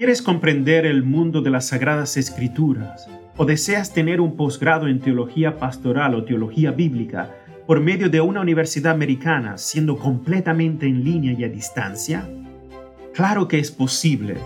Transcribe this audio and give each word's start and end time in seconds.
¿Quieres 0.00 0.22
comprender 0.22 0.86
el 0.86 1.02
mundo 1.02 1.42
de 1.42 1.50
las 1.50 1.66
Sagradas 1.66 2.16
Escrituras? 2.16 3.06
¿O 3.36 3.44
deseas 3.44 3.92
tener 3.92 4.22
un 4.22 4.34
posgrado 4.34 4.88
en 4.88 4.98
teología 4.98 5.58
pastoral 5.58 6.14
o 6.14 6.24
teología 6.24 6.70
bíblica 6.70 7.36
por 7.66 7.80
medio 7.80 8.08
de 8.08 8.22
una 8.22 8.40
universidad 8.40 8.94
americana 8.94 9.58
siendo 9.58 9.98
completamente 9.98 10.86
en 10.86 11.04
línea 11.04 11.34
y 11.38 11.44
a 11.44 11.50
distancia? 11.50 12.26
Claro 13.12 13.46
que 13.46 13.58
es 13.58 13.70
posible. 13.70 14.38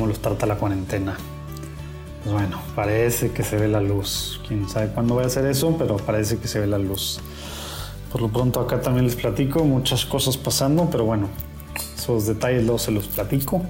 Cómo 0.00 0.08
los 0.08 0.20
trata 0.20 0.46
la 0.46 0.54
cuarentena. 0.54 1.14
Pues 2.22 2.32
bueno, 2.32 2.58
parece 2.74 3.32
que 3.32 3.42
se 3.42 3.56
ve 3.56 3.68
la 3.68 3.82
luz. 3.82 4.40
Quién 4.48 4.66
sabe 4.66 4.88
cuándo 4.88 5.12
voy 5.12 5.24
a 5.24 5.26
hacer 5.26 5.44
eso, 5.44 5.76
pero 5.76 5.98
parece 5.98 6.38
que 6.38 6.48
se 6.48 6.58
ve 6.58 6.66
la 6.66 6.78
luz. 6.78 7.20
Por 8.10 8.22
lo 8.22 8.28
pronto 8.30 8.60
acá 8.60 8.80
también 8.80 9.04
les 9.04 9.14
platico, 9.14 9.62
muchas 9.62 10.06
cosas 10.06 10.38
pasando, 10.38 10.88
pero 10.90 11.04
bueno, 11.04 11.28
esos 11.98 12.26
detalles 12.26 12.62
luego 12.62 12.78
se 12.78 12.92
los 12.92 13.08
platico. 13.08 13.60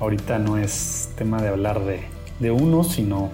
Ahorita 0.00 0.38
no 0.38 0.58
es 0.58 1.08
tema 1.16 1.40
de 1.40 1.48
hablar 1.48 1.82
de, 1.86 2.02
de 2.40 2.50
uno, 2.50 2.84
sino 2.84 3.30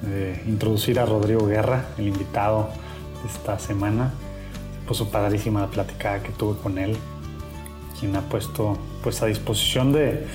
de 0.00 0.42
introducir 0.46 0.98
a 0.98 1.04
Rodrigo 1.04 1.46
Guerra, 1.46 1.88
el 1.98 2.08
invitado 2.08 2.70
de 3.22 3.28
esta 3.28 3.58
semana. 3.58 4.14
Se 4.80 4.88
puso 4.88 5.10
padrísima 5.10 5.60
la 5.60 5.66
platicada 5.66 6.22
que 6.22 6.30
tuve 6.30 6.56
con 6.58 6.78
él, 6.78 6.96
quien 8.00 8.16
ha 8.16 8.22
puesto 8.22 8.78
pues 9.02 9.22
a 9.22 9.26
disposición 9.26 9.92
de 9.92 10.26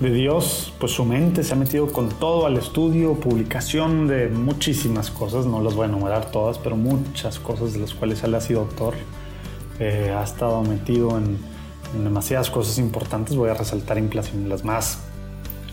de 0.00 0.10
Dios, 0.12 0.72
pues 0.80 0.92
su 0.92 1.04
mente 1.04 1.44
se 1.44 1.52
ha 1.52 1.56
metido 1.56 1.92
con 1.92 2.08
todo 2.08 2.46
al 2.46 2.56
estudio, 2.56 3.14
publicación 3.14 4.08
de 4.08 4.28
muchísimas 4.28 5.10
cosas, 5.10 5.46
no 5.46 5.60
las 5.60 5.74
voy 5.74 5.86
a 5.86 5.88
enumerar 5.88 6.30
todas, 6.30 6.58
pero 6.58 6.76
muchas 6.76 7.38
cosas 7.38 7.72
de 7.72 7.80
las 7.80 7.94
cuales 7.94 8.22
él 8.24 8.34
ha 8.34 8.40
sido 8.40 8.60
autor. 8.60 8.94
Eh, 9.78 10.14
ha 10.16 10.22
estado 10.22 10.62
metido 10.62 11.16
en, 11.18 11.38
demasiadas 12.02 12.50
cosas 12.50 12.78
importantes, 12.78 13.36
voy 13.36 13.50
a 13.50 13.54
resaltar 13.54 14.00
las 14.00 14.64
más, 14.64 15.00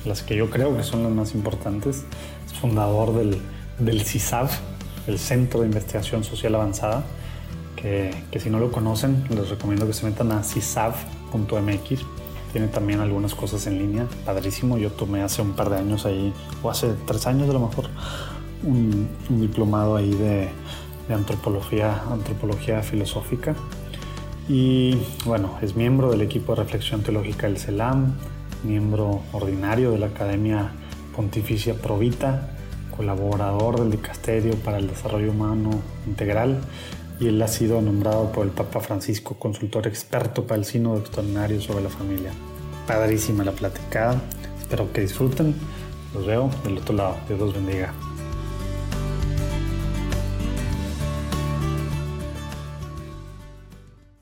las 0.06 0.22
que 0.22 0.36
yo 0.36 0.50
creo 0.50 0.76
que 0.76 0.84
son 0.84 1.04
las 1.04 1.12
más 1.12 1.34
importantes. 1.34 2.04
Es 2.46 2.54
fundador 2.54 3.16
del, 3.16 3.40
del 3.80 4.02
CISAV, 4.02 4.50
el 5.08 5.18
Centro 5.18 5.62
de 5.62 5.68
Investigación 5.68 6.24
Social 6.24 6.56
Avanzada, 6.56 7.04
que, 7.76 8.14
que 8.32 8.40
si 8.40 8.50
no 8.50 8.60
lo 8.60 8.72
conocen, 8.72 9.24
les 9.30 9.50
recomiendo 9.50 9.88
que 9.88 9.94
se 9.94 10.06
metan 10.06 10.32
a 10.34 10.44
cisav.mx 10.44 12.19
tiene 12.52 12.68
también 12.68 13.00
algunas 13.00 13.36
cosas 13.36 13.68
en 13.68 13.78
línea, 13.78 14.08
padrísimo. 14.26 14.78
Yo 14.78 14.92
tomé 14.92 15.22
hace 15.22 15.42
un 15.42 15.54
par 15.54 15.70
de 15.70 15.78
años 15.78 16.06
ahí, 16.06 16.34
o 16.64 16.70
hace 16.70 16.94
tres 17.06 17.28
años 17.28 17.50
a 17.50 17.54
lo 17.54 17.60
mejor, 17.60 17.86
un, 18.64 19.08
diplomado 19.30 19.96
ahí 19.96 20.12
de, 20.12 20.50
antropología, 21.14 22.04
antropología 22.10 22.82
filosófica. 22.82 23.56
Y 24.48 24.98
bueno, 25.26 25.58
es 25.62 25.76
miembro 25.76 26.10
del 26.12 26.22
equipo 26.22 26.56
de 26.56 26.64
reflexión 26.64 27.02
teológica 27.02 27.48
del 27.48 27.58
CELAM, 27.58 28.14
miembro 28.64 29.22
ordinario 29.32 29.92
de 29.92 30.00
la 30.00 30.08
Academia 30.08 30.72
Pontificia 31.16 31.76
Provita, 31.76 32.52
colaborador 32.96 33.80
del 33.80 33.92
Dicasterio 33.92 34.56
para 34.56 34.78
el 34.78 34.88
Desarrollo 34.88 35.32
Humano 35.32 35.70
Integral 36.08 36.62
y 37.20 37.28
él 37.28 37.42
ha 37.42 37.48
sido 37.48 37.82
nombrado 37.82 38.32
por 38.32 38.46
el 38.46 38.52
Papa 38.52 38.80
Francisco 38.80 39.38
consultor 39.38 39.88
experto 39.88 40.48
para 40.48 40.60
el 40.60 40.66
Sínodo 40.66 41.00
Extraordinario 41.00 41.60
sobre 41.60 41.84
la 41.84 41.90
familia. 41.90 42.32
Padrísima 42.88 43.44
la 43.44 43.52
platicada, 43.52 44.22
espero 44.60 44.92
que 44.94 45.02
disfruten. 45.02 45.54
Los 46.14 46.26
veo 46.26 46.50
del 46.64 46.78
otro 46.78 46.96
lado. 46.96 47.18
Dios 47.28 47.40
los 47.40 47.54
bendiga. 47.54 47.94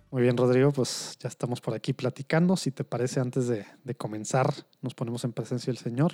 Muy 0.09 0.23
bien, 0.23 0.35
Rodrigo, 0.35 0.71
pues 0.71 1.17
ya 1.19 1.29
estamos 1.29 1.61
por 1.61 1.75
aquí 1.75 1.93
platicando. 1.93 2.57
Si 2.57 2.71
te 2.71 2.83
parece, 2.83 3.19
antes 3.19 3.47
de, 3.47 3.65
de 3.83 3.95
comenzar, 3.95 4.51
nos 4.81 4.95
ponemos 4.95 5.23
en 5.23 5.31
presencia 5.31 5.71
del 5.71 5.77
Señor. 5.77 6.13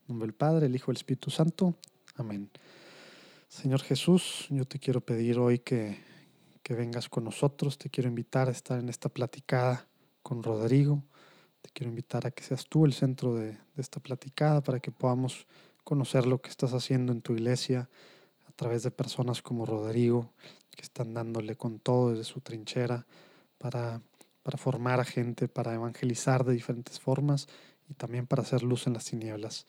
En 0.00 0.14
nombre 0.14 0.26
del 0.26 0.34
Padre, 0.34 0.66
el 0.66 0.74
Hijo 0.74 0.90
y 0.90 0.92
el 0.92 0.96
Espíritu 0.96 1.30
Santo. 1.30 1.74
Amén. 2.16 2.50
Señor 3.48 3.82
Jesús, 3.82 4.46
yo 4.48 4.64
te 4.64 4.78
quiero 4.78 5.02
pedir 5.02 5.38
hoy 5.38 5.58
que 5.58 6.11
que 6.62 6.74
vengas 6.74 7.08
con 7.08 7.24
nosotros. 7.24 7.78
Te 7.78 7.90
quiero 7.90 8.08
invitar 8.08 8.48
a 8.48 8.52
estar 8.52 8.78
en 8.78 8.88
esta 8.88 9.08
platicada 9.08 9.86
con 10.22 10.42
Rodrigo. 10.42 11.02
Te 11.60 11.70
quiero 11.70 11.90
invitar 11.90 12.26
a 12.26 12.30
que 12.30 12.42
seas 12.42 12.66
tú 12.66 12.84
el 12.84 12.92
centro 12.92 13.34
de, 13.34 13.58
esta 13.76 14.00
platicada 14.00 14.62
para 14.62 14.80
que 14.80 14.90
podamos 14.90 15.46
conocer 15.84 16.26
lo 16.26 16.40
que 16.40 16.50
estás 16.50 16.72
haciendo 16.72 17.12
en 17.12 17.22
tu 17.22 17.32
iglesia 17.32 17.88
a 18.46 18.52
través 18.52 18.82
de 18.82 18.90
personas 18.90 19.42
como 19.42 19.66
Rodrigo, 19.66 20.32
que 20.70 20.82
están 20.82 21.14
dándole 21.14 21.56
con 21.56 21.78
todo 21.78 22.10
desde 22.10 22.24
su 22.24 22.40
trinchera 22.40 23.06
para, 23.58 24.00
para 24.42 24.58
formar 24.58 25.00
a 25.00 25.04
gente, 25.04 25.48
para 25.48 25.74
evangelizar 25.74 26.44
de 26.44 26.52
diferentes 26.52 27.00
formas 27.00 27.48
y 27.88 27.94
también 27.94 28.26
para 28.26 28.42
hacer 28.42 28.62
luz 28.62 28.86
en 28.86 28.92
las 28.92 29.04
tinieblas. 29.06 29.66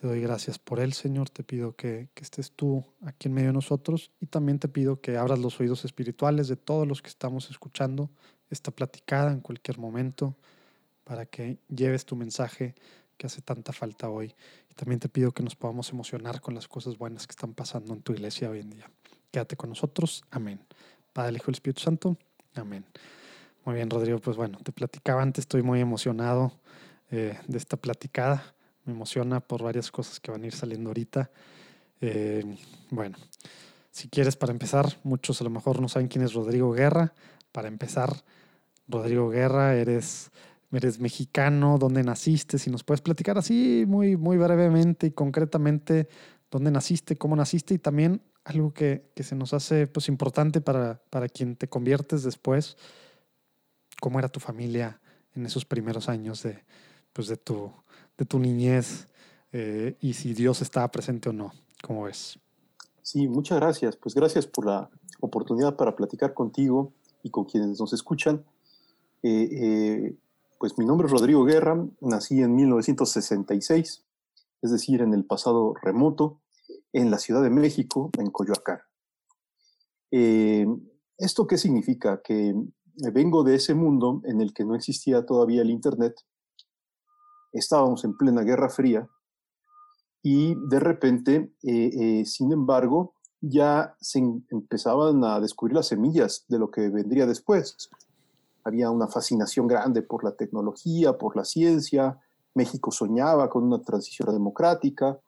Te 0.00 0.06
doy 0.06 0.20
gracias 0.20 0.60
por 0.60 0.78
él, 0.78 0.92
Señor. 0.92 1.28
Te 1.28 1.42
pido 1.42 1.74
que, 1.74 2.08
estés 2.14 2.52
tú 2.52 2.84
aquí 3.02 3.26
en 3.26 3.34
medio 3.34 3.48
de 3.48 3.54
nosotros 3.54 4.12
y 4.20 4.26
también 4.26 4.60
te 4.60 4.68
pido 4.68 5.00
que 5.00 5.16
abras 5.16 5.40
los 5.40 5.58
oídos 5.58 5.84
espirituales 5.84 6.46
de 6.46 6.54
todos 6.54 6.86
los 6.86 7.02
que 7.02 7.08
estamos 7.08 7.50
escuchando 7.50 8.08
esta 8.48 8.70
platicada 8.70 9.32
en 9.32 9.40
cualquier 9.40 9.78
momento 9.78 10.36
para 11.02 11.26
que 11.26 11.58
lleves 11.68 12.06
tu 12.06 12.14
mensaje 12.14 12.76
que 13.16 13.26
hace 13.26 13.42
tanta 13.42 13.72
falta 13.72 14.08
hoy. 14.08 14.36
Y 14.70 14.74
también 14.74 15.00
te 15.00 15.08
pido 15.08 15.32
que 15.32 15.42
nos 15.42 15.56
podamos 15.56 15.90
emocionar 15.90 16.40
con 16.40 16.54
las 16.54 16.68
cosas 16.68 16.96
buenas 16.96 17.26
que 17.26 17.32
están 17.32 17.52
pasando 17.52 17.92
en 17.92 18.00
tu 18.00 18.12
iglesia 18.12 18.50
hoy 18.50 18.60
en 18.60 18.70
día. 18.70 18.88
Quédate 19.32 19.56
con 19.56 19.70
nosotros. 19.70 20.22
Amén. 20.30 20.60
Padre, 21.12 21.38
Hijo 21.38 21.46
y 21.48 21.50
el 21.50 21.54
Espíritu 21.54 21.80
Santo. 21.80 22.16
Amén. 22.54 22.84
Muy 23.64 23.74
bien, 23.74 23.90
Rodrigo. 23.90 24.20
Pues 24.20 24.36
bueno, 24.36 24.60
te 24.62 24.70
platicaba 24.70 25.22
antes, 25.22 25.42
estoy 25.42 25.62
muy 25.62 25.80
emocionado 25.80 26.52
eh, 27.10 27.36
de 27.48 27.58
esta 27.58 27.76
platicada 27.76 28.54
me 28.88 28.94
emociona 28.94 29.40
por 29.40 29.62
varias 29.62 29.90
cosas 29.90 30.18
que 30.18 30.30
van 30.30 30.42
a 30.42 30.46
ir 30.46 30.54
saliendo 30.54 30.90
ahorita. 30.90 31.30
Eh, 32.00 32.56
bueno, 32.90 33.16
si 33.90 34.08
quieres 34.08 34.36
para 34.36 34.52
empezar, 34.52 34.98
muchos 35.02 35.40
a 35.40 35.44
lo 35.44 35.50
mejor 35.50 35.80
no 35.80 35.88
saben 35.88 36.08
quién 36.08 36.24
es 36.24 36.32
Rodrigo 36.32 36.72
Guerra. 36.72 37.12
Para 37.52 37.68
empezar, 37.68 38.24
Rodrigo 38.88 39.28
Guerra, 39.28 39.74
eres, 39.76 40.30
eres 40.72 40.98
mexicano, 41.00 41.76
¿dónde 41.78 42.02
naciste? 42.02 42.58
Si 42.58 42.70
nos 42.70 42.82
puedes 42.82 43.02
platicar 43.02 43.36
así 43.36 43.84
muy, 43.86 44.16
muy 44.16 44.38
brevemente 44.38 45.06
y 45.06 45.10
concretamente 45.10 46.08
dónde 46.50 46.70
naciste, 46.70 47.16
cómo 47.16 47.36
naciste 47.36 47.74
y 47.74 47.78
también 47.78 48.22
algo 48.44 48.72
que, 48.72 49.10
se 49.16 49.36
nos 49.36 49.52
hace 49.52 49.86
pues, 49.86 50.08
importante 50.08 50.62
para, 50.62 51.02
para 51.10 51.28
quien 51.28 51.56
te 51.56 51.68
conviertes 51.68 52.22
después, 52.22 52.78
cómo 54.00 54.18
era 54.18 54.28
tu 54.28 54.40
familia 54.40 55.00
en 55.34 55.44
esos 55.44 55.66
primeros 55.66 56.08
años 56.08 56.42
de, 56.42 56.64
pues, 57.12 57.28
de, 57.28 57.36
tu, 57.36 57.72
de 58.18 58.24
tu 58.26 58.38
niñez 58.38 59.08
eh, 59.52 59.96
y 60.00 60.12
si 60.12 60.34
Dios 60.34 60.60
estaba 60.60 60.90
presente 60.90 61.30
o 61.30 61.32
no. 61.32 61.52
¿Cómo 61.82 62.02
ves? 62.02 62.38
Sí, 63.00 63.28
muchas 63.28 63.58
gracias. 63.58 63.96
Pues 63.96 64.14
gracias 64.14 64.46
por 64.46 64.66
la 64.66 64.90
oportunidad 65.20 65.76
para 65.76 65.96
platicar 65.96 66.34
contigo 66.34 66.92
y 67.22 67.30
con 67.30 67.44
quienes 67.44 67.80
nos 67.80 67.92
escuchan. 67.92 68.44
Eh, 69.22 69.48
eh, 69.50 70.16
pues 70.58 70.76
mi 70.76 70.84
nombre 70.84 71.06
es 71.06 71.12
Rodrigo 71.12 71.44
Guerra, 71.44 71.86
nací 72.00 72.42
en 72.42 72.54
1966, 72.56 74.04
es 74.60 74.70
decir, 74.70 75.00
en 75.00 75.14
el 75.14 75.24
pasado 75.24 75.74
remoto, 75.80 76.40
en 76.92 77.10
la 77.10 77.18
Ciudad 77.18 77.42
de 77.42 77.50
México, 77.50 78.10
en 78.18 78.30
Coyoacán. 78.30 78.80
¿Esto 80.10 81.46
qué 81.46 81.58
significa? 81.58 82.22
Que 82.22 82.54
vengo 83.12 83.44
de 83.44 83.54
ese 83.54 83.74
mundo 83.74 84.20
en 84.24 84.40
el 84.40 84.52
que 84.52 84.64
no 84.64 84.74
existía 84.74 85.24
todavía 85.24 85.62
el 85.62 85.70
Internet, 85.70 86.14
estábamos 87.52 88.04
en 88.04 88.16
plena 88.16 88.42
Guerra 88.42 88.68
Fría 88.68 89.08
y 90.22 90.54
de 90.68 90.80
repente, 90.80 91.52
eh, 91.62 91.90
eh, 92.20 92.24
sin 92.26 92.52
embargo, 92.52 93.14
ya 93.40 93.96
se 94.00 94.18
em, 94.18 94.42
empezaban 94.50 95.22
a 95.24 95.40
descubrir 95.40 95.76
las 95.76 95.86
semillas 95.88 96.44
de 96.48 96.58
lo 96.58 96.70
que 96.70 96.88
vendría 96.88 97.26
después. 97.26 97.88
Había 98.64 98.90
una 98.90 99.06
fascinación 99.06 99.66
grande 99.66 100.02
por 100.02 100.24
la 100.24 100.32
tecnología, 100.32 101.16
por 101.16 101.36
la 101.36 101.44
ciencia. 101.44 102.18
México 102.54 102.90
soñaba 102.90 103.48
con 103.48 103.64
una 103.64 103.80
transición 103.80 104.32
democrática 104.32 105.18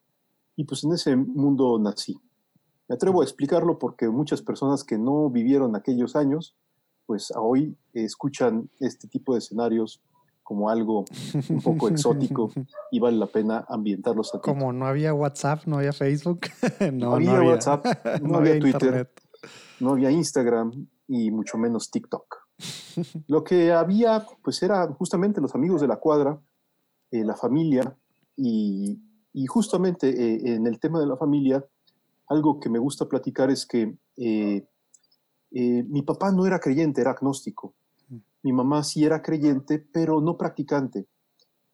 y 0.56 0.64
pues 0.64 0.84
en 0.84 0.92
ese 0.92 1.16
mundo 1.16 1.78
nací. 1.78 2.20
Me 2.88 2.96
atrevo 2.96 3.20
a 3.20 3.24
explicarlo 3.24 3.78
porque 3.78 4.08
muchas 4.08 4.42
personas 4.42 4.82
que 4.82 4.98
no 4.98 5.30
vivieron 5.30 5.76
aquellos 5.76 6.16
años, 6.16 6.56
pues 7.06 7.32
hoy 7.36 7.76
escuchan 7.92 8.68
este 8.80 9.06
tipo 9.06 9.32
de 9.32 9.38
escenarios 9.38 10.02
como 10.50 10.68
algo 10.68 11.04
un 11.48 11.62
poco 11.62 11.88
exótico 11.90 12.50
y 12.90 12.98
vale 12.98 13.16
la 13.16 13.26
pena 13.26 13.64
ambientarlos 13.68 14.34
aquí. 14.34 14.42
Como 14.42 14.72
no 14.72 14.84
había 14.84 15.14
WhatsApp, 15.14 15.64
no 15.66 15.76
había 15.76 15.92
Facebook, 15.92 16.40
no, 16.92 17.14
había, 17.14 17.40
WhatsApp, 17.40 17.86
no, 18.20 18.38
había, 18.38 18.58
Twitter, 18.58 19.12
no 19.78 19.92
había 19.92 20.10
Instagram 20.10 20.88
y 21.06 21.30
mucho 21.30 21.56
menos 21.56 21.88
TikTok. 21.92 22.36
Lo 23.28 23.44
que 23.44 23.70
había, 23.70 24.26
pues, 24.42 24.60
era 24.64 24.88
justamente 24.88 25.40
los 25.40 25.54
amigos 25.54 25.82
de 25.82 25.86
la 25.86 26.00
cuadra, 26.00 26.40
eh, 27.12 27.24
la 27.24 27.36
familia 27.36 27.96
y, 28.36 28.98
justamente 29.46 30.08
eh, 30.08 30.56
en 30.56 30.66
el 30.66 30.80
tema 30.80 30.98
de 30.98 31.06
la 31.06 31.16
familia, 31.16 31.64
algo 32.26 32.58
que 32.58 32.68
me 32.68 32.80
gusta 32.80 33.06
platicar 33.06 33.52
es 33.52 33.64
que 33.64 33.96
eh, 34.16 34.66
mi 35.52 36.02
papá 36.02 36.32
no 36.32 36.44
era 36.44 36.58
creyente, 36.58 37.02
era 37.02 37.12
agnóstico. 37.12 37.76
Mi 38.42 38.52
mamá 38.52 38.82
sí 38.82 39.04
era 39.04 39.22
creyente, 39.22 39.78
pero 39.78 40.20
no 40.20 40.36
practicante. 40.36 41.06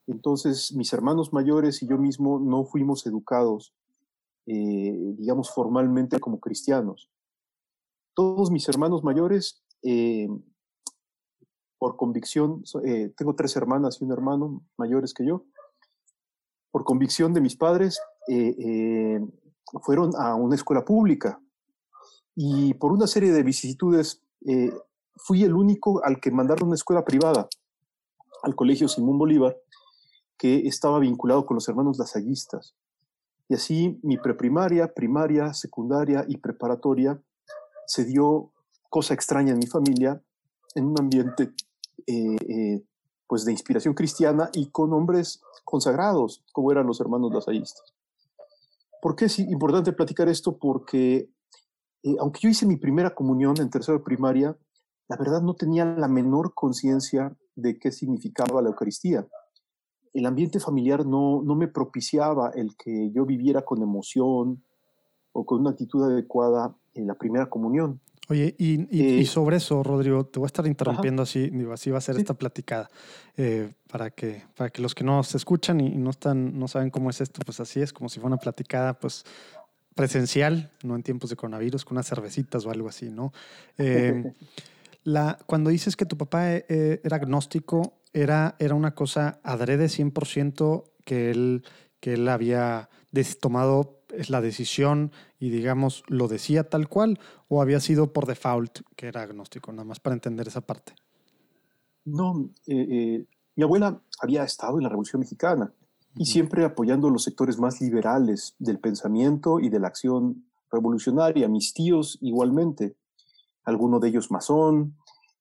Entonces, 0.07 0.73
mis 0.75 0.93
hermanos 0.93 1.33
mayores 1.33 1.83
y 1.83 1.89
yo 1.89 1.99
mismo 1.99 2.39
no 2.39 2.65
fuimos 2.65 3.07
educados, 3.07 3.75
eh, 4.47 5.15
digamos, 5.17 5.53
formalmente 5.53 6.21
como 6.21 6.39
cristianos. 6.39 7.11
Todos 8.15 8.51
mis 8.51 8.69
hermanos 8.69 9.03
mayores, 9.03 9.65
eh, 9.83 10.29
por 11.79 11.97
convicción, 11.97 12.63
eh, 12.85 13.13
tengo 13.17 13.35
tres 13.35 13.57
hermanas 13.57 13.99
y 14.01 14.05
un 14.05 14.13
hermano 14.13 14.65
mayores 14.79 15.13
que 15.13 15.27
yo, 15.27 15.45
por 16.71 16.85
convicción 16.85 17.35
de 17.35 17.41
mis 17.41 17.57
padres, 17.57 18.01
fueron 19.83 20.11
a 20.19 20.35
una 20.35 20.55
escuela 20.55 20.85
pública. 20.85 21.41
Y 22.35 22.75
por 22.75 22.93
una 22.93 23.07
serie 23.07 23.33
de 23.33 23.43
vicisitudes 23.43 24.23
fui 25.17 25.43
el 25.45 25.55
único 25.55 26.05
al 26.05 26.21
que 26.21 26.31
mandaron 26.31 26.69
una 26.69 26.75
escuela 26.75 27.05
privada, 27.05 27.49
al 28.43 28.55
Colegio 28.55 28.89
Simón 28.89 29.19
Bolívar, 29.19 29.57
que 30.39 30.67
estaba 30.67 30.99
vinculado 30.99 31.47
con 31.47 31.57
los 31.57 31.69
hermanos 31.69 31.99
lasallistas. 31.99 32.75
Y 33.49 33.55
así 33.55 33.99
mi 34.03 34.19
preprimaria, 34.19 34.93
primaria, 34.93 35.55
secundaria 35.55 36.25
y 36.29 36.37
preparatoria 36.37 37.21
se 37.87 38.05
dio 38.05 38.53
cosa 38.91 39.15
extraña 39.15 39.53
en 39.53 39.59
mi 39.59 39.67
familia, 39.67 40.23
en 40.75 40.87
un 40.87 41.01
ambiente 41.01 41.53
eh, 42.07 42.37
eh, 42.49 42.85
pues 43.27 43.45
de 43.45 43.53
inspiración 43.53 43.95
cristiana 43.95 44.51
y 44.53 44.71
con 44.71 44.93
hombres 44.93 45.41
consagrados, 45.65 46.45
como 46.53 46.71
eran 46.71 46.87
los 46.87 47.01
hermanos 47.01 47.33
lasallistas. 47.33 47.95
¿Por 49.01 49.17
qué 49.17 49.27
es 49.27 49.39
importante 49.39 49.93
platicar 49.93 50.29
esto? 50.29 50.59
Porque 50.59 51.31
eh, 52.03 52.17
aunque 52.21 52.41
yo 52.41 52.49
hice 52.49 52.67
mi 52.67 52.77
primera 52.77 53.15
comunión 53.15 53.57
en 53.61 53.71
tercera 53.71 54.03
primaria, 54.03 54.57
la 55.09 55.17
verdad 55.17 55.43
no 55.43 55.55
tenía 55.55 55.85
la 55.85 56.09
menor 56.09 56.55
conciencia 56.55 57.37
de 57.55 57.79
qué 57.79 57.93
significaba 57.93 58.63
la 58.63 58.69
Eucaristía. 58.69 59.27
El 60.13 60.27
ambiente 60.27 60.61
familiar 60.61 61.07
no, 61.07 61.43
no 61.43 61.55
me 61.55 61.69
propiciaba 61.69 62.51
el 62.55 62.77
que 62.77 63.11
yo 63.13 63.27
viviera 63.27 63.63
con 63.63 63.83
emoción 63.83 64.65
o 65.33 65.45
con 65.45 65.61
una 65.61 65.71
actitud 65.71 66.03
adecuada 66.05 66.75
en 66.95 67.07
la 67.07 67.15
primera 67.15 67.49
comunión. 67.49 68.01
Oye, 68.29 68.57
y, 68.59 69.21
eh, 69.21 69.25
sobre 69.25 69.59
eso, 69.59 69.85
Rodrigo, 69.85 70.27
te 70.27 70.41
voy 70.41 70.47
a 70.47 70.49
estar 70.49 70.67
interrumpiendo 70.67 71.23
así, 71.23 71.53
así 71.73 71.91
va 71.91 71.99
a 71.99 72.01
ser 72.01 72.17
esta 72.17 72.35
platicada, 72.35 72.91
eh, 73.37 73.73
para, 73.89 74.11
que, 74.11 74.43
para 74.57 74.71
que 74.71 74.83
los 74.83 74.97
que 74.97 75.05
no 75.05 75.23
se 75.23 75.37
escuchan 75.37 75.81
y 75.81 75.91
no, 75.91 76.11
están, 76.11 76.59
no 76.59 76.67
saben 76.67 76.91
cómo 76.91 77.11
es 77.11 77.21
esto, 77.21 77.41
pues 77.45 77.61
así 77.61 77.81
es, 77.81 77.93
como 77.93 78.09
si 78.09 78.19
fuera 78.19 78.35
una 78.35 78.43
platicada, 78.43 78.99
pues 78.99 79.25
presencial, 79.95 80.73
no 80.83 80.97
en 80.97 81.05
tiempos 81.05 81.31
de 81.31 81.37
coronavirus, 81.37 81.85
con 81.85 81.95
unas 81.97 82.09
cervecitas 82.09 82.67
o 82.67 82.71
algo 82.73 82.89
así, 82.89 83.11
¿no? 83.11 83.33
Eh, 83.79 84.25
La, 85.07 85.39
cuando 85.47 85.71
dices 85.71 85.95
que 85.95 86.05
tu 86.05 86.17
papá 86.17 86.53
eh, 86.53 86.67
eh, 86.69 87.01
era 87.05 87.19
agnóstico, 87.19 88.01
era, 88.13 88.57
era 88.59 88.75
una 88.75 88.97
cosa 88.97 89.39
adrede 89.45 89.87
100% 89.87 90.83
que 91.05 91.31
él, 91.31 91.65
que 92.01 92.15
él 92.15 92.29
había 92.29 92.91
tomado 93.41 94.03
la 94.29 94.41
decisión 94.41 95.13
y, 95.39 95.51
digamos, 95.51 96.03
lo 96.09 96.27
decía 96.27 96.69
tal 96.69 96.89
cual, 96.89 97.21
o 97.47 97.63
había 97.63 97.79
sido 97.79 98.13
por 98.13 98.27
default 98.27 98.81
que 98.97 99.07
era 99.07 99.23
agnóstico, 99.23 99.71
nada 99.71 99.85
más 99.85 100.01
para 100.01 100.15
entender 100.15 100.49
esa 100.49 100.63
parte. 100.63 100.93
No, 102.05 102.51
eh, 102.67 103.25
mi 103.55 103.63
abuela 103.63 104.03
había 104.21 104.43
estado 104.43 104.79
en 104.79 104.83
la 104.83 104.89
Revolución 104.89 105.21
Mexicana 105.21 105.73
y 106.17 106.27
siempre 106.27 106.65
apoyando 106.65 107.11
los 107.11 107.23
sectores 107.23 107.61
más 107.61 107.81
liberales 107.81 108.57
del 108.59 108.81
pensamiento 108.81 109.61
y 109.61 109.69
de 109.69 109.79
la 109.79 109.87
acción 109.87 110.47
revolucionaria. 110.73 111.47
Mis 111.47 111.75
tíos 111.75 112.19
igualmente 112.21 112.97
alguno 113.67 114.01
de 114.01 114.09
ellos 114.09 114.31
masón, 114.31 114.97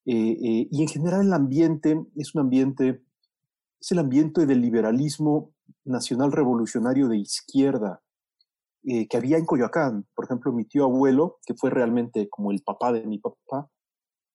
eh, 0.06 0.38
eh, 0.40 0.68
y 0.70 0.82
en 0.84 0.88
general 0.88 1.26
el 1.26 1.34
ambiente 1.34 2.00
es 2.16 2.36
un 2.36 2.42
ambiente, 2.42 3.04
es 3.80 3.92
el 3.92 4.00
ambiente 4.00 4.46
del 4.46 4.62
liberalismo 4.62 5.52
nacional 5.84 6.32
revolucionario 6.32 7.08
de 7.08 7.18
izquierda 7.18 8.02
eh, 8.84 9.08
que 9.08 9.18
había 9.18 9.38
en 9.38 9.46
Coyoacán. 9.46 10.06
Por 10.14 10.26
ejemplo, 10.26 10.54
mi 10.54 10.66
tío 10.66 10.84
abuelo, 10.84 11.40
que 11.46 11.56
fue 11.56 11.72
realmente 11.72 12.30
como 12.30 12.52
el 12.52 12.62
papá 12.62 12.94
de 12.94 13.06
mi 13.08 13.18
papá, 13.18 13.68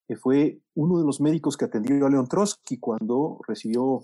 que 0.09 0.17
fue 0.17 0.61
uno 0.75 0.99
de 0.99 1.05
los 1.05 1.21
médicos 1.21 1.57
que 1.57 1.67
atendió 1.67 2.05
a 2.05 2.11
León 2.11 2.27
Trotsky 2.27 2.79
cuando 2.79 3.39
recibió 3.47 4.01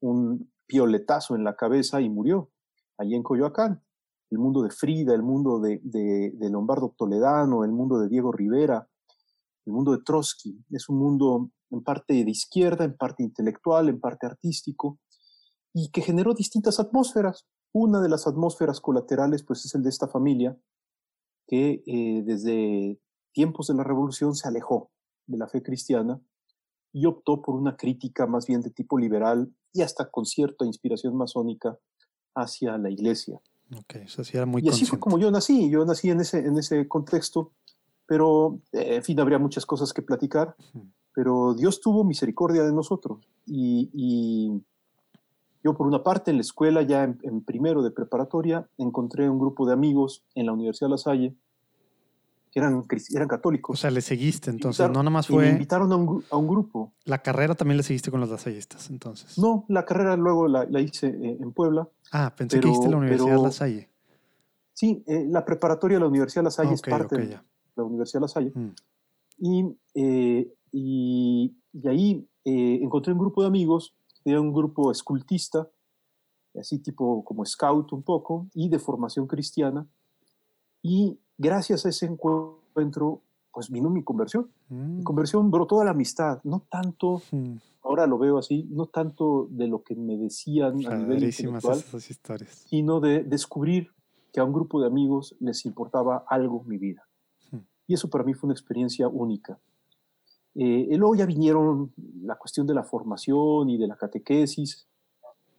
un 0.00 0.52
pioletazo 0.66 1.34
en 1.34 1.44
la 1.44 1.56
cabeza 1.56 2.02
y 2.02 2.10
murió 2.10 2.50
allí 2.98 3.14
en 3.14 3.22
Coyoacán. 3.22 3.82
El 4.30 4.38
mundo 4.38 4.62
de 4.62 4.70
Frida, 4.70 5.14
el 5.14 5.22
mundo 5.22 5.58
de, 5.60 5.80
de 5.82 6.50
Lombardo 6.50 6.94
Toledano, 6.96 7.64
el 7.64 7.72
mundo 7.72 7.98
de 7.98 8.08
Diego 8.08 8.32
Rivera, 8.32 8.86
el 9.70 9.74
mundo 9.74 9.92
de 9.92 10.02
Trotsky. 10.04 10.64
Es 10.70 10.88
un 10.88 10.98
mundo 10.98 11.50
en 11.70 11.82
parte 11.82 12.24
de 12.24 12.30
izquierda, 12.30 12.84
en 12.84 12.96
parte 12.96 13.22
intelectual, 13.22 13.88
en 13.88 14.00
parte 14.00 14.26
artístico, 14.26 14.98
y 15.72 15.90
que 15.90 16.02
generó 16.02 16.34
distintas 16.34 16.80
atmósferas. 16.80 17.46
Una 17.72 18.00
de 18.00 18.08
las 18.08 18.26
atmósferas 18.26 18.80
colaterales, 18.80 19.44
pues, 19.44 19.64
es 19.64 19.74
el 19.74 19.82
de 19.82 19.90
esta 19.90 20.08
familia, 20.08 20.58
que 21.46 21.82
eh, 21.86 22.22
desde 22.24 23.00
tiempos 23.32 23.68
de 23.68 23.74
la 23.74 23.84
Revolución 23.84 24.34
se 24.34 24.48
alejó 24.48 24.90
de 25.26 25.38
la 25.38 25.48
fe 25.48 25.62
cristiana 25.62 26.20
y 26.92 27.06
optó 27.06 27.40
por 27.40 27.54
una 27.54 27.76
crítica 27.76 28.26
más 28.26 28.46
bien 28.46 28.60
de 28.62 28.70
tipo 28.70 28.98
liberal 28.98 29.54
y 29.72 29.82
hasta 29.82 30.10
con 30.10 30.26
cierta 30.26 30.64
inspiración 30.64 31.16
masónica 31.16 31.78
hacia 32.34 32.76
la 32.78 32.90
iglesia. 32.90 33.40
Okay, 33.82 34.02
eso 34.02 34.24
sí 34.24 34.36
era 34.36 34.46
muy 34.46 34.62
y 34.64 34.68
así 34.68 34.84
fue 34.84 34.98
como 34.98 35.18
yo 35.18 35.30
nací. 35.30 35.70
Yo 35.70 35.84
nací 35.84 36.10
en 36.10 36.20
ese, 36.20 36.40
en 36.40 36.58
ese 36.58 36.88
contexto 36.88 37.52
pero, 38.10 38.58
eh, 38.72 38.96
en 38.96 39.04
fin, 39.04 39.20
habría 39.20 39.38
muchas 39.38 39.64
cosas 39.64 39.92
que 39.92 40.02
platicar, 40.02 40.56
pero 41.14 41.54
Dios 41.54 41.80
tuvo 41.80 42.02
misericordia 42.02 42.64
de 42.64 42.72
nosotros. 42.72 43.20
Y, 43.46 44.60
yo, 45.62 45.74
por 45.76 45.86
una 45.86 46.02
parte, 46.02 46.32
en 46.32 46.38
la 46.38 46.40
escuela, 46.40 46.82
ya 46.82 47.04
en, 47.04 47.40
primero 47.44 47.84
de 47.84 47.92
preparatoria, 47.92 48.68
encontré 48.78 49.30
un 49.30 49.38
grupo 49.38 49.64
de 49.64 49.74
amigos 49.74 50.24
en 50.34 50.46
la 50.46 50.52
Universidad 50.52 50.88
de 50.88 50.90
La 50.90 50.98
Salle 50.98 51.34
que 52.50 52.58
eran, 52.58 52.84
eran 53.14 53.28
católicos. 53.28 53.78
O 53.78 53.80
sea, 53.80 53.92
le 53.92 54.00
seguiste 54.00 54.50
entonces, 54.50 54.88
no 54.88 54.94
nada 54.94 55.10
más 55.10 55.28
fue... 55.28 55.44
me 55.44 55.50
invitaron 55.50 55.92
a 55.92 55.94
un, 55.94 56.48
grupo. 56.48 56.92
¿La 57.04 57.22
carrera 57.22 57.54
también 57.54 57.76
le 57.76 57.84
seguiste 57.84 58.10
con 58.10 58.18
los 58.18 58.28
lasallistas 58.28 58.90
entonces? 58.90 59.38
No, 59.38 59.66
la 59.68 59.84
carrera 59.84 60.16
luego 60.16 60.48
la, 60.48 60.80
hice 60.80 61.06
eh, 61.06 61.38
en 61.40 61.52
Puebla. 61.52 61.88
Ah, 62.10 62.34
pensé 62.36 62.58
que 62.58 62.66
hiciste 62.66 62.90
la 62.90 62.96
Universidad 62.96 63.36
de 63.36 63.42
La 63.42 63.52
Salle. 63.52 63.88
Sí, 64.72 65.04
eh, 65.06 65.26
la 65.28 65.44
preparatoria 65.44 65.98
de 65.98 66.00
la 66.00 66.08
Universidad 66.08 66.40
de 66.40 66.46
La 66.46 66.50
Salle 66.50 66.74
es 66.74 66.82
parte 66.82 67.16
de 67.16 67.38
la 67.80 67.86
Universidad 67.86 68.20
de 68.20 68.24
La 68.24 68.28
Salle. 68.28 68.52
Mm. 68.54 68.68
Y, 69.38 69.76
eh, 69.94 70.52
y, 70.72 71.54
y, 71.72 71.88
ahí 71.88 72.28
eh, 72.44 72.78
encontré 72.82 73.12
un 73.12 73.18
grupo 73.18 73.42
de 73.42 73.48
amigos, 73.48 73.94
era 74.24 74.40
un 74.40 74.52
grupo 74.52 74.90
escultista, 74.90 75.68
así 76.58 76.78
tipo 76.78 77.24
como 77.24 77.44
scout 77.44 77.92
un 77.92 78.02
poco, 78.02 78.46
y 78.54 78.68
de 78.68 78.78
formación 78.78 79.26
cristiana. 79.26 79.86
Y 80.82 81.18
gracias 81.38 81.86
a 81.86 81.88
ese 81.88 82.06
encuentro, 82.06 83.22
pues 83.52 83.70
vino 83.70 83.90
mi 83.90 84.02
conversión. 84.02 84.50
Mi 84.68 85.00
mm. 85.00 85.04
conversión 85.04 85.50
brotó 85.50 85.78
de 85.80 85.86
la 85.86 85.90
amistad, 85.92 86.40
no 86.44 86.62
tanto, 86.70 87.22
mm. 87.30 87.54
ahora 87.82 88.06
lo 88.06 88.18
veo 88.18 88.38
así, 88.38 88.66
no 88.70 88.86
tanto 88.86 89.48
de 89.50 89.66
lo 89.66 89.82
que 89.82 89.94
me 89.94 90.16
decían 90.16 90.86
a 90.86 90.96
nivel 90.96 91.24
intelectual, 91.24 91.78
esas 91.78 92.10
historias. 92.10 92.50
sino 92.68 93.00
de 93.00 93.24
descubrir 93.24 93.90
que 94.32 94.40
a 94.40 94.44
un 94.44 94.52
grupo 94.52 94.80
de 94.80 94.86
amigos 94.86 95.36
les 95.40 95.64
importaba 95.66 96.24
algo 96.28 96.62
mi 96.64 96.78
vida. 96.78 97.06
Y 97.90 97.94
eso 97.94 98.08
para 98.08 98.22
mí 98.22 98.34
fue 98.34 98.46
una 98.46 98.54
experiencia 98.54 99.08
única. 99.08 99.58
Eh, 100.54 100.86
luego 100.96 101.16
ya 101.16 101.26
vinieron 101.26 101.92
la 102.22 102.36
cuestión 102.36 102.68
de 102.68 102.74
la 102.74 102.84
formación 102.84 103.68
y 103.68 103.78
de 103.78 103.88
la 103.88 103.96
catequesis, 103.96 104.86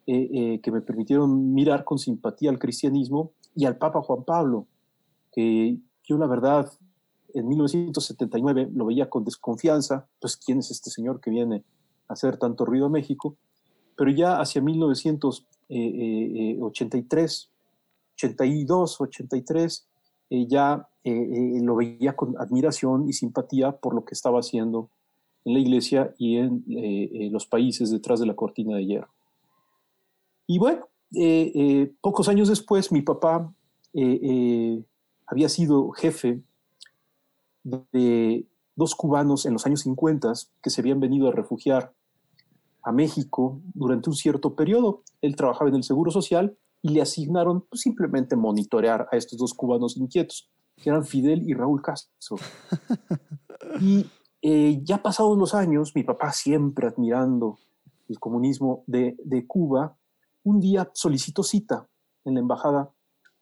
eh, 0.08 0.30
eh, 0.34 0.62
que 0.62 0.72
me 0.72 0.80
permitieron 0.80 1.54
mirar 1.54 1.84
con 1.84 2.00
simpatía 2.00 2.50
al 2.50 2.58
cristianismo 2.58 3.34
y 3.54 3.66
al 3.66 3.78
Papa 3.78 4.02
Juan 4.02 4.24
Pablo, 4.24 4.66
que 5.34 5.78
yo 6.06 6.18
la 6.18 6.28
verdad 6.28 6.72
en 7.34 7.50
1979 7.50 8.70
lo 8.74 8.86
veía 8.86 9.10
con 9.10 9.26
desconfianza, 9.26 10.08
pues 10.22 10.38
quién 10.38 10.60
es 10.60 10.72
este 10.72 10.90
señor 10.90 11.20
que 11.20 11.32
viene 11.32 11.66
a 12.08 12.14
hacer 12.14 12.38
tanto 12.38 12.64
ruido 12.64 12.86
a 12.86 12.90
México, 12.90 13.36
pero 13.98 14.10
ya 14.10 14.40
hacia 14.40 14.62
1983 14.62 17.52
82, 18.16 19.02
83, 19.02 19.88
eh, 20.30 20.48
ya 20.48 20.88
eh, 21.04 21.12
eh, 21.12 21.62
lo 21.62 21.76
veía 21.76 22.16
con 22.16 22.36
admiración 22.40 23.08
y 23.08 23.14
simpatía 23.14 23.72
por 23.72 23.96
lo 23.96 24.06
que 24.06 24.14
estaba 24.14 24.40
haciendo 24.40 24.90
en 25.46 25.54
la 25.54 25.60
iglesia 25.60 26.14
y 26.18 26.38
en 26.38 26.64
los 27.32 27.48
países 27.48 27.90
detrás 27.90 28.20
de 28.20 28.28
la 28.28 28.36
cortina 28.36 28.76
de 28.76 28.86
hierro. 28.86 29.10
Y 30.46 30.60
bueno, 30.60 30.88
pocos 32.00 32.30
años 32.30 32.48
después 32.48 32.92
mi 32.92 33.02
papá 33.02 33.52
había 35.26 35.50
sido 35.50 35.90
jefe 35.92 36.44
de 37.64 38.46
dos 38.76 38.96
cubanos 38.96 39.46
en 39.48 39.54
los 39.54 39.66
años 39.66 39.82
50 39.82 40.34
que 40.62 40.70
se 40.70 40.82
habían 40.82 41.00
venido 41.00 41.28
a 41.28 41.32
refugiar 41.32 41.94
a 42.84 42.92
México 42.92 43.62
durante 43.74 44.10
un 44.10 44.16
cierto 44.16 44.56
periodo. 44.56 45.04
Él 45.22 45.36
trabajaba 45.36 45.70
en 45.70 45.76
el 45.76 45.84
Seguro 45.84 46.12
Social 46.12 46.58
y 46.82 46.90
le 46.90 47.02
asignaron 47.02 47.62
pues, 47.62 47.82
simplemente 47.82 48.36
monitorear 48.36 49.08
a 49.12 49.18
estos 49.18 49.38
dos 49.38 49.54
cubanos 49.54 49.98
inquietos, 49.98 50.50
que 50.76 50.90
eran 50.90 51.06
Fidel 51.06 51.48
y 51.48 51.54
Raúl 51.54 51.82
Castro. 51.82 52.38
y 53.80 54.10
eh, 54.42 54.80
ya 54.84 55.02
pasados 55.02 55.38
los 55.38 55.54
años, 55.54 55.94
mi 55.96 56.04
papá 56.04 56.32
siempre 56.32 56.88
admirando 56.88 57.60
el 58.08 58.20
comunismo 58.20 58.84
de, 58.88 59.16
de 59.24 59.46
Cuba, 59.48 59.98
un 60.44 60.60
día 60.60 60.90
solicitó 60.94 61.44
cita 61.44 61.88
en 62.26 62.36
la 62.36 62.40
embajada 62.40 62.92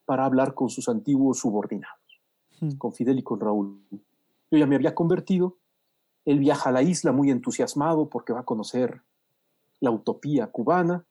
para 0.06 0.26
hablar 0.26 0.54
con 0.54 0.70
sus 0.70 0.90
antiguos 0.90 1.40
subordinados, 1.40 2.22
hmm. 2.60 2.78
con 2.78 2.94
Fidel 2.94 3.20
y 3.20 3.24
con 3.24 3.40
Raúl. 3.40 3.82
Yo 4.52 4.58
ya 4.58 4.66
me 4.66 4.76
había 4.76 4.96
convertido, 4.96 5.58
él 6.26 6.40
viaja 6.40 6.70
a 6.70 6.74
la 6.74 6.82
isla 6.82 7.12
muy 7.12 7.32
entusiasmado 7.32 8.10
porque 8.10 8.34
va 8.34 8.42
a 8.42 8.46
conocer 8.46 9.02
la 9.80 9.92
utopía 9.92 10.48
cubana, 10.48 11.06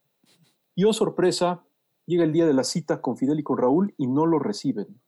y 0.75 0.85
oh 0.85 0.93
sorpresa, 0.93 1.65
Llega 2.09 2.25
el 2.25 2.33
día 2.33 2.47
de 2.47 2.55
la 2.55 2.65
cita 2.65 3.03
con 3.03 3.19
Fidel 3.19 3.41
y 3.41 3.43
con 3.43 3.59
Raúl 3.59 3.95
y 3.99 4.07
no 4.07 4.25
lo 4.25 4.39
reciben. 4.39 4.99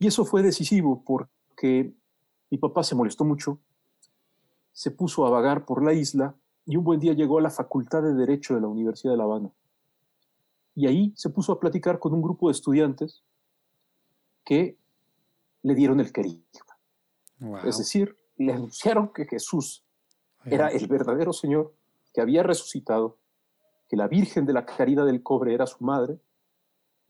Y 0.00 0.06
eso 0.06 0.24
fue 0.24 0.42
decisivo 0.42 1.04
porque 1.04 1.92
mi 2.50 2.56
papá 2.56 2.82
se 2.82 2.94
molestó 2.94 3.22
mucho, 3.24 3.60
se 4.72 4.90
puso 4.90 5.26
a 5.26 5.30
vagar 5.30 5.66
por 5.66 5.84
la 5.84 5.92
isla 5.92 6.34
y 6.64 6.76
un 6.76 6.84
buen 6.84 6.98
día 6.98 7.12
llegó 7.12 7.38
a 7.38 7.42
la 7.42 7.50
Facultad 7.50 8.02
de 8.02 8.14
Derecho 8.14 8.54
de 8.54 8.62
la 8.62 8.68
Universidad 8.68 9.12
de 9.12 9.18
La 9.18 9.24
Habana. 9.24 9.50
Y 10.74 10.86
ahí 10.86 11.12
se 11.16 11.28
puso 11.28 11.52
a 11.52 11.60
platicar 11.60 11.98
con 11.98 12.14
un 12.14 12.22
grupo 12.22 12.48
de 12.48 12.52
estudiantes 12.52 13.22
que 14.42 14.78
le 15.62 15.74
dieron 15.74 16.00
el 16.00 16.12
querido. 16.12 16.40
Es 17.64 17.76
decir, 17.76 18.16
le 18.38 18.54
anunciaron 18.54 19.12
que 19.12 19.26
Jesús 19.26 19.84
era 20.46 20.68
el 20.68 20.86
verdadero 20.86 21.34
Señor 21.34 21.74
que 22.14 22.22
había 22.22 22.42
resucitado 22.42 23.18
que 23.86 23.96
la 23.96 24.08
Virgen 24.08 24.46
de 24.46 24.54
la 24.54 24.64
Caridad 24.64 25.04
del 25.04 25.22
Cobre 25.22 25.52
era 25.52 25.66
su 25.66 25.84
madre, 25.84 26.18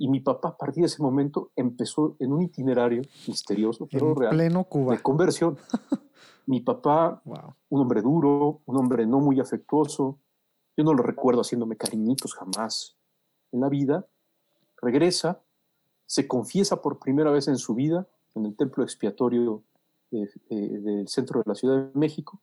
y 0.01 0.09
mi 0.09 0.21
papá 0.21 0.49
a 0.49 0.57
partir 0.57 0.81
de 0.81 0.87
ese 0.87 1.03
momento 1.03 1.51
empezó 1.55 2.17
en 2.21 2.33
un 2.33 2.41
itinerario 2.41 3.03
misterioso, 3.29 3.87
pero 3.87 4.15
real, 4.15 4.31
pleno 4.31 4.65
Cuba. 4.65 4.95
de 4.95 5.03
conversión. 5.03 5.59
mi 6.47 6.61
papá, 6.61 7.21
un 7.69 7.81
hombre 7.83 8.01
duro, 8.01 8.63
un 8.65 8.77
hombre 8.79 9.05
no 9.05 9.21
muy 9.21 9.41
afectuoso, 9.41 10.19
yo 10.75 10.85
no 10.85 10.95
lo 10.95 11.03
recuerdo 11.03 11.43
haciéndome 11.43 11.77
cariñitos 11.77 12.33
jamás 12.33 12.97
en 13.53 13.61
la 13.61 13.69
vida, 13.69 14.07
regresa, 14.81 15.43
se 16.07 16.27
confiesa 16.27 16.81
por 16.81 16.99
primera 16.99 17.31
vez 17.31 17.47
en 17.49 17.59
su 17.59 17.75
vida 17.75 18.09
en 18.35 18.47
el 18.47 18.57
templo 18.57 18.83
expiatorio 18.83 19.63
del 20.11 21.09
centro 21.09 21.41
de 21.41 21.45
la 21.47 21.55
Ciudad 21.55 21.77
de 21.77 21.99
México 21.99 22.41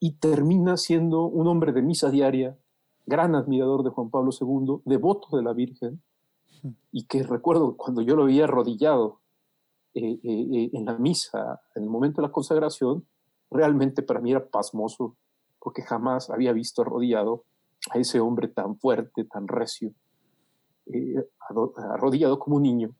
y 0.00 0.12
termina 0.12 0.78
siendo 0.78 1.24
un 1.24 1.46
hombre 1.46 1.72
de 1.72 1.82
misa 1.82 2.08
diaria, 2.08 2.56
gran 3.04 3.34
admirador 3.34 3.82
de 3.82 3.90
Juan 3.90 4.08
Pablo 4.08 4.30
II, 4.32 4.80
devoto 4.86 5.36
de 5.36 5.42
la 5.42 5.52
Virgen, 5.52 6.00
y 6.92 7.04
que 7.04 7.22
recuerdo 7.22 7.76
cuando 7.76 8.02
yo 8.02 8.16
lo 8.16 8.24
veía 8.24 8.44
arrodillado 8.44 9.20
eh, 10.00 10.20
eh, 10.22 10.46
eh, 10.52 10.70
en 10.74 10.84
la 10.84 10.96
misa, 10.96 11.60
en 11.74 11.82
el 11.82 11.90
momento 11.90 12.20
de 12.20 12.28
la 12.28 12.32
consagración, 12.32 13.04
realmente 13.50 14.02
para 14.02 14.20
mí 14.20 14.30
era 14.30 14.46
pasmoso, 14.46 15.16
porque 15.58 15.82
jamás 15.82 16.30
había 16.30 16.52
visto 16.52 16.82
arrodillado 16.82 17.44
a 17.90 17.98
ese 17.98 18.20
hombre 18.20 18.46
tan 18.46 18.78
fuerte, 18.78 19.24
tan 19.24 19.48
recio, 19.48 19.92
arrodillado 21.90 22.38
como 22.38 22.56
un 22.56 22.62
niño, 22.62 22.94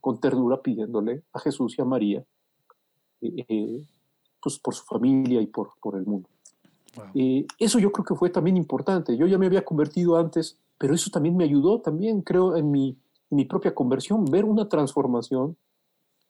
con 0.00 0.20
ternura 0.20 0.62
pidiéndole 0.62 1.24
a 1.32 1.40
Jesús 1.40 1.76
y 1.78 1.82
a 1.82 1.84
María, 1.84 2.24
pues 4.40 4.58
por 4.58 4.74
su 4.74 4.84
familia 4.84 5.40
y 5.40 5.46
por, 5.46 5.72
por 5.80 5.96
el 5.96 6.06
mundo. 6.06 6.28
Eso 7.58 7.78
yo 7.78 7.90
creo 7.90 8.04
que 8.04 8.14
fue 8.14 8.30
también 8.30 8.56
importante. 8.56 9.16
Yo 9.16 9.26
ya 9.26 9.38
me 9.38 9.46
había 9.46 9.64
convertido 9.64 10.16
antes, 10.16 10.59
pero 10.80 10.94
eso 10.94 11.10
también 11.10 11.36
me 11.36 11.44
ayudó 11.44 11.82
también, 11.82 12.22
creo, 12.22 12.56
en 12.56 12.70
mi, 12.70 12.98
mi 13.28 13.44
propia 13.44 13.74
conversión, 13.74 14.24
ver 14.24 14.46
una 14.46 14.68
transformación 14.68 15.56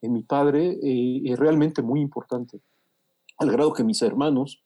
en 0.02 0.12
mi 0.12 0.24
padre 0.24 0.78
eh, 0.82 1.22
es 1.24 1.38
realmente 1.38 1.82
muy 1.82 2.00
importante. 2.00 2.60
Al 3.38 3.52
grado 3.52 3.72
que 3.72 3.84
mis 3.84 4.02
hermanos 4.02 4.62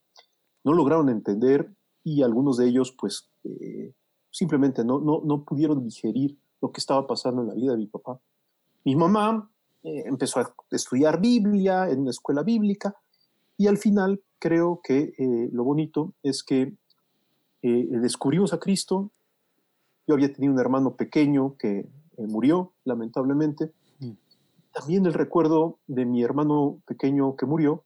no 0.64 0.72
lograron 0.72 1.10
entender 1.10 1.70
y 2.02 2.22
algunos 2.22 2.56
de 2.56 2.68
ellos 2.68 2.96
pues 2.98 3.30
eh, 3.44 3.92
simplemente 4.30 4.84
no, 4.84 5.00
no, 5.00 5.20
no, 5.22 5.44
pudieron 5.44 5.84
digerir 5.84 6.38
lo 6.62 6.72
que 6.72 6.80
estaba 6.80 7.06
pasando 7.06 7.42
en 7.42 7.48
la 7.48 7.54
vida 7.54 7.72
de 7.72 7.78
mi 7.78 7.86
papá. 7.86 8.18
Mi 8.84 8.96
mamá 8.96 9.50
empezó 9.82 10.40
a 10.40 10.54
estudiar 10.70 11.20
Biblia 11.20 11.90
en 11.90 12.00
una 12.00 12.10
escuela 12.10 12.42
bíblica 12.42 12.96
y 13.56 13.66
al 13.66 13.78
final 13.78 14.22
creo 14.38 14.80
que 14.82 15.14
eh, 15.16 15.48
lo 15.52 15.64
bonito 15.64 16.14
es 16.22 16.42
que 16.42 16.74
eh, 17.62 17.86
descubrimos 17.90 18.52
a 18.52 18.58
Cristo. 18.58 19.10
Yo 20.06 20.14
había 20.14 20.32
tenido 20.32 20.52
un 20.52 20.60
hermano 20.60 20.96
pequeño 20.96 21.56
que 21.56 21.80
eh, 22.16 22.26
murió, 22.26 22.72
lamentablemente. 22.84 23.72
Mm. 24.00 24.12
También 24.72 25.06
el 25.06 25.14
recuerdo 25.14 25.78
de 25.86 26.04
mi 26.04 26.22
hermano 26.22 26.82
pequeño 26.86 27.36
que 27.36 27.46
murió, 27.46 27.84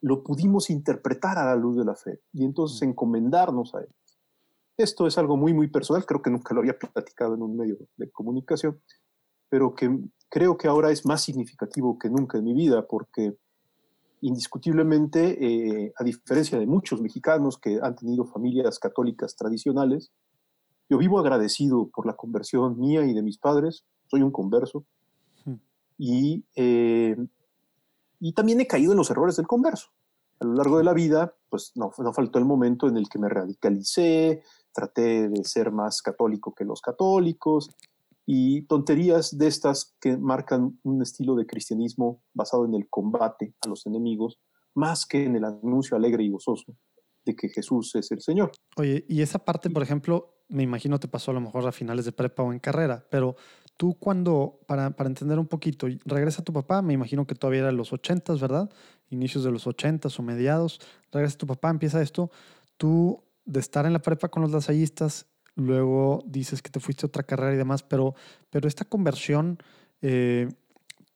lo 0.00 0.22
pudimos 0.22 0.70
interpretar 0.70 1.38
a 1.38 1.44
la 1.44 1.56
luz 1.56 1.76
de 1.76 1.84
la 1.84 1.94
fe 1.94 2.20
y 2.32 2.44
entonces 2.44 2.80
mm. 2.80 2.90
encomendarnos 2.90 3.74
a 3.74 3.80
él. 3.80 3.88
Esto 4.76 5.06
es 5.06 5.18
algo 5.18 5.36
muy, 5.36 5.52
muy 5.52 5.68
personal, 5.68 6.06
creo 6.06 6.22
que 6.22 6.30
nunca 6.30 6.54
lo 6.54 6.60
había 6.60 6.78
platicado 6.78 7.34
en 7.34 7.42
un 7.42 7.56
medio 7.56 7.76
de 7.96 8.10
comunicación, 8.10 8.80
pero 9.50 9.74
que 9.74 9.94
creo 10.30 10.56
que 10.56 10.68
ahora 10.68 10.90
es 10.90 11.04
más 11.04 11.22
significativo 11.22 11.98
que 11.98 12.08
nunca 12.08 12.38
en 12.38 12.44
mi 12.44 12.54
vida 12.54 12.86
porque 12.86 13.36
indiscutiblemente, 14.22 15.38
eh, 15.44 15.92
a 15.96 16.04
diferencia 16.04 16.58
de 16.58 16.66
muchos 16.66 17.00
mexicanos 17.00 17.58
que 17.58 17.78
han 17.82 17.96
tenido 17.96 18.24
familias 18.24 18.78
católicas 18.78 19.34
tradicionales, 19.36 20.12
yo 20.90 20.98
vivo 20.98 21.20
agradecido 21.20 21.88
por 21.88 22.04
la 22.04 22.16
conversión 22.16 22.78
mía 22.78 23.06
y 23.06 23.14
de 23.14 23.22
mis 23.22 23.38
padres, 23.38 23.84
soy 24.08 24.22
un 24.22 24.32
converso, 24.32 24.84
hmm. 25.44 25.54
y, 25.96 26.44
eh, 26.56 27.16
y 28.18 28.32
también 28.32 28.60
he 28.60 28.66
caído 28.66 28.92
en 28.92 28.98
los 28.98 29.10
errores 29.10 29.36
del 29.36 29.46
converso. 29.46 29.88
A 30.40 30.44
lo 30.44 30.54
largo 30.54 30.78
de 30.78 30.84
la 30.84 30.92
vida, 30.92 31.34
pues 31.48 31.72
no, 31.76 31.92
no 31.96 32.12
faltó 32.12 32.38
el 32.40 32.44
momento 32.44 32.88
en 32.88 32.96
el 32.96 33.08
que 33.08 33.20
me 33.20 33.28
radicalicé, 33.28 34.42
traté 34.72 35.28
de 35.28 35.44
ser 35.44 35.70
más 35.70 36.02
católico 36.02 36.54
que 36.54 36.64
los 36.64 36.80
católicos, 36.80 37.70
y 38.26 38.62
tonterías 38.62 39.36
de 39.36 39.46
estas 39.46 39.94
que 40.00 40.16
marcan 40.16 40.78
un 40.82 41.02
estilo 41.02 41.34
de 41.34 41.46
cristianismo 41.46 42.22
basado 42.34 42.64
en 42.64 42.74
el 42.74 42.88
combate 42.88 43.54
a 43.60 43.68
los 43.68 43.86
enemigos, 43.86 44.38
más 44.74 45.06
que 45.06 45.24
en 45.24 45.36
el 45.36 45.44
anuncio 45.44 45.96
alegre 45.96 46.24
y 46.24 46.30
gozoso 46.30 46.76
de 47.24 47.36
que 47.36 47.48
Jesús 47.48 47.94
es 47.94 48.10
el 48.10 48.20
Señor. 48.20 48.52
Oye, 48.76 49.04
y 49.08 49.22
esa 49.22 49.38
parte, 49.40 49.68
por 49.68 49.82
ejemplo, 49.82 50.39
me 50.50 50.62
imagino 50.62 50.98
te 50.98 51.08
pasó 51.08 51.30
a 51.30 51.34
lo 51.34 51.40
mejor 51.40 51.66
a 51.66 51.72
finales 51.72 52.04
de 52.04 52.12
prepa 52.12 52.42
o 52.42 52.52
en 52.52 52.58
carrera, 52.58 53.04
pero 53.08 53.36
tú 53.76 53.94
cuando, 53.94 54.60
para, 54.66 54.90
para, 54.90 55.08
entender 55.08 55.38
un 55.38 55.46
poquito, 55.46 55.86
regresa 56.04 56.44
tu 56.44 56.52
papá, 56.52 56.82
me 56.82 56.92
imagino 56.92 57.26
que 57.26 57.34
todavía 57.34 57.60
era 57.60 57.72
los 57.72 57.92
ochentas, 57.92 58.40
¿verdad? 58.40 58.68
Inicios 59.08 59.44
de 59.44 59.50
los 59.50 59.66
ochentas 59.66 60.18
o 60.18 60.22
mediados, 60.22 60.80
regresa 61.10 61.38
tu 61.38 61.46
papá, 61.46 61.70
empieza 61.70 62.02
esto, 62.02 62.30
tú 62.76 63.22
de 63.46 63.60
estar 63.60 63.86
en 63.86 63.92
la 63.92 64.00
prepa 64.00 64.28
con 64.28 64.42
los 64.42 64.52
lasallistas, 64.52 65.26
luego 65.54 66.22
dices 66.26 66.62
que 66.62 66.70
te 66.70 66.80
fuiste 66.80 67.06
a 67.06 67.08
otra 67.08 67.22
carrera 67.22 67.54
y 67.54 67.56
demás, 67.56 67.82
pero, 67.82 68.14
pero 68.50 68.68
esta 68.68 68.84
conversión 68.84 69.58
eh, 70.02 70.48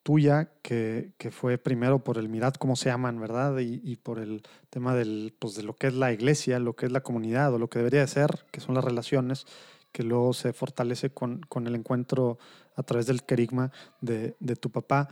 tuya, 0.04 0.50
que, 0.62 1.14
que, 1.18 1.32
fue 1.32 1.58
primero 1.58 2.04
por 2.04 2.18
el 2.18 2.28
mirad, 2.28 2.54
como 2.54 2.76
se 2.76 2.90
llaman, 2.90 3.18
¿verdad? 3.18 3.58
Y, 3.58 3.80
y, 3.82 3.96
por 3.96 4.20
el 4.20 4.42
tema 4.70 4.94
del, 4.94 5.34
pues, 5.38 5.56
de 5.56 5.64
lo 5.64 5.74
que 5.74 5.88
es 5.88 5.94
la 5.94 6.12
iglesia, 6.12 6.60
lo 6.60 6.76
que 6.76 6.86
es 6.86 6.92
la 6.92 7.02
comunidad 7.02 7.52
o 7.54 7.58
lo 7.58 7.68
que 7.68 7.78
debería 7.80 8.00
de 8.02 8.06
ser, 8.06 8.44
que 8.52 8.60
son 8.60 8.74
las 8.74 8.84
relaciones, 8.84 9.46
que 9.92 10.02
luego 10.02 10.34
se 10.34 10.52
fortalece 10.52 11.10
con, 11.10 11.40
con 11.48 11.66
el 11.66 11.74
encuentro 11.74 12.38
a 12.76 12.82
través 12.82 13.06
del 13.06 13.22
querigma 13.22 13.72
de, 14.00 14.36
de, 14.40 14.56
tu 14.56 14.70
papá. 14.70 15.08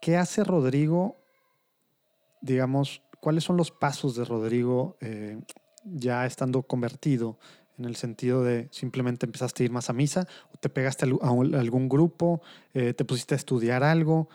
¿Qué 0.00 0.16
hace 0.16 0.42
Rodrigo, 0.42 1.16
digamos, 2.40 3.02
cuáles 3.20 3.44
son 3.44 3.56
los 3.56 3.70
pasos 3.70 4.16
de 4.16 4.24
Rodrigo 4.24 4.96
eh, 5.00 5.40
ya 5.84 6.26
estando 6.26 6.62
convertido? 6.62 7.38
En 7.82 7.88
el 7.88 7.96
sentido 7.96 8.44
de 8.44 8.68
simplemente 8.70 9.26
empezaste 9.26 9.62
a 9.62 9.66
ir 9.66 9.72
más 9.72 9.90
a 9.90 9.92
misa, 9.92 10.28
o 10.54 10.56
te 10.56 10.68
pegaste 10.68 11.04
a 11.04 11.28
algún 11.28 11.88
grupo, 11.88 12.40
eh, 12.74 12.94
te 12.94 13.04
pusiste 13.04 13.34
a 13.34 13.36
estudiar 13.36 13.82
algo. 13.82 14.28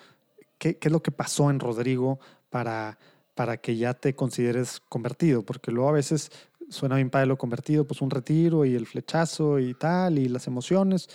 ¿Qué, 0.58 0.78
¿Qué, 0.78 0.90
es 0.90 0.92
lo 0.92 1.02
que 1.02 1.12
pasó 1.12 1.50
en 1.50 1.62
Rodrigo 1.62 2.20
para, 2.50 2.98
para 3.36 3.56
que 3.56 3.78
ya 3.78 3.94
te 3.94 4.16
consideres 4.16 4.82
convertido? 4.82 5.44
Porque 5.44 5.72
luego 5.72 5.88
a 5.88 5.94
veces 5.94 6.30
suena 6.70 6.98
bien 6.98 7.10
padre 7.10 7.28
lo 7.28 7.38
convertido, 7.38 7.88
pues 7.88 8.02
un 8.02 8.10
retiro 8.10 8.66
y 8.66 8.76
el 8.76 8.86
flechazo 8.86 9.60
y 9.60 9.74
tal, 9.74 10.20
y 10.20 10.28
las 10.28 10.48
emociones. 10.48 11.08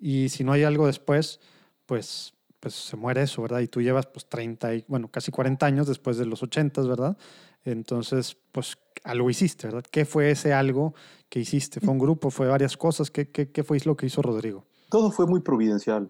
Y 0.00 0.30
si 0.30 0.42
no 0.42 0.50
hay 0.50 0.64
algo 0.64 0.88
después, 0.88 1.38
pues, 1.86 2.34
pues 2.58 2.74
se 2.74 2.96
muere 2.96 3.22
eso, 3.22 3.42
¿verdad? 3.42 3.60
Y 3.60 3.68
tú 3.68 3.80
llevas 3.80 4.06
pues 4.06 4.28
30 4.28 4.74
y, 4.74 4.84
bueno, 4.88 5.08
casi 5.12 5.30
40 5.30 5.64
años 5.64 5.86
después 5.86 6.18
de 6.18 6.26
los 6.26 6.42
80, 6.42 6.82
¿verdad? 6.82 7.16
Entonces, 7.64 8.36
pues 8.50 8.76
algo 9.04 9.30
hiciste, 9.30 9.68
¿verdad? 9.68 9.84
¿Qué 9.90 10.04
fue 10.04 10.30
ese 10.30 10.52
algo 10.52 10.94
que 11.28 11.40
hiciste? 11.40 11.80
¿Fue 11.80 11.90
un 11.90 11.98
grupo? 11.98 12.30
¿Fue 12.30 12.48
varias 12.48 12.76
cosas? 12.76 13.10
¿Qué, 13.10 13.30
qué, 13.30 13.50
qué 13.50 13.62
fue 13.62 13.78
lo 13.84 13.96
que 13.96 14.06
hizo 14.06 14.22
Rodrigo? 14.22 14.64
Todo 14.90 15.10
fue 15.10 15.26
muy 15.26 15.40
providencial. 15.40 16.08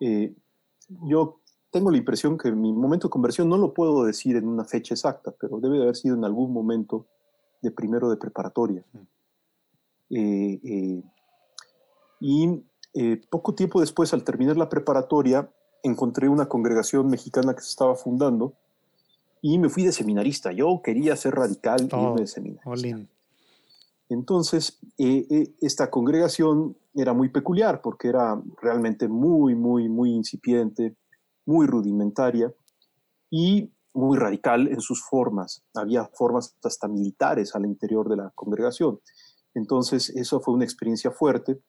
Eh, 0.00 0.34
yo 1.08 1.40
tengo 1.70 1.90
la 1.90 1.98
impresión 1.98 2.38
que 2.38 2.52
mi 2.52 2.72
momento 2.72 3.08
de 3.08 3.10
conversión 3.10 3.48
no 3.48 3.56
lo 3.56 3.74
puedo 3.74 4.04
decir 4.04 4.36
en 4.36 4.46
una 4.46 4.64
fecha 4.64 4.94
exacta, 4.94 5.34
pero 5.38 5.58
debe 5.58 5.78
de 5.78 5.82
haber 5.82 5.96
sido 5.96 6.14
en 6.14 6.24
algún 6.24 6.52
momento 6.52 7.06
de 7.62 7.70
primero 7.72 8.08
de 8.08 8.16
preparatoria. 8.16 8.84
Eh, 10.10 10.60
eh, 10.62 11.02
y 12.20 12.62
eh, 12.94 13.20
poco 13.28 13.54
tiempo 13.54 13.80
después, 13.80 14.14
al 14.14 14.22
terminar 14.22 14.56
la 14.56 14.68
preparatoria, 14.68 15.50
encontré 15.82 16.28
una 16.28 16.46
congregación 16.46 17.08
mexicana 17.08 17.54
que 17.54 17.62
se 17.62 17.70
estaba 17.70 17.96
fundando 17.96 18.54
y 19.42 19.58
me 19.58 19.68
fui 19.68 19.82
de 19.82 19.90
seminarista. 19.92 20.52
Yo 20.52 20.80
quería 20.82 21.16
ser 21.16 21.34
radical 21.34 21.80
y 21.80 21.84
irme 21.86 22.20
de 22.20 22.26
seminarista. 22.26 22.98
Entonces, 24.14 24.78
esta 24.96 25.90
congregación 25.90 26.76
era 26.94 27.12
muy 27.12 27.28
peculiar 27.28 27.80
porque 27.82 28.08
era 28.08 28.40
realmente 28.62 29.08
muy, 29.08 29.54
muy, 29.54 29.88
muy 29.88 30.10
incipiente, 30.12 30.96
muy 31.44 31.66
rudimentaria 31.66 32.52
y 33.30 33.72
muy 33.92 34.18
radical 34.18 34.68
en 34.68 34.80
sus 34.80 35.02
formas. 35.02 35.64
Había 35.74 36.04
formas 36.06 36.56
hasta 36.62 36.88
militares 36.88 37.54
al 37.54 37.64
interior 37.64 38.08
de 38.08 38.16
la 38.16 38.32
congregación. 38.34 39.00
Entonces, 39.54 40.10
eso 40.10 40.40
fue 40.40 40.54
una 40.54 40.64
experiencia 40.64 41.10
fuerte. 41.10 41.60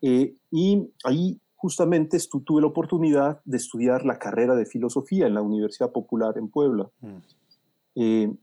Eh, 0.00 0.34
y 0.50 0.90
ahí 1.04 1.40
justamente 1.54 2.18
tuve 2.44 2.60
la 2.62 2.66
oportunidad 2.66 3.40
de 3.44 3.58
estudiar 3.58 4.04
la 4.04 4.18
carrera 4.18 4.56
de 4.56 4.66
filosofía 4.66 5.26
en 5.26 5.34
la 5.34 5.42
Universidad 5.42 5.92
Popular 5.92 6.36
en 6.36 6.48
Puebla. 6.48 6.90
Mm. 7.00 7.16
Eh, 7.94 8.34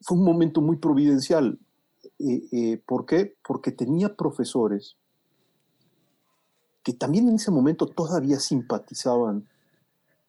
fue 0.00 0.16
un 0.16 0.24
momento 0.24 0.60
muy 0.60 0.76
providencial. 0.76 1.58
Eh, 2.18 2.82
¿Por 2.86 3.06
qué? 3.06 3.36
Porque 3.46 3.72
tenía 3.72 4.16
profesores 4.16 4.96
que 6.82 6.92
también 6.92 7.28
en 7.28 7.36
ese 7.36 7.50
momento 7.50 7.86
todavía 7.86 8.40
simpatizaban 8.40 9.48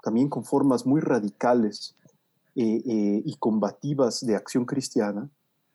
también 0.04 0.30
con 0.30 0.44
formas 0.44 0.86
muy 0.86 1.02
radicales 1.02 1.96
eh, 2.56 2.84
eh, 2.86 3.24
y 3.26 3.36
combativas 3.38 4.26
de 4.26 4.36
acción 4.36 4.66
cristiana, 4.66 5.30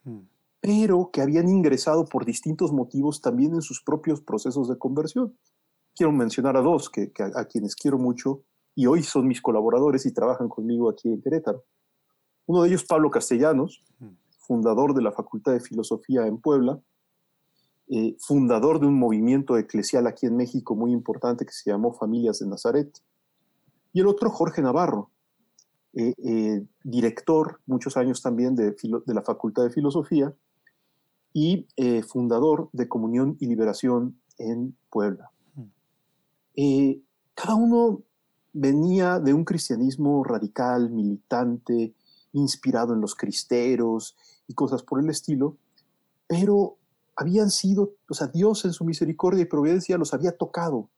mm. 0.04 0.20
pero 0.60 1.10
que 1.12 1.22
habían 1.22 1.48
ingresado 1.48 2.04
por 2.04 2.24
distintos 2.24 2.72
motivos 2.72 3.20
también 3.20 3.54
en 3.54 3.62
sus 3.62 3.82
propios 3.82 4.20
procesos 4.20 4.68
de 4.68 4.78
conversión. 4.78 5.36
Quiero 5.96 6.12
mencionar 6.12 6.56
a 6.56 6.60
dos 6.60 6.90
que, 6.90 7.10
a, 7.34 7.44
quienes 7.46 7.74
quiero 7.74 7.98
mucho 7.98 8.42
y 8.76 8.86
hoy 8.86 9.02
son 9.02 9.26
mis 9.26 9.42
colaboradores 9.42 10.06
y 10.06 10.12
trabajan 10.12 10.48
conmigo 10.48 10.88
aquí 10.88 11.08
en 11.08 11.20
Querétaro. 11.20 11.64
Uno 12.46 12.62
de 12.62 12.68
ellos, 12.68 12.84
Pablo 12.84 13.10
Castellanos, 13.10 13.82
mm. 13.98 14.06
Fundador 14.48 14.94
de 14.94 15.02
la 15.02 15.12
Facultad 15.12 15.52
de 15.52 15.60
Filosofía 15.60 16.26
en 16.26 16.38
Puebla, 16.38 16.80
eh, 17.90 18.16
fundador 18.18 18.80
de 18.80 18.86
un 18.86 18.98
movimiento 18.98 19.56
eclesial 19.58 20.06
aquí 20.06 20.26
en 20.26 20.36
México 20.36 20.74
muy 20.74 20.90
importante 20.90 21.44
que 21.44 21.52
se 21.52 21.70
llamó 21.70 21.92
Familias 21.92 22.38
de 22.38 22.46
Nazaret, 22.46 22.90
y 23.92 24.00
el 24.00 24.06
otro, 24.06 24.30
Jorge 24.30 24.62
Navarro, 24.62 25.10
eh, 25.92 26.14
eh, 26.24 26.66
director 26.82 27.60
muchos 27.66 27.96
años 27.96 28.22
también 28.22 28.54
de, 28.54 28.72
de, 28.72 29.14
la 29.14 29.22
Facultad 29.22 29.64
de 29.64 29.70
Filosofía 29.70 30.34
y 31.32 31.66
fundador 32.06 32.68
de 32.72 32.88
Comunión 32.88 33.36
y 33.38 33.46
Liberación 33.46 34.18
en 34.38 34.76
Puebla. 34.90 35.30
Mm. 35.54 36.92
cada 37.34 37.54
uno 37.54 38.02
venía 38.52 39.20
de 39.20 39.32
un 39.34 39.44
cristianismo 39.44 40.24
radical, 40.24 40.90
militante, 40.90 41.94
inspirado 42.32 42.94
en 42.94 43.00
los 43.00 43.14
cristeros 43.14 44.16
y 44.48 44.54
cosas 44.54 44.82
por 44.82 45.00
el 45.00 45.08
estilo, 45.08 45.56
pero 46.26 46.78
habían 47.14 47.50
sido, 47.50 47.94
o 48.08 48.14
sea, 48.14 48.26
Dios 48.28 48.64
en 48.64 48.72
su 48.72 48.84
misericordia 48.84 49.42
y 49.42 49.46
providencia 49.46 49.98
los 49.98 50.14
había 50.14 50.36
tocado 50.36 50.88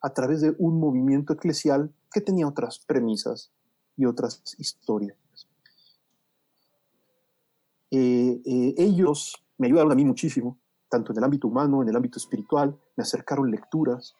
a 0.00 0.12
través 0.12 0.40
de 0.40 0.54
un 0.58 0.78
movimiento 0.78 1.32
eclesial 1.32 1.92
que 2.12 2.20
tenía 2.20 2.46
otras 2.46 2.78
premisas 2.78 3.50
y 3.96 4.04
otras 4.04 4.42
historias. 4.58 5.16
Eh, 7.90 8.40
eh, 8.44 8.74
ellos 8.78 9.34
me 9.58 9.66
ayudaron 9.66 9.92
a 9.92 9.94
mí 9.94 10.04
muchísimo, 10.04 10.58
tanto 10.88 11.12
en 11.12 11.18
el 11.18 11.24
ámbito 11.24 11.48
humano, 11.48 11.82
en 11.82 11.88
el 11.88 11.96
ámbito 11.96 12.18
espiritual, 12.18 12.76
me 12.96 13.02
acercaron 13.02 13.50
lecturas 13.50 14.14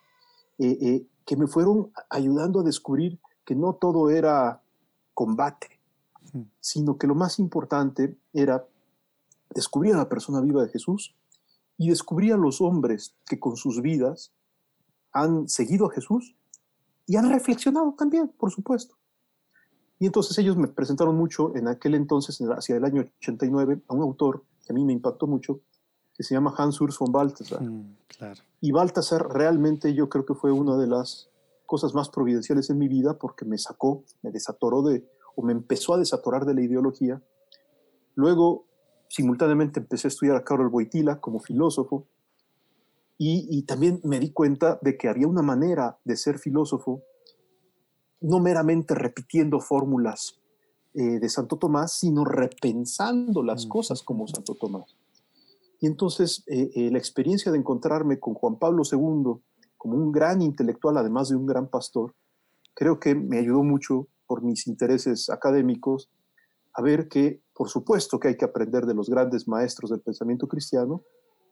eh, 0.58 1.06
que 1.24 1.36
me 1.36 1.46
fueron 1.46 1.92
ayudando 2.08 2.60
a 2.60 2.64
descubrir 2.64 3.18
que 3.44 3.54
no 3.54 3.74
todo 3.74 4.10
era 4.10 4.62
combate, 5.14 5.80
sino 6.60 6.96
que 6.96 7.06
lo 7.06 7.14
más 7.14 7.38
importante 7.38 8.16
era 8.32 8.64
descubrir 9.54 9.94
a 9.94 9.98
la 9.98 10.08
persona 10.08 10.40
viva 10.40 10.62
de 10.62 10.70
Jesús 10.70 11.14
y 11.78 11.88
descubrir 11.88 12.34
a 12.34 12.36
los 12.36 12.60
hombres 12.60 13.16
que 13.26 13.40
con 13.40 13.56
sus 13.56 13.80
vidas 13.82 14.32
han 15.12 15.48
seguido 15.48 15.86
a 15.86 15.92
Jesús 15.92 16.36
y 17.06 17.16
han 17.16 17.28
reflexionado 17.30 17.94
también, 17.96 18.28
por 18.28 18.50
supuesto. 18.50 18.96
Y 19.98 20.06
entonces 20.06 20.36
ellos 20.38 20.56
me 20.56 20.68
presentaron 20.68 21.16
mucho 21.16 21.54
en 21.54 21.68
aquel 21.68 21.94
entonces, 21.94 22.40
hacia 22.56 22.76
el 22.76 22.84
año 22.84 23.02
89, 23.18 23.82
a 23.86 23.94
un 23.94 24.02
autor 24.02 24.44
que 24.64 24.72
a 24.72 24.74
mí 24.74 24.84
me 24.84 24.92
impactó 24.92 25.26
mucho, 25.26 25.60
que 26.14 26.24
se 26.24 26.34
llama 26.34 26.54
Hans 26.56 26.80
Urs 26.80 26.98
von 26.98 27.12
Balthasar. 27.12 27.62
Mm, 27.62 27.96
y 28.60 28.72
Balthasar 28.72 29.28
realmente 29.32 29.94
yo 29.94 30.08
creo 30.08 30.26
que 30.26 30.34
fue 30.34 30.50
una 30.52 30.76
de 30.76 30.86
las 30.86 31.30
cosas 31.66 31.94
más 31.94 32.08
providenciales 32.08 32.68
en 32.70 32.78
mi 32.78 32.88
vida 32.88 33.18
porque 33.18 33.44
me 33.44 33.58
sacó, 33.58 34.04
me 34.22 34.30
desatoró 34.30 34.82
de, 34.82 35.08
o 35.36 35.42
me 35.42 35.52
empezó 35.52 35.94
a 35.94 35.98
desatorar 35.98 36.44
de 36.46 36.54
la 36.54 36.62
ideología. 36.62 37.22
Luego, 38.14 38.66
simultáneamente 39.12 39.78
empecé 39.78 40.06
a 40.06 40.08
estudiar 40.08 40.36
a 40.36 40.42
Carol 40.42 40.70
Boitila 40.70 41.20
como 41.20 41.38
filósofo 41.38 42.06
y, 43.18 43.62
también 43.64 44.00
me 44.02 44.18
di 44.18 44.32
cuenta 44.32 44.80
de 44.82 44.96
que 44.96 45.06
había 45.06 45.28
una 45.28 45.42
manera 45.42 45.98
de 46.02 46.16
ser 46.16 46.38
filósofo, 46.38 47.02
no 48.20 48.40
meramente 48.40 48.96
repitiendo 48.96 49.60
fórmulas 49.60 50.40
eh, 50.94 51.20
de 51.20 51.28
Santo 51.28 51.56
Tomás, 51.56 51.92
sino 51.92 52.24
repensando 52.24 53.44
las 53.44 53.66
cosas 53.66 54.02
como 54.02 54.26
Santo 54.26 54.54
Tomás. 54.54 54.96
Y 55.78 55.86
entonces 55.86 56.42
eh, 56.48 56.70
eh, 56.74 56.90
la 56.90 56.98
experiencia 56.98 57.52
de 57.52 57.58
encontrarme 57.58 58.18
con 58.18 58.34
Juan 58.34 58.58
Pablo 58.58 58.82
II 58.90 59.40
como 59.76 59.94
un 59.94 60.10
gran 60.10 60.40
intelectual, 60.40 60.96
además 60.96 61.28
de 61.28 61.36
un 61.36 61.46
gran 61.46 61.68
pastor, 61.68 62.14
creo 62.74 62.98
que 62.98 63.14
me 63.14 63.38
ayudó 63.38 63.62
mucho 63.62 64.08
por 64.26 64.42
mis 64.42 64.66
intereses 64.66 65.28
académicos 65.28 66.10
a 66.74 66.82
ver 66.82 67.08
que, 67.08 67.42
por 67.54 67.68
supuesto, 67.68 68.18
que 68.18 68.28
hay 68.28 68.36
que 68.36 68.44
aprender 68.44 68.86
de 68.86 68.94
los 68.94 69.08
grandes 69.08 69.46
maestros 69.46 69.90
del 69.90 70.00
pensamiento 70.00 70.48
cristiano, 70.48 71.02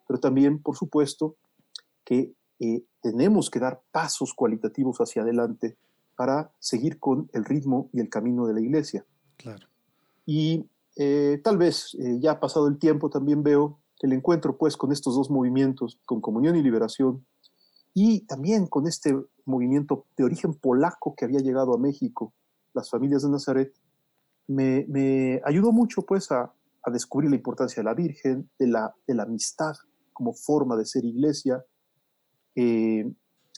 pero 0.07 0.19
también, 0.19 0.63
por 0.63 0.77
supuesto, 0.77 1.37
que 2.05 2.35
eh, 2.59 2.85
tenemos 3.03 3.51
que 3.51 3.61
dar 3.61 3.83
pasos 3.91 4.35
cualitativos 4.35 4.99
hacia 4.99 5.23
adelante 5.23 5.79
para 6.17 6.53
seguir 6.59 6.99
con 6.99 7.31
el 7.33 7.45
ritmo 7.45 7.89
y 7.93 8.01
el 8.01 8.09
camino 8.09 8.47
de 8.47 8.55
la 8.55 8.61
iglesia. 8.61 9.07
Claro. 9.37 9.67
Y 10.27 10.69
eh, 10.97 11.41
tal 11.43 11.57
vez 11.57 11.95
eh, 11.95 12.19
ya 12.21 12.41
pasado 12.41 12.69
el 12.69 12.79
tiempo, 12.79 13.09
también 13.09 13.43
veo 13.43 13.79
que 13.99 14.07
el 14.07 14.13
encuentro 14.13 14.57
pues 14.59 14.77
con 14.77 14.93
estos 14.93 15.15
dos 15.15 15.31
movimientos, 15.31 15.99
con 16.05 16.21
comunión 16.21 16.57
y 16.57 16.63
liberación, 16.63 17.25
y 17.95 18.21
también 18.27 18.67
con 18.67 18.87
este 18.87 19.17
movimiento 19.45 20.07
de 20.17 20.25
origen 20.25 20.55
polaco 20.55 21.15
que 21.15 21.25
había 21.25 21.41
llegado 21.41 21.75
a 21.75 21.79
México, 21.79 22.33
las 22.73 22.91
familias 22.91 23.23
de 23.23 23.31
Nazaret, 23.31 23.73
me, 24.51 24.85
me 24.89 25.41
ayudó 25.45 25.71
mucho 25.71 26.03
pues 26.03 26.31
a, 26.33 26.53
a, 26.83 26.91
descubrir 26.91 27.31
la 27.31 27.37
importancia 27.37 27.83
de 27.83 27.85
la 27.85 27.95
Virgen, 27.95 28.51
de 28.59 28.67
la, 28.67 28.93
de 29.07 29.15
la 29.15 29.23
amistad 29.23 29.75
como 30.13 30.35
forma 30.35 30.77
de 30.77 30.85
ser 30.85 31.05
iglesia. 31.05 31.65
Eh, 32.57 33.11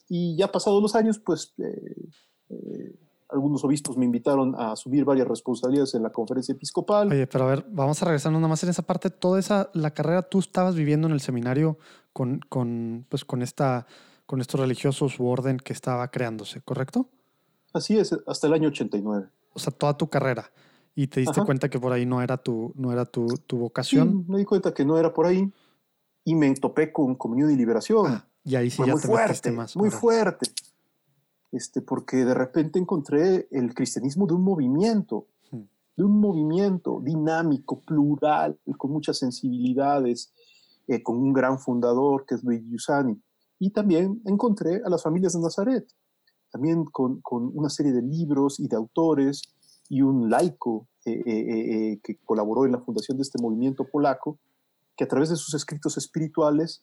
y 0.08 0.36
ya 0.36 0.52
pasados 0.52 0.82
los 0.82 0.94
años, 0.94 1.18
pues 1.18 1.54
eh, 1.58 2.08
eh, 2.50 2.94
algunos 3.30 3.64
obispos 3.64 3.96
me 3.96 4.04
invitaron 4.04 4.54
a 4.58 4.76
subir 4.76 5.06
varias 5.06 5.26
responsabilidades 5.26 5.94
en 5.94 6.02
la 6.02 6.10
conferencia 6.10 6.52
episcopal. 6.52 7.10
Oye, 7.10 7.26
pero 7.26 7.44
a 7.44 7.48
ver, 7.48 7.64
vamos 7.70 8.02
a 8.02 8.04
regresar 8.04 8.30
nada 8.30 8.46
más 8.46 8.62
en 8.62 8.68
esa 8.68 8.82
parte. 8.82 9.08
Toda 9.08 9.40
esa, 9.40 9.70
la 9.72 9.92
carrera 9.92 10.20
tú 10.22 10.40
estabas 10.40 10.74
viviendo 10.74 11.08
en 11.08 11.14
el 11.14 11.20
seminario 11.20 11.78
con, 12.12 12.40
con, 12.50 13.06
pues, 13.08 13.24
con, 13.24 13.40
esta, 13.40 13.86
con 14.26 14.42
estos 14.42 14.60
religiosos 14.60 15.18
u 15.18 15.26
orden 15.26 15.56
que 15.56 15.72
estaba 15.72 16.06
creándose, 16.10 16.60
¿correcto? 16.60 17.08
Así 17.72 17.96
es, 17.96 18.14
hasta 18.26 18.46
el 18.46 18.52
año 18.52 18.68
89. 18.68 19.26
O 19.54 19.58
sea, 19.58 19.72
toda 19.72 19.96
tu 19.96 20.08
carrera. 20.10 20.52
Y 20.94 21.06
te 21.06 21.20
diste 21.20 21.40
Ajá. 21.40 21.46
cuenta 21.46 21.68
que 21.70 21.80
por 21.80 21.92
ahí 21.92 22.04
no 22.04 22.20
era 22.20 22.36
tu, 22.36 22.72
no 22.76 22.92
era 22.92 23.04
tu, 23.06 23.26
tu 23.46 23.56
vocación. 23.58 24.24
Sí, 24.26 24.30
me 24.32 24.38
di 24.38 24.44
cuenta 24.44 24.74
que 24.74 24.84
no 24.84 24.98
era 24.98 25.12
por 25.12 25.26
ahí. 25.26 25.50
Y 26.24 26.34
me 26.34 26.52
topé 26.54 26.92
con 26.92 27.14
Comunión 27.16 27.50
y 27.50 27.56
Liberación. 27.56 28.06
Ah, 28.08 28.28
y 28.44 28.54
ahí 28.56 28.70
sí 28.70 28.76
Fue 28.76 28.86
ya 28.86 28.92
muy 28.92 29.00
te 29.02 29.08
fuerte, 29.08 29.52
más. 29.52 29.76
muy 29.76 29.90
fuerte. 29.90 30.50
Este, 31.50 31.82
porque 31.82 32.24
de 32.24 32.34
repente 32.34 32.78
encontré 32.78 33.48
el 33.50 33.74
cristianismo 33.74 34.26
de 34.26 34.34
un 34.34 34.42
movimiento, 34.42 35.26
Hmm. 35.50 35.62
de 35.96 36.04
un 36.04 36.18
movimiento 36.20 37.00
dinámico, 37.02 37.80
plural, 37.80 38.58
con 38.78 38.90
muchas 38.92 39.18
sensibilidades, 39.18 40.32
eh, 40.86 41.02
con 41.02 41.16
un 41.18 41.32
gran 41.32 41.58
fundador 41.58 42.24
que 42.26 42.36
es 42.36 42.44
Luigi 42.44 42.68
Giussani. 42.70 43.20
Y 43.58 43.70
también 43.70 44.20
encontré 44.24 44.80
a 44.84 44.88
las 44.88 45.02
familias 45.02 45.32
de 45.34 45.40
Nazaret, 45.40 45.86
también 46.50 46.84
con, 46.84 47.20
con 47.20 47.50
una 47.54 47.68
serie 47.68 47.92
de 47.92 48.02
libros 48.02 48.58
y 48.60 48.68
de 48.68 48.76
autores 48.76 49.42
y 49.92 50.00
un 50.00 50.30
laico 50.30 50.88
eh, 51.04 51.22
eh, 51.26 51.92
eh, 51.92 52.00
que 52.02 52.16
colaboró 52.24 52.64
en 52.64 52.72
la 52.72 52.80
fundación 52.80 53.18
de 53.18 53.24
este 53.24 53.38
movimiento 53.42 53.84
polaco, 53.84 54.38
que 54.96 55.04
a 55.04 55.06
través 55.06 55.28
de 55.28 55.36
sus 55.36 55.52
escritos 55.52 55.98
espirituales, 55.98 56.82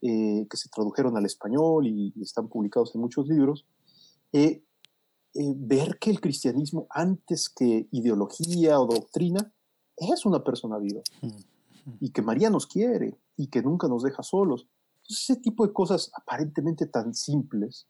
eh, 0.00 0.46
que 0.48 0.56
se 0.56 0.70
tradujeron 0.70 1.18
al 1.18 1.26
español 1.26 1.86
y, 1.86 2.14
y 2.16 2.22
están 2.22 2.48
publicados 2.48 2.94
en 2.94 3.02
muchos 3.02 3.28
libros, 3.28 3.66
eh, 4.32 4.62
eh, 5.34 5.52
ver 5.54 5.98
que 5.98 6.08
el 6.08 6.18
cristianismo, 6.18 6.86
antes 6.88 7.50
que 7.50 7.88
ideología 7.90 8.80
o 8.80 8.86
doctrina, 8.86 9.52
es 9.98 10.24
una 10.24 10.42
persona 10.42 10.78
viva 10.78 11.02
y 12.00 12.08
que 12.08 12.22
María 12.22 12.48
nos 12.48 12.66
quiere 12.66 13.18
y 13.36 13.48
que 13.48 13.62
nunca 13.62 13.86
nos 13.86 14.02
deja 14.02 14.22
solos. 14.22 14.66
Entonces, 15.02 15.28
ese 15.28 15.40
tipo 15.42 15.66
de 15.66 15.74
cosas 15.74 16.10
aparentemente 16.14 16.86
tan 16.86 17.12
simples, 17.12 17.86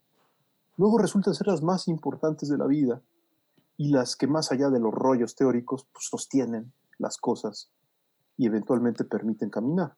luego 0.77 0.99
resultan 0.99 1.37
ser 1.37 1.47
las 1.47 1.63
más 1.63 1.87
importantes 1.87 2.49
de 2.49 2.59
la 2.59 2.67
vida 2.67 3.01
y 3.77 3.89
las 3.89 4.17
que 4.17 4.27
más 4.27 4.53
allá 4.53 4.71
de 4.71 4.81
los 4.81 4.93
rollos 4.93 5.35
teóricos 5.35 5.87
pues, 5.93 6.07
sostienen 6.07 6.73
las 6.99 7.19
cosas 7.19 7.71
y 8.37 8.47
eventualmente 8.47 9.05
permiten 9.05 9.51
caminar. 9.51 9.95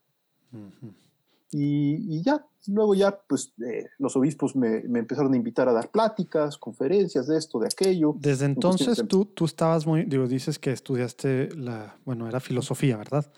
Y, 1.51 2.17
y 2.17 2.23
ya, 2.23 2.45
luego 2.67 2.95
ya, 2.95 3.19
pues 3.27 3.53
eh, 3.65 3.87
los 3.99 4.17
obispos 4.17 4.55
me, 4.55 4.83
me 4.83 4.99
empezaron 4.99 5.33
a 5.33 5.37
invitar 5.37 5.69
a 5.69 5.73
dar 5.73 5.91
pláticas, 5.91 6.59
conferencias 6.59 7.27
de 7.27 7.39
esto, 7.39 7.59
de 7.59 7.67
aquello. 7.67 8.15
Desde 8.19 8.45
En 8.45 8.53
entonces 8.53 9.03
tú, 9.09 9.25
tú 9.25 9.45
estabas 9.45 9.87
muy, 9.87 10.05
digo, 10.05 10.27
dices 10.27 10.59
que 10.59 10.73
estudiaste 10.73 11.55
la, 11.57 11.97
bueno, 12.05 12.29
era 12.29 12.41
filosofía, 12.41 12.97
¿verdad? 12.97 13.31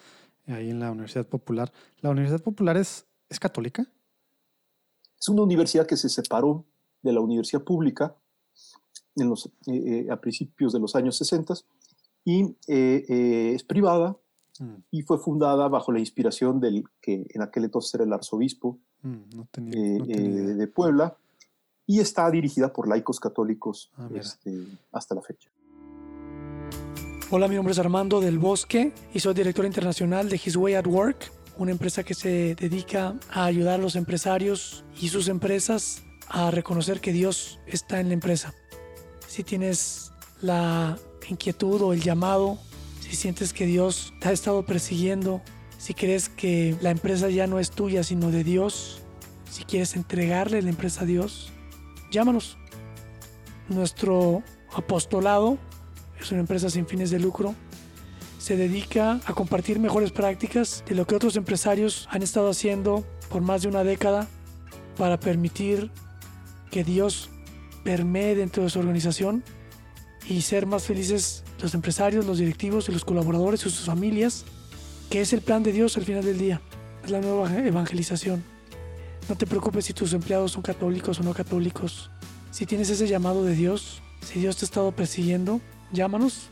Ahí 0.46 0.70
en 0.70 0.80
la 0.80 0.90
Universidad 0.90 1.26
Popular. 1.26 1.72
¿La 2.00 2.10
Universidad 2.10 2.42
Popular 2.42 2.76
es, 2.76 3.06
es 3.28 3.38
católica? 3.38 3.86
Es 5.18 5.28
una 5.28 5.42
universidad 5.42 5.86
que 5.86 5.96
se 5.96 6.08
separó 6.08 6.64
de 7.02 7.12
la 7.12 7.20
universidad 7.20 7.62
pública 7.62 8.16
en 9.20 9.30
los, 9.30 9.46
eh, 9.46 9.50
eh, 9.66 10.06
a 10.10 10.20
principios 10.20 10.72
de 10.72 10.80
los 10.80 10.94
años 10.96 11.16
60 11.16 11.54
y 12.24 12.44
eh, 12.68 13.04
eh, 13.08 13.52
es 13.54 13.64
privada 13.64 14.16
Mm, 14.60 14.82
y 14.90 15.02
fue 15.02 15.18
fundada 15.18 15.68
bajo 15.68 15.90
la 15.90 16.00
inspiración 16.00 16.60
del 16.60 16.84
que 17.00 17.26
en 17.30 17.42
aquel 17.42 17.64
entonces 17.64 17.94
era 17.94 18.04
el 18.04 18.12
arzobispo 18.12 18.78
mm, 19.02 19.16
no 19.34 19.48
tenía, 19.50 19.74
eh, 19.74 19.98
no 19.98 20.04
tenía 20.04 20.52
eh, 20.52 20.54
de 20.54 20.66
Puebla 20.66 21.16
y 21.86 21.98
está 21.98 22.30
dirigida 22.30 22.70
por 22.70 22.86
laicos 22.86 23.18
católicos 23.18 23.90
Ah, 23.96 24.08
este, 24.14 24.66
hasta 24.92 25.14
la 25.14 25.22
fecha. 25.22 25.50
Hola, 27.30 27.48
mi 27.48 27.54
nombre 27.54 27.72
es 27.72 27.78
Armando 27.78 28.20
del 28.20 28.38
Bosque 28.38 28.92
y 29.14 29.20
soy 29.20 29.32
director 29.32 29.64
internacional 29.64 30.28
de 30.28 30.36
His 30.36 30.56
Way 30.56 30.74
at 30.74 30.86
Work, 30.86 31.32
una 31.56 31.70
empresa 31.70 32.02
que 32.02 32.12
se 32.12 32.54
dedica 32.54 33.18
a 33.30 33.46
ayudar 33.46 33.80
a 33.80 33.82
los 33.82 33.96
empresarios 33.96 34.84
y 35.00 35.08
sus 35.08 35.28
empresas 35.28 36.02
a 36.28 36.50
reconocer 36.50 37.00
que 37.00 37.12
Dios 37.12 37.60
está 37.66 37.98
en 38.00 38.08
la 38.08 38.14
empresa. 38.14 38.52
Si 39.30 39.44
tienes 39.44 40.10
la 40.42 40.98
inquietud 41.28 41.80
o 41.82 41.92
el 41.92 42.02
llamado, 42.02 42.58
si 42.98 43.14
sientes 43.14 43.52
que 43.52 43.64
Dios 43.64 44.12
te 44.20 44.28
ha 44.28 44.32
estado 44.32 44.66
persiguiendo, 44.66 45.40
si 45.78 45.94
crees 45.94 46.28
que 46.28 46.76
la 46.80 46.90
empresa 46.90 47.30
ya 47.30 47.46
no 47.46 47.60
es 47.60 47.70
tuya 47.70 48.02
sino 48.02 48.32
de 48.32 48.42
Dios, 48.42 49.02
si 49.48 49.62
quieres 49.62 49.94
entregarle 49.94 50.60
la 50.62 50.70
empresa 50.70 51.02
a 51.02 51.04
Dios, 51.04 51.52
llámanos. 52.10 52.58
Nuestro 53.68 54.42
apostolado 54.74 55.58
es 56.20 56.32
una 56.32 56.40
empresa 56.40 56.68
sin 56.68 56.88
fines 56.88 57.10
de 57.10 57.20
lucro, 57.20 57.54
se 58.40 58.56
dedica 58.56 59.20
a 59.26 59.32
compartir 59.32 59.78
mejores 59.78 60.10
prácticas 60.10 60.82
de 60.88 60.96
lo 60.96 61.06
que 61.06 61.14
otros 61.14 61.36
empresarios 61.36 62.08
han 62.10 62.24
estado 62.24 62.50
haciendo 62.50 63.06
por 63.28 63.42
más 63.42 63.62
de 63.62 63.68
una 63.68 63.84
década 63.84 64.26
para 64.96 65.20
permitir 65.20 65.92
que 66.72 66.82
Dios 66.82 67.30
permee 67.84 68.34
dentro 68.34 68.62
de 68.62 68.70
su 68.70 68.78
organización 68.78 69.42
y 70.28 70.42
ser 70.42 70.66
más 70.66 70.84
felices 70.84 71.44
los 71.60 71.74
empresarios, 71.74 72.26
los 72.26 72.38
directivos 72.38 72.88
y 72.88 72.92
los 72.92 73.04
colaboradores 73.04 73.60
y 73.60 73.70
sus 73.70 73.86
familias, 73.86 74.44
que 75.08 75.20
es 75.20 75.32
el 75.32 75.40
plan 75.40 75.62
de 75.62 75.72
Dios 75.72 75.96
al 75.96 76.04
final 76.04 76.24
del 76.24 76.38
día. 76.38 76.60
Es 77.04 77.10
la 77.10 77.20
nueva 77.20 77.52
evangelización. 77.58 78.42
No 79.28 79.36
te 79.36 79.46
preocupes 79.46 79.84
si 79.84 79.92
tus 79.92 80.12
empleados 80.12 80.52
son 80.52 80.62
católicos 80.62 81.20
o 81.20 81.22
no 81.22 81.34
católicos. 81.34 82.10
Si 82.50 82.66
tienes 82.66 82.90
ese 82.90 83.06
llamado 83.06 83.44
de 83.44 83.54
Dios, 83.54 84.02
si 84.22 84.40
Dios 84.40 84.56
te 84.56 84.64
ha 84.64 84.66
estado 84.66 84.92
persiguiendo, 84.92 85.60
llámanos 85.92 86.50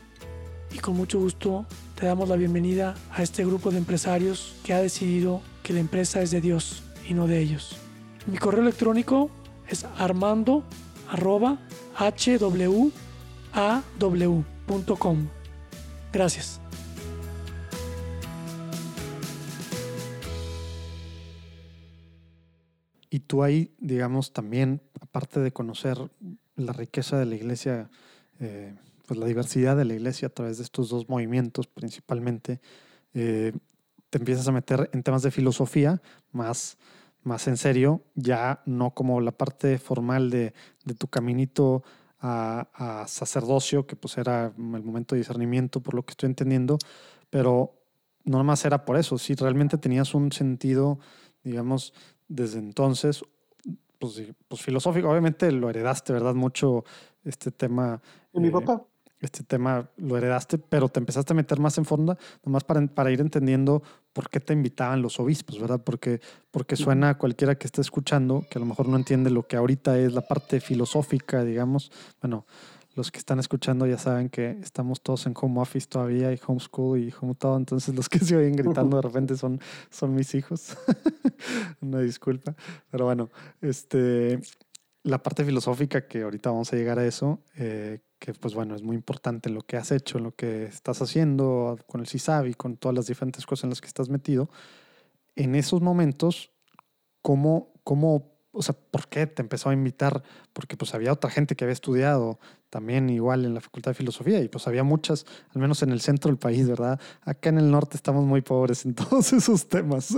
y 0.71 0.79
con 0.79 0.95
mucho 0.95 1.19
gusto 1.19 1.65
te 1.95 2.05
damos 2.05 2.29
la 2.29 2.35
bienvenida 2.35 2.95
a 3.11 3.23
este 3.23 3.43
grupo 3.45 3.71
de 3.71 3.77
empresarios 3.77 4.55
que 4.63 4.73
ha 4.73 4.81
decidido 4.81 5.41
que 5.63 5.73
la 5.73 5.79
empresa 5.79 6.21
es 6.21 6.31
de 6.31 6.41
Dios 6.41 6.83
y 7.07 7.13
no 7.13 7.27
de 7.27 7.39
ellos. 7.39 7.75
Mi 8.27 8.37
correo 8.37 8.61
electrónico 8.61 9.29
es 9.67 9.85
armando 9.97 10.63
arroba 11.09 11.57
hwaw.com. 13.51 15.27
Gracias. 16.11 16.61
Y 23.09 23.21
tú 23.21 23.43
ahí, 23.43 23.73
digamos, 23.79 24.33
también, 24.33 24.81
aparte 25.01 25.39
de 25.39 25.51
conocer 25.51 25.97
la 26.55 26.73
riqueza 26.73 27.17
de 27.17 27.25
la 27.25 27.35
iglesia, 27.35 27.89
eh, 28.39 28.75
pues 29.07 29.19
la 29.19 29.25
diversidad 29.25 29.75
de 29.75 29.85
la 29.85 29.95
iglesia 29.95 30.27
a 30.27 30.31
través 30.31 30.57
de 30.57 30.63
estos 30.63 30.89
dos 30.89 31.09
movimientos 31.09 31.65
principalmente, 31.67 32.61
eh, 33.15 33.53
te 34.11 34.17
empiezas 34.19 34.47
a 34.47 34.51
meter 34.51 34.89
en 34.93 35.01
temas 35.01 35.23
de 35.23 35.31
filosofía 35.31 36.01
más, 36.31 36.77
más 37.23 37.47
en 37.47 37.57
serio, 37.57 38.01
ya 38.15 38.61
no 38.65 38.91
como 38.91 39.21
la 39.21 39.31
parte 39.31 39.77
formal 39.77 40.29
de, 40.29 40.53
de 40.85 40.93
tu 40.93 41.07
caminito 41.07 41.83
a, 42.19 42.67
a 42.73 43.07
sacerdocio, 43.07 43.85
que 43.85 43.95
pues 43.95 44.17
era 44.17 44.53
el 44.57 44.83
momento 44.83 45.15
de 45.15 45.19
discernimiento, 45.19 45.81
por 45.81 45.93
lo 45.93 46.03
que 46.03 46.11
estoy 46.11 46.27
entendiendo, 46.27 46.77
pero 47.29 47.79
no 48.25 48.37
nomás 48.37 48.65
era 48.65 48.85
por 48.85 48.97
eso, 48.97 49.17
si 49.17 49.35
realmente 49.35 49.77
tenías 49.77 50.13
un 50.13 50.31
sentido, 50.31 50.99
digamos, 51.43 51.93
desde 52.27 52.59
entonces, 52.59 53.23
pues, 53.97 54.21
pues 54.47 54.61
filosófico, 54.61 55.09
obviamente 55.09 55.51
lo 55.51 55.69
heredaste, 55.69 56.13
¿verdad? 56.13 56.33
Mucho 56.33 56.85
este 57.23 57.51
tema. 57.51 58.01
Y 58.33 58.39
mi 58.39 58.47
eh, 58.47 58.51
papá, 58.51 58.85
Este 59.19 59.43
tema 59.43 59.89
lo 59.97 60.17
heredaste, 60.17 60.57
pero 60.57 60.87
te 60.89 60.99
empezaste 60.99 61.33
a 61.33 61.35
meter 61.35 61.59
más 61.59 61.77
en 61.77 61.85
fondo, 61.85 62.17
nomás 62.43 62.63
para, 62.63 62.85
para 62.87 63.11
ir 63.11 63.19
entendiendo 63.19 63.83
por 64.19 64.29
qué 64.29 64.41
te 64.41 64.51
invitaban 64.51 65.01
los 65.01 65.17
obispos, 65.17 65.61
¿verdad? 65.61 65.81
Porque, 65.81 66.19
porque 66.51 66.75
suena 66.75 67.11
a 67.11 67.17
cualquiera 67.17 67.55
que 67.55 67.67
esté 67.67 67.79
escuchando, 67.79 68.45
que 68.49 68.57
a 68.57 68.59
lo 68.59 68.65
mejor 68.65 68.89
no 68.89 68.97
entiende 68.97 69.29
lo 69.29 69.47
que 69.47 69.55
ahorita 69.55 69.97
es 69.97 70.11
la 70.11 70.19
parte 70.19 70.59
filosófica, 70.59 71.45
digamos. 71.45 71.89
Bueno, 72.21 72.45
los 72.95 73.11
que 73.11 73.17
están 73.17 73.39
escuchando 73.39 73.87
ya 73.87 73.97
saben 73.97 74.27
que 74.27 74.59
estamos 74.61 74.99
todos 74.99 75.25
en 75.25 75.33
home 75.39 75.61
office 75.61 75.87
todavía 75.87 76.33
y 76.33 76.39
homeschool 76.45 76.99
y 76.99 77.13
home 77.17 77.33
todo, 77.35 77.55
entonces 77.55 77.95
los 77.95 78.09
que 78.09 78.19
se 78.19 78.35
oyen 78.35 78.57
gritando 78.57 78.97
de 78.97 79.03
repente 79.03 79.37
son, 79.37 79.61
son 79.89 80.13
mis 80.13 80.35
hijos. 80.35 80.75
Una 81.79 82.01
disculpa, 82.01 82.57
pero 82.91 83.05
bueno, 83.05 83.29
este, 83.61 84.41
la 85.03 85.23
parte 85.23 85.45
filosófica 85.45 86.09
que 86.09 86.23
ahorita 86.23 86.49
vamos 86.49 86.73
a 86.73 86.75
llegar 86.75 86.99
a 86.99 87.05
eso, 87.05 87.39
eh, 87.55 88.01
que 88.19 88.33
pues 88.33 88.53
bueno, 88.53 88.75
es 88.75 88.83
muy 88.83 88.95
importante 88.95 89.49
lo 89.49 89.61
que 89.61 89.77
has 89.77 89.91
hecho, 89.91 90.19
lo 90.19 90.35
que 90.35 90.65
estás 90.65 91.01
haciendo 91.01 91.77
con 91.87 92.01
el 92.01 92.07
CISAB 92.07 92.47
y 92.47 92.53
con 92.53 92.77
todas 92.77 92.95
las 92.95 93.07
diferentes 93.07 93.45
cosas 93.45 93.63
en 93.63 93.69
las 93.71 93.81
que 93.81 93.87
estás 93.87 94.09
metido. 94.09 94.49
En 95.35 95.55
esos 95.55 95.81
momentos, 95.81 96.51
¿cómo, 97.21 97.73
cómo 97.83 98.39
o 98.51 98.61
sea, 98.61 98.75
¿por 98.75 99.07
qué 99.07 99.27
te 99.27 99.41
empezó 99.41 99.69
a 99.69 99.73
invitar? 99.73 100.23
Porque 100.53 100.75
pues 100.75 100.93
había 100.93 101.13
otra 101.13 101.29
gente 101.29 101.55
que 101.55 101.63
había 101.63 101.73
estudiado 101.73 102.39
también 102.69 103.09
igual 103.09 103.45
en 103.45 103.53
la 103.53 103.61
Facultad 103.61 103.91
de 103.91 103.95
Filosofía 103.95 104.41
y 104.41 104.47
pues 104.47 104.67
había 104.67 104.83
muchas, 104.83 105.25
al 105.53 105.61
menos 105.61 105.81
en 105.83 105.91
el 105.91 106.01
centro 106.01 106.29
del 106.29 106.37
país, 106.37 106.67
¿verdad? 106.67 106.99
Acá 107.21 107.49
en 107.49 107.59
el 107.59 107.69
norte 107.71 107.95
estamos 107.95 108.25
muy 108.25 108.41
pobres 108.41 108.85
en 108.85 108.95
todos 108.95 109.31
esos 109.33 109.67
temas. 109.67 110.15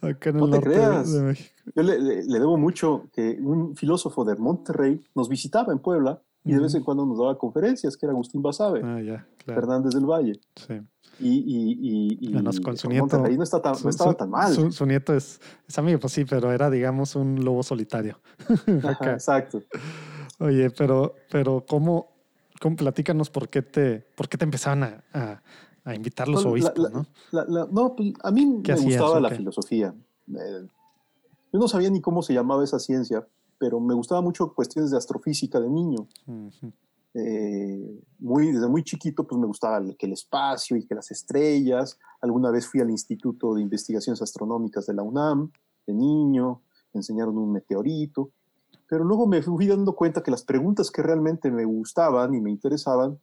Acá 0.00 0.30
en 0.30 0.36
el 0.36 0.50
norte 0.50 0.70
de 0.70 1.22
México. 1.22 1.50
Yo 1.74 1.82
le, 1.82 1.98
le, 1.98 2.38
debo 2.38 2.56
mucho 2.58 3.08
que 3.12 3.38
un 3.40 3.74
filósofo 3.74 4.24
de 4.24 4.36
Monterrey 4.36 5.00
nos 5.14 5.28
visitaba 5.28 5.72
en 5.72 5.78
Puebla 5.78 6.22
y 6.48 6.54
de 6.54 6.60
vez 6.60 6.74
en 6.74 6.82
cuando 6.82 7.04
nos 7.04 7.18
daba 7.18 7.36
conferencias, 7.36 7.96
que 7.96 8.06
era 8.06 8.12
Agustín 8.12 8.40
Basabe, 8.42 8.80
ah, 8.82 9.24
Fernández 9.44 9.92
del 9.94 10.06
Valle. 10.06 10.40
Sí. 10.56 10.80
Y, 11.20 11.28
y, 11.28 12.18
y, 12.20 12.60
con 12.62 12.76
su 12.76 12.88
nieto. 12.88 13.18
no, 13.18 13.42
está 13.42 13.60
tan, 13.60 13.74
no 13.82 13.90
estaba 13.90 14.14
tan 14.14 14.30
mal. 14.30 14.52
Su, 14.72 14.86
nieto 14.86 15.14
es, 15.14 15.40
es, 15.66 15.78
amigo, 15.78 15.98
pues 15.98 16.12
sí, 16.12 16.24
pero 16.24 16.52
era, 16.52 16.70
digamos, 16.70 17.16
un 17.16 17.44
lobo 17.44 17.62
solitario. 17.62 18.20
exacto. 19.02 19.62
Oye, 20.38 20.70
pero, 20.70 21.16
pero 21.30 21.64
¿cómo, 21.68 22.12
cómo 22.60 22.76
platícanos 22.76 23.30
por 23.30 23.48
qué 23.48 23.62
te, 23.62 24.06
por 24.16 24.28
qué 24.28 24.38
te 24.38 24.44
empezaban 24.44 24.84
a, 24.84 25.42
a, 25.84 25.94
invitar 25.94 26.28
los 26.28 26.44
obispos, 26.44 26.90
¿no? 26.92 27.06
no, 27.32 27.96
pues 27.96 28.12
a 28.22 28.30
mí 28.30 28.46
me 28.46 28.74
gustaba 28.74 29.20
la 29.20 29.30
filosofía. 29.30 29.94
Eh, 30.28 30.66
yo 31.52 31.58
no 31.58 31.66
sabía 31.66 31.90
ni 31.90 32.00
cómo 32.00 32.22
se 32.22 32.34
llamaba 32.34 32.62
esa 32.62 32.78
ciencia, 32.78 33.26
pero 33.58 33.80
me 33.80 33.94
gustaba 33.94 34.20
mucho 34.20 34.54
cuestiones 34.54 34.90
de 34.90 34.96
astrofísica 34.96 35.60
de 35.60 35.68
niño. 35.68 36.06
Eh, 37.14 38.00
muy, 38.18 38.52
desde 38.52 38.68
muy 38.68 38.84
chiquito 38.84 39.26
pues 39.26 39.40
me 39.40 39.46
gustaba 39.46 39.78
el, 39.78 39.96
que 39.96 40.06
el 40.06 40.12
espacio 40.12 40.76
y 40.76 40.86
que 40.86 40.94
las 40.94 41.10
estrellas. 41.10 41.98
Alguna 42.20 42.50
vez 42.50 42.66
fui 42.66 42.80
al 42.80 42.90
Instituto 42.90 43.54
de 43.54 43.62
Investigaciones 43.62 44.22
Astronómicas 44.22 44.86
de 44.86 44.94
la 44.94 45.02
UNAM, 45.02 45.50
de 45.86 45.94
niño, 45.94 46.62
me 46.92 46.98
enseñaron 46.98 47.36
un 47.38 47.52
meteorito, 47.52 48.30
pero 48.88 49.04
luego 49.04 49.26
me 49.26 49.42
fui 49.42 49.66
dando 49.66 49.94
cuenta 49.94 50.22
que 50.22 50.30
las 50.30 50.42
preguntas 50.42 50.90
que 50.90 51.02
realmente 51.02 51.50
me 51.50 51.64
gustaban 51.64 52.34
y 52.34 52.40
me 52.40 52.50
interesaban, 52.50 53.18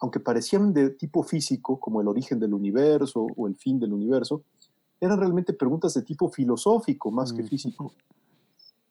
aunque 0.00 0.20
parecían 0.20 0.72
de 0.72 0.90
tipo 0.90 1.22
físico, 1.22 1.78
como 1.78 2.00
el 2.00 2.08
origen 2.08 2.38
del 2.38 2.54
universo 2.54 3.26
o 3.36 3.46
el 3.46 3.56
fin 3.56 3.78
del 3.78 3.92
universo, 3.92 4.42
eran 5.00 5.18
realmente 5.18 5.52
preguntas 5.52 5.94
de 5.94 6.02
tipo 6.02 6.30
filosófico 6.30 7.10
más 7.10 7.32
que 7.32 7.42
físico. 7.42 7.92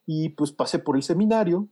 Y 0.05 0.29
pues 0.29 0.51
pasé 0.51 0.79
por 0.79 0.95
el 0.95 1.03
seminario 1.03 1.67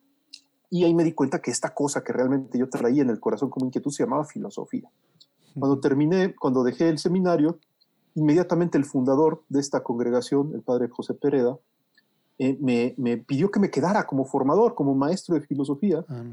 y 0.69 0.85
ahí 0.85 0.93
me 0.93 1.03
di 1.03 1.11
cuenta 1.11 1.41
que 1.41 1.51
esta 1.51 1.73
cosa 1.73 2.03
que 2.03 2.13
realmente 2.13 2.57
yo 2.57 2.69
traía 2.69 3.01
en 3.01 3.09
el 3.09 3.19
corazón 3.19 3.49
como 3.49 3.65
inquietud 3.65 3.91
se 3.91 4.03
llamaba 4.03 4.23
filosofía. 4.23 4.89
Cuando 5.53 5.79
terminé, 5.79 6.33
cuando 6.33 6.63
dejé 6.63 6.87
el 6.87 6.97
seminario, 6.97 7.59
inmediatamente 8.15 8.77
el 8.77 8.85
fundador 8.85 9.43
de 9.49 9.59
esta 9.59 9.83
congregación, 9.83 10.53
el 10.53 10.61
padre 10.61 10.87
José 10.87 11.13
Pereda, 11.13 11.57
eh, 12.39 12.57
me, 12.59 12.95
me, 12.97 13.17
pidió 13.17 13.51
que 13.51 13.59
me 13.59 13.69
quedara 13.69 14.07
como 14.07 14.25
formador, 14.25 14.73
como 14.73 14.95
maestro 14.95 15.35
de 15.35 15.41
filosofía 15.41 16.03
ah, 16.07 16.23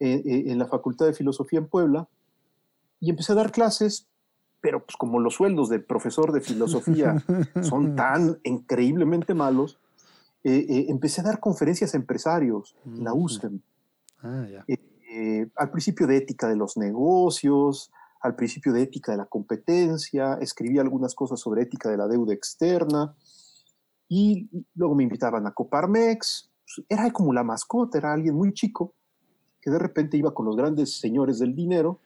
eh, 0.00 0.22
eh, 0.24 0.44
en 0.46 0.58
la 0.58 0.66
Facultad 0.66 1.06
de 1.06 1.12
Filosofía 1.12 1.58
en 1.58 1.68
Puebla. 1.68 2.08
Y 2.98 3.10
empecé 3.10 3.32
a 3.32 3.36
dar 3.36 3.52
clases, 3.52 4.08
pero 4.60 4.84
pues 4.84 4.96
como 4.96 5.20
los 5.20 5.34
sueldos 5.34 5.68
de 5.68 5.78
profesor 5.78 6.32
de 6.32 6.40
filosofía 6.40 7.22
son 7.62 7.94
tan 7.94 8.40
increíblemente 8.42 9.34
malos, 9.34 9.78
eh, 10.42 10.66
eh, 10.68 10.86
empecé 10.88 11.20
a 11.20 11.24
dar 11.24 11.40
conferencias 11.40 11.92
a 11.94 11.96
empresarios 11.98 12.74
en 12.86 13.04
la 13.04 13.12
USEM. 13.12 13.60
Ah, 14.22 14.46
eh, 14.66 15.50
al 15.56 15.70
principio 15.70 16.06
de 16.06 16.16
ética 16.16 16.48
de 16.48 16.56
los 16.56 16.76
negocios, 16.76 17.90
al 18.20 18.36
principio 18.36 18.72
de 18.72 18.82
ética 18.82 19.12
de 19.12 19.18
la 19.18 19.26
competencia, 19.26 20.34
escribí 20.40 20.78
algunas 20.78 21.14
cosas 21.14 21.40
sobre 21.40 21.62
ética 21.62 21.90
de 21.90 21.96
la 21.96 22.06
deuda 22.06 22.32
externa 22.32 23.14
y 24.08 24.48
luego 24.74 24.94
me 24.94 25.02
invitaban 25.02 25.46
a 25.46 25.52
Coparmex. 25.52 26.50
Era 26.88 27.10
como 27.10 27.32
la 27.32 27.42
mascota, 27.42 27.98
era 27.98 28.12
alguien 28.12 28.34
muy 28.34 28.54
chico 28.54 28.94
que 29.60 29.70
de 29.70 29.78
repente 29.78 30.16
iba 30.16 30.32
con 30.32 30.46
los 30.46 30.56
grandes 30.56 30.98
señores 30.98 31.38
del 31.38 31.54
dinero 31.54 32.00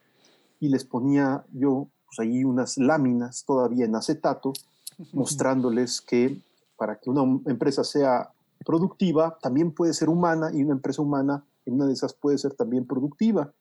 y 0.58 0.68
les 0.68 0.84
ponía 0.84 1.44
yo 1.52 1.88
pues 2.06 2.18
ahí 2.18 2.44
unas 2.44 2.78
láminas 2.78 3.44
todavía 3.44 3.84
en 3.84 3.94
acetato 3.94 4.52
mostrándoles 5.12 6.00
que 6.00 6.42
para 6.76 6.98
que 6.98 7.10
una 7.10 7.22
empresa 7.46 7.84
sea 7.84 8.30
productiva, 8.64 9.38
también 9.40 9.72
puede 9.72 9.94
ser 9.94 10.08
humana 10.08 10.50
y 10.52 10.62
una 10.62 10.72
empresa 10.72 11.02
humana 11.02 11.44
en 11.66 11.74
una 11.74 11.86
de 11.86 11.92
esas 11.92 12.14
puede 12.14 12.38
ser 12.38 12.54
también 12.54 12.86
productiva. 12.86 13.52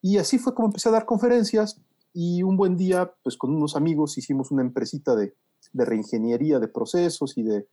Y 0.00 0.18
así 0.18 0.38
fue 0.38 0.54
como 0.54 0.68
empecé 0.68 0.88
a 0.88 0.92
dar 0.92 1.06
conferencias 1.06 1.80
y 2.12 2.42
un 2.42 2.56
buen 2.56 2.76
día, 2.76 3.12
pues 3.22 3.36
con 3.36 3.54
unos 3.54 3.76
amigos 3.76 4.18
hicimos 4.18 4.50
una 4.50 4.62
empresita 4.62 5.14
de, 5.14 5.34
de 5.72 5.84
reingeniería 5.84 6.58
de 6.58 6.68
procesos 6.68 7.38
y 7.38 7.42
de 7.42 7.68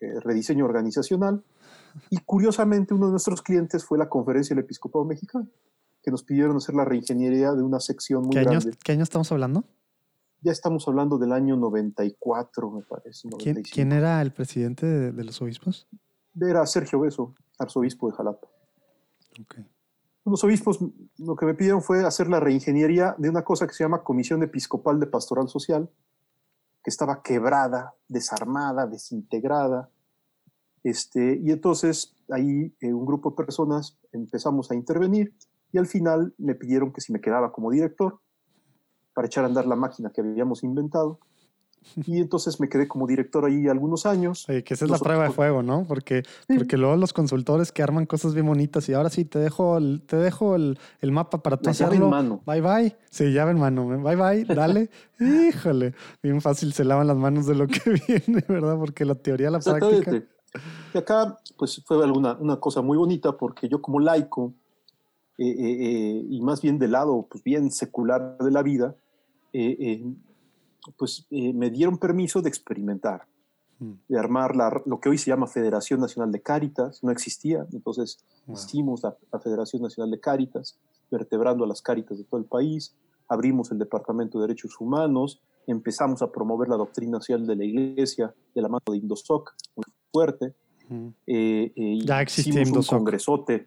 eh, 0.00 0.20
rediseño 0.20 0.64
organizacional. 0.64 1.42
Y 2.10 2.18
curiosamente 2.18 2.92
uno 2.92 3.06
de 3.06 3.12
nuestros 3.12 3.40
clientes 3.40 3.84
fue 3.84 3.98
la 3.98 4.08
Conferencia 4.08 4.54
del 4.54 4.64
Episcopado 4.64 5.04
Mexicano, 5.04 5.48
que 6.02 6.10
nos 6.10 6.22
pidieron 6.22 6.56
hacer 6.56 6.74
la 6.74 6.84
reingeniería 6.84 7.52
de 7.52 7.62
una 7.62 7.80
sección 7.80 8.24
muy 8.24 8.34
¿Qué 8.34 8.42
grande. 8.42 8.76
¿Qué 8.82 8.92
año 8.92 9.04
estamos 9.04 9.30
hablando? 9.32 9.64
Ya 10.44 10.52
estamos 10.52 10.86
hablando 10.86 11.16
del 11.16 11.32
año 11.32 11.56
94, 11.56 12.70
me 12.70 12.82
parece. 12.82 13.28
¿Quién, 13.38 13.92
era 13.92 14.20
el 14.20 14.30
presidente 14.30 14.84
de, 14.86 15.24
los 15.24 15.40
obispos? 15.40 15.88
Era 16.38 16.66
Sergio 16.66 17.00
Beso, 17.00 17.34
arzobispo 17.58 18.10
de 18.10 18.16
Jalapa. 18.16 18.46
Los 20.26 20.44
obispos 20.44 20.80
lo 21.18 21.34
que 21.34 21.46
me 21.46 21.54
pidieron 21.54 21.82
fue 21.82 22.04
hacer 22.04 22.28
la 22.28 22.40
reingeniería 22.40 23.14
de 23.16 23.30
una 23.30 23.42
cosa 23.42 23.66
que 23.66 23.72
se 23.72 23.84
llama 23.84 24.04
Comisión 24.04 24.42
Episcopal 24.42 25.00
de 25.00 25.06
Pastoral 25.06 25.48
Social, 25.48 25.88
que 26.82 26.90
estaba 26.90 27.22
quebrada, 27.22 27.94
desarmada, 28.06 28.86
desintegrada. 28.86 29.88
Este, 30.82 31.40
y 31.42 31.52
entonces 31.52 32.14
ahí 32.28 32.74
eh, 32.80 32.92
un 32.92 33.06
grupo 33.06 33.30
de 33.30 33.36
personas 33.36 33.96
empezamos 34.12 34.70
a 34.70 34.74
intervenir 34.74 35.34
y 35.72 35.78
al 35.78 35.86
final 35.86 36.34
me 36.36 36.54
pidieron 36.54 36.92
que 36.92 37.00
si 37.00 37.14
me 37.14 37.22
quedaba 37.22 37.50
como 37.50 37.70
director 37.70 38.20
para 39.14 39.26
echar 39.26 39.44
a 39.44 39.46
andar 39.46 39.66
la 39.66 39.76
máquina 39.76 40.10
que 40.10 40.20
habíamos 40.20 40.62
inventado. 40.62 41.18
Y 41.96 42.18
entonces 42.18 42.60
me 42.60 42.68
quedé 42.68 42.88
como 42.88 43.06
director 43.06 43.44
ahí 43.44 43.68
algunos 43.68 44.06
años. 44.06 44.48
Oye, 44.48 44.64
que 44.64 44.72
esa 44.74 44.86
es 44.86 44.90
la 44.90 44.98
prueba 44.98 45.24
de 45.24 45.30
fuego, 45.30 45.62
¿no? 45.62 45.84
Porque, 45.86 46.22
porque 46.48 46.78
luego 46.78 46.96
los 46.96 47.12
consultores 47.12 47.72
que 47.72 47.82
arman 47.82 48.06
cosas 48.06 48.32
bien 48.32 48.46
bonitas 48.46 48.88
y 48.88 48.94
ahora 48.94 49.10
sí 49.10 49.26
te 49.26 49.38
dejo 49.38 49.76
el, 49.76 50.02
te 50.06 50.16
dejo 50.16 50.56
el, 50.56 50.78
el 51.00 51.12
mapa 51.12 51.42
para 51.42 51.58
tú 51.58 51.68
hacerlo. 51.68 52.08
mano. 52.08 52.40
Bye 52.46 52.60
bye. 52.62 52.96
Sí, 53.10 53.32
llave 53.32 53.50
en 53.52 53.60
mano. 53.60 53.86
Bye 53.86 54.16
bye. 54.16 54.44
Dale. 54.44 54.90
Híjole. 55.20 55.94
Bien 56.22 56.40
fácil 56.40 56.72
se 56.72 56.84
lavan 56.84 57.06
las 57.06 57.18
manos 57.18 57.46
de 57.46 57.54
lo 57.54 57.66
que 57.66 57.80
viene, 58.08 58.42
¿verdad? 58.48 58.78
Porque 58.78 59.04
la 59.04 59.14
teoría, 59.14 59.50
la 59.50 59.60
práctica. 59.60 60.22
Y 60.94 60.98
acá, 60.98 61.38
pues 61.58 61.82
fue 61.84 62.02
alguna, 62.02 62.32
una 62.40 62.58
cosa 62.58 62.80
muy 62.80 62.96
bonita 62.96 63.36
porque 63.36 63.68
yo 63.68 63.82
como 63.82 64.00
laico 64.00 64.54
eh, 65.36 65.48
eh, 65.48 65.56
eh, 65.58 66.26
y 66.30 66.40
más 66.40 66.62
bien 66.62 66.78
del 66.78 66.92
lado, 66.92 67.26
pues 67.28 67.42
bien 67.42 67.70
secular 67.72 68.38
de 68.38 68.50
la 68.50 68.62
vida, 68.62 68.94
pues 70.96 71.26
eh, 71.30 71.52
me 71.52 71.70
dieron 71.70 71.98
permiso 71.98 72.42
de 72.42 72.48
experimentar, 72.48 73.26
mm. 73.78 73.92
de 74.08 74.18
armar 74.18 74.54
la, 74.56 74.82
lo 74.84 75.00
que 75.00 75.08
hoy 75.08 75.18
se 75.18 75.30
llama 75.30 75.46
Federación 75.46 76.00
Nacional 76.00 76.30
de 76.32 76.42
Cáritas, 76.42 77.02
no 77.02 77.10
existía, 77.10 77.66
entonces 77.72 78.18
hicimos 78.52 79.02
la, 79.02 79.16
Federación 79.40 79.82
Nacional 79.82 80.10
de 80.10 80.20
Cáritas, 80.20 80.78
vertebrando 81.10 81.64
a 81.64 81.68
las 81.68 81.80
cáritas 81.82 82.18
de 82.18 82.24
todo 82.24 82.40
el 82.40 82.46
país, 82.46 82.94
abrimos 83.28 83.70
el 83.70 83.78
Departamento 83.78 84.38
de 84.38 84.48
Derechos 84.48 84.80
Humanos, 84.80 85.40
empezamos 85.66 86.20
a 86.22 86.30
promover 86.30 86.68
la 86.68 86.76
doctrina 86.76 87.18
social 87.18 87.46
de 87.46 87.56
la 87.56 87.64
Iglesia 87.64 88.34
de 88.54 88.62
la 88.62 88.68
mano 88.68 88.82
de 88.86 88.96
Indosoc, 88.98 89.54
muy 89.76 89.84
fuerte. 90.12 90.54
ya 92.04 92.20
existía 92.20 92.62
Indosoc. 92.62 92.92
un 92.92 92.98
congresote. 92.98 93.66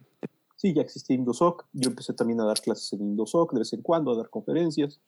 Sí, 0.56 0.74
ya 0.74 0.82
existía 0.82 1.16
Indosoc. 1.16 1.66
Yo 1.74 1.90
empecé 1.90 2.14
también 2.14 2.42
a 2.42 2.46
dar 2.46 2.60
clases 2.60 2.94
en 2.94 3.02
Indosoc 3.02 3.54
de 3.54 3.60
vez 3.60 3.74
en 3.74 3.82
cuando, 3.82 4.12
a 4.12 4.18
dar 4.18 4.30
conferencias. 4.30 5.00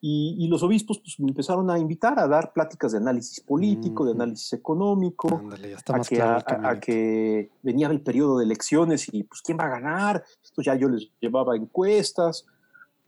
Y, 0.00 0.46
los 0.46 0.62
obispos 0.62 1.00
pues, 1.00 1.18
me 1.18 1.28
empezaron 1.28 1.68
a 1.70 1.78
invitar 1.78 2.20
a 2.20 2.28
dar 2.28 2.52
pláticas 2.52 2.92
de 2.92 2.98
análisis 2.98 3.40
político, 3.40 4.04
de 4.04 4.12
análisis 4.12 4.52
económico, 4.52 5.42
a, 5.88 6.00
que, 6.00 6.22
a, 6.22 6.80
que, 6.80 7.50
venía 7.62 7.88
el 7.88 8.00
periodo 8.00 8.38
de 8.38 8.44
elecciones 8.44 9.12
y 9.12 9.24
pues 9.24 9.42
quién 9.42 9.58
va 9.58 9.64
a 9.64 9.80
ganar. 9.80 10.24
Esto 10.42 10.62
ya 10.62 10.76
yo 10.76 10.88
les 10.88 11.10
llevaba 11.20 11.56
encuestas 11.56 12.46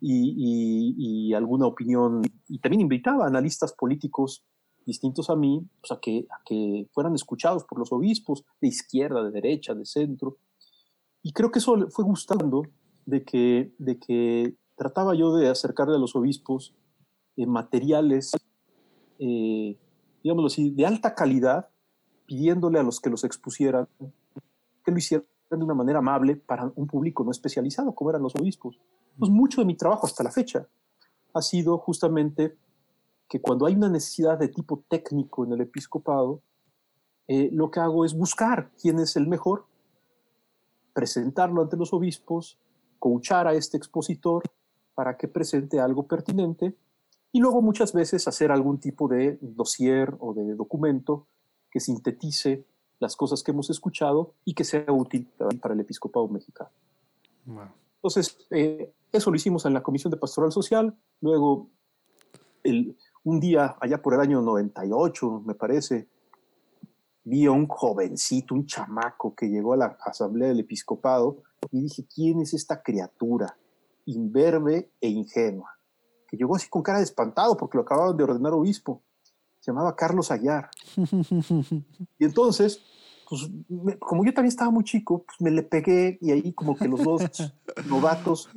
y, 0.01 1.29
y, 1.29 1.35
alguna 1.35 1.67
opinión. 1.67 2.23
Y 2.49 2.59
también 2.59 2.81
invitaba 2.81 3.25
a 3.25 3.29
analistas 3.29 3.73
políticos 3.73 4.43
distintos 4.85 5.31
a 5.31 5.37
mí 5.37 5.65
pues, 5.81 5.93
a, 5.93 6.01
que, 6.01 6.27
a 6.29 6.43
que 6.45 6.89
fueran 6.93 7.15
escuchados 7.15 7.65
por 7.65 7.79
los 7.79 7.93
obispos 7.93 8.45
de 8.61 8.67
izquierda, 8.67 9.23
de 9.23 9.31
derecha, 9.31 9.75
de 9.75 9.85
centro. 9.85 10.39
Y 11.23 11.33
creo 11.33 11.53
que 11.53 11.61
eso 11.61 11.89
fue 11.91 12.05
gustando 12.05 12.63
de 13.07 13.23
que, 13.23 13.73
de 13.79 13.99
que 13.99 14.57
trataba 14.75 15.15
yo 15.15 15.37
de 15.37 15.49
acercarle 15.49 15.95
a 15.95 15.99
los 15.99 16.17
obispos 16.17 16.75
eh, 17.37 17.47
materiales, 17.47 18.33
eh, 19.19 19.77
digámoslo 20.23 20.47
así, 20.47 20.71
de 20.71 20.87
alta 20.87 21.15
calidad, 21.15 21.69
pidiéndole 22.27 22.79
a 22.79 22.83
los 22.83 23.01
que 23.01 23.11
los 23.11 23.25
expusieran 23.25 23.89
que 24.85 24.91
lo 24.91 24.99
hicieran 24.99 25.27
de 25.51 25.65
una 25.65 25.75
manera 25.75 25.99
amable 25.99 26.37
para 26.37 26.71
un 26.77 26.87
público 26.87 27.25
no 27.25 27.31
especializado, 27.31 27.95
como 27.95 28.11
eran 28.11 28.23
los 28.23 28.35
obispos. 28.37 28.79
Pues 29.19 29.31
mucho 29.31 29.61
de 29.61 29.67
mi 29.67 29.77
trabajo 29.77 30.07
hasta 30.07 30.23
la 30.23 30.31
fecha 30.31 30.67
ha 31.35 31.43
sido 31.43 31.79
justamente 31.79 32.57
que 33.29 33.41
cuando 33.41 33.67
hay 33.67 33.75
una 33.75 33.89
necesidad 33.89 34.39
de 34.39 34.49
tipo 34.49 34.85
técnico 34.89 35.45
en 35.45 35.53
el 35.53 35.61
episcopado, 35.61 36.43
eh, 37.29 37.49
lo 37.53 37.71
que 37.71 37.81
hago 37.81 38.05
es 38.05 38.15
buscar 38.15 38.71
quién 38.81 38.99
es 38.99 39.17
el 39.17 39.29
mejor, 39.29 39.67
presentarlo 40.93 41.63
ante 41.63 41.77
los 41.77 41.93
obispos, 41.93 42.59
coachar 42.99 43.47
a 43.47 43.55
este 43.55 43.77
expositor 43.77 44.43
para 44.95 45.17
que 45.17 45.29
presente 45.29 45.79
algo 45.79 46.07
pertinente 46.07 46.77
y 47.33 47.41
luego 47.41 47.63
muchas 47.63 47.93
veces 47.93 48.27
hacer 48.27 48.51
algún 48.51 48.79
tipo 48.79 49.09
de 49.09 49.39
dossier 49.41 50.15
o 50.19 50.35
de 50.35 50.55
documento 50.55 51.27
que 51.71 51.81
sintetice 51.81 52.65
las 52.99 53.17
cosas 53.17 53.43
que 53.43 53.53
hemos 53.53 53.71
escuchado 53.71 54.35
y 54.45 54.55
que 54.55 54.65
sea 54.65 54.85
útil 54.89 55.29
para 55.61 55.75
el 55.75 55.81
episcopado 55.81 56.29
mexicano. 56.29 56.71
Entonces, 57.97 58.37
eh, 58.51 58.93
eso 59.13 59.31
lo 59.31 59.37
hicimos 59.37 59.65
en 59.65 59.75
la 59.75 59.83
Comisión 59.83 60.11
de 60.11 60.17
Pastoral 60.17 60.53
Social. 60.53 60.97
Luego, 61.21 61.69
el, 62.63 62.97
un 63.25 63.41
día, 63.41 63.77
allá 63.81 64.03
por 64.03 64.15
el 64.15 64.21
año 64.21 64.43
98, 64.43 65.43
me 65.47 65.55
parece, 65.55 66.09
vi 67.25 67.47
a 67.47 67.53
un 67.53 67.67
jovencito, 67.67 68.55
un 68.55 68.67
chamaco 68.67 69.35
que 69.35 69.49
llegó 69.49 69.73
a 69.73 69.79
la 69.79 69.99
Asamblea 70.05 70.49
del 70.49 70.61
Episcopado 70.61 71.43
y 71.71 71.83
dije, 71.83 72.05
¿quién 72.13 72.41
es 72.41 72.55
esta 72.55 72.83
criatura? 72.83 73.57
Imberbe 74.07 74.91
e 75.01 75.09
ingenua. 75.09 75.80
Que 76.31 76.37
llegó 76.37 76.57
así 76.57 76.69
con 76.69 76.83
cara 76.83 76.99
de 76.99 77.05
espantado 77.05 77.57
porque 77.57 77.77
lo 77.77 77.83
acababan 77.83 78.17
de 78.17 78.25
ordenar 78.25 78.53
obispo. 78.53 79.03
Se 79.59 79.73
llamaba 79.73 79.97
Carlos 79.97 80.31
Ayar. 80.31 80.71
y 82.19 82.25
entonces, 82.25 82.81
pues, 83.29 83.51
como 83.99 84.25
yo 84.25 84.33
también 84.33 84.51
estaba 84.51 84.71
muy 84.71 84.85
chico, 84.85 85.25
pues 85.27 85.41
me 85.41 85.51
le 85.51 85.63
pegué 85.63 86.19
y 86.21 86.31
ahí 86.31 86.53
como 86.53 86.77
que 86.77 86.89
los 86.89 87.03
dos 87.03 87.53
novatos 87.89 88.49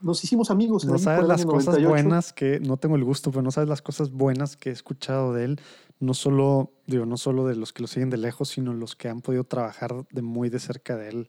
nos 0.00 0.22
hicimos 0.24 0.50
amigos. 0.50 0.84
No 0.84 0.98
sabes 0.98 1.26
las 1.26 1.44
cosas 1.44 1.82
buenas 1.82 2.32
que, 2.32 2.60
no 2.60 2.76
tengo 2.76 2.96
el 2.96 3.04
gusto, 3.04 3.30
pero 3.30 3.42
no 3.42 3.50
sabes 3.50 3.68
las 3.68 3.82
cosas 3.82 4.10
buenas 4.10 4.56
que 4.56 4.70
he 4.70 4.72
escuchado 4.72 5.32
de 5.32 5.44
él. 5.44 5.60
No 5.98 6.14
solo, 6.14 6.72
digo, 6.86 7.06
no 7.06 7.16
solo 7.16 7.46
de 7.46 7.56
los 7.56 7.72
que 7.72 7.82
lo 7.82 7.88
siguen 7.88 8.10
de 8.10 8.16
lejos, 8.16 8.50
sino 8.50 8.72
los 8.72 8.96
que 8.96 9.08
han 9.08 9.20
podido 9.20 9.44
trabajar 9.44 10.06
de 10.10 10.22
muy 10.22 10.48
de 10.48 10.58
cerca 10.58 10.96
de 10.96 11.08
él. 11.08 11.28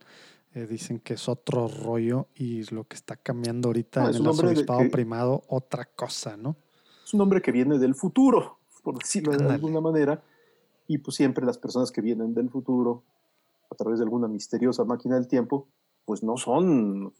Eh, 0.54 0.68
dicen 0.68 1.00
que 1.00 1.14
es 1.14 1.30
otro 1.30 1.70
rollo 1.70 2.28
y 2.36 2.64
lo 2.74 2.84
que 2.84 2.96
está 2.96 3.16
cambiando 3.16 3.70
ahorita 3.70 4.10
en 4.10 4.16
el 4.16 4.28
arzobispado 4.28 4.90
primado, 4.92 5.44
otra 5.48 5.86
cosa, 5.86 6.36
¿no? 6.36 6.58
Es 7.06 7.14
un 7.14 7.22
hombre 7.22 7.42
que 7.42 7.54
viene 7.54 7.80
del 7.80 7.96
futuro, 7.96 8.58
por 8.84 8.98
decirlo 9.00 9.32
de 9.32 9.46
alguna 9.46 9.80
manera, 9.80 10.22
y 10.88 10.98
pues 10.98 11.16
siempre 11.16 11.46
las 11.46 11.58
personas 11.58 11.90
que 11.90 12.02
vienen 12.02 12.34
del 12.34 12.50
futuro, 12.50 13.04
a 13.70 13.76
través 13.76 14.00
de 14.00 14.04
alguna 14.04 14.28
misteriosa 14.28 14.84
máquina 14.84 15.16
del 15.16 15.30
tiempo, 15.30 15.70
pues 16.04 16.22
no 16.22 16.36
son, 16.36 17.14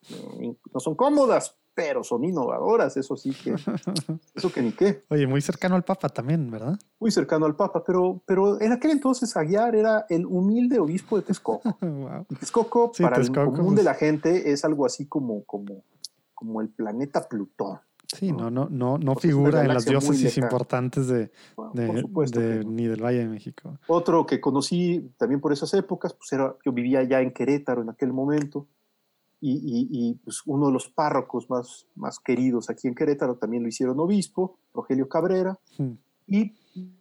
no 0.74 0.80
son 0.80 0.96
cómodas, 0.96 1.56
pero 1.74 2.04
son 2.04 2.24
innovadoras, 2.24 2.98
eso 2.98 3.16
sí 3.16 3.32
que, 3.32 3.56
eso 4.36 4.52
que 4.52 4.62
ni 4.62 4.72
qué. 4.72 5.04
Oye, 5.10 5.28
muy 5.28 5.42
cercano 5.42 5.76
al 5.76 5.84
Papa 5.84 6.10
también, 6.10 6.50
¿verdad? 6.52 6.78
Muy 7.00 7.12
cercano 7.12 7.46
al 7.46 7.56
Papa, 7.56 7.84
pero, 7.86 8.22
pero 8.26 8.60
en 8.62 8.72
aquel 8.72 8.92
entonces 8.92 9.36
Aguiar 9.38 9.76
era 9.76 10.06
el 10.10 10.26
humilde 10.26 10.80
obispo 10.80 11.18
de 11.18 11.24
Texcoco. 11.24 11.78
wow. 11.82 12.26
Texcoco, 12.40 12.92
para 13.00 13.18
el 13.18 13.32
común 13.32 13.76
de 13.76 13.84
la 13.84 13.94
gente, 13.94 14.52
es 14.52 14.66
algo 14.66 14.86
así 14.86 15.08
como, 15.08 15.44
como, 15.46 15.84
como 16.34 16.62
el 16.62 16.70
planeta 16.70 17.28
Plutón. 17.28 17.80
Sí, 18.16 18.32
no, 18.32 18.52
no, 18.52 18.68
no, 18.70 18.98
no 18.98 19.16
figura 19.16 19.62
en 19.62 19.70
las 19.70 19.86
diócesis 19.86 20.38
importantes 20.38 21.08
de, 21.08 21.32
de, 21.74 22.66
ni 22.66 22.86
del 22.86 23.02
Valle 23.02 23.20
de 23.20 23.28
México. 23.28 23.78
Otro 23.88 24.26
que 24.26 24.42
conocí 24.42 25.14
también 25.18 25.40
por 25.40 25.54
esas 25.54 25.74
épocas, 25.74 26.14
pues 26.14 26.32
era, 26.34 26.56
yo 26.66 26.74
vivía 26.74 27.04
ya 27.04 27.22
en 27.22 27.32
Querétaro 27.32 27.82
en 27.82 27.90
aquel 27.90 28.12
momento, 28.12 28.68
y, 29.42 29.88
y, 29.90 30.14
pues 30.24 30.42
uno 30.46 30.68
de 30.68 30.74
los 30.74 30.88
párrocos 30.90 31.50
más, 31.50 31.88
más 31.96 32.20
queridos 32.20 32.70
aquí 32.70 32.88
en 32.88 32.94
Querétaro 32.94 33.38
también 33.38 33.64
lo 33.64 33.70
hicieron 33.70 34.00
obispo, 34.00 34.60
Rogelio 34.74 35.10
Cabrera, 35.10 35.60
hmm. 35.80 35.92
y, 36.28 36.54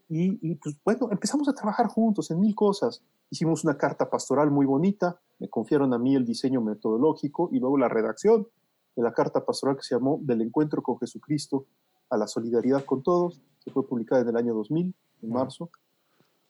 y, 0.09 0.55
pues 0.57 0.77
bueno, 0.85 1.09
empezamos 1.13 1.49
a 1.49 1.55
trabajar 1.55 1.87
juntos 1.87 2.31
en 2.31 2.41
mil 2.41 2.55
cosas. 2.55 3.03
Hicimos 3.31 3.63
una 3.63 3.77
carta 3.77 4.11
pastoral 4.11 4.51
muy 4.51 4.67
bonita, 4.67 5.21
me 5.39 5.49
confiaron 5.49 5.93
a 5.95 5.99
mí 5.99 6.17
el 6.17 6.25
diseño 6.25 6.61
metodológico 6.61 7.51
y 7.53 7.61
luego 7.61 7.79
la 7.79 7.89
redacción 7.89 8.49
de 8.97 9.03
la 9.03 9.13
carta 9.13 9.45
pastoral 9.45 9.77
que 9.77 9.83
se 9.83 9.95
llamó 9.95 10.19
Del 10.23 10.41
encuentro 10.43 10.83
con 10.83 10.99
Jesucristo 10.99 11.67
a 12.09 12.17
la 12.17 12.27
solidaridad 12.27 12.85
con 12.85 13.03
todos, 13.03 13.41
que 13.65 13.71
fue 13.71 13.87
publicada 13.87 14.23
en 14.23 14.29
el 14.29 14.37
año 14.37 14.55
2000, 14.55 14.95
en 15.23 15.31
marzo. 15.31 15.71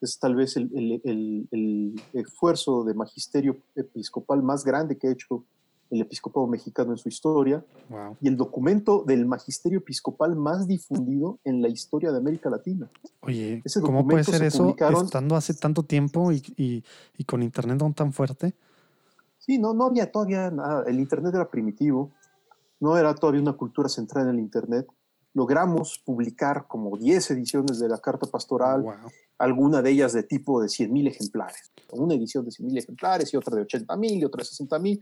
Es 0.00 0.18
tal 0.18 0.34
vez 0.34 0.56
el, 0.56 0.70
el, 1.04 1.48
el, 1.50 2.02
esfuerzo 2.14 2.84
de 2.84 2.94
magisterio 2.94 3.58
episcopal 3.74 4.42
más 4.42 4.64
grande 4.64 4.96
que 4.96 5.08
ha 5.08 5.12
hecho 5.12 5.44
el 5.90 6.00
episcopado 6.00 6.46
mexicano 6.46 6.92
en 6.92 6.98
su 6.98 7.08
historia 7.08 7.64
y 8.20 8.28
el 8.28 8.36
documento 8.36 9.04
del 9.06 9.26
magisterio 9.26 9.78
episcopal 9.78 10.36
más 10.36 10.68
difundido 10.68 11.38
en 11.44 11.60
la 11.62 11.68
historia 11.68 12.12
de 12.12 12.18
América 12.18 12.48
Latina. 12.48 12.88
Oye, 13.20 13.62
¿cómo 13.82 14.06
puede 14.06 14.24
ser 14.24 14.42
eso 14.42 14.74
estando 15.02 15.36
hace 15.36 15.54
tanto 15.54 15.82
tiempo 15.82 16.32
y, 16.32 16.42
y, 16.56 16.84
y, 17.18 17.24
con 17.24 17.42
internet 17.42 17.82
aún 17.82 17.94
tan 17.94 18.12
fuerte? 18.12 18.54
Sí, 19.38 19.58
no, 19.58 19.74
no 19.74 19.86
había 19.86 20.10
todavía 20.10 20.50
nada. 20.50 20.84
El 20.86 21.00
internet 21.00 21.34
era 21.34 21.50
primitivo 21.50 22.10
no 22.80 22.96
era 22.96 23.14
todavía 23.14 23.42
una 23.42 23.52
cultura 23.52 23.88
centrada 23.88 24.30
en 24.30 24.36
el 24.36 24.40
Internet. 24.40 24.86
Logramos 25.34 26.00
publicar 26.04 26.66
como 26.66 26.96
10 26.96 27.30
ediciones 27.32 27.78
de 27.78 27.88
la 27.88 27.98
Carta 27.98 28.26
Pastoral, 28.26 28.84
alguna 29.38 29.80
de 29.80 29.90
ellas 29.90 30.12
de 30.12 30.24
tipo 30.24 30.60
de 30.60 30.66
100.000 30.66 31.08
ejemplares. 31.08 31.70
Una 31.92 32.14
edición 32.14 32.44
de 32.44 32.50
100.000 32.50 32.78
ejemplares 32.78 33.32
y 33.32 33.36
otra 33.36 33.54
de 33.54 33.62
80.000 33.62 34.18
y 34.18 34.24
otra 34.24 34.42
de 34.42 34.48
60.000. 34.48 35.00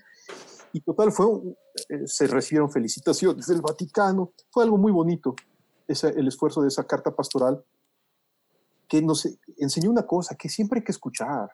Y 0.72 0.81
total, 0.81 1.12
fue, 1.12 1.26
eh, 1.88 2.07
se 2.07 2.26
recibieron 2.26 2.70
felicitaciones 2.70 3.46
del 3.46 3.61
Vaticano. 3.61 4.33
Fue 4.50 4.64
algo 4.64 4.76
muy 4.76 4.92
bonito 4.92 5.35
ese, 5.87 6.09
el 6.11 6.28
esfuerzo 6.28 6.62
de 6.62 6.68
esa 6.68 6.85
Carta 6.85 7.14
Pastoral 7.14 7.64
que 8.88 9.02
nos 9.02 9.28
enseñó 9.59 9.90
una 9.90 10.07
cosa, 10.07 10.35
que 10.35 10.48
siempre 10.48 10.81
hay 10.81 10.85
que 10.85 10.92
escuchar, 10.92 11.50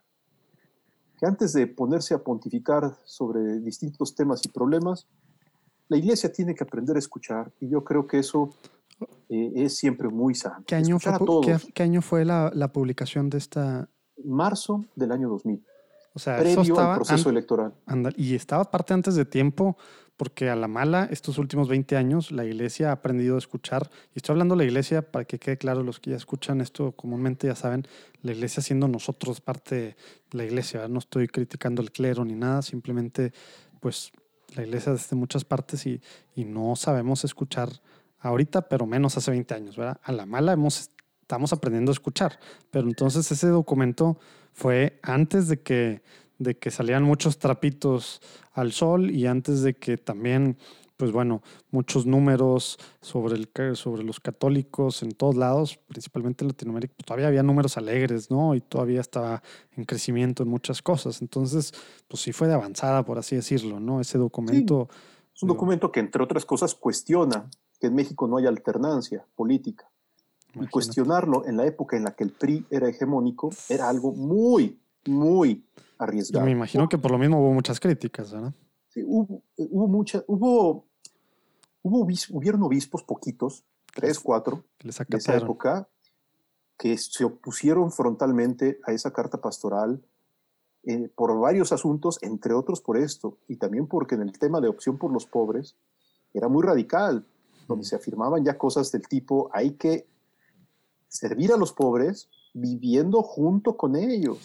que 1.18 1.26
antes 1.26 1.52
de 1.52 1.66
ponerse 1.66 2.14
a 2.14 2.18
pontificar 2.18 2.96
sobre 3.04 3.60
distintos 3.60 4.14
temas 4.14 4.40
y 4.44 4.48
problemas, 4.48 5.08
la 5.88 5.96
iglesia 5.96 6.32
tiene 6.32 6.54
que 6.54 6.64
aprender 6.64 6.96
a 6.96 6.98
escuchar 6.98 7.52
y 7.60 7.68
yo 7.68 7.82
creo 7.84 8.06
que 8.06 8.20
eso 8.20 8.50
eh, 9.28 9.52
es 9.56 9.76
siempre 9.76 10.08
muy 10.08 10.34
sano. 10.34 10.64
¿Qué 10.66 10.76
año, 10.76 10.98
fue, 10.98 11.12
¿qué, 11.74 11.82
año 11.82 12.00
fue 12.02 12.24
la, 12.24 12.50
la, 12.54 12.72
publicación 12.72 13.28
de 13.28 13.38
esta? 13.38 13.88
Marzo 14.24 14.84
del 14.94 15.12
año 15.12 15.28
2000. 15.28 15.64
O 16.14 16.18
sea, 16.20 16.38
previo 16.38 16.62
estaba 16.62 16.94
al 16.94 17.00
proceso 17.00 17.28
electoral. 17.28 17.74
y 18.16 18.34
estaba 18.34 18.70
parte 18.70 18.94
antes 18.94 19.16
de 19.16 19.24
tiempo, 19.24 19.76
porque 20.16 20.48
a 20.48 20.54
la 20.54 20.68
mala, 20.68 21.08
estos 21.10 21.38
últimos 21.38 21.68
20 21.68 21.96
años, 21.96 22.30
la 22.30 22.44
iglesia 22.44 22.90
ha 22.90 22.92
aprendido 22.92 23.34
a 23.34 23.38
escuchar. 23.38 23.90
Y 24.14 24.18
estoy 24.18 24.34
hablando 24.34 24.54
de 24.54 24.58
la 24.58 24.64
iglesia, 24.64 25.10
para 25.10 25.24
que 25.24 25.40
quede 25.40 25.58
claro, 25.58 25.82
los 25.82 25.98
que 25.98 26.10
ya 26.10 26.16
escuchan 26.16 26.60
esto 26.60 26.92
comúnmente 26.92 27.48
ya 27.48 27.56
saben, 27.56 27.86
la 28.22 28.32
iglesia 28.32 28.62
siendo 28.62 28.86
nosotros 28.86 29.40
parte 29.40 29.74
de 29.74 29.96
la 30.30 30.44
iglesia. 30.44 30.86
No 30.86 31.00
estoy 31.00 31.26
criticando 31.26 31.82
el 31.82 31.90
clero 31.90 32.24
ni 32.24 32.34
nada, 32.34 32.62
simplemente, 32.62 33.32
pues 33.80 34.12
la 34.54 34.62
iglesia 34.62 34.92
desde 34.92 35.16
muchas 35.16 35.44
partes 35.44 35.84
y, 35.86 36.00
no 36.36 36.76
sabemos 36.76 37.24
escuchar 37.24 37.70
ahorita, 38.20 38.68
pero 38.68 38.86
menos 38.86 39.16
hace 39.16 39.32
20 39.32 39.54
años, 39.54 39.76
¿verdad? 39.76 40.00
A 40.04 40.12
la 40.12 40.26
mala 40.26 40.52
hemos, 40.52 40.90
estamos 41.22 41.52
aprendiendo 41.52 41.90
a 41.90 41.94
escuchar, 41.94 42.38
pero 42.70 42.86
entonces 42.86 43.30
ese 43.30 43.48
documento 43.48 44.18
fue 44.54 44.98
antes 45.02 45.48
de 45.48 45.60
que, 45.60 46.02
de 46.38 46.56
que 46.56 46.70
salían 46.70 47.02
muchos 47.02 47.38
trapitos 47.38 48.22
al 48.52 48.72
sol 48.72 49.10
y 49.10 49.26
antes 49.26 49.62
de 49.62 49.74
que 49.74 49.98
también 49.98 50.56
pues 50.96 51.10
bueno, 51.10 51.42
muchos 51.70 52.06
números 52.06 52.78
sobre, 53.00 53.34
el, 53.34 53.76
sobre 53.76 54.04
los 54.04 54.20
católicos 54.20 55.02
en 55.02 55.10
todos 55.12 55.34
lados, 55.34 55.76
principalmente 55.88 56.44
en 56.44 56.48
Latinoamérica, 56.48 56.94
pues, 56.96 57.06
todavía 57.06 57.26
había 57.26 57.42
números 57.42 57.76
alegres, 57.76 58.30
¿no? 58.30 58.54
Y 58.54 58.60
todavía 58.60 59.00
estaba 59.00 59.42
en 59.72 59.84
crecimiento 59.84 60.44
en 60.44 60.48
muchas 60.48 60.82
cosas. 60.82 61.20
Entonces, 61.20 61.72
pues 62.06 62.22
sí 62.22 62.32
fue 62.32 62.46
de 62.46 62.54
avanzada, 62.54 63.04
por 63.04 63.18
así 63.18 63.34
decirlo, 63.34 63.80
¿no? 63.80 64.00
Ese 64.00 64.18
documento. 64.18 64.88
es 65.34 65.42
un 65.42 65.48
documento 65.48 65.90
que, 65.90 66.00
entre 66.00 66.22
otras 66.22 66.44
cosas, 66.44 66.74
cuestiona 66.74 67.50
que 67.80 67.88
en 67.88 67.94
México 67.96 68.28
no 68.28 68.36
hay 68.36 68.46
alternancia 68.46 69.26
política. 69.34 69.90
Y 70.54 70.66
cuestionarlo 70.68 71.46
en 71.46 71.56
la 71.56 71.66
época 71.66 71.96
en 71.96 72.04
la 72.04 72.14
que 72.14 72.24
el 72.24 72.30
PRI 72.30 72.66
era 72.70 72.88
hegemónico 72.88 73.50
era 73.68 73.88
algo 73.88 74.12
muy, 74.12 74.80
muy 75.06 75.64
arriesgado. 75.98 76.44
me 76.44 76.52
imagino 76.52 76.88
que 76.88 76.98
por 76.98 77.10
lo 77.10 77.18
mismo 77.18 77.40
hubo 77.40 77.52
muchas 77.52 77.80
críticas, 77.80 78.32
¿verdad? 78.32 78.54
hubo, 79.02 79.42
hubo 79.56 79.88
mucha, 79.88 80.22
hubo, 80.26 80.86
hubo 81.82 82.06
hubieron 82.30 82.62
obispos 82.62 83.02
poquitos, 83.02 83.64
tres, 83.92 84.20
cuatro, 84.20 84.64
de 84.82 84.90
esa 84.90 85.36
época, 85.36 85.88
que 86.78 86.96
se 86.98 87.24
opusieron 87.24 87.90
frontalmente 87.90 88.78
a 88.84 88.92
esa 88.92 89.12
carta 89.12 89.40
pastoral 89.40 90.02
eh, 90.84 91.08
por 91.14 91.38
varios 91.38 91.72
asuntos, 91.72 92.18
entre 92.22 92.52
otros 92.52 92.80
por 92.80 92.98
esto, 92.98 93.38
y 93.48 93.56
también 93.56 93.86
porque 93.86 94.16
en 94.16 94.22
el 94.22 94.38
tema 94.38 94.60
de 94.60 94.68
opción 94.68 94.98
por 94.98 95.12
los 95.12 95.26
pobres 95.26 95.76
era 96.32 96.48
muy 96.48 96.62
radical, 96.62 97.24
donde 97.68 97.84
se 97.84 97.96
afirmaban 97.96 98.44
ya 98.44 98.58
cosas 98.58 98.92
del 98.92 99.06
tipo, 99.08 99.48
hay 99.52 99.72
que 99.72 100.06
servir 101.14 101.52
a 101.52 101.56
los 101.56 101.72
pobres 101.72 102.28
viviendo 102.52 103.22
junto 103.22 103.76
con 103.76 103.94
ellos. 103.94 104.38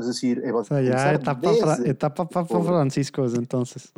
es 0.00 0.06
decir, 0.06 0.42
o 0.52 0.64
sea, 0.64 0.80
ya 0.80 1.12
etapa, 1.12 1.52
etapa 1.84 2.28
Papa 2.28 2.62
Francisco 2.62 3.22
desde 3.22 3.36
entonces, 3.36 3.92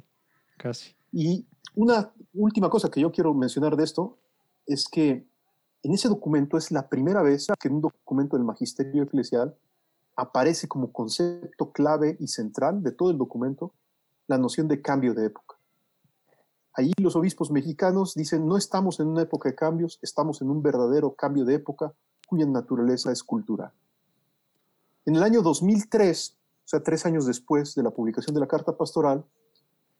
casi. 0.56 0.94
Y 1.12 1.46
una 1.76 2.12
última 2.34 2.68
cosa 2.68 2.90
que 2.90 3.00
yo 3.00 3.12
quiero 3.12 3.32
mencionar 3.34 3.76
de 3.76 3.84
esto 3.84 4.18
es 4.66 4.88
que 4.88 5.24
en 5.82 5.92
ese 5.92 6.08
documento 6.08 6.58
es 6.58 6.72
la 6.72 6.88
primera 6.88 7.22
vez 7.22 7.46
que 7.58 7.68
en 7.68 7.74
un 7.74 7.82
documento 7.82 8.36
del 8.36 8.44
magisterio 8.44 9.04
eclesial 9.04 9.56
aparece 10.16 10.66
como 10.66 10.92
concepto 10.92 11.70
clave 11.70 12.16
y 12.18 12.26
central 12.26 12.82
de 12.82 12.92
todo 12.92 13.10
el 13.10 13.18
documento 13.18 13.72
la 14.26 14.38
noción 14.38 14.66
de 14.66 14.82
cambio 14.82 15.14
de 15.14 15.26
época. 15.26 15.56
Ahí 16.80 16.92
los 16.96 17.14
obispos 17.14 17.50
mexicanos 17.50 18.14
dicen, 18.14 18.46
no 18.46 18.56
estamos 18.56 19.00
en 19.00 19.08
una 19.08 19.20
época 19.20 19.50
de 19.50 19.54
cambios, 19.54 19.98
estamos 20.00 20.40
en 20.40 20.48
un 20.48 20.62
verdadero 20.62 21.14
cambio 21.14 21.44
de 21.44 21.56
época 21.56 21.92
cuya 22.26 22.46
naturaleza 22.46 23.12
es 23.12 23.22
cultural. 23.22 23.70
En 25.04 25.14
el 25.14 25.22
año 25.22 25.42
2003, 25.42 26.38
o 26.64 26.68
sea, 26.68 26.82
tres 26.82 27.04
años 27.04 27.26
después 27.26 27.74
de 27.74 27.82
la 27.82 27.90
publicación 27.90 28.32
de 28.32 28.40
la 28.40 28.46
Carta 28.46 28.78
Pastoral, 28.78 29.26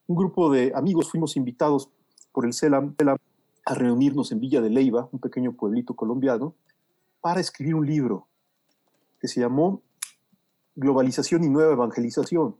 un 0.06 0.16
grupo 0.16 0.50
de 0.50 0.72
amigos 0.74 1.10
fuimos 1.10 1.36
invitados 1.36 1.90
por 2.32 2.46
el 2.46 2.54
CELAM 2.54 2.94
a 3.66 3.74
reunirnos 3.74 4.32
en 4.32 4.40
Villa 4.40 4.62
de 4.62 4.70
Leiva, 4.70 5.06
un 5.12 5.20
pequeño 5.20 5.52
pueblito 5.52 5.94
colombiano, 5.94 6.54
para 7.20 7.40
escribir 7.40 7.74
un 7.74 7.84
libro 7.84 8.26
que 9.20 9.28
se 9.28 9.38
llamó 9.38 9.82
Globalización 10.76 11.44
y 11.44 11.50
Nueva 11.50 11.74
Evangelización. 11.74 12.56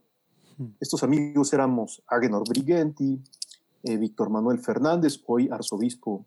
Hmm. 0.59 0.73
Estos 0.79 1.03
amigos 1.05 1.55
éramos 1.55 2.03
Agenor 2.07 2.47
Brigenti, 2.47 3.23
eh, 3.83 3.97
Víctor 3.97 4.29
Manuel 4.29 4.59
Fernández, 4.59 5.23
hoy 5.27 5.49
arzobispo 5.51 6.27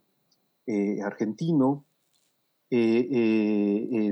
eh, 0.65 1.01
argentino, 1.03 1.85
eh, 2.69 4.11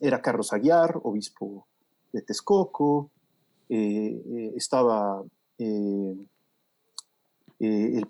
era 0.00 0.22
Carlos 0.22 0.52
Aguiar, 0.54 0.98
obispo 1.02 1.66
de 2.12 2.22
Texcoco, 2.22 3.10
estaba 3.68 5.22
el 5.58 6.26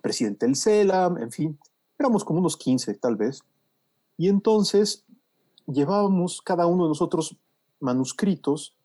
presidente 0.01 0.47
del 0.47 0.57
CELAM, 0.57 1.19
en 1.19 1.33
fin, 1.33 1.59
éramos 1.99 2.25
como 2.25 2.39
unos 2.39 2.57
15 2.57 2.95
tal 2.95 3.17
vez. 3.17 3.43
Y 4.17 4.29
entonces 4.29 5.05
llevábamos 5.67 6.41
cada 6.43 6.67
uno 6.67 6.85
de 6.85 6.91
nosotros 6.91 7.37
manuscritos, 7.81 8.77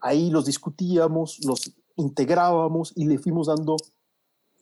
ahí 0.00 0.30
los 0.30 0.44
discutíamos, 0.44 1.40
los 1.44 1.74
integrábamos 1.96 2.92
y 2.94 3.06
le 3.06 3.18
fuimos 3.18 3.46
dando 3.46 3.76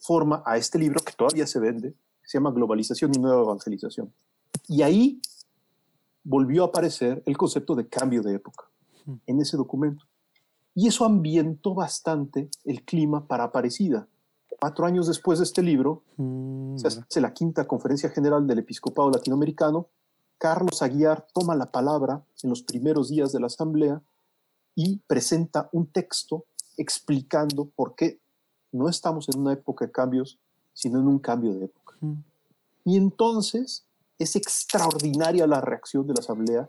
forma 0.02 0.42
a 0.44 0.56
este 0.56 0.78
libro 0.78 1.00
que 1.00 1.12
todavía 1.12 1.46
se 1.46 1.60
vende, 1.60 1.94
se 2.24 2.36
llama 2.36 2.50
Globalización 2.50 3.12
y 3.14 3.18
Nueva 3.18 3.42
Evangelización. 3.42 4.12
Y 4.68 4.82
ahí 4.82 5.22
volvió 6.24 6.64
a 6.64 6.66
aparecer 6.66 7.22
el 7.24 7.36
concepto 7.36 7.76
de 7.76 7.86
cambio 7.88 8.22
de 8.22 8.34
época 8.34 8.64
en 9.26 9.40
ese 9.40 9.56
documento. 9.56 10.04
Y 10.74 10.88
eso 10.88 11.04
ambientó 11.04 11.74
bastante 11.74 12.48
el 12.64 12.82
clima 12.82 13.26
para 13.28 13.44
Aparecida. 13.44 14.08
Cuatro 14.58 14.86
años 14.86 15.06
después 15.06 15.38
de 15.38 15.44
este 15.44 15.62
libro, 15.62 16.02
hmm, 16.16 16.78
se 16.78 16.88
hace 16.88 17.20
la 17.20 17.32
quinta 17.32 17.66
conferencia 17.66 18.10
general 18.10 18.46
del 18.46 18.60
episcopado 18.60 19.10
latinoamericano. 19.10 19.88
Carlos 20.38 20.82
Aguiar 20.82 21.26
toma 21.32 21.54
la 21.54 21.70
palabra 21.70 22.24
en 22.42 22.50
los 22.50 22.62
primeros 22.62 23.08
días 23.08 23.32
de 23.32 23.40
la 23.40 23.46
asamblea 23.46 24.02
y 24.74 24.98
presenta 25.06 25.68
un 25.72 25.86
texto 25.86 26.46
explicando 26.76 27.66
por 27.76 27.94
qué 27.94 28.21
no 28.72 28.88
estamos 28.88 29.28
en 29.28 29.40
una 29.40 29.52
época 29.52 29.86
de 29.86 29.92
cambios, 29.92 30.38
sino 30.72 30.98
en 30.98 31.06
un 31.06 31.18
cambio 31.18 31.54
de 31.54 31.66
época. 31.66 31.96
Mm. 32.00 32.14
Y 32.84 32.96
entonces 32.96 33.86
es 34.18 34.36
extraordinaria 34.36 35.46
la 35.46 35.60
reacción 35.60 36.06
de 36.06 36.14
la 36.14 36.20
Asamblea, 36.20 36.68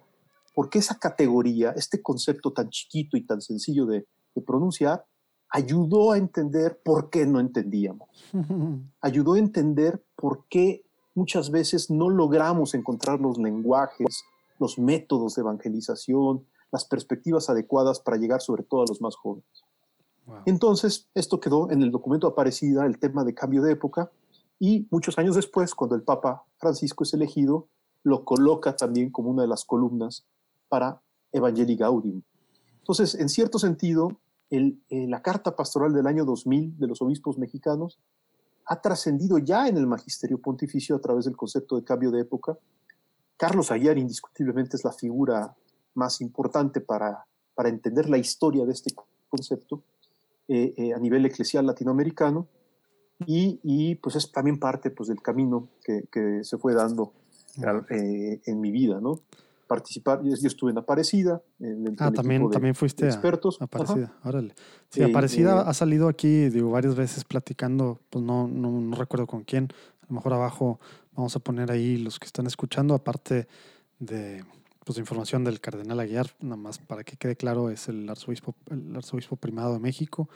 porque 0.54 0.80
esa 0.80 1.00
categoría, 1.00 1.72
este 1.72 2.02
concepto 2.02 2.52
tan 2.52 2.70
chiquito 2.70 3.18
y 3.18 3.26
tan 3.26 3.42
sencillo 3.42 3.86
de, 3.86 4.06
pronunciar, 4.46 5.06
ayudó 5.50 6.12
a 6.12 6.18
entender 6.18 6.82
por 6.84 7.10
qué 7.10 7.26
no 7.26 7.40
entendíamos. 7.40 8.10
Ayudó 9.02 9.34
a 9.34 9.40
entender 9.40 10.04
por 10.16 10.46
qué 10.50 10.84
muchas 11.14 11.52
veces 11.52 11.92
no 11.92 12.10
logramos 12.10 12.74
encontrar 12.74 13.20
los 13.20 13.38
lenguajes, 13.38 14.24
los 14.60 14.80
métodos 14.80 15.36
de 15.36 15.42
evangelización, 15.42 16.46
las 16.72 16.86
perspectivas 16.86 17.50
adecuadas 17.52 18.00
para 18.00 18.18
llegar 18.18 18.42
sobre 18.42 18.64
todo 18.64 18.82
a 18.82 18.86
los 18.88 19.00
más 19.02 19.16
jóvenes. 19.16 19.63
Entonces, 20.46 21.10
esto 21.14 21.40
quedó 21.40 21.70
en 21.72 21.82
el 21.82 21.92
documento 21.92 22.28
Aparecida, 22.28 22.86
el 22.86 22.98
tema 23.00 23.24
de 23.24 23.34
cambio 23.34 23.62
de 23.62 23.74
época, 23.74 24.12
y 24.60 24.88
muchos 24.92 25.18
años 25.18 25.36
después, 25.36 25.76
cuando 25.76 25.96
el 25.96 26.04
Papa 26.04 26.46
Francisco 26.58 27.04
es 27.04 27.14
elegido, 27.14 27.68
lo 28.04 28.24
coloca 28.24 28.76
también 28.76 29.12
como 29.12 29.30
una 29.30 29.42
de 29.42 29.48
las 29.48 29.66
columnas 29.66 30.26
para 30.70 31.02
Evangelii 31.32 31.76
Gaudium. 31.76 32.22
Entonces, 32.80 33.16
en 33.16 33.30
cierto 33.30 33.60
sentido, 33.60 34.20
eh, 34.50 34.78
la 34.90 35.22
carta 35.22 35.56
pastoral 35.56 35.94
del 35.94 36.06
año 36.06 36.26
2000 36.26 36.78
de 36.78 36.88
los 36.88 37.02
obispos 37.02 37.38
mexicanos 37.38 38.00
ha 38.66 38.82
trascendido 38.82 39.38
ya 39.38 39.68
en 39.68 39.78
el 39.78 39.88
magisterio 39.88 40.38
pontificio 40.38 40.96
a 40.96 41.00
través 41.00 41.26
del 41.26 41.36
concepto 41.36 41.76
de 41.76 41.84
cambio 41.84 42.12
de 42.12 42.22
época. 42.22 42.58
Carlos 43.36 43.72
Aguiar 43.72 43.98
indiscutiblemente 43.98 44.78
es 44.78 44.84
la 44.84 44.92
figura 44.92 45.56
más 45.96 46.22
importante 46.22 46.82
para, 46.82 47.26
para 47.56 47.70
entender 47.70 48.10
la 48.10 48.18
historia 48.18 48.66
de 48.66 48.74
este 48.74 48.94
concepto. 49.28 49.84
Eh, 50.50 50.74
eh, 50.76 50.94
a 50.94 51.00
nivel 51.00 51.26
eclesial 51.26 51.66
latinoamericano 51.66 52.48
y, 53.26 53.62
y, 53.64 53.96
pues 53.96 54.18
es 54.18 54.30
también 54.30 54.60
parte 54.60 54.92
pues, 54.92 55.08
del 55.08 55.22
camino 55.22 55.70
que, 55.86 56.04
que 56.12 56.44
se 56.44 56.58
fue 56.58 56.74
dando 56.74 57.14
eh, 57.90 58.42
en 58.46 58.60
mi 58.60 58.70
vida, 58.72 59.00
¿no? 59.00 59.22
Participar, 59.68 60.22
yo, 60.22 60.34
estuve 60.34 60.72
en 60.72 60.80
Aparecida. 60.80 61.42
En, 61.62 61.96
ah, 61.98 62.12
también, 62.12 62.50
también 62.50 62.76
fuiste 62.76 63.06
expertos. 63.06 63.62
A 63.62 63.66
Aparecida, 63.66 64.14
órale. 64.26 64.54
Sí, 64.90 65.02
Aparecida 65.02 65.62
ha 65.62 65.74
salido 65.74 66.10
aquí, 66.10 66.50
digo, 66.50 66.72
varias 66.72 66.96
veces 66.96 67.24
platicando, 67.24 68.02
pues 68.10 68.26
no, 68.26 68.46
no, 68.50 68.70
no 68.70 68.96
recuerdo 68.98 69.28
con 69.28 69.44
quién, 69.46 69.70
a 70.02 70.06
lo 70.10 70.16
mejor 70.16 70.34
abajo 70.34 70.82
vamos 71.14 71.34
a 71.38 71.40
poner 71.40 71.72
ahí 71.72 71.96
los 71.96 72.20
que 72.20 72.26
están 72.26 72.48
escuchando, 72.48 72.96
aparte 72.96 73.48
de 74.00 74.44
pues, 74.86 74.98
información 74.98 75.44
del 75.44 75.62
cardenal 75.62 76.00
Aguiar, 76.00 76.32
nada 76.40 76.58
más 76.58 76.80
para 76.80 77.04
que 77.04 77.18
quede 77.18 77.36
claro, 77.36 77.70
es 77.70 77.88
el 77.88 78.10
arzobispo, 78.10 78.56
el 78.70 78.96
arzobispo 78.96 79.36
primado 79.36 79.74
de 79.74 79.80
México. 79.80 80.30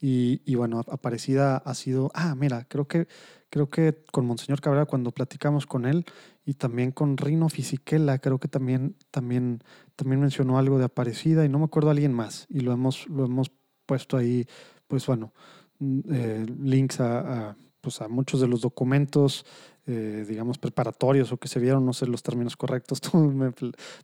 Y, 0.00 0.42
y, 0.44 0.56
bueno, 0.56 0.80
Aparecida 0.88 1.58
ha 1.58 1.74
sido, 1.74 2.10
ah, 2.14 2.34
mira, 2.34 2.66
creo 2.68 2.88
que, 2.88 3.06
creo 3.50 3.68
que 3.70 4.02
con 4.10 4.26
Monseñor 4.26 4.60
Cabrera 4.60 4.86
cuando 4.86 5.12
platicamos 5.12 5.66
con 5.66 5.86
él 5.86 6.04
y 6.44 6.54
también 6.54 6.90
con 6.90 7.16
Rino 7.16 7.48
Fisichella, 7.48 8.18
creo 8.18 8.38
que 8.38 8.48
también, 8.48 8.96
también, 9.12 9.62
también 9.94 10.20
mencionó 10.20 10.58
algo 10.58 10.78
de 10.78 10.86
Aparecida 10.86 11.44
y 11.44 11.48
no 11.48 11.60
me 11.60 11.66
acuerdo 11.66 11.90
a 11.90 11.92
alguien 11.92 12.12
más. 12.12 12.46
Y 12.48 12.60
lo 12.60 12.72
hemos, 12.72 13.08
lo 13.08 13.24
hemos 13.24 13.52
puesto 13.86 14.16
ahí, 14.16 14.46
pues 14.88 15.06
bueno, 15.06 15.32
mm, 15.78 16.00
eh, 16.10 16.46
links 16.58 16.98
a, 17.00 17.50
a, 17.50 17.56
pues 17.80 18.00
a 18.00 18.08
muchos 18.08 18.40
de 18.40 18.48
los 18.48 18.62
documentos 18.62 19.44
eh, 19.86 20.24
digamos, 20.28 20.58
preparatorios 20.58 21.32
o 21.32 21.38
que 21.38 21.48
se 21.48 21.58
vieron, 21.58 21.84
no 21.84 21.92
sé 21.92 22.06
los 22.06 22.22
términos 22.22 22.56
correctos, 22.56 23.00
tú 23.02 23.18
me, 23.18 23.52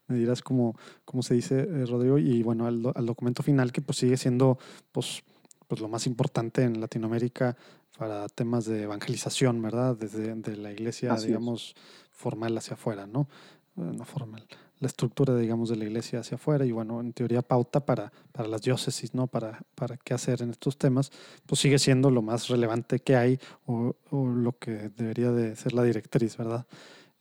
dirás 0.08 0.42
cómo, 0.42 0.76
cómo 1.04 1.22
se 1.22 1.34
dice, 1.34 1.60
eh, 1.60 1.86
Rodrigo, 1.86 2.18
y 2.18 2.42
bueno, 2.42 2.66
al, 2.66 3.06
documento 3.06 3.42
final 3.42 3.72
que 3.72 3.80
pues 3.80 3.98
sigue 3.98 4.16
siendo 4.16 4.58
pues, 4.92 5.22
pues 5.66 5.80
lo 5.80 5.88
más 5.88 6.06
importante 6.06 6.62
en 6.62 6.80
Latinoamérica 6.80 7.56
para 7.96 8.28
temas 8.28 8.64
de 8.64 8.82
evangelización, 8.82 9.60
¿verdad? 9.62 9.96
Desde 9.96 10.34
de 10.34 10.56
la 10.56 10.72
iglesia, 10.72 11.14
digamos, 11.16 11.74
formal 12.10 12.56
hacia 12.56 12.74
afuera, 12.74 13.06
¿no? 13.06 13.28
Eh, 13.76 13.92
no 13.96 14.04
formal 14.04 14.46
la 14.80 14.86
estructura, 14.86 15.36
digamos, 15.36 15.68
de 15.68 15.76
la 15.76 15.84
iglesia 15.84 16.20
hacia 16.20 16.36
afuera 16.36 16.64
y, 16.64 16.72
bueno, 16.72 17.00
en 17.00 17.12
teoría 17.12 17.42
pauta 17.42 17.84
para, 17.84 18.12
para 18.32 18.48
las 18.48 18.62
diócesis, 18.62 19.14
¿no? 19.14 19.26
Para, 19.26 19.60
para 19.74 19.96
qué 19.96 20.14
hacer 20.14 20.42
en 20.42 20.50
estos 20.50 20.78
temas, 20.78 21.10
pues 21.46 21.60
sigue 21.60 21.78
siendo 21.78 22.10
lo 22.10 22.22
más 22.22 22.48
relevante 22.48 23.00
que 23.00 23.16
hay 23.16 23.40
o, 23.66 23.94
lo 24.10 24.52
que 24.58 24.90
debería 24.96 25.32
de 25.32 25.56
ser 25.56 25.72
la 25.72 25.82
directriz, 25.82 26.36
¿verdad? 26.36 26.66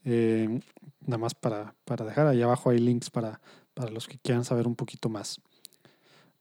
Eh, 0.04 0.60
nada 1.00 1.18
más 1.18 1.34
para, 1.34 1.74
para 1.84 2.04
dejar, 2.04 2.26
ahí 2.28 2.42
abajo 2.42 2.70
hay 2.70 2.78
links 2.78 3.10
para, 3.10 3.40
para 3.74 3.90
los 3.90 4.06
que 4.06 4.18
quieran 4.18 4.44
saber 4.44 4.66
un 4.66 4.76
poquito 4.76 5.08
más. 5.08 5.40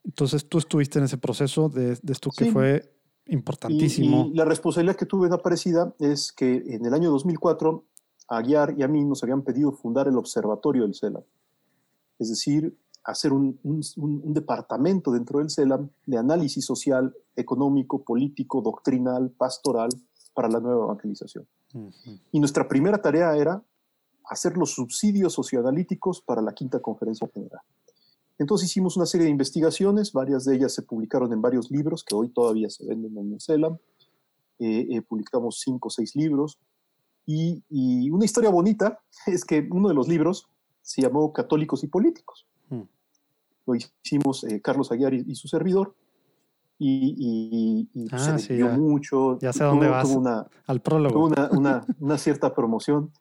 Entonces, 0.03 0.47
tú 0.47 0.57
estuviste 0.57 0.99
en 0.99 1.05
ese 1.05 1.17
proceso 1.17 1.67
de, 1.67 1.97
esto 2.07 2.31
que 2.31 2.51
fue 2.51 2.93
importantísimo. 3.25 4.29
Y, 4.31 4.37
la 4.37 4.45
responsabilidad 4.45 4.95
que 4.95 5.05
tuve 5.05 5.27
en 5.27 5.33
Aparecida 5.33 5.93
es 5.99 6.31
que 6.31 6.63
en 6.67 6.85
el 6.85 6.93
año 6.93 7.11
2004 7.11 7.83
a 8.27 8.37
Aguiar 8.37 8.75
y 8.77 8.83
a 8.83 8.87
mí 8.87 9.03
nos 9.03 9.23
habían 9.23 9.41
pedido 9.41 9.71
fundar 9.71 10.07
el 10.07 10.17
Observatorio 10.17 10.83
del 10.83 10.95
CELAM, 10.95 11.23
es 12.19 12.29
decir, 12.29 12.77
hacer 13.03 13.31
un, 13.31 13.57
departamento 14.33 15.11
dentro 15.11 15.39
del 15.39 15.49
CELAM 15.49 15.89
de 16.05 16.17
análisis 16.17 16.65
social, 16.65 17.15
económico, 17.35 18.03
político, 18.03 18.61
doctrinal, 18.61 19.31
pastoral 19.31 19.89
para 20.33 20.49
la 20.49 20.59
nueva 20.59 20.85
evangelización. 20.85 21.47
Y 22.31 22.39
nuestra 22.39 22.67
primera 22.67 23.01
tarea 23.01 23.35
era 23.35 23.63
hacer 24.25 24.57
los 24.57 24.73
subsidios 24.73 25.33
socioanalíticos 25.33 26.21
para 26.21 26.41
la 26.41 26.53
quinta 26.53 26.81
conferencia 26.81 27.29
general. 27.33 27.61
Entonces 28.39 28.69
hicimos 28.69 28.97
una 28.97 29.05
serie 29.05 29.25
de 29.25 29.31
investigaciones, 29.31 30.11
varias 30.11 30.45
de 30.45 30.55
ellas 30.55 30.73
se 30.73 30.83
publicaron 30.83 31.31
en 31.33 31.41
varios 31.41 31.71
libros 31.71 32.03
que 32.03 32.13
hoy 32.13 32.29
todavía 32.29 32.69
se 32.69 32.85
venden 32.85 33.17
en 33.17 33.33
el 33.33 33.41
CELAM. 33.41 33.77
Eh, 34.59 34.87
eh, 34.91 35.01
publicamos 35.01 35.61
cinco 35.61 35.87
o 35.87 35.91
seis 35.91 36.15
libros, 36.15 36.59
y, 37.27 38.09
una 38.09 38.25
historia 38.25 38.49
bonita 38.49 38.99
es 39.27 39.43
que 39.43 39.67
uno 39.69 39.89
de 39.89 39.93
los 39.93 40.07
libros 40.07 40.47
se 40.81 41.01
llamó 41.01 41.33
Católicos 41.33 41.83
y 41.83 41.87
Políticos. 41.87 42.47
Hmm. 42.69 42.83
Lo 43.65 43.75
hicimos 43.75 44.45
eh, 44.45 44.61
Carlos 44.61 44.91
Aguiar 44.91 45.13
y, 45.13 45.35
su 45.35 45.47
servidor. 45.49 45.93
Y, 46.79 47.89
ah, 48.11 48.37
se 48.37 48.53
vendió 48.53 48.69
mucho. 48.77 49.37
Ya 49.39 49.51
sé 49.51 49.63
dónde 49.63 49.89
vas. 49.89 50.09
al 50.67 50.81
prólogo. 50.81 51.29
Tuvo 51.29 51.57
una, 51.57 51.85
una, 51.99 52.17
cierta 52.17 52.55
promoción. 52.55 53.11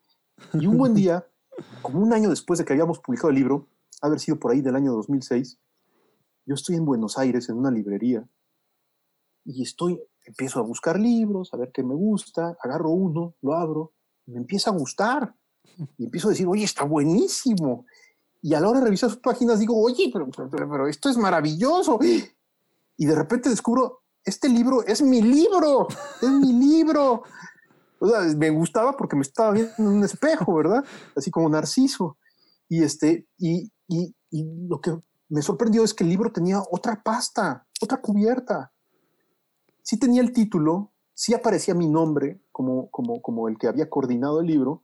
Y 0.52 0.66
un 0.66 0.78
buen 0.78 0.94
día, 0.94 1.26
como 1.82 2.00
un 2.00 2.12
año 2.12 2.30
después 2.30 2.58
de 2.58 2.64
que 2.64 2.74
habíamos 2.74 3.00
publicado 3.00 3.30
el 3.30 3.36
libro, 3.36 3.66
haber 4.02 4.20
sido 4.20 4.38
por 4.38 4.52
ahí 4.52 4.60
del 4.60 4.76
año 4.76 4.92
2006, 4.92 5.58
yo 6.44 6.54
estoy 6.54 6.76
en 6.76 6.84
Buenos 6.84 7.18
Aires 7.18 7.48
en 7.48 7.56
una 7.56 7.70
librería 7.70 8.24
y 9.44 9.62
estoy, 9.62 10.00
empiezo 10.24 10.60
a 10.60 10.62
buscar 10.62 11.00
libros, 11.00 11.52
a 11.52 11.56
ver 11.56 11.72
qué 11.72 11.82
me 11.82 11.94
gusta, 11.94 12.56
agarro 12.62 12.90
uno, 12.90 13.34
lo 13.42 13.54
abro, 13.54 13.94
me 14.26 14.38
empieza 14.38 14.70
a 14.70 14.74
gustar 14.74 15.34
y 15.96 16.04
empiezo 16.04 16.28
a 16.28 16.30
decir, 16.30 16.46
oye, 16.46 16.64
está 16.64 16.84
buenísimo. 16.84 17.86
Y 18.42 18.54
a 18.54 18.60
la 18.60 18.68
hora 18.68 18.80
de 18.80 18.86
revisar 18.86 19.10
sus 19.10 19.18
páginas 19.18 19.58
digo, 19.58 19.80
oye, 19.80 20.10
pero, 20.12 20.28
pero, 20.48 20.86
esto 20.86 21.08
es 21.08 21.16
maravilloso. 21.16 21.98
Y 22.96 23.06
de 23.06 23.14
repente 23.14 23.48
descubro, 23.48 24.02
este 24.24 24.48
libro 24.48 24.84
es 24.86 25.02
mi 25.02 25.22
libro, 25.22 25.88
es 26.22 26.28
mi 26.28 26.52
libro. 26.52 27.22
O 27.98 28.08
sea, 28.08 28.20
me 28.36 28.50
gustaba 28.50 28.96
porque 28.96 29.16
me 29.16 29.22
estaba 29.22 29.52
viendo 29.52 29.72
en 29.78 29.86
un 29.86 30.04
espejo, 30.04 30.54
¿verdad? 30.54 30.84
Así 31.14 31.30
como 31.30 31.48
Narciso. 31.48 32.18
Y, 32.68 32.82
este, 32.82 33.26
y, 33.38 33.70
y, 33.88 34.14
y 34.30 34.44
lo 34.68 34.80
que 34.80 34.98
me 35.28 35.42
sorprendió 35.42 35.84
es 35.84 35.94
que 35.94 36.04
el 36.04 36.10
libro 36.10 36.32
tenía 36.32 36.62
otra 36.70 37.02
pasta, 37.02 37.66
otra 37.80 38.00
cubierta. 38.00 38.72
Sí 39.82 39.98
tenía 39.98 40.20
el 40.22 40.32
título, 40.32 40.92
sí 41.16 41.32
aparecía 41.32 41.74
mi 41.74 41.88
nombre 41.88 42.42
como, 42.52 42.90
como, 42.90 43.22
como 43.22 43.48
el 43.48 43.56
que 43.56 43.66
había 43.66 43.88
coordinado 43.88 44.40
el 44.40 44.46
libro, 44.46 44.82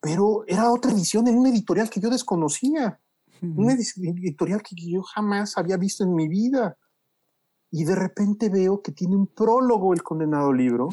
pero 0.00 0.44
era 0.46 0.70
otra 0.70 0.92
edición 0.92 1.26
en 1.28 1.38
una 1.38 1.48
editorial 1.48 1.88
que 1.88 1.98
yo 1.98 2.10
desconocía, 2.10 3.00
una 3.40 3.72
editorial 3.72 4.62
que 4.62 4.76
yo 4.76 5.02
jamás 5.02 5.56
había 5.56 5.76
visto 5.76 6.04
en 6.04 6.14
mi 6.14 6.28
vida. 6.28 6.76
Y 7.70 7.84
de 7.84 7.96
repente 7.96 8.50
veo 8.50 8.82
que 8.82 8.92
tiene 8.92 9.16
un 9.16 9.26
prólogo 9.26 9.94
el 9.94 10.02
condenado 10.02 10.52
libro. 10.52 10.90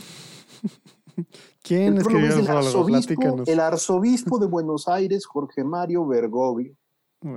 ¿Quién 1.62 1.94
el 1.94 2.00
escribió 2.00 2.38
el, 2.38 2.48
arzobispo, 2.48 3.44
el 3.46 3.60
arzobispo 3.60 4.40
de 4.40 4.48
Buenos 4.48 4.88
Aires, 4.88 5.26
Jorge 5.26 5.64
Mario 5.64 6.08
Bergoglio. 6.08 6.74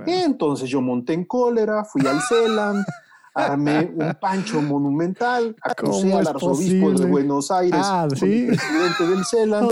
Entonces 0.05 0.69
yo 0.69 0.81
monté 0.81 1.11
en 1.13 1.25
cólera, 1.25 1.83
fui 1.83 2.07
al 2.07 2.21
CELAM, 2.21 2.83
armé 3.33 3.91
un 3.95 4.15
pancho 4.19 4.61
monumental, 4.61 5.55
acusé 5.61 6.13
al 6.13 6.27
arzobispo 6.27 6.91
de 6.91 7.05
Buenos 7.05 7.49
Aires, 7.51 7.81
ah, 7.83 8.05
presidente 8.07 9.07
del 9.07 9.25
CELAM, 9.25 9.69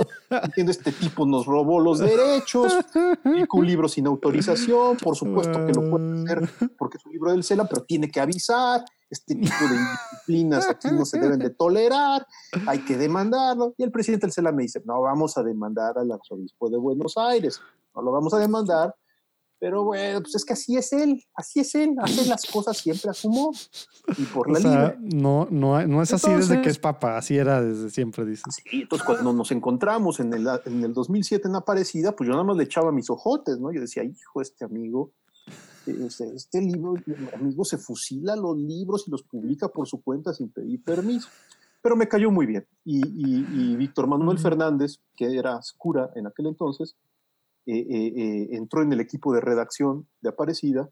diciendo 0.48 0.72
este 0.72 0.92
tipo 0.92 1.26
nos 1.26 1.46
robó 1.46 1.80
los 1.80 2.00
derechos, 2.00 2.74
publicó 3.24 3.58
un 3.58 3.68
libro 3.68 3.88
sin 3.88 4.08
autorización, 4.08 4.98
por 4.98 5.16
supuesto 5.16 5.66
que 5.66 5.74
lo 5.74 5.90
puede 5.90 6.24
hacer 6.24 6.50
porque 6.78 6.98
es 6.98 7.06
un 7.06 7.12
libro 7.12 7.32
del 7.32 7.44
CELAM, 7.44 7.68
pero 7.70 7.84
tiene 7.84 8.10
que 8.10 8.20
avisar, 8.20 8.84
este 9.10 9.36
tipo 9.36 9.68
de 9.70 9.76
indisciplinas 9.76 10.70
aquí 10.70 10.88
no 10.90 11.06
se 11.06 11.20
deben 11.20 11.38
de 11.38 11.50
tolerar, 11.50 12.26
hay 12.66 12.80
que 12.80 12.96
demandarlo. 12.98 13.74
Y 13.78 13.84
el 13.84 13.92
presidente 13.92 14.26
del 14.26 14.34
CELAM 14.34 14.56
me 14.56 14.64
dice, 14.64 14.82
no 14.86 15.02
vamos 15.02 15.38
a 15.38 15.44
demandar 15.44 15.98
al 15.98 16.12
arzobispo 16.12 16.70
de 16.70 16.78
Buenos 16.78 17.18
Aires, 17.18 17.60
no 17.94 18.02
lo 18.02 18.12
vamos 18.12 18.34
a 18.34 18.38
demandar 18.38 18.96
pero 19.62 19.84
bueno, 19.84 20.22
pues 20.22 20.34
es 20.34 20.44
que 20.44 20.54
así 20.54 20.76
es 20.76 20.92
él, 20.92 21.24
así 21.36 21.60
es 21.60 21.76
él, 21.76 21.94
hace 22.00 22.26
las 22.28 22.48
cosas 22.48 22.76
siempre 22.76 23.12
a 23.12 23.14
su 23.14 23.30
modo 23.30 23.52
y 24.18 24.24
por 24.24 24.50
la 24.50 24.58
o 24.58 25.00
No, 25.00 25.48
no, 25.52 25.86
no 25.86 26.02
es 26.02 26.12
así 26.12 26.32
desde 26.32 26.64
que 26.64 26.70
es 26.70 26.80
papa, 26.80 27.16
así 27.16 27.38
era 27.38 27.62
desde 27.62 27.92
siempre, 27.92 28.26
dices. 28.26 28.56
Sí, 28.56 28.82
entonces 28.82 29.06
cuando 29.06 29.32
nos 29.32 29.52
encontramos 29.52 30.20
en 30.20 30.34
el, 30.34 30.48
en 30.66 30.84
el 30.84 30.96
2007 30.96 31.48
en 31.48 31.56
Aparecida, 31.56 32.16
pues 32.16 32.28
yo 32.28 32.34
nada 32.34 32.44
más 32.44 32.58
le 32.58 32.64
echaba 32.64 32.92
mis 32.92 33.08
ojotes, 33.12 33.60
¿no? 33.60 33.72
Yo 33.72 33.82
decía, 33.82 34.04
hijo, 34.04 34.42
este 34.42 34.66
amigo, 34.66 35.12
este, 35.86 36.36
este 36.36 36.60
libro, 36.60 36.96
amigo 37.36 37.64
se 37.64 37.78
fusila 37.78 38.36
los 38.36 38.58
libros 38.58 39.08
y 39.08 39.12
los 39.12 39.22
publica 39.22 39.68
por 39.68 39.88
su 39.88 40.02
cuenta 40.02 40.34
sin 40.34 40.50
pedir 40.52 40.84
permiso. 40.84 41.30
Pero 41.84 41.96
me 41.96 42.08
cayó 42.08 42.32
muy 42.32 42.48
bien. 42.48 42.66
Y, 42.84 42.98
y, 43.08 43.46
y 43.52 43.76
Víctor 43.76 44.08
Manuel 44.08 44.40
Fernández, 44.40 45.02
que 45.16 45.38
era 45.38 45.60
cura 45.78 46.10
en 46.16 46.26
aquel 46.26 46.48
entonces, 46.48 46.96
entró 47.66 48.82
en 48.82 48.94
el 48.94 49.00
equipo 49.00 49.34
de 49.34 49.42
redacción 49.42 50.08
de 50.22 50.30
Aparecida. 50.30 50.90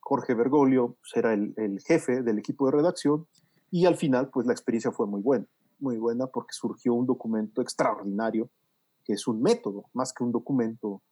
Jorge 0.00 0.34
Bergoglio 0.34 0.96
pues, 1.00 1.12
era 1.16 1.32
el, 1.32 1.80
jefe 1.86 2.22
del 2.22 2.38
equipo 2.38 2.66
de 2.66 2.72
redacción 2.72 3.26
y 3.70 3.86
al 3.86 3.96
final 3.96 4.30
pues 4.30 4.46
la 4.46 4.52
experiencia 4.52 4.90
fue 4.92 5.06
muy 5.06 5.20
buena, 5.20 5.46
muy 5.78 5.96
buena 5.96 6.26
porque 6.26 6.52
surgió 6.52 6.94
un 6.94 7.06
documento 7.06 7.62
extraordinario 7.62 8.50
que 9.04 9.14
es 9.14 9.26
un 9.26 9.42
método 9.42 9.86
más 9.92 10.12
que 10.12 10.24
un 10.24 10.32
documento 10.32 11.02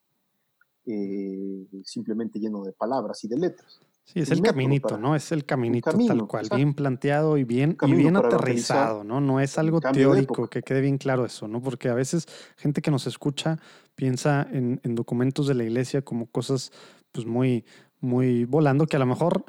simplemente 1.84 2.40
lleno 2.40 2.64
de 2.64 2.72
palabras 2.72 3.22
y 3.24 3.28
de 3.28 3.38
letras. 3.38 3.80
Sí, 4.12 4.18
es 4.18 4.30
el 4.32 4.42
caminito, 4.42 4.98
¿no? 4.98 5.14
Es 5.14 5.30
el 5.30 5.44
caminito 5.44 5.92
tal 5.92 6.26
cual, 6.26 6.48
bien 6.52 6.74
planteado 6.74 7.38
y 7.38 7.44
bien, 7.44 7.76
y 7.82 7.92
bien 7.92 8.16
aterrizado, 8.16 9.04
¿no? 9.04 9.20
No 9.20 9.38
es 9.38 9.56
algo 9.56 9.80
teórico, 9.80 10.48
que 10.48 10.62
quede 10.62 10.80
bien 10.80 10.98
claro 10.98 11.24
eso, 11.24 11.46
¿no? 11.46 11.62
Porque 11.62 11.88
a 11.88 11.94
veces 11.94 12.26
gente 12.56 12.82
que 12.82 12.90
nos 12.90 13.06
escucha 13.06 13.60
piensa 13.94 14.48
en, 14.50 14.80
documentos 14.96 15.46
de 15.46 15.54
la 15.54 15.62
iglesia 15.62 16.02
como 16.02 16.26
cosas, 16.26 16.72
pues 17.12 17.24
muy, 17.24 17.64
muy 18.00 18.46
volando, 18.46 18.86
que 18.86 18.96
a 18.96 18.98
lo 18.98 19.06
mejor 19.06 19.44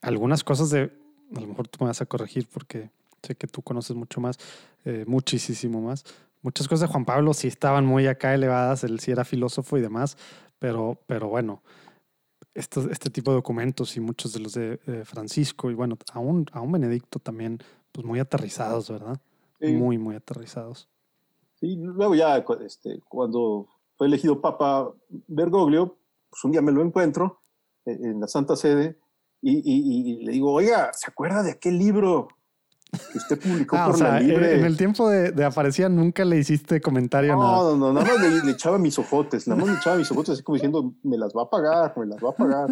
algunas 0.00 0.44
cosas 0.44 0.70
de, 0.70 0.92
a 1.34 1.40
lo 1.40 1.48
mejor 1.48 1.66
tú 1.66 1.78
me 1.80 1.88
vas 1.88 2.00
a 2.00 2.06
corregir 2.06 2.46
porque 2.52 2.90
sé 3.20 3.34
que 3.34 3.48
tú 3.48 3.62
conoces 3.62 3.96
mucho 3.96 4.20
más, 4.20 4.38
eh, 4.84 5.04
muchísimo 5.08 5.80
más. 5.80 6.04
Muchas 6.42 6.68
cosas 6.68 6.82
de 6.82 6.92
Juan 6.92 7.04
Pablo 7.04 7.34
sí 7.34 7.48
estaban 7.48 7.84
muy 7.84 8.06
acá 8.06 8.32
elevadas, 8.32 8.84
él 8.84 9.00
sí 9.00 9.10
era 9.10 9.24
filósofo 9.24 9.76
y 9.76 9.80
demás, 9.80 10.16
pero, 10.60 11.00
pero 11.08 11.26
bueno 11.26 11.62
este 12.58 13.10
tipo 13.10 13.30
de 13.30 13.36
documentos 13.36 13.96
y 13.96 14.00
muchos 14.00 14.32
de 14.32 14.40
los 14.40 14.54
de 14.54 14.78
Francisco 15.04 15.70
y 15.70 15.74
bueno, 15.74 15.96
aún, 16.12 16.46
aún 16.52 16.72
Benedicto 16.72 17.18
también, 17.18 17.58
pues 17.92 18.06
muy 18.06 18.18
aterrizados, 18.18 18.90
¿verdad? 18.90 19.20
Muy, 19.60 19.98
muy 19.98 20.14
aterrizados. 20.16 20.88
Sí, 21.60 21.76
luego 21.76 22.14
ya 22.14 22.44
este, 22.64 23.00
cuando 23.08 23.68
fue 23.96 24.06
elegido 24.06 24.40
Papa 24.40 24.92
Bergoglio, 25.26 25.96
pues 26.30 26.44
un 26.44 26.52
día 26.52 26.62
me 26.62 26.72
lo 26.72 26.82
encuentro 26.82 27.40
eh, 27.84 27.98
en 28.00 28.20
la 28.20 28.28
Santa 28.28 28.54
Sede 28.54 28.98
y, 29.40 29.62
y 29.64 30.24
le 30.24 30.32
digo, 30.32 30.52
oiga, 30.52 30.92
¿se 30.92 31.10
acuerda 31.10 31.42
de 31.42 31.52
aquel 31.52 31.78
libro 31.78 32.28
que 32.90 33.18
usted 33.18 33.38
publicó 33.38 33.76
ah, 33.76 33.86
por 33.90 34.00
la 34.00 34.20
libre. 34.20 34.58
En, 34.58 34.64
el 34.64 34.76
tiempo 34.76 35.08
de, 35.08 35.32
de, 35.32 35.44
aparecía 35.44 35.88
nunca 35.88 36.24
le 36.24 36.38
hiciste 36.38 36.80
comentario. 36.80 37.34
No, 37.34 37.42
nada. 37.42 37.76
no, 37.76 37.76
no, 37.76 37.92
nada 37.92 38.06
más 38.06 38.44
le, 38.44 38.50
echaba 38.50 38.78
mis 38.78 38.98
ojotes, 38.98 39.46
nada 39.46 39.60
más 39.60 39.70
le 39.70 39.76
echaba 39.76 39.96
mis 39.96 40.10
ojotes 40.10 40.34
así 40.34 40.42
como 40.42 40.56
diciendo, 40.56 40.94
me 41.02 41.18
las 41.18 41.32
va 41.32 41.42
a 41.42 41.50
pagar, 41.50 41.92
me 41.96 42.06
las 42.06 42.22
va 42.22 42.30
a 42.30 42.34
pagar. 42.34 42.68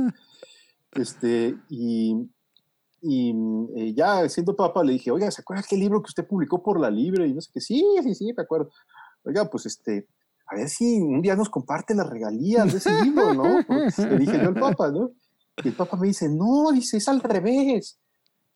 este, 0.93 1.57
y, 1.69 2.29
y 3.03 3.35
eh, 3.77 3.95
ya 3.95 4.29
siendo 4.29 4.57
papa 4.57 4.83
le 4.83 4.95
dije, 4.95 5.11
oiga, 5.11 5.31
¿se 5.31 5.43
acuerda 5.43 5.65
qué 5.69 5.77
libro 5.77 6.01
que 6.01 6.09
usted 6.09 6.27
publicó 6.27 6.63
por 6.63 6.81
la 6.81 6.91
libre? 6.91 7.27
Y 7.27 7.35
no 7.35 7.41
sé 7.41 7.51
qué, 7.53 7.61
sí, 7.61 7.85
sí, 8.03 8.15
sí, 8.15 8.33
me 8.35 8.43
acuerdo. 8.43 8.71
Oiga, 9.25 9.45
pues 9.51 9.67
este, 9.67 10.09
a 10.47 10.57
ver 10.57 10.69
si 10.69 10.99
un 11.01 11.21
día 11.21 11.37
nos 11.37 11.51
comparte 11.51 11.95
las 11.95 12.09
regalías 12.09 12.73
de 12.73 12.79
ese 12.79 13.05
libro, 13.05 13.35
¿no? 13.35 13.59
le 13.69 14.19
dije 14.19 14.41
yo 14.41 14.49
al 14.49 14.55
papa, 14.55 14.91
¿no? 14.91 15.11
Y 15.63 15.69
el 15.69 15.75
papa 15.75 15.97
me 15.97 16.07
dice, 16.07 16.29
no, 16.29 16.71
dice, 16.73 16.99
es 16.99 17.09
al 17.09 17.21
revés 17.21 17.99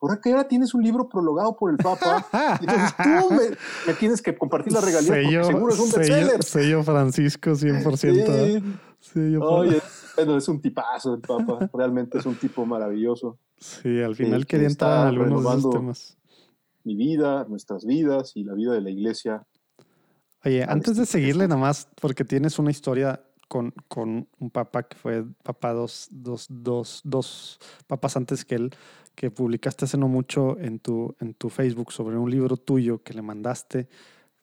¿por 0.01 0.21
qué 0.21 0.31
ahora 0.31 0.49
tienes 0.49 0.75
un 0.75 0.83
libro 0.83 1.09
prologado 1.09 1.55
por 1.57 1.71
el 1.71 1.77
Papa? 1.77 2.27
entonces 2.61 2.95
tú 2.97 3.35
me, 3.87 3.95
tienes 3.95 4.21
que 4.21 4.37
compartir 4.37 4.73
la 4.73 4.81
regalía 4.81 5.13
porque 5.43 5.45
seguro 5.45 5.73
es 5.73 5.79
un 5.79 5.93
bestseller. 5.93 6.43
Sello 6.43 6.83
Francisco 6.83 7.51
100%. 7.51 8.63
Sí. 8.99 9.37
Oye, 9.37 9.81
bueno, 10.17 10.37
es 10.37 10.49
un 10.49 10.61
tipazo 10.61 11.15
el 11.15 11.21
Papa. 11.21 11.71
Realmente 11.73 12.19
es 12.19 12.27
un 12.27 12.35
tipo 12.35 12.67
maravilloso. 12.67 13.39
Sí, 13.59 14.01
al 14.03 14.17
final 14.17 14.47
quería 14.47 14.69
entrar 14.69 15.13
en 15.13 15.21
algunos 15.21 15.63
de 15.63 15.71
temas. 15.71 16.17
Mi 16.83 16.97
vida, 16.97 17.45
nuestras 17.49 17.85
vidas 17.85 18.33
y 18.35 18.45
la 18.45 18.55
vida 18.55 18.73
de 18.73 18.81
la 18.81 18.91
iglesia. 18.91 19.47
Oye, 20.45 20.65
antes 20.67 20.97
de 20.97 21.05
seguirle 21.05 21.47
nada 21.47 21.61
más, 21.61 21.89
porque 22.01 22.25
tienes 22.25 22.59
una 22.59 22.71
historia 22.71 23.23
con, 23.49 23.75
con 23.89 24.29
un 24.39 24.51
papa 24.51 24.85
que 24.85 24.97
fue 24.97 25.25
papa 25.43 25.75
dos, 25.75 26.09
dos, 26.11 26.47
dos, 26.49 27.03
dos 27.05 27.59
papas 27.87 28.17
antes 28.17 28.45
que 28.47 28.55
él, 28.55 28.71
que 29.21 29.31
publicaste 29.31 29.85
hace 29.85 29.99
no 29.99 30.09
mucho 30.09 30.59
en 30.59 30.79
tu, 30.79 31.15
en 31.21 31.35
tu 31.35 31.51
Facebook 31.51 31.93
sobre 31.93 32.17
un 32.17 32.31
libro 32.31 32.57
tuyo 32.57 33.03
que 33.03 33.13
le 33.13 33.21
mandaste. 33.21 33.87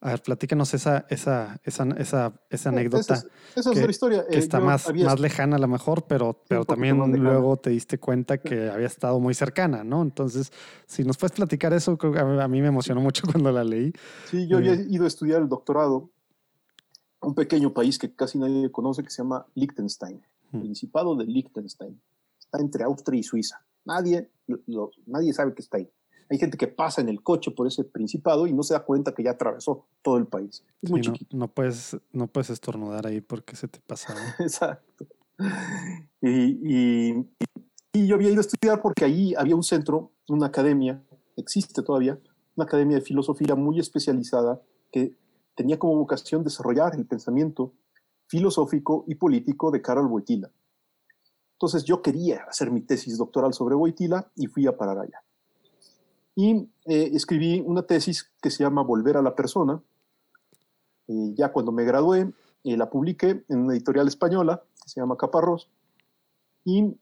A 0.02 0.12
ver, 0.12 0.22
platícanos 0.22 0.72
esa, 0.76 1.08
esa, 1.10 1.60
esa, 1.64 1.86
esa, 1.98 2.34
esa 2.48 2.70
anécdota. 2.70 3.16
Esa 3.16 3.26
es, 3.56 3.66
esa 3.66 3.74
que, 3.74 3.90
historia. 3.90 4.28
Que 4.30 4.36
eh, 4.36 4.40
está 4.40 4.60
más, 4.60 4.94
más 4.94 5.20
lejana 5.20 5.56
a 5.56 5.60
lo 5.60 5.68
mejor, 5.68 6.06
pero, 6.06 6.44
pero 6.48 6.64
también 6.64 6.96
luego 7.20 7.58
te 7.58 7.72
diste 7.72 7.98
cuenta 7.98 8.38
que 8.38 8.70
había 8.70 8.86
estado 8.86 9.20
muy 9.20 9.34
cercana, 9.34 9.84
¿no? 9.84 10.04
Entonces, 10.04 10.52
si 10.86 11.04
nos 11.04 11.18
puedes 11.18 11.36
platicar 11.36 11.74
eso, 11.74 11.98
a 12.00 12.48
mí 12.48 12.62
me 12.62 12.68
emocionó 12.68 13.02
mucho 13.02 13.24
cuando 13.32 13.52
la 13.52 13.64
leí. 13.64 13.92
Sí, 14.30 14.48
yo 14.48 14.58
había 14.58 14.74
eh, 14.74 14.86
ido 14.88 15.06
a 15.06 15.08
estudiar 15.08 15.42
el 15.42 15.50
doctorado 15.50 16.12
a 17.20 17.26
un 17.26 17.34
pequeño 17.34 17.74
país 17.74 17.98
que 17.98 18.14
casi 18.14 18.38
nadie 18.38 18.72
conoce 18.72 19.02
que 19.02 19.10
se 19.10 19.24
llama 19.24 19.48
Liechtenstein, 19.56 20.22
el 20.54 20.60
Principado 20.60 21.16
de 21.16 21.26
Liechtenstein. 21.26 22.00
Está 22.40 22.60
entre 22.60 22.84
Austria 22.84 23.20
y 23.20 23.24
Suiza. 23.24 23.67
Nadie, 23.88 24.30
nadie 25.06 25.34
sabe 25.34 25.54
que 25.54 25.62
está 25.62 25.78
ahí. 25.78 25.90
Hay 26.30 26.38
gente 26.38 26.58
que 26.58 26.68
pasa 26.68 27.00
en 27.00 27.08
el 27.08 27.24
coche 27.24 27.52
por 27.52 27.68
ese 27.68 27.86
principado 27.86 28.48
y 28.48 28.54
no 28.54 28.62
se 28.62 28.74
da 28.74 28.84
cuenta 28.84 29.14
que 29.14 29.24
ya 29.24 29.32
atravesó 29.32 29.88
todo 30.02 30.18
el 30.18 30.28
país. 30.28 30.64
Es 30.82 30.92
muy 30.92 31.00
chiquito. 31.00 31.38
No, 31.38 31.48
puedes, 31.48 31.98
no 32.12 32.28
puedes 32.28 32.50
estornudar 32.50 33.08
ahí 33.08 33.22
porque 33.22 33.56
se 33.56 33.70
te 33.70 33.80
pasa. 33.80 34.14
Exacto. 34.40 35.08
Y, 36.22 37.16
y, 37.94 38.08
yo 38.08 38.16
había 38.16 38.30
ido 38.30 38.40
a 38.40 38.42
estudiar 38.42 38.82
porque 38.82 39.06
ahí 39.06 39.34
había 39.36 39.56
un 39.56 39.64
centro, 39.64 40.12
una 40.28 40.48
academia, 40.48 41.02
existe 41.38 41.82
todavía, 41.82 42.20
una 42.56 42.66
academia 42.66 42.98
de 42.98 43.02
filosofía 43.02 43.56
muy 43.56 43.80
especializada 43.80 44.62
que 44.92 45.16
tenía 45.56 45.80
como 45.80 45.96
vocación 45.96 46.44
desarrollar 46.44 46.94
el 46.96 47.06
pensamiento 47.06 47.74
filosófico 48.28 49.06
y 49.08 49.16
político 49.16 49.72
de 49.72 49.82
Karol 49.82 50.08
Wojtyla. 50.08 50.52
Entonces 51.58 51.86
yo 51.86 52.04
quería 52.04 52.44
hacer 52.48 52.70
mi 52.70 52.82
tesis 52.82 53.18
doctoral 53.18 53.52
sobre 53.52 53.74
Boitila 53.74 54.32
y 54.36 54.46
fui 54.46 54.68
a 54.68 54.78
parar 54.78 55.00
allá. 55.00 55.24
Y 56.36 56.70
eh, 56.86 57.10
escribí 57.14 57.64
una 57.66 57.82
tesis 57.82 58.32
que 58.40 58.52
se 58.52 58.64
llama 58.64 58.84
Volver 58.84 59.18
a 59.18 59.24
la 59.24 59.34
persona. 59.34 59.82
Eh, 61.08 61.34
ya 61.34 61.52
cuando 61.52 61.72
me 61.72 61.84
gradué, 61.84 62.32
eh, 62.64 62.78
la 62.78 62.92
publiqué 62.92 63.44
en 63.50 63.62
una 63.62 63.74
editorial 63.74 64.08
española 64.08 64.62
que 64.84 64.88
se 64.88 65.00
llama 65.00 65.18
Caparrós 65.18 65.68
y 66.64 66.96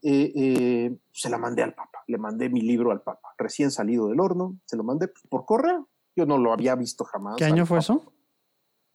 se 1.11 1.29
la 1.29 1.37
mandé 1.37 1.61
al 1.61 1.73
Papa. 1.73 2.05
Le 2.07 2.17
mandé 2.17 2.49
mi 2.49 2.61
libro 2.61 2.91
al 2.91 3.01
Papa, 3.01 3.33
recién 3.37 3.71
salido 3.71 4.07
del 4.07 4.21
horno, 4.21 4.57
se 4.63 4.77
lo 4.77 4.85
mandé 4.85 5.09
por 5.27 5.43
correo. 5.43 5.89
Yo 6.15 6.25
no 6.25 6.37
lo 6.37 6.53
había 6.53 6.75
visto 6.75 7.03
jamás. 7.03 7.35
¿Qué 7.35 7.43
año 7.43 7.65
fue 7.65 7.79
eso? 7.79 8.03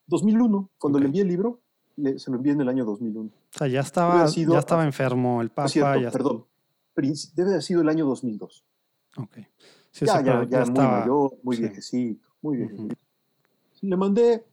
2001, 0.07 0.71
cuando 0.79 0.99
le 0.99 1.07
envié 1.07 1.21
el 1.21 1.29
libro, 1.29 1.61
se 2.19 2.31
lo 2.31 2.37
envié 2.37 2.53
en 2.53 2.61
el 2.61 2.69
año 2.69 2.85
2001. 2.85 3.29
O 3.29 3.59
sea, 3.59 3.67
ya 3.69 3.81
estaba, 3.81 4.27
ya 4.27 4.59
estaba 4.59 4.85
enfermo 4.85 5.41
el 5.43 5.51
Papa. 5.51 5.69
Cierto, 5.69 6.11
Perdón, 6.13 6.47
debe 7.35 7.51
haber 7.51 7.63
sido 7.63 7.83
el 7.83 7.89
año 7.89 8.07
2002. 8.07 8.65
Ok. 9.17 9.39
ya, 9.93 10.23
ya, 10.23 10.45
ya, 10.45 10.65
muy 10.67 10.85
mayor, 10.85 11.35
muy 11.43 11.57
viejecito, 11.57 12.29
muy 12.43 12.57
viejecito. 12.59 12.97
Le 13.83 13.97
mandé 13.97 14.45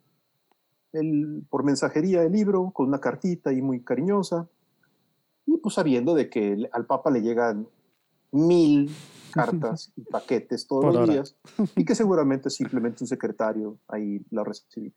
el, 0.93 1.45
por 1.49 1.63
mensajería 1.63 2.23
el 2.23 2.31
libro 2.31 2.71
con 2.71 2.87
una 2.87 2.99
cartita 2.99 3.51
y 3.51 3.61
muy 3.61 3.81
cariñosa. 3.81 4.47
Y 5.45 5.57
pues 5.57 5.75
sabiendo 5.75 6.13
de 6.13 6.29
que 6.29 6.69
al 6.71 6.85
Papa 6.85 7.11
le 7.11 7.21
llegan 7.21 7.67
mil 8.31 8.89
cartas 9.33 9.91
y 9.95 10.01
paquetes 10.01 10.67
todos 10.67 10.93
los 10.93 11.09
días 11.09 11.35
y 11.75 11.85
que 11.85 11.95
seguramente 11.95 12.49
simplemente 12.49 13.03
un 13.03 13.07
secretario 13.07 13.77
ahí 13.87 14.21
la 14.31 14.43
recibió. 14.43 14.91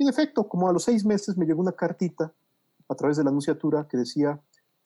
Y 0.00 0.04
en 0.04 0.08
efecto, 0.08 0.48
como 0.48 0.66
a 0.66 0.72
los 0.72 0.84
seis 0.84 1.04
meses 1.04 1.36
me 1.36 1.44
llegó 1.44 1.60
una 1.60 1.72
cartita 1.72 2.32
a 2.88 2.94
través 2.94 3.18
de 3.18 3.22
la 3.22 3.28
anunciatura 3.28 3.86
que 3.86 3.98
decía, 3.98 4.40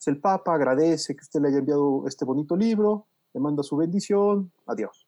el 0.06 0.20
Papa 0.20 0.52
agradece 0.52 1.14
que 1.14 1.22
usted 1.22 1.40
le 1.40 1.48
haya 1.48 1.58
enviado 1.58 2.04
este 2.08 2.24
bonito 2.24 2.56
libro, 2.56 3.06
le 3.32 3.40
manda 3.40 3.62
su 3.62 3.76
bendición, 3.76 4.50
adiós. 4.66 5.06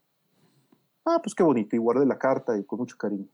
Ah, 1.04 1.18
pues 1.20 1.34
qué 1.34 1.42
bonito, 1.42 1.74
y 1.74 1.80
guardé 1.80 2.06
la 2.06 2.18
carta 2.18 2.56
y 2.56 2.62
con 2.62 2.78
mucho 2.78 2.96
cariño. 2.96 3.26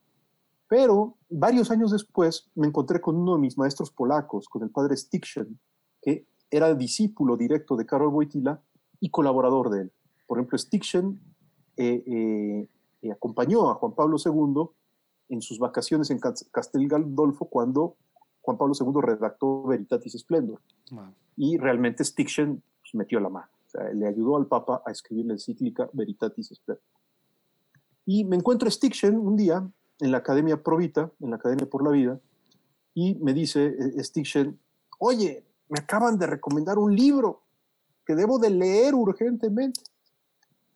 Pero 0.67 1.19
varios 1.29 1.71
años 1.71 1.91
después 1.91 2.51
me 2.55 2.69
encontré 2.69 3.03
con 3.03 3.17
uno 3.17 3.35
de 3.35 3.41
mis 3.43 3.59
maestros 3.59 3.91
polacos, 3.91 4.49
con 4.49 4.63
el 4.63 4.71
padre 4.71 4.97
Stiction, 4.97 5.61
que 6.01 6.27
era 6.51 6.75
discípulo 6.75 7.37
directo 7.37 7.77
de 7.77 7.85
Karol 7.85 8.15
Wojtyla 8.15 8.63
y 8.99 9.11
colaborador 9.11 9.69
de 9.69 9.83
él. 9.83 9.93
Por 10.27 10.39
ejemplo, 10.39 10.57
Stiction 10.57 11.21
eh, 11.77 12.03
eh, 12.07 12.69
eh, 13.03 13.13
acompañó 13.13 13.71
a 13.71 13.75
Juan 13.75 13.93
Pablo 13.93 14.17
II 14.17 14.71
en 15.33 15.41
sus 15.41 15.59
vacaciones 15.59 16.11
en 16.11 16.21
Castel 16.21 16.87
Gandolfo 16.87 17.47
cuando 17.47 17.97
Juan 18.43 18.59
Pablo 18.59 18.75
II 18.79 19.01
redactó 19.01 19.63
Veritatis 19.65 20.13
Splendor. 20.19 20.61
Y 21.37 21.57
realmente 21.57 22.05
Stiction 22.05 22.63
pues, 22.83 22.95
metió 22.95 23.19
la 23.19 23.31
mano. 23.31 23.49
O 23.67 23.71
sea, 23.71 23.91
le 23.95 24.07
ayudó 24.07 24.37
al 24.37 24.47
Papa 24.47 24.83
a 24.85 24.91
escribir 24.91 25.25
la 25.25 25.33
encíclica 25.33 25.89
Veritatis 25.95 26.49
Splendor. 26.49 26.85
Y 28.05 28.25
me 28.25 28.37
encuentro 28.37 28.69
a 28.69 28.71
Stiction 28.71 29.17
un 29.17 29.37
día 29.37 29.67
en 30.01 30.11
la 30.11 30.19
Academia 30.19 30.63
Provita, 30.63 31.11
en 31.21 31.31
la 31.31 31.37
Academia 31.37 31.65
por 31.65 31.83
la 31.83 31.93
Vida, 31.93 32.21
y 32.93 33.15
me 33.15 33.33
dice 33.33 33.75
eh, 33.79 34.05
Stiction, 34.05 34.59
oye, 34.99 35.47
me 35.71 35.79
acaban 35.79 36.19
de 36.19 36.27
recomendar 36.27 36.79
un 36.79 36.95
libro 36.95 37.43
que 38.05 38.15
debo 38.15 38.39
de 38.39 38.51
leer 38.51 38.95
urgentemente 38.95 39.81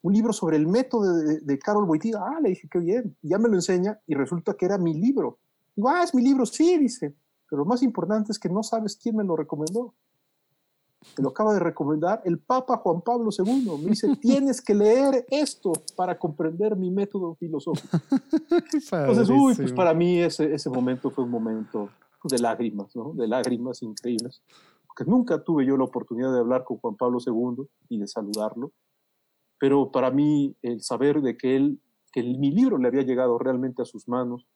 un 0.06 0.12
libro 0.12 0.32
sobre 0.32 0.56
el 0.56 0.68
método 0.68 1.16
de, 1.16 1.40
de 1.40 1.58
Carol 1.58 1.84
Boitida. 1.84 2.24
Ah, 2.24 2.38
le 2.40 2.50
dije, 2.50 2.68
qué 2.70 2.78
bien. 2.78 3.16
ya 3.22 3.38
me 3.38 3.48
lo 3.48 3.56
enseña 3.56 3.98
y 4.06 4.14
resulta 4.14 4.54
que 4.54 4.64
era 4.64 4.78
mi 4.78 4.94
libro. 4.94 5.38
Digo, 5.74 5.88
ah, 5.88 6.04
es 6.04 6.14
mi 6.14 6.22
libro, 6.22 6.46
sí, 6.46 6.78
dice. 6.78 7.16
Pero 7.50 7.62
lo 7.62 7.64
más 7.64 7.82
importante 7.82 8.30
es 8.30 8.38
que 8.38 8.48
no 8.48 8.62
sabes 8.62 8.96
quién 8.96 9.16
me 9.16 9.24
lo 9.24 9.34
recomendó. 9.34 9.94
Te 11.16 11.22
lo 11.22 11.30
acaba 11.30 11.52
de 11.54 11.58
recomendar 11.58 12.22
el 12.24 12.38
Papa 12.38 12.76
Juan 12.76 13.00
Pablo 13.00 13.30
II. 13.36 13.68
Me 13.82 13.90
dice, 13.90 14.16
tienes 14.20 14.62
que 14.62 14.76
leer 14.76 15.26
esto 15.28 15.72
para 15.96 16.16
comprender 16.16 16.76
mi 16.76 16.92
método 16.92 17.34
filosófico. 17.34 17.98
Entonces, 18.92 19.28
uy, 19.28 19.56
pues 19.56 19.72
para 19.72 19.92
mí 19.92 20.20
ese, 20.20 20.54
ese 20.54 20.70
momento 20.70 21.10
fue 21.10 21.24
un 21.24 21.30
momento 21.30 21.90
de 22.22 22.38
lágrimas, 22.38 22.94
¿no? 22.94 23.12
De 23.12 23.26
lágrimas 23.26 23.82
increíbles. 23.82 24.40
Porque 24.86 25.10
nunca 25.10 25.42
tuve 25.42 25.66
yo 25.66 25.76
la 25.76 25.84
oportunidad 25.84 26.32
de 26.32 26.38
hablar 26.38 26.62
con 26.62 26.78
Juan 26.78 26.94
Pablo 26.94 27.18
II 27.26 27.66
y 27.88 27.98
de 27.98 28.06
saludarlo 28.06 28.70
pero 29.58 29.90
para 29.90 30.10
mí 30.10 30.54
el 30.62 30.82
saber 30.82 31.20
de 31.22 31.36
que 31.36 31.56
él, 31.56 31.80
que 32.12 32.22
mi 32.22 32.50
libro 32.50 32.78
le 32.78 32.88
había 32.88 33.02
llegado 33.02 33.38
realmente 33.38 33.82
a 33.82 33.84
sus 33.84 34.08
manos 34.08 34.46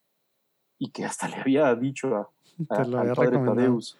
y 0.77 0.91
que 0.91 1.05
hasta 1.05 1.27
le 1.27 1.35
había 1.35 1.73
dicho 1.75 2.15
a, 2.15 2.29
al 2.69 3.13
padre 3.13 3.37
Tadeus 3.37 3.97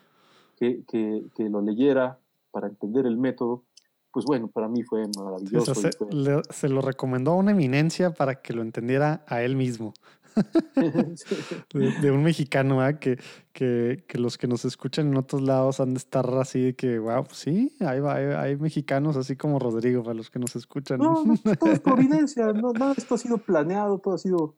que, 0.57 0.83
que, 0.87 1.23
que, 1.35 1.49
lo 1.49 1.61
leyera 1.61 2.19
para 2.51 2.67
entender 2.67 3.05
el 3.05 3.17
método, 3.17 3.63
pues 4.11 4.25
bueno, 4.25 4.47
para 4.47 4.67
mí 4.67 4.83
fue 4.83 5.05
maravilloso. 5.17 5.73
se, 5.73 6.69
lo 6.69 6.81
recomendó 6.81 7.31
a 7.31 7.35
una 7.35 7.51
eminencia 7.51 8.13
para 8.13 8.41
que 8.41 8.53
lo 8.53 8.61
entendiera 8.61 9.23
a 9.27 9.41
él 9.41 9.55
mismo. 9.55 9.93
de, 12.01 12.11
un 12.11 12.23
mexicano, 12.23 12.79
que, 12.99 13.19
que, 13.53 14.03
que, 14.07 14.17
los 14.17 14.37
que 14.37 14.47
nos 14.47 14.65
escuchan 14.65 15.07
en 15.07 15.17
otros 15.17 15.41
lados 15.41 15.79
han 15.79 15.93
de 15.93 15.99
estar 15.99 16.27
así 16.35 16.61
de 16.61 16.75
que, 16.75 16.99
wow, 16.99 17.23
pues 17.23 17.37
sí, 17.37 17.75
hay, 17.79 17.99
hay, 17.99 18.57
mexicanos 18.57 19.17
así 19.17 19.35
como 19.35 19.59
Rodrigo 19.59 20.03
para 20.03 20.15
los 20.15 20.29
que 20.29 20.39
nos 20.39 20.55
escuchan. 20.55 20.99
No, 20.99 21.23
todo 21.59 21.71
es 21.71 21.79
providencia, 21.79 22.53
no, 22.53 22.73
nada 22.73 22.93
esto 22.97 23.15
ha 23.15 23.17
sido 23.17 23.37
planeado, 23.37 23.99
todo 23.99 24.15
ha 24.15 24.17
sido 24.17 24.55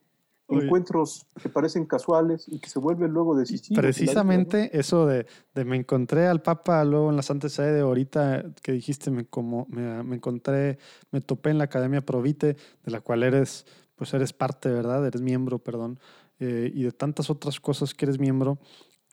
encuentros 0.49 1.25
que 1.41 1.49
parecen 1.49 1.85
casuales 1.85 2.45
y 2.47 2.59
que 2.59 2.69
se 2.69 2.79
vuelven 2.79 3.11
luego 3.11 3.35
decisivos. 3.35 3.81
Precisamente 3.81 4.77
eso 4.77 5.05
de, 5.05 5.25
de, 5.55 5.65
me 5.65 5.77
encontré 5.77 6.27
al 6.27 6.41
Papa 6.41 6.83
luego 6.83 7.09
en 7.09 7.15
la 7.15 7.21
Santa 7.21 7.49
Sede, 7.49 7.81
ahorita 7.81 8.45
que 8.61 8.73
dijiste, 8.73 9.09
me, 9.09 9.25
como, 9.25 9.65
me, 9.69 10.03
me 10.03 10.15
encontré, 10.17 10.77
me 11.11 11.21
topé 11.21 11.49
en 11.51 11.57
la 11.57 11.65
Academia 11.65 12.01
Provite, 12.01 12.55
de 12.83 12.91
la 12.91 13.01
cual 13.01 13.23
eres 13.23 13.65
pues 14.03 14.13
eres 14.15 14.33
parte, 14.33 14.67
¿verdad? 14.67 15.07
Eres 15.07 15.21
miembro, 15.21 15.59
perdón, 15.59 15.97
eh, 16.37 16.69
y 16.75 16.83
de 16.83 16.91
tantas 16.91 17.29
otras 17.29 17.61
cosas 17.61 17.93
que 17.93 18.03
eres 18.03 18.19
miembro. 18.19 18.59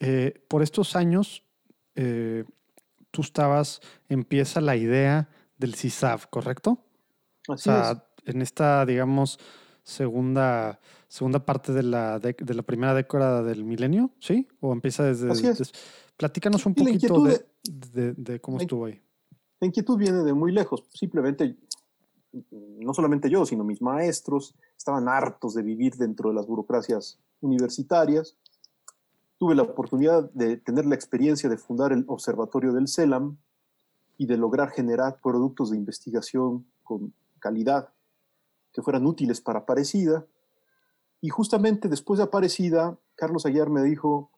Eh, 0.00 0.44
por 0.48 0.64
estos 0.64 0.96
años, 0.96 1.44
eh, 1.94 2.42
tú 3.12 3.22
estabas, 3.22 3.80
empieza 4.08 4.60
la 4.60 4.74
idea 4.74 5.28
del 5.58 5.76
CISAV, 5.76 6.28
¿correcto? 6.28 6.84
Así 7.46 7.52
o 7.52 7.72
sea, 7.72 8.04
en 8.24 8.42
esta, 8.42 8.84
digamos, 8.84 9.38
segunda, 9.84 10.80
segunda 11.06 11.46
parte 11.46 11.72
de 11.72 11.84
la, 11.84 12.18
de, 12.18 12.34
la 12.52 12.62
primera 12.62 12.92
década 12.92 13.44
del 13.44 13.62
milenio, 13.62 14.10
¿sí? 14.18 14.48
¿O 14.58 14.72
empieza 14.72 15.04
desde... 15.04 15.30
Así 15.30 15.46
es. 15.46 15.70
platícanos 16.16 16.66
un 16.66 16.74
poquito 16.74 17.22
de, 17.22 17.46
de, 17.62 18.14
de, 18.14 18.40
cómo 18.40 18.58
estuvo 18.58 18.86
ahí. 18.86 19.00
La 19.60 19.68
inquietud 19.68 19.96
viene 19.96 20.24
de 20.24 20.32
muy 20.32 20.50
lejos. 20.50 20.82
Simplemente 20.92 21.58
no 22.52 22.94
solamente 22.94 23.28
yo, 23.28 23.44
sino 23.44 23.64
mis 23.64 23.82
maestros, 23.82 24.54
estaban 24.76 25.08
hartos 25.08 25.54
de 25.54 25.62
vivir 25.62 25.96
dentro 25.96 26.30
de 26.30 26.34
las 26.34 26.46
burocracias 26.46 27.18
universitarias. 27.40 28.36
Tuve 29.38 29.54
la 29.54 29.62
oportunidad 29.62 30.30
de 30.32 30.56
tener 30.56 30.86
la 30.86 30.94
experiencia 30.94 31.48
de 31.48 31.56
fundar 31.56 31.92
el 31.92 32.04
Observatorio 32.06 32.72
del 32.72 32.88
CELAM 32.88 33.36
y 34.18 34.26
de 34.26 34.36
lograr 34.36 34.70
generar 34.70 35.20
productos 35.22 35.70
de 35.70 35.78
investigación 35.78 36.66
con 36.82 37.12
calidad 37.38 37.88
que 38.72 38.82
fueran 38.82 39.06
útiles 39.06 39.40
para 39.40 39.60
Aparecida. 39.60 40.26
Y 41.20 41.30
justamente 41.30 41.88
después 41.88 42.18
de 42.18 42.24
Aparecida, 42.24 42.98
Carlos 43.14 43.46
Aguiar 43.46 43.70
me 43.70 43.82
dijo, 43.82 44.30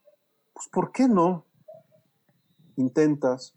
pues 0.53 0.69
¿por 0.69 0.93
qué 0.93 1.09
no 1.09 1.45
intentas 2.77 3.55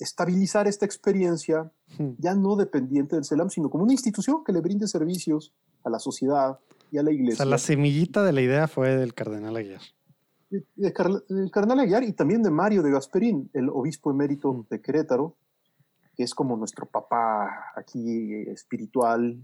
estabilizar 0.00 0.66
esta 0.66 0.86
experiencia 0.86 1.70
hmm. 1.98 2.10
ya 2.18 2.34
no 2.34 2.56
dependiente 2.56 3.16
del 3.16 3.24
CELAM, 3.24 3.50
sino 3.50 3.70
como 3.70 3.84
una 3.84 3.92
institución 3.92 4.42
que 4.44 4.52
le 4.52 4.60
brinde 4.60 4.88
servicios 4.88 5.52
a 5.84 5.90
la 5.90 5.98
sociedad 5.98 6.58
y 6.90 6.98
a 6.98 7.02
la 7.02 7.12
iglesia. 7.12 7.34
O 7.34 7.36
sea, 7.36 7.46
la 7.46 7.58
semillita 7.58 8.24
de 8.24 8.32
la 8.32 8.40
idea 8.40 8.68
fue 8.68 8.96
del 8.96 9.14
cardenal 9.14 9.56
Aguiar. 9.56 9.80
del 10.48 11.50
cardenal 11.50 11.80
Aguiar 11.80 12.04
y 12.04 12.12
también 12.12 12.42
de 12.42 12.50
Mario 12.50 12.82
de 12.82 12.90
Gasperín, 12.90 13.50
el 13.52 13.68
obispo 13.68 14.10
emérito 14.10 14.52
hmm. 14.52 14.66
de 14.70 14.80
Querétaro, 14.80 15.36
que 16.16 16.24
es 16.24 16.34
como 16.34 16.56
nuestro 16.56 16.86
papá 16.86 17.72
aquí 17.76 18.32
espiritual 18.48 19.38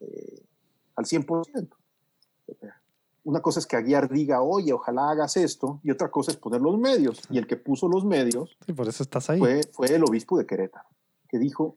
eh, 0.00 0.42
al 0.96 1.04
100% 1.04 1.68
una 3.24 3.40
cosa 3.40 3.58
es 3.58 3.66
que 3.66 3.76
Aguiar 3.76 4.10
diga, 4.10 4.42
oye, 4.42 4.72
ojalá 4.72 5.10
hagas 5.10 5.36
esto, 5.36 5.80
y 5.82 5.90
otra 5.90 6.10
cosa 6.10 6.30
es 6.30 6.36
poner 6.36 6.60
los 6.60 6.78
medios. 6.78 7.20
Y 7.30 7.38
el 7.38 7.46
que 7.46 7.56
puso 7.56 7.88
los 7.88 8.04
medios 8.04 8.56
sí, 8.64 8.72
por 8.72 8.88
eso 8.88 9.02
estás 9.02 9.28
ahí. 9.30 9.38
Fue, 9.38 9.62
fue 9.72 9.86
el 9.88 10.04
obispo 10.04 10.38
de 10.38 10.46
Querétaro, 10.46 10.88
que 11.28 11.38
dijo, 11.38 11.76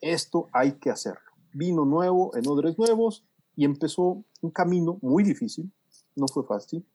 esto 0.00 0.48
hay 0.52 0.72
que 0.72 0.90
hacerlo. 0.90 1.20
Vino 1.52 1.84
nuevo 1.84 2.36
en 2.36 2.46
odres 2.46 2.78
nuevos 2.78 3.24
y 3.56 3.64
empezó 3.64 4.22
un 4.42 4.50
camino 4.50 4.98
muy 5.00 5.24
difícil, 5.24 5.72
no 6.14 6.28
fue 6.28 6.44
fácil, 6.44 6.86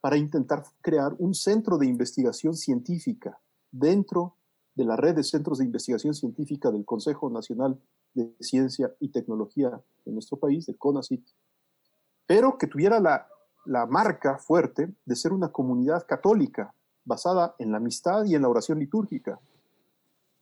para 0.00 0.16
intentar 0.16 0.64
crear 0.80 1.14
un 1.18 1.34
centro 1.34 1.78
de 1.78 1.86
investigación 1.86 2.54
científica 2.54 3.40
dentro 3.70 4.36
de 4.74 4.84
la 4.84 4.96
red 4.96 5.14
de 5.14 5.24
centros 5.24 5.58
de 5.58 5.64
investigación 5.64 6.14
científica 6.14 6.70
del 6.70 6.84
Consejo 6.84 7.30
Nacional 7.30 7.78
de 8.14 8.34
Ciencia 8.40 8.94
y 9.00 9.08
Tecnología 9.08 9.82
de 10.04 10.12
nuestro 10.12 10.38
país, 10.38 10.66
del 10.66 10.78
CONACYT, 10.78 11.26
pero 12.26 12.56
que 12.58 12.66
tuviera 12.66 13.00
la, 13.00 13.26
marca 13.66 14.38
fuerte 14.38 14.92
de 15.04 15.16
ser 15.16 15.32
una 15.32 15.48
comunidad 15.48 16.06
católica 16.06 16.74
basada 17.04 17.54
en 17.58 17.72
la 17.72 17.78
amistad 17.78 18.24
y 18.24 18.34
en 18.34 18.42
la 18.42 18.48
oración 18.48 18.78
litúrgica, 18.78 19.40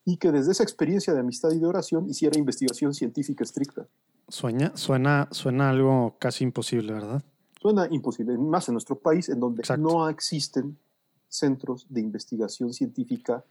y 0.04 0.16
que 0.16 0.32
desde 0.32 0.52
esa 0.52 0.62
experiencia 0.62 1.12
de 1.12 1.20
amistad 1.20 1.50
y 1.50 1.58
de 1.58 1.66
oración 1.66 2.08
hiciera 2.08 2.38
investigación 2.38 2.94
científica 2.94 3.44
estricta. 3.44 3.86
Sueña, 4.28 4.72
suena, 4.74 5.28
suena 5.30 5.70
algo 5.70 6.16
casi 6.18 6.44
imposible, 6.44 6.92
¿verdad? 6.92 7.22
Suena 7.60 7.86
imposible, 7.90 8.36
más 8.38 8.68
en 8.68 8.74
nuestro 8.74 8.98
país, 8.98 9.28
en 9.28 9.40
donde 9.40 9.62
no 9.78 10.08
existen 10.08 10.78
centros 11.28 11.86
de 11.88 12.00
investigación 12.00 12.72
científica 12.72 13.44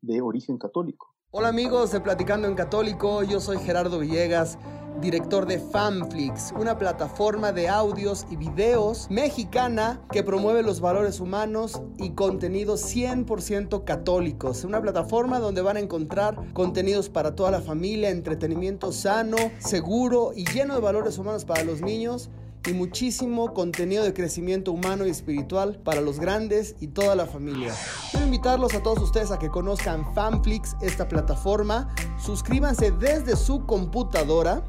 de 0.00 0.20
origen 0.20 0.58
católico. 0.58 1.11
Hola 1.34 1.48
amigos 1.48 1.90
de 1.92 2.00
Platicando 2.02 2.46
en 2.46 2.54
Católico, 2.54 3.22
yo 3.22 3.40
soy 3.40 3.56
Gerardo 3.56 4.00
Villegas 4.00 4.58
director 5.00 5.46
de 5.46 5.58
Fanflix, 5.58 6.52
una 6.58 6.76
plataforma 6.76 7.52
de 7.52 7.68
audios 7.68 8.26
y 8.30 8.36
videos 8.36 9.06
mexicana 9.10 10.00
que 10.10 10.22
promueve 10.22 10.62
los 10.62 10.80
valores 10.80 11.20
humanos 11.20 11.80
y 11.98 12.10
contenidos 12.10 12.84
100% 12.94 13.84
católicos. 13.84 14.64
Una 14.64 14.80
plataforma 14.82 15.38
donde 15.38 15.62
van 15.62 15.78
a 15.78 15.80
encontrar 15.80 16.36
contenidos 16.52 17.08
para 17.08 17.34
toda 17.34 17.50
la 17.50 17.60
familia, 17.60 18.10
entretenimiento 18.10 18.92
sano, 18.92 19.36
seguro 19.58 20.32
y 20.36 20.44
lleno 20.44 20.74
de 20.74 20.80
valores 20.80 21.18
humanos 21.18 21.44
para 21.44 21.64
los 21.64 21.80
niños 21.80 22.30
y 22.66 22.74
muchísimo 22.74 23.54
contenido 23.54 24.04
de 24.04 24.14
crecimiento 24.14 24.72
humano 24.72 25.06
y 25.06 25.10
espiritual 25.10 25.80
para 25.84 26.00
los 26.00 26.20
grandes 26.20 26.76
y 26.80 26.88
toda 26.88 27.16
la 27.16 27.26
familia. 27.26 27.74
Quiero 28.10 28.26
invitarlos 28.26 28.74
a 28.74 28.82
todos 28.82 29.02
ustedes 29.02 29.30
a 29.30 29.38
que 29.38 29.48
conozcan 29.48 30.14
Fanflix, 30.14 30.76
esta 30.80 31.08
plataforma. 31.08 31.94
Suscríbanse 32.18 32.92
desde 32.92 33.36
su 33.36 33.66
computadora 33.66 34.64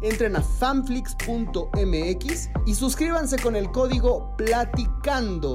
entren 0.00 0.36
a 0.36 0.42
fanflix.mx 0.42 2.50
y 2.66 2.74
suscríbanse 2.74 3.38
con 3.38 3.56
el 3.56 3.70
código 3.70 4.34
Platicando. 4.36 5.54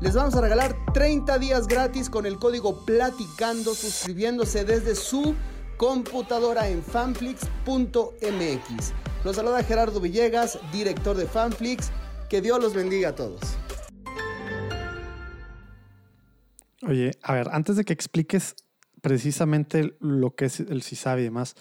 Les 0.00 0.14
vamos 0.14 0.34
a 0.34 0.40
regalar 0.40 0.76
30 0.92 1.38
días 1.38 1.66
gratis 1.66 2.10
con 2.10 2.26
el 2.26 2.38
código 2.38 2.84
Platicando 2.84 3.74
suscribiéndose 3.74 4.64
desde 4.64 4.94
su 4.94 5.34
computadora 5.76 6.68
en 6.68 6.82
fanflix.mx. 6.82 8.92
Los 9.24 9.36
saluda 9.36 9.62
Gerardo 9.62 10.00
Villegas, 10.00 10.58
director 10.70 11.16
de 11.16 11.24
Fanflix. 11.24 11.90
Que 12.28 12.42
Dios 12.42 12.60
los 12.60 12.74
bendiga 12.74 13.08
a 13.08 13.14
todos. 13.14 13.40
Oye, 16.86 17.12
a 17.22 17.32
ver, 17.32 17.48
antes 17.50 17.76
de 17.76 17.84
que 17.84 17.94
expliques 17.94 18.54
precisamente 19.00 19.96
lo 20.00 20.34
que 20.34 20.44
es 20.44 20.60
el 20.60 20.82
CISAB 20.82 21.20
y 21.20 21.22
demás, 21.22 21.56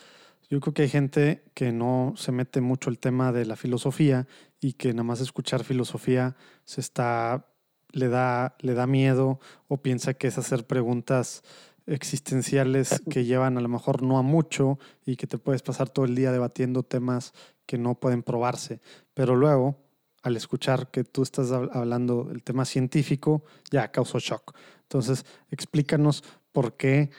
yo 0.50 0.60
creo 0.60 0.74
que 0.74 0.82
hay 0.82 0.90
gente 0.90 1.46
que 1.54 1.72
no 1.72 2.14
se 2.18 2.34
mete 2.34 2.60
mucho 2.60 2.90
el 2.90 3.00
tema 3.00 3.32
de 3.32 3.46
la 3.46 3.56
filosofía 3.56 4.28
y 4.60 4.74
que 4.74 4.90
nada 4.94 5.04
más 5.04 5.22
escuchar 5.22 5.64
filosofía 5.64 6.36
se 6.66 6.82
está, 6.82 7.48
le 7.92 8.10
da, 8.10 8.58
le 8.60 8.74
da 8.74 8.88
miedo 8.88 9.40
o 9.70 9.78
piensa 9.78 10.16
que 10.16 10.28
es 10.28 10.38
hacer 10.38 10.68
preguntas 10.68 11.44
existenciales 11.86 13.02
que 13.10 13.26
llevan 13.26 13.58
a 13.58 13.62
lo 13.62 13.68
mejor 13.68 14.04
no 14.04 14.18
a 14.18 14.22
mucho 14.22 14.80
y 15.06 15.16
que 15.16 15.28
te 15.28 15.38
puedes 15.38 15.62
pasar 15.62 15.90
todo 15.90 16.06
el 16.06 16.16
día 16.16 16.32
debatiendo 16.32 16.84
temas 16.84 17.34
que 17.66 17.78
no 17.78 17.96
pueden 17.96 18.24
probarse. 18.24 18.82
Pero 19.14 19.36
luego, 19.36 19.78
al 20.22 20.38
escuchar 20.38 20.90
que 20.92 21.04
tú 21.04 21.24
estás 21.24 21.52
hablando 21.52 22.26
del 22.26 22.44
tema 22.44 22.66
científico, 22.66 23.44
ya 23.72 23.92
causó 23.92 24.20
shock. 24.20 24.56
Entonces, 24.84 25.26
explícanos 25.52 26.24
por 26.52 26.78
qué, 26.78 27.10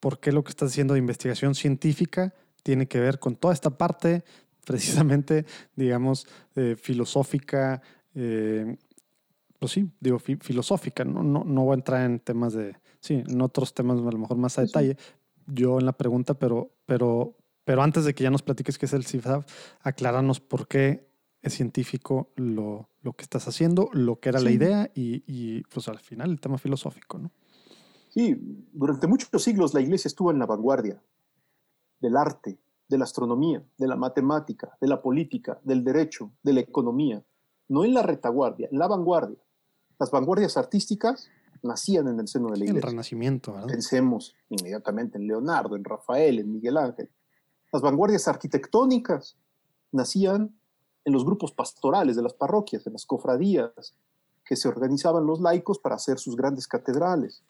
por 0.00 0.20
qué 0.20 0.32
lo 0.32 0.44
que 0.44 0.50
estás 0.50 0.70
haciendo 0.70 0.94
de 0.94 1.00
investigación 1.00 1.54
científica 1.54 2.34
tiene 2.62 2.86
que 2.86 3.00
ver 3.00 3.18
con 3.18 3.36
toda 3.36 3.54
esta 3.54 3.70
parte 3.70 4.24
precisamente, 4.64 5.44
digamos, 5.76 6.26
eh, 6.54 6.76
filosófica, 6.76 7.82
eh, 8.14 8.76
pues 9.58 9.72
sí, 9.72 9.88
digo, 10.00 10.18
filosófica, 10.18 11.04
¿no? 11.04 11.22
¿no? 11.22 11.44
No 11.44 11.64
voy 11.64 11.72
a 11.72 11.74
entrar 11.74 12.04
en 12.04 12.18
temas 12.20 12.52
de, 12.52 12.76
sí, 13.00 13.22
en 13.26 13.40
otros 13.40 13.74
temas 13.74 13.98
a 13.98 14.02
lo 14.02 14.18
mejor 14.18 14.36
más 14.36 14.58
a 14.58 14.62
detalle, 14.62 14.96
yo 15.46 15.78
en 15.78 15.86
la 15.86 15.92
pregunta, 15.92 16.34
pero, 16.34 16.72
pero, 16.86 17.36
pero 17.64 17.82
antes 17.82 18.04
de 18.04 18.14
que 18.14 18.24
ya 18.24 18.30
nos 18.30 18.42
platiques 18.42 18.78
qué 18.78 18.86
es 18.86 18.92
el 18.92 19.04
CIFAB, 19.04 19.44
acláranos 19.82 20.40
por 20.40 20.66
qué 20.68 21.08
es 21.42 21.54
científico 21.54 22.32
lo, 22.36 22.88
lo 23.02 23.12
que 23.14 23.22
estás 23.22 23.48
haciendo, 23.48 23.90
lo 23.92 24.20
que 24.20 24.28
era 24.28 24.40
la 24.40 24.50
idea 24.50 24.90
y, 24.94 25.24
y, 25.26 25.62
pues 25.64 25.88
al 25.88 25.98
final 25.98 26.30
el 26.30 26.40
tema 26.40 26.58
filosófico, 26.58 27.18
¿no? 27.18 27.30
Sí, 28.10 28.36
durante 28.72 29.06
muchos 29.06 29.42
siglos 29.42 29.74
la 29.74 29.80
iglesia 29.80 30.08
estuvo 30.08 30.30
en 30.30 30.38
la 30.38 30.46
vanguardia 30.46 31.02
del 31.98 32.16
arte, 32.16 32.58
de 32.88 32.98
la 32.98 33.04
astronomía, 33.04 33.64
de 33.78 33.86
la 33.88 33.96
matemática, 33.96 34.76
de 34.80 34.86
la 34.86 35.00
política, 35.00 35.58
del 35.64 35.82
derecho, 35.82 36.30
de 36.42 36.52
la 36.52 36.60
economía, 36.60 37.24
no 37.68 37.84
en 37.84 37.94
la 37.94 38.02
retaguardia, 38.02 38.68
en 38.70 38.78
la 38.78 38.86
vanguardia. 38.86 39.38
Las 39.98 40.10
vanguardias 40.10 40.56
artísticas 40.56 41.30
nacían 41.62 42.08
en 42.08 42.20
el 42.20 42.28
seno 42.28 42.50
de 42.50 42.58
la 42.58 42.64
iglesia. 42.64 42.76
El 42.76 42.82
renacimiento, 42.82 43.52
¿verdad? 43.52 43.68
Pensemos 43.68 44.34
inmediatamente 44.50 45.16
en 45.16 45.26
Leonardo, 45.26 45.76
en 45.76 45.84
Rafael, 45.84 46.40
en 46.40 46.52
Miguel 46.52 46.76
Ángel. 46.76 47.08
Las 47.72 47.80
vanguardias 47.80 48.28
arquitectónicas 48.28 49.36
nacían 49.92 50.54
en 51.04 51.12
los 51.12 51.24
grupos 51.24 51.52
pastorales 51.52 52.16
de 52.16 52.22
las 52.22 52.34
parroquias, 52.34 52.86
en 52.86 52.92
las 52.92 53.06
cofradías, 53.06 53.94
que 54.44 54.56
se 54.56 54.68
organizaban 54.68 55.26
los 55.26 55.40
laicos 55.40 55.78
para 55.78 55.94
hacer 55.94 56.18
sus 56.18 56.36
grandes 56.36 56.68
catedrales. 56.68 57.42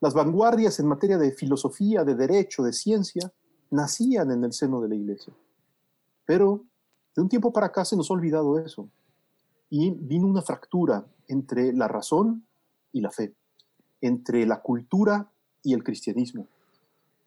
Las 0.00 0.12
vanguardias 0.12 0.78
en 0.78 0.86
materia 0.86 1.16
de 1.16 1.32
filosofía, 1.32 2.04
de 2.04 2.14
derecho, 2.14 2.62
de 2.62 2.74
ciencia, 2.74 3.32
nacían 3.70 4.30
en 4.30 4.44
el 4.44 4.52
seno 4.52 4.80
de 4.80 4.88
la 4.88 4.94
iglesia. 4.94 5.32
Pero 6.26 6.64
de 7.14 7.22
un 7.22 7.28
tiempo 7.28 7.52
para 7.52 7.68
acá 7.68 7.84
se 7.84 7.96
nos 7.96 8.10
ha 8.10 8.14
olvidado 8.14 8.58
eso. 8.58 8.88
Y 9.70 9.90
vino 9.90 10.26
una 10.26 10.42
fractura 10.42 11.06
entre 11.28 11.72
la 11.72 11.88
razón 11.88 12.46
y 12.92 13.00
la 13.00 13.10
fe, 13.10 13.34
entre 14.00 14.44
la 14.44 14.60
cultura 14.60 15.30
y 15.62 15.72
el 15.72 15.82
cristianismo. 15.82 16.46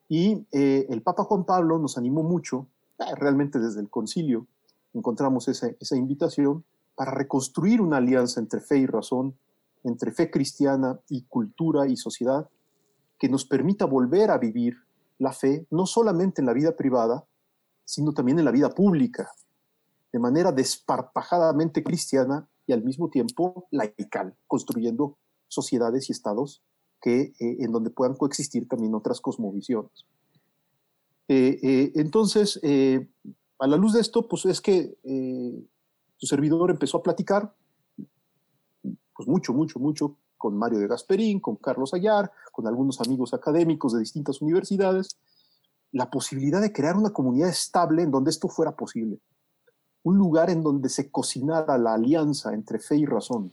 Y 0.10 0.48
eh, 0.52 0.88
el 0.90 1.04
Papa 1.04 1.24
Juan 1.24 1.46
Pablo 1.46 1.78
nos 1.78 1.98
animó 1.98 2.24
mucho, 2.24 2.68
eh, 2.98 3.04
realmente 3.16 3.60
desde 3.60 3.80
el 3.80 3.90
concilio 3.90 4.48
encontramos 4.94 5.48
esa, 5.48 5.70
esa 5.80 5.96
invitación 5.96 6.66
para 6.96 7.12
reconstruir 7.12 7.80
una 7.80 7.98
alianza 7.98 8.40
entre 8.40 8.60
fe 8.60 8.80
y 8.80 8.88
razón, 8.88 9.38
entre 9.84 10.12
fe 10.12 10.32
cristiana 10.32 11.00
y 11.08 11.22
cultura 11.26 11.88
y 11.88 11.96
sociedad, 11.96 12.50
que 13.20 13.30
nos 13.30 13.46
permita 13.46 13.86
volver 13.86 14.32
a 14.32 14.40
vivir 14.40 14.78
la 15.20 15.32
fe 15.32 15.68
no 15.70 15.86
solamente 15.86 16.42
en 16.42 16.48
la 16.48 16.54
vida 16.54 16.76
privada, 16.76 17.26
sino 17.86 18.12
también 18.14 18.40
en 18.40 18.46
la 18.46 18.52
vida 18.52 18.72
pública, 18.72 19.32
de 20.12 20.20
manera 20.20 20.52
desparpajadamente 20.52 21.84
cristiana 21.84 22.48
y 22.66 22.74
al 22.74 22.84
mismo 22.84 23.10
tiempo 23.10 23.68
laical, 23.70 24.36
construyendo 24.48 25.18
sociedades 25.48 26.10
y 26.10 26.14
estados 26.14 26.64
que, 27.02 27.34
eh, 27.40 27.58
en 27.60 27.72
donde 27.72 27.90
puedan 27.90 28.16
coexistir 28.16 28.68
también 28.68 28.94
otras 28.94 29.22
cosmovisiones. 29.22 30.06
Eh, 31.28 31.60
eh, 31.62 31.92
entonces, 31.96 32.60
a 33.60 33.68
la 33.68 33.78
luz 33.78 33.94
de 33.94 34.02
esto, 34.02 34.28
pues 34.28 34.46
es 34.46 34.62
que 34.62 34.96
su 36.18 36.26
servidor 36.26 36.72
empezó 36.72 36.98
a 36.98 37.04
platicar, 37.04 37.54
pues 39.16 39.28
mucho, 39.28 39.54
mucho, 39.54 39.80
mucho 39.80 40.18
con 40.38 40.58
Mario 40.58 40.80
de 40.80 40.88
Gasperín, 40.88 41.40
con 41.40 41.58
Carlos 41.58 41.94
Ayar, 41.94 42.32
con 42.52 42.66
algunos 42.66 43.02
amigos 43.02 43.34
académicos 43.34 43.94
de 43.94 44.00
distintas 44.00 44.42
universidades, 44.42 45.18
la 45.92 46.10
posibilidad 46.10 46.62
de 46.62 46.72
crear 46.72 46.96
una 46.96 47.12
comunidad 47.12 47.50
estable 47.50 48.04
en 48.04 48.12
donde 48.12 48.32
esto 48.32 48.48
fuera 48.48 48.76
posible. 48.76 49.20
Un 50.04 50.18
lugar 50.18 50.50
en 50.50 50.64
donde 50.64 50.88
se 50.88 51.12
cocinara 51.12 51.78
la 51.78 51.94
alianza 51.94 52.54
entre 52.54 52.80
fe 52.80 52.96
y 52.96 53.06
razón, 53.06 53.52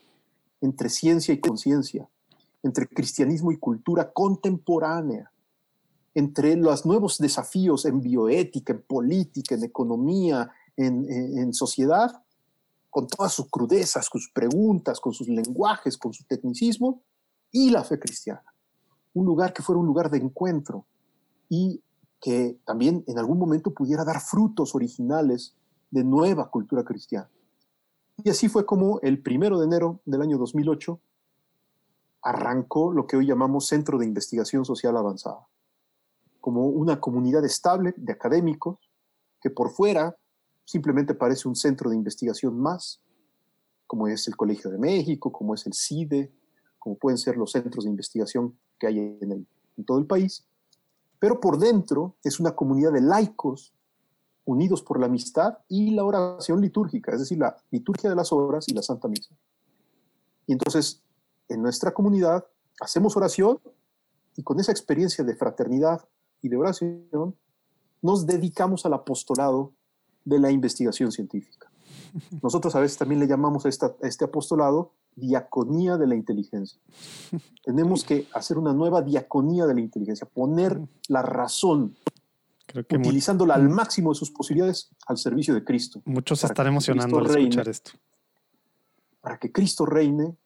entre 0.60 0.88
ciencia 0.88 1.34
y 1.34 1.40
conciencia, 1.40 2.08
entre 2.62 2.88
cristianismo 2.88 3.52
y 3.52 3.58
cultura 3.58 4.12
contemporánea, 4.12 5.30
entre 6.14 6.56
los 6.56 6.86
nuevos 6.86 7.18
desafíos 7.18 7.84
en 7.84 8.00
bioética, 8.00 8.72
en 8.72 8.82
política, 8.82 9.54
en 9.54 9.64
economía, 9.64 10.50
en, 10.76 11.52
sociedad, 11.52 12.22
con 12.90 13.06
todas 13.06 13.32
sus 13.32 13.50
crudezas, 13.50 14.08
sus 14.10 14.30
preguntas, 14.30 15.00
con 15.00 15.12
sus 15.12 15.28
lenguajes, 15.28 15.98
con 15.98 16.12
su 16.12 16.24
tecnicismo, 16.24 17.02
y 17.52 17.70
la 17.70 17.84
fe 17.84 17.98
cristiana. 17.98 18.44
Un 19.14 19.26
lugar 19.26 19.52
que 19.52 19.62
fuera 19.62 19.78
un 19.78 19.86
lugar 19.86 20.10
de 20.10 20.18
encuentro 20.18 20.86
y 21.48 21.82
que 22.20 22.58
también 22.64 23.04
en 23.06 23.18
algún 23.18 23.38
momento 23.38 23.72
pudiera 23.72 24.04
dar 24.04 24.20
frutos 24.20 24.74
originales 24.74 25.54
de 25.90 26.02
nueva 26.02 26.50
cultura 26.50 26.82
cristiana. 26.82 27.28
Y 28.24 28.30
así 28.30 28.48
fue 28.48 28.64
como 28.64 29.00
el 29.00 29.22
primero 29.22 29.58
de 29.58 29.66
enero 29.66 30.00
del 30.06 30.22
año 30.22 30.38
2008 30.38 30.98
arrancó 32.26 32.92
lo 32.92 33.06
que 33.06 33.16
hoy 33.16 33.24
llamamos 33.24 33.68
Centro 33.68 33.98
de 33.98 34.04
Investigación 34.04 34.64
Social 34.64 34.96
Avanzada, 34.96 35.46
como 36.40 36.66
una 36.66 37.00
comunidad 37.00 37.44
estable 37.44 37.94
de 37.96 38.12
académicos 38.12 38.78
que 39.40 39.48
por 39.48 39.70
fuera 39.70 40.16
simplemente 40.64 41.14
parece 41.14 41.46
un 41.46 41.54
centro 41.54 41.88
de 41.88 41.94
investigación 41.94 42.58
más, 42.58 43.00
como 43.86 44.08
es 44.08 44.26
el 44.26 44.36
Colegio 44.36 44.72
de 44.72 44.78
México, 44.78 45.30
como 45.30 45.54
es 45.54 45.66
el 45.66 45.72
CIDE, 45.72 46.32
como 46.80 46.96
pueden 46.96 47.16
ser 47.16 47.36
los 47.36 47.52
centros 47.52 47.84
de 47.84 47.90
investigación 47.90 48.58
que 48.80 48.88
hay 48.88 48.98
en, 48.98 49.46
todo 49.86 50.00
el 50.00 50.06
país, 50.06 50.44
pero 51.20 51.38
por 51.38 51.58
dentro 51.58 52.16
es 52.24 52.40
una 52.40 52.56
comunidad 52.56 52.92
de 52.92 53.02
laicos 53.02 53.72
unidos 54.44 54.82
por 54.82 54.98
la 54.98 55.06
amistad 55.06 55.58
y 55.68 55.92
la 55.92 56.04
oración 56.04 56.60
litúrgica, 56.60 57.12
es 57.12 57.20
decir, 57.20 57.38
la 57.38 57.56
liturgia 57.70 58.10
de 58.10 58.16
las 58.16 58.32
obras 58.32 58.66
y 58.68 58.74
la 58.74 58.82
Santa 58.82 59.06
Misa. 59.06 59.32
Y 60.48 60.52
entonces, 60.52 61.05
en 61.48 61.62
nuestra 61.62 61.92
comunidad 61.92 62.46
hacemos 62.80 63.16
oración 63.16 63.58
y 64.36 64.42
con 64.42 64.60
esa 64.60 64.72
experiencia 64.72 65.24
de 65.24 65.34
fraternidad 65.34 66.06
y 66.42 66.48
de 66.48 66.56
oración 66.56 67.36
nos 68.02 68.26
dedicamos 68.26 68.86
al 68.86 68.94
apostolado 68.94 69.72
de 70.24 70.38
la 70.38 70.50
investigación 70.50 71.12
científica. 71.12 71.70
Nosotros 72.42 72.74
a 72.74 72.80
veces 72.80 72.98
también 72.98 73.20
le 73.20 73.26
llamamos 73.26 73.64
a, 73.66 73.68
este 73.68 74.24
apostolado 74.24 74.92
diaconía 75.14 75.96
de 75.96 76.06
la 76.06 76.14
inteligencia. 76.14 76.78
Tenemos 77.64 78.04
que 78.04 78.26
hacer 78.34 78.58
una 78.58 78.74
nueva 78.74 79.00
diaconía 79.00 79.64
de 79.64 79.74
la 79.74 79.80
inteligencia, 79.80 80.26
poner 80.26 80.78
la 81.08 81.22
razón, 81.22 81.96
utilizándola 82.74 83.54
al 83.54 83.70
máximo 83.70 84.10
de 84.10 84.16
sus 84.16 84.30
posibilidades 84.30 84.90
al 85.06 85.16
servicio 85.16 85.54
de 85.54 85.64
Cristo. 85.64 86.02
Muchos 86.04 86.40
se 86.40 86.46
están 86.46 86.66
emocionando 86.66 87.18
al 87.18 87.26
escuchar 87.30 87.68
esto. 87.68 87.92
Para 89.22 89.38
que 89.38 89.50
Cristo 89.50 89.86
reine 89.86 90.36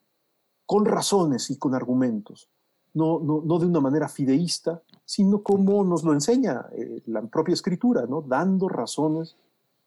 con 0.71 0.85
razones 0.85 1.51
y 1.51 1.59
con 1.59 1.75
argumentos, 1.75 2.49
no, 2.95 3.19
no, 3.19 3.43
no 3.45 3.59
de 3.59 3.67
una 3.67 3.81
manera 3.81 4.09
fideísta, 4.09 4.81
sino 5.05 5.43
como 5.43 5.83
nos 5.83 6.05
lo 6.05 6.13
enseña 6.13 6.67
eh, 6.71 7.03
la 7.07 7.23
propia 7.23 7.55
escritura, 7.55 8.07
¿no? 8.07 8.23
dando 8.23 8.69
razones 8.69 9.35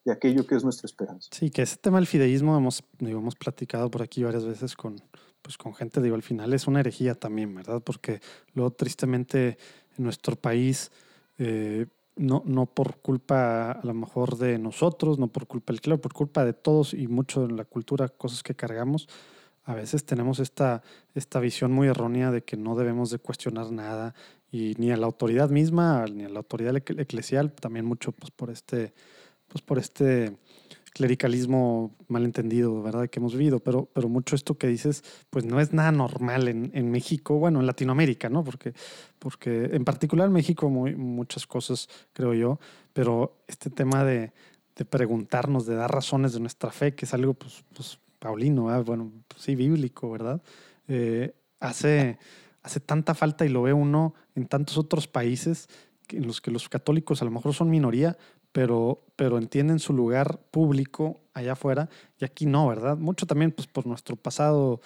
de 0.03 0.11
aquello 0.11 0.45
que 0.45 0.55
es 0.55 0.63
nuestra 0.65 0.87
esperanza. 0.87 1.29
Sí, 1.31 1.51
que 1.51 1.61
ese 1.61 1.77
tema 1.77 1.99
del 1.99 2.05
fideísmo 2.05 2.57
hemos, 2.57 2.83
hemos 2.99 3.35
platicado 3.35 3.89
por 3.89 4.01
aquí 4.01 4.23
varias 4.23 4.43
veces 4.43 4.75
con, 4.75 5.01
pues 5.41 5.57
con 5.57 5.73
gente, 5.73 6.01
digo, 6.01 6.15
al 6.15 6.21
final 6.21 6.53
es 6.53 6.67
una 6.67 6.81
herejía 6.81 7.15
también, 7.15 7.55
¿verdad? 7.55 7.81
Porque 7.81 8.19
luego 8.53 8.71
tristemente 8.71 9.57
en 9.97 10.03
nuestro 10.03 10.35
país, 10.35 10.91
eh, 11.37 11.85
no, 12.17 12.43
no 12.45 12.65
por 12.65 12.97
culpa 12.97 13.71
a 13.71 13.85
lo 13.85 13.93
mejor 13.93 14.37
de 14.37 14.59
nosotros, 14.59 15.17
no 15.17 15.29
por 15.29 15.47
culpa 15.47 15.71
del 15.71 15.79
clero, 15.79 16.01
por 16.01 16.11
culpa 16.11 16.43
de 16.43 16.51
todos 16.51 16.93
y 16.93 17.07
mucho 17.07 17.45
en 17.45 17.55
la 17.55 17.63
cultura, 17.63 18.09
cosas 18.09 18.43
que 18.43 18.53
cargamos, 18.53 19.07
a 19.65 19.73
veces 19.73 20.05
tenemos 20.05 20.39
esta, 20.39 20.81
esta 21.15 21.39
visión 21.39 21.71
muy 21.71 21.87
errónea 21.87 22.31
de 22.31 22.43
que 22.43 22.57
no 22.57 22.75
debemos 22.75 23.09
de 23.09 23.19
cuestionar 23.19 23.71
nada 23.71 24.13
y 24.51 24.75
ni 24.77 24.91
a 24.91 24.97
la 24.97 25.05
autoridad 25.05 25.49
misma, 25.49 26.05
ni 26.05 26.25
a 26.25 26.29
la 26.29 26.39
autoridad 26.39 26.75
eclesial, 26.75 27.53
también 27.53 27.85
mucho 27.85 28.11
pues, 28.11 28.31
por 28.31 28.49
este 28.49 28.93
pues 29.47 29.61
por 29.61 29.77
este 29.77 30.35
clericalismo 30.93 31.95
malentendido, 32.07 32.81
¿verdad? 32.81 33.09
Que 33.09 33.19
hemos 33.19 33.33
vivido, 33.33 33.59
pero, 33.59 33.89
pero 33.93 34.09
mucho 34.09 34.35
esto 34.35 34.57
que 34.57 34.67
dices, 34.67 35.03
pues 35.29 35.43
no 35.43 35.59
es 35.59 35.73
nada 35.73 35.91
normal 35.91 36.47
en, 36.47 36.71
en 36.73 36.91
México, 36.91 37.35
bueno, 37.39 37.59
en 37.59 37.67
Latinoamérica, 37.67 38.29
¿no? 38.29 38.43
Porque, 38.43 38.73
porque 39.19 39.71
en 39.73 39.85
particular 39.85 40.27
en 40.27 40.33
México 40.33 40.69
muy, 40.69 40.95
muchas 40.95 41.47
cosas, 41.47 41.89
creo 42.13 42.33
yo, 42.33 42.59
pero 42.93 43.43
este 43.47 43.69
tema 43.69 44.03
de, 44.03 44.31
de, 44.75 44.85
preguntarnos, 44.85 45.65
de 45.65 45.75
dar 45.75 45.91
razones 45.91 46.33
de 46.33 46.39
nuestra 46.39 46.71
fe, 46.71 46.93
que 46.93 47.05
es 47.05 47.13
algo, 47.13 47.33
pues, 47.33 47.63
pues 47.75 47.99
paulino, 48.23 48.83
bueno, 48.85 49.11
pues 49.27 49.41
sí, 49.41 49.53
bíblico, 49.53 50.09
¿verdad? 50.09 50.41
Eh, 50.87 51.35
hace, 51.59 52.17
hace 52.61 52.79
tanta 52.79 53.13
falta 53.13 53.45
y 53.45 53.49
lo 53.49 53.63
ve 53.63 53.73
uno 53.73 54.13
en 54.33 54.47
tantos 54.47 54.77
otros 54.77 55.09
países 55.09 55.67
en 56.07 56.25
los 56.25 56.39
que 56.39 56.49
los 56.49 56.69
católicos 56.69 57.21
a 57.21 57.25
lo 57.25 57.31
mejor 57.31 57.53
son 57.53 57.69
minoría, 57.69 58.17
pero, 58.53 59.03
pero 59.17 59.37
entienden 59.37 59.79
su 59.79 59.91
lugar 59.91 60.39
público 60.51 61.19
allá 61.33 61.51
afuera 61.51 61.89
y 62.17 62.23
aquí 62.23 62.45
no, 62.45 62.65
¿verdad? 62.65 62.95
Mucho 62.95 63.25
también 63.25 63.51
pues, 63.51 63.67
por 63.67 63.85
nuestro 63.85 64.15
pasado, 64.15 64.79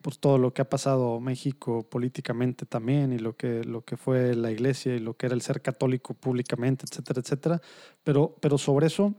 por 0.00 0.16
todo 0.16 0.38
lo 0.38 0.54
que 0.54 0.62
ha 0.62 0.70
pasado 0.70 1.20
México 1.20 1.86
políticamente 1.90 2.64
también 2.64 3.12
y 3.12 3.18
lo 3.18 3.36
que, 3.36 3.64
lo 3.64 3.82
que 3.82 3.98
fue 3.98 4.34
la 4.34 4.50
iglesia 4.50 4.94
y 4.94 5.00
lo 5.00 5.14
que 5.14 5.26
era 5.26 5.34
el 5.34 5.42
ser 5.42 5.60
católico 5.60 6.14
públicamente, 6.14 6.86
etcétera, 6.90 7.20
etcétera. 7.20 7.60
Pero, 8.02 8.34
pero 8.40 8.56
sobre 8.56 8.86
eso, 8.86 9.14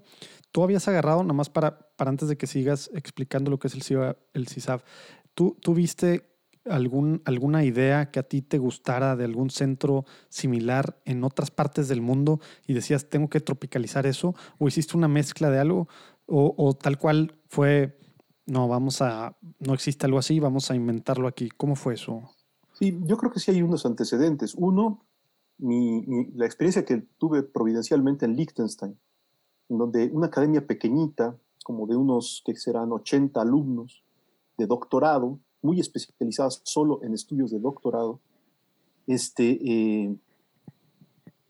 tú 0.52 0.64
habías 0.64 0.88
agarrado, 0.88 1.22
nada 1.24 1.34
más 1.34 1.50
para, 1.50 1.80
para 1.96 2.10
antes 2.10 2.30
de 2.30 2.38
que 2.38 2.48
sigas 2.48 2.90
explicando 2.94 3.52
lo 3.52 3.60
que 3.60 3.68
es 3.68 3.76
el, 3.76 4.16
el 4.34 4.48
CISAF, 4.48 4.84
tú, 5.34 5.58
tú 5.62 5.74
viste 5.74 6.30
algún, 6.66 7.22
alguna 7.26 7.64
idea 7.64 8.12
que 8.12 8.20
a 8.20 8.24
ti 8.24 8.42
te 8.42 8.58
gustara 8.58 9.16
de 9.16 9.26
algún 9.26 9.50
centro 9.50 10.06
similar 10.30 11.02
en 11.06 11.24
otras 11.24 11.52
partes 11.52 11.88
del 11.88 12.02
mundo 12.02 12.40
y 12.68 12.74
decías, 12.74 13.10
tengo 13.10 13.30
que 13.30 13.40
tropicalizar 13.40 14.06
eso? 14.06 14.36
¿O 14.58 14.68
hiciste 14.68 14.98
una 14.98 15.08
mezcla 15.08 15.50
de 15.50 15.60
algo? 15.60 15.88
¿O, 16.32 16.76
tal 16.76 17.00
cual 17.00 17.40
fue, 17.48 17.98
no, 18.46 18.68
vamos 18.68 19.02
a, 19.02 19.36
no 19.60 19.74
existe 19.74 20.06
algo 20.06 20.20
así, 20.20 20.40
vamos 20.40 20.70
a 20.70 20.76
inventarlo 20.76 21.28
aquí? 21.28 21.50
¿Cómo 21.50 21.76
fue 21.76 21.96
eso? 21.96 22.30
Sí, 22.74 23.00
yo 23.06 23.18
creo 23.18 23.32
que 23.32 23.40
sí 23.40 23.50
hay 23.50 23.64
unos 23.64 23.86
antecedentes. 23.88 24.54
Uno, 24.56 25.08
mi, 25.58 26.06
la 26.36 26.46
experiencia 26.46 26.86
que 26.86 26.98
tuve 27.18 27.42
providencialmente 27.42 28.26
en 28.26 28.36
Liechtenstein, 28.36 29.00
donde 29.70 30.10
una 30.12 30.28
academia 30.28 30.66
pequeñita, 30.66 31.38
como 31.64 31.86
de 31.88 31.96
unos 31.96 32.42
que 32.46 32.56
serán 32.56 32.92
80 32.92 33.40
alumnos 33.40 34.04
de 34.58 34.66
doctorado, 34.66 35.40
muy 35.62 35.80
especializadas 35.80 36.62
solo 36.64 37.02
en 37.04 37.14
estudios 37.14 37.52
de 37.52 37.60
doctorado, 37.60 38.20
este, 39.08 39.60
eh, 39.64 40.16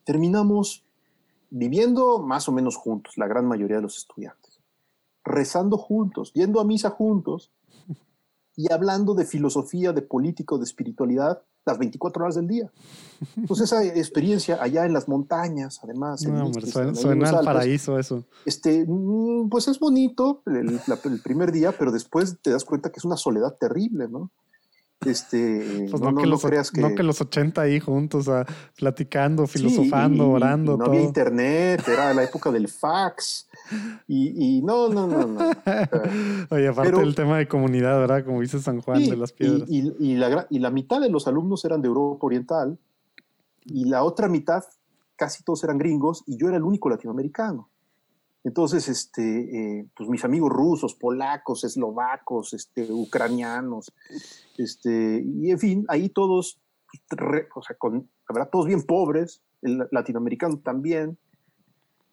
terminamos 0.04 0.84
viviendo 1.50 2.20
más 2.20 2.48
o 2.50 2.52
menos 2.52 2.76
juntos, 2.76 3.18
la 3.18 3.28
gran 3.28 3.46
mayoría 3.46 3.78
de 3.78 3.84
los 3.84 3.98
estudiantes, 3.98 4.60
rezando 5.24 5.78
juntos, 5.78 6.34
yendo 6.34 6.60
a 6.60 6.66
misa 6.66 6.90
juntos 6.90 7.52
y 8.56 8.72
hablando 8.72 9.14
de 9.14 9.26
filosofía, 9.26 9.94
de 9.94 10.02
político, 10.02 10.58
de 10.58 10.66
espiritualidad 10.66 11.42
las 11.66 11.78
24 11.78 12.24
horas 12.24 12.36
del 12.36 12.48
día. 12.48 12.72
Pues 13.48 13.60
esa 13.62 13.84
experiencia 13.84 14.62
allá 14.62 14.86
en 14.86 14.94
las 14.94 15.08
montañas, 15.08 15.80
además. 15.84 16.24
No, 16.24 16.52
suena, 16.96 17.30
al 17.30 17.46
paraíso 17.46 18.00
eso. 18.00 18.24
Este, 18.46 18.86
mm, 18.88 19.50
pues 19.50 19.68
es 19.68 19.80
bonito 19.80 20.42
el, 20.46 20.80
primer 21.24 21.52
día, 21.52 21.74
pero 21.78 21.92
después 21.92 22.38
te 22.42 22.52
das 22.52 22.66
cuenta 22.66 22.92
que 22.92 23.00
es 23.00 23.06
una 23.06 23.18
soledad 23.18 23.56
terrible, 23.60 24.08
¿no? 24.08 24.32
Este, 25.06 25.88
pues 25.90 26.02
no, 26.02 26.14
que 26.14 26.26
los, 26.26 26.42
creas 26.42 26.72
que... 26.72 26.82
No 26.82 26.94
que 26.94 27.04
los 27.04 27.22
80 27.22 27.62
ahí 27.62 27.80
juntos, 27.80 28.28
a, 28.28 28.46
platicando, 28.78 29.48
filosofando, 29.48 30.30
orando. 30.30 30.76
no 30.76 30.86
había 30.86 31.02
internet, 31.02 31.88
era 31.88 32.14
la 32.14 32.24
época 32.24 32.52
del 32.52 32.68
fax. 32.68 33.48
Y, 34.08 34.62
no, 34.62 34.90
no, 34.90 35.08
no, 35.08 35.26
no. 35.26 35.40
Oye, 36.50 36.68
aparte 36.68 37.00
del 37.00 37.16
tema 37.16 37.38
de 37.38 37.48
comunidad, 37.48 37.98
¿verdad? 37.98 38.26
Como 38.26 38.42
dice 38.42 38.60
San 38.60 38.82
Juan 38.82 39.02
de 39.02 39.16
las 39.16 39.32
Piedras. 39.32 39.70
Y, 39.70 40.16
la, 40.16 40.48
y 40.50 40.60
la 40.60 40.70
mitad 40.70 41.00
de 41.00 41.10
los 41.10 41.28
alumnos 41.28 41.64
eran 41.64 41.82
de 41.82 41.88
Europa 41.88 42.26
Oriental 42.26 42.78
y 43.66 43.86
la 43.86 44.04
otra 44.04 44.28
mitad, 44.28 44.64
casi 45.16 45.44
todos 45.44 45.64
eran 45.64 45.78
gringos 45.78 46.24
y 46.28 46.38
yo 46.38 46.50
era 46.50 46.58
el 46.58 46.64
único 46.64 46.90
latinoamericano. 46.90 47.70
Entonces, 48.50 48.88
este, 48.88 49.22
eh, 49.80 49.88
pues 49.96 50.10
mis 50.10 50.26
amigos 50.26 50.50
rusos, 50.50 50.96
polacos, 50.96 51.64
eslovacos, 51.64 52.56
este, 52.56 52.92
ucranianos, 52.92 53.92
este, 54.58 55.24
y 55.24 55.52
en 55.52 55.60
fin, 55.60 55.86
ahí 55.88 56.10
todos, 56.10 56.60
o 57.54 57.62
sea, 57.62 57.76
con, 57.78 58.10
verdad, 58.28 58.50
todos 58.52 58.66
bien 58.66 58.82
pobres, 58.82 59.44
el 59.62 59.88
latinoamericano 59.92 60.58
también, 60.58 61.20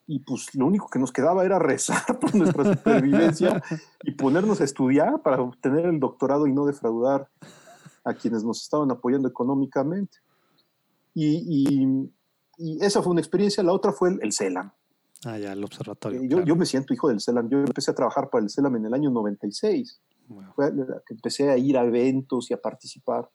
y 0.05 0.19
pues 0.19 0.53
lo 0.53 0.67
único 0.67 0.89
que 0.89 0.99
nos 0.99 1.11
quedaba 1.11 1.43
era 1.43 1.57
rezar 1.57 2.19
por 2.19 2.35
nuestra 2.35 2.75
supervivencia 2.75 3.63
y 4.03 4.11
ponernos 4.11 4.61
a 4.61 4.65
estudiar 4.65 5.23
para 5.23 5.41
obtener 5.41 5.87
el 5.87 5.99
doctorado 5.99 6.45
y 6.45 6.53
no 6.53 6.67
defraudar 6.67 7.29
a 8.03 8.13
quienes 8.13 8.43
nos 8.43 8.61
estaban 8.61 8.91
apoyando 8.91 9.27
económicamente. 9.27 10.19
Y, 11.15 12.05
y, 12.59 12.77
esa 12.79 13.01
fue 13.01 13.11
una 13.11 13.21
experiencia. 13.21 13.63
La 13.63 13.73
otra 13.73 13.91
fue 13.91 14.09
el, 14.09 14.19
el 14.21 14.33
CELAM. 14.33 14.71
Ah, 15.25 15.37
ya, 15.37 15.53
el 15.53 15.63
observatorio. 15.63 16.21
Eh, 16.21 16.27
yo, 16.27 16.43
yo, 16.43 16.55
me 16.55 16.65
siento 16.65 16.93
hijo 16.93 17.09
del 17.09 17.21
CELAM. 17.21 17.49
Yo 17.49 17.59
empecé 17.59 17.91
a 17.91 17.95
trabajar 17.95 18.29
para 18.29 18.43
el 18.43 18.49
CELAM 18.49 18.75
en 18.75 18.85
el 18.85 18.93
año 18.93 19.09
96. 19.09 20.01
empecé 21.09 21.49
a 21.49 21.57
ir 21.57 21.77
a 21.77 21.83
eventos 21.83 22.51
y 22.51 22.53
a 22.53 22.61
participar 22.61 23.29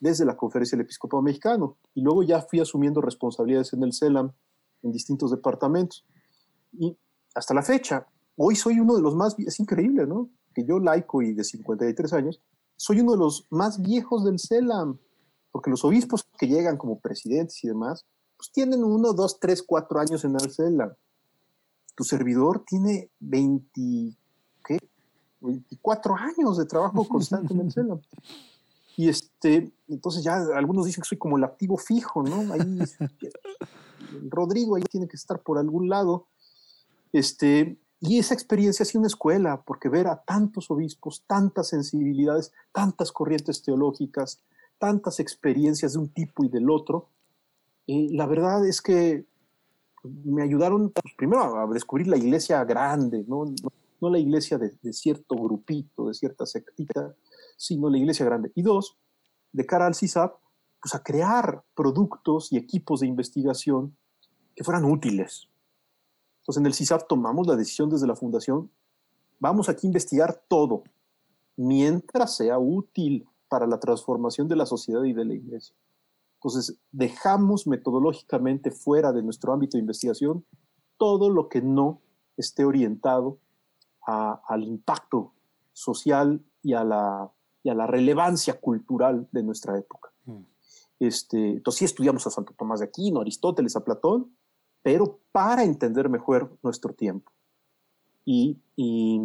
desde 0.00 0.24
la 0.24 0.36
Conferencia 0.36 0.76
del 0.76 0.84
Episcopado 0.84 1.22
Mexicano. 1.22 1.78
Y 1.94 2.02
luego 2.02 2.22
ya 2.22 2.40
fui 2.40 2.60
asumiendo 2.60 3.00
responsabilidades 3.00 3.72
en 3.72 3.82
el 3.82 3.92
CELAM 3.92 4.32
en 4.82 4.92
distintos 4.92 5.30
departamentos. 5.30 6.04
Y 6.72 6.96
hasta 7.34 7.54
la 7.54 7.62
fecha, 7.62 8.06
hoy 8.36 8.56
soy 8.56 8.80
uno 8.80 8.96
de 8.96 9.02
los 9.02 9.14
más, 9.14 9.38
es 9.38 9.60
increíble, 9.60 10.06
¿no? 10.06 10.30
Que 10.54 10.64
yo, 10.64 10.78
laico 10.78 11.22
y 11.22 11.34
de 11.34 11.44
53 11.44 12.12
años, 12.14 12.40
soy 12.76 13.00
uno 13.00 13.12
de 13.12 13.18
los 13.18 13.46
más 13.50 13.80
viejos 13.80 14.24
del 14.24 14.38
CELAM, 14.38 14.98
porque 15.50 15.70
los 15.70 15.84
obispos 15.84 16.26
que 16.38 16.48
llegan 16.48 16.76
como 16.76 16.98
presidentes 16.98 17.62
y 17.62 17.68
demás, 17.68 18.06
pues 18.42 18.50
tienen 18.50 18.82
uno, 18.82 19.12
dos, 19.12 19.38
tres, 19.38 19.62
cuatro 19.62 20.00
años 20.00 20.24
en 20.24 20.34
el 20.34 20.50
CELAM. 20.50 20.92
Tu 21.94 22.02
servidor 22.02 22.64
tiene 22.66 23.08
20, 23.20 24.16
¿qué? 24.64 24.78
24 25.40 26.16
años 26.16 26.58
de 26.58 26.64
trabajo 26.64 27.04
constante 27.08 27.54
en 27.54 27.60
el 27.60 27.72
CELAM. 27.72 28.00
Y 28.96 29.08
este, 29.08 29.70
entonces 29.86 30.24
ya 30.24 30.38
algunos 30.56 30.86
dicen 30.86 31.02
que 31.02 31.08
soy 31.08 31.18
como 31.18 31.38
el 31.38 31.44
activo 31.44 31.76
fijo, 31.76 32.24
¿no? 32.24 32.52
Ahí 32.52 32.80
Rodrigo 34.28 34.74
ahí 34.74 34.82
tiene 34.90 35.06
que 35.06 35.16
estar 35.16 35.40
por 35.40 35.56
algún 35.56 35.88
lado. 35.88 36.26
Este, 37.12 37.78
y 38.00 38.18
esa 38.18 38.34
experiencia 38.34 38.82
ha 38.82 38.86
sido 38.86 39.02
una 39.02 39.06
escuela, 39.06 39.62
porque 39.62 39.88
ver 39.88 40.08
a 40.08 40.20
tantos 40.20 40.68
obispos, 40.68 41.22
tantas 41.28 41.68
sensibilidades, 41.68 42.50
tantas 42.72 43.12
corrientes 43.12 43.62
teológicas, 43.62 44.40
tantas 44.78 45.20
experiencias 45.20 45.92
de 45.92 46.00
un 46.00 46.08
tipo 46.08 46.42
y 46.42 46.48
del 46.48 46.70
otro, 46.70 47.06
eh, 47.92 48.08
la 48.12 48.26
verdad 48.26 48.66
es 48.66 48.80
que 48.80 49.26
me 50.04 50.42
ayudaron 50.42 50.90
pues, 50.90 51.14
primero 51.16 51.58
a 51.58 51.66
descubrir 51.72 52.08
la 52.08 52.16
iglesia 52.16 52.64
grande, 52.64 53.24
no, 53.26 53.44
no, 54.00 54.10
la 54.10 54.18
iglesia 54.18 54.58
de, 54.58 54.92
cierto 54.92 55.36
grupito, 55.36 56.08
de 56.08 56.14
cierta 56.14 56.44
sectita, 56.44 57.14
sino 57.56 57.88
la 57.88 57.98
iglesia 57.98 58.26
grande. 58.26 58.50
Y 58.54 58.62
dos, 58.62 58.98
de 59.52 59.64
cara 59.64 59.86
al 59.86 59.94
CISAP, 59.94 60.34
pues 60.80 60.94
a 60.94 61.02
crear 61.02 61.62
productos 61.76 62.52
y 62.52 62.56
equipos 62.56 63.00
de 63.00 63.06
investigación 63.06 63.96
que 64.56 64.64
fueran 64.64 64.84
útiles. 64.84 65.48
Entonces 66.40 66.60
en 66.60 66.66
el 66.66 66.74
CISAP 66.74 67.06
tomamos 67.06 67.46
la 67.46 67.54
decisión 67.54 67.88
desde 67.88 68.08
la 68.08 68.16
fundación, 68.16 68.70
vamos 69.38 69.68
aquí 69.68 69.86
a 69.86 69.90
investigar 69.90 70.42
todo, 70.48 70.82
mientras 71.56 72.36
sea 72.36 72.58
útil 72.58 73.28
para 73.48 73.66
la 73.66 73.78
transformación 73.78 74.48
de 74.48 74.56
la 74.56 74.66
sociedad 74.66 75.04
y 75.04 75.12
de 75.12 75.24
la 75.24 75.34
iglesia. 75.34 75.76
Entonces 76.42 76.76
dejamos 76.90 77.68
metodológicamente 77.68 78.72
fuera 78.72 79.12
de 79.12 79.22
nuestro 79.22 79.52
ámbito 79.52 79.76
de 79.76 79.82
investigación 79.82 80.44
todo 80.96 81.30
lo 81.30 81.48
que 81.48 81.62
no 81.62 82.00
esté 82.36 82.64
orientado 82.64 83.38
al 84.04 84.64
impacto 84.64 85.34
social 85.72 86.44
y 86.60 86.72
a, 86.72 86.82
la, 86.82 87.30
y 87.62 87.70
a 87.70 87.74
la 87.74 87.86
relevancia 87.86 88.60
cultural 88.60 89.28
de 89.30 89.44
nuestra 89.44 89.78
época. 89.78 90.12
Mm. 90.24 90.42
Este, 90.98 91.50
entonces 91.50 91.78
sí 91.78 91.84
estudiamos 91.84 92.26
a 92.26 92.30
Santo 92.30 92.54
Tomás 92.58 92.80
de 92.80 92.86
Aquino, 92.86 93.20
a 93.20 93.22
Aristóteles, 93.22 93.76
a 93.76 93.84
Platón, 93.84 94.36
pero 94.82 95.20
para 95.30 95.62
entender 95.62 96.08
mejor 96.08 96.58
nuestro 96.60 96.92
tiempo. 96.92 97.30
Y, 98.24 98.60
y, 98.74 99.20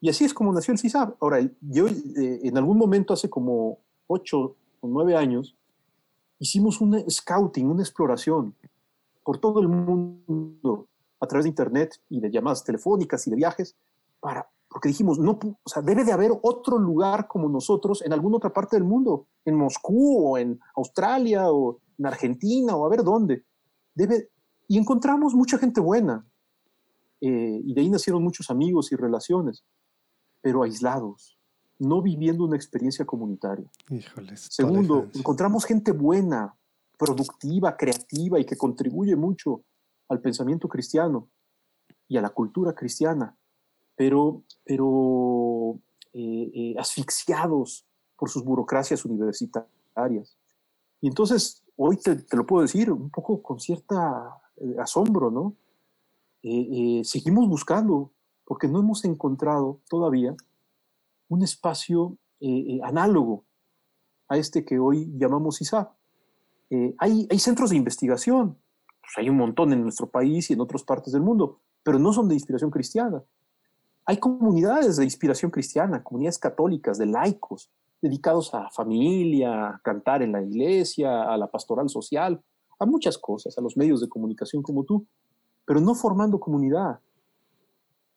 y 0.00 0.08
así 0.08 0.24
es 0.24 0.32
como 0.32 0.52
nació 0.52 0.70
el 0.70 0.78
CISAB. 0.78 1.16
Ahora, 1.20 1.40
yo 1.60 1.88
eh, 1.88 2.40
en 2.44 2.56
algún 2.56 2.78
momento, 2.78 3.12
hace 3.12 3.28
como 3.28 3.80
ocho 4.06 4.56
o 4.80 4.86
nueve 4.86 5.16
años, 5.16 5.56
hicimos 6.42 6.80
un 6.80 7.08
scouting, 7.08 7.70
una 7.70 7.82
exploración 7.82 8.56
por 9.22 9.38
todo 9.38 9.60
el 9.60 9.68
mundo 9.68 10.88
a 11.20 11.26
través 11.28 11.44
de 11.44 11.50
Internet 11.50 12.00
y 12.08 12.20
de 12.20 12.32
llamadas 12.32 12.64
telefónicas 12.64 13.24
y 13.28 13.30
de 13.30 13.36
viajes, 13.36 13.76
para, 14.18 14.50
porque 14.68 14.88
dijimos, 14.88 15.20
no, 15.20 15.38
o 15.40 15.68
sea, 15.68 15.82
debe 15.82 16.02
de 16.02 16.10
haber 16.10 16.32
otro 16.42 16.78
lugar 16.78 17.28
como 17.28 17.48
nosotros 17.48 18.02
en 18.02 18.12
alguna 18.12 18.38
otra 18.38 18.52
parte 18.52 18.74
del 18.74 18.82
mundo, 18.82 19.28
en 19.44 19.54
Moscú 19.54 20.30
o 20.30 20.36
en 20.36 20.58
Australia 20.74 21.48
o 21.52 21.78
en 21.96 22.06
Argentina 22.06 22.74
o 22.74 22.84
a 22.84 22.88
ver 22.88 23.04
dónde. 23.04 23.44
Debe, 23.94 24.30
y 24.66 24.78
encontramos 24.78 25.34
mucha 25.34 25.58
gente 25.58 25.80
buena. 25.80 26.26
Eh, 27.20 27.60
y 27.64 27.72
de 27.72 27.80
ahí 27.82 27.88
nacieron 27.88 28.20
muchos 28.20 28.50
amigos 28.50 28.90
y 28.90 28.96
relaciones, 28.96 29.62
pero 30.40 30.64
aislados, 30.64 31.38
no 31.78 32.02
viviendo 32.02 32.44
una 32.44 32.56
experiencia 32.56 33.04
comunitaria. 33.04 33.70
Híjoles. 33.90 34.48
Segundo, 34.50 35.08
encontramos 35.14 35.64
gente 35.64 35.92
buena, 35.92 36.54
productiva, 36.96 37.76
creativa 37.76 38.38
y 38.38 38.44
que 38.44 38.56
contribuye 38.56 39.16
mucho 39.16 39.62
al 40.08 40.20
pensamiento 40.20 40.68
cristiano 40.68 41.28
y 42.06 42.16
a 42.16 42.22
la 42.22 42.30
cultura 42.30 42.74
cristiana, 42.74 43.36
pero, 43.96 44.42
pero 44.64 45.78
eh, 46.12 46.50
eh, 46.54 46.74
asfixiados 46.78 47.86
por 48.16 48.30
sus 48.30 48.44
burocracias 48.44 49.04
universitarias. 49.04 50.36
Y 51.00 51.08
entonces, 51.08 51.64
hoy 51.76 51.96
te, 51.96 52.16
te, 52.16 52.36
lo 52.36 52.46
puedo 52.46 52.62
decir 52.62 52.92
un 52.92 53.10
poco 53.10 53.42
con 53.42 53.58
cierta 53.58 54.40
eh, 54.56 54.76
asombro, 54.78 55.30
¿no? 55.30 55.56
Seguimos 57.04 57.48
buscando, 57.48 58.10
porque 58.44 58.66
no 58.66 58.80
hemos 58.80 59.04
encontrado 59.04 59.80
todavía 59.88 60.36
un 61.28 61.42
espacio 61.42 62.16
análogo 62.82 63.44
a 64.28 64.36
este 64.36 64.64
que 64.64 64.78
hoy 64.78 65.12
llamamos 65.16 65.60
ISAP. 65.60 65.92
hay, 66.98 67.26
hay 67.30 67.38
centros 67.38 67.70
de 67.70 67.76
investigación, 67.76 68.58
pues 69.00 69.12
hay 69.18 69.28
un 69.28 69.36
montón 69.36 69.72
en 69.72 69.82
nuestro 69.82 70.08
país 70.10 70.50
y 70.50 70.54
en 70.54 70.60
otras 70.60 70.82
partes 70.82 71.12
del 71.12 71.22
mundo, 71.22 71.60
pero 71.82 71.98
no 71.98 72.12
son 72.12 72.28
de 72.28 72.34
inspiración 72.34 72.70
cristiana. 72.70 73.22
Hay 74.04 74.16
comunidades 74.16 74.96
de 74.96 75.04
inspiración 75.04 75.50
cristiana, 75.50 76.02
comunidades 76.02 76.38
católicas, 76.38 76.98
de 76.98 77.06
laicos, 77.06 77.70
dedicados 78.00 78.52
a 78.52 78.68
familia, 78.70 79.68
a 79.68 79.80
cantar 79.82 80.22
en 80.22 80.32
la 80.32 80.42
iglesia, 80.42 81.22
a 81.22 81.36
la 81.36 81.48
pastoral 81.48 81.88
social, 81.88 82.42
a 82.80 82.86
muchas 82.86 83.16
cosas, 83.16 83.56
a 83.56 83.60
los 83.60 83.76
medios 83.76 84.00
de 84.00 84.08
comunicación 84.08 84.62
como 84.62 84.84
tú, 84.84 85.06
pero 85.64 85.80
no 85.80 85.94
formando 85.94 86.40
comunidad. 86.40 86.98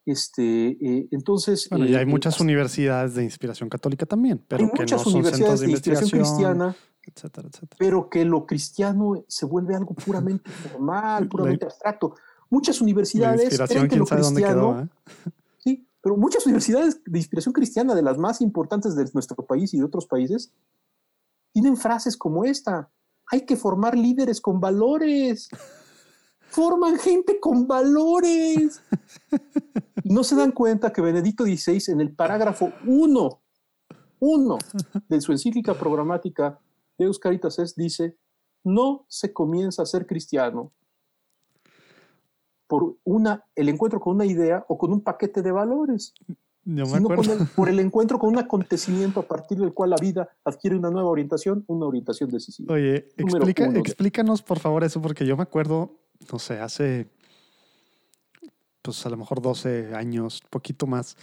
Este, 0.06 0.68
eh, 0.70 1.08
entonces, 1.10 1.68
bueno, 1.68 1.86
y 1.86 1.96
hay 1.96 2.04
eh, 2.04 2.06
muchas 2.06 2.40
universidades 2.40 3.16
de 3.16 3.24
inspiración 3.24 3.70
católica 3.70 4.06
también, 4.06 4.40
pero 4.48 4.66
hay 4.66 4.72
que 4.72 4.84
muchas 4.84 5.00
no 5.00 5.04
son 5.04 5.14
universidades 5.14 5.60
de, 5.62 5.66
de 5.66 5.72
inspiración 5.72 6.10
cristiana, 6.12 6.76
etcétera, 7.04 7.48
etcétera. 7.48 7.76
pero 7.80 8.08
que 8.08 8.24
lo 8.24 8.46
cristiano 8.46 9.26
se 9.28 9.48
vuelve 9.48 9.76
algo 9.76 9.96
puramente 9.96 10.48
formal, 10.72 11.28
puramente 11.28 11.66
abstracto. 11.66 12.16
Muchas 12.52 12.82
universidades 12.82 13.60
creen 13.68 13.88
que 13.88 13.96
lo 13.96 14.06
cristiano, 14.06 14.82
¿eh? 14.82 14.88
sí, 15.58 15.88
pero 16.02 16.16
muchas 16.18 16.46
universidades 16.46 17.02
de 17.04 17.18
inspiración 17.18 17.52
cristiana, 17.52 17.96
de 17.96 18.04
las 18.04 18.20
más 18.20 18.42
importantes 18.42 18.96
de 18.96 19.10
nuestro 19.12 19.44
país 19.44 19.74
y 19.74 19.80
de 19.80 19.86
otros 19.86 20.06
países, 20.06 20.52
tienen 21.52 21.78
frases 21.78 22.16
como 22.16 22.46
esta: 22.46 22.92
hay 23.32 23.42
que 23.42 23.56
formar 23.56 23.98
líderes 23.98 24.40
con 24.40 24.60
valores. 24.60 25.50
Forman 26.56 26.98
gente 26.98 27.38
con 27.40 27.68
valores. 27.68 28.82
Y 30.04 30.10
no 30.14 30.24
se 30.24 30.38
dan 30.38 30.54
cuenta 30.54 30.94
que 30.94 31.02
Benedicto 31.02 31.44
XVI 31.44 31.92
en 31.92 32.00
el 32.00 32.16
parágrafo 32.16 32.72
1, 32.88 33.42
1 34.20 34.58
de 35.10 35.20
su 35.20 35.34
encíclica 35.34 35.74
programática 35.74 36.58
Deus 36.98 37.20
Caritas 37.20 37.60
es, 37.60 37.76
dice, 37.76 38.18
no 38.64 39.06
se 39.10 39.34
comienza 39.34 39.82
a 39.82 39.86
ser 39.86 40.08
cristiano 40.08 40.72
por 42.68 42.96
una, 43.04 43.44
el 43.54 43.68
encuentro 43.68 44.00
con 44.00 44.16
una 44.16 44.26
idea 44.26 44.66
o 44.70 44.78
con 44.78 44.94
un 44.94 45.02
paquete 45.02 45.42
de 45.42 45.52
valores 45.52 46.14
sino 46.66 47.10
por 47.56 47.70
el 47.70 47.80
encuentro 47.80 48.18
con 48.18 48.30
un 48.30 48.40
acontecimiento 48.40 49.20
a 49.20 49.24
partir 49.24 49.60
del 49.60 49.74
cual 49.74 49.92
la 49.92 49.98
vida 49.98 50.30
adquiere 50.44 50.76
una 50.76 50.90
nueva 50.90 51.10
orientación, 51.10 51.64
una 51.68 51.86
orientación 51.86 52.30
decisiva. 52.32 52.74
Oye, 52.74 53.08
explícanos 53.18 54.42
por 54.42 54.60
favor 54.60 54.84
eso, 54.84 55.00
porque 55.02 55.26
yo 55.28 55.38
me 55.38 55.44
acuerdo, 55.44 56.00
no 56.32 56.40
sé, 56.40 56.60
hace, 56.60 57.08
pues 58.82 59.06
a 59.06 59.10
lo 59.10 59.18
mejor 59.18 59.42
12 59.42 59.96
años, 59.96 60.42
poquito 60.50 60.88
más, 60.88 61.18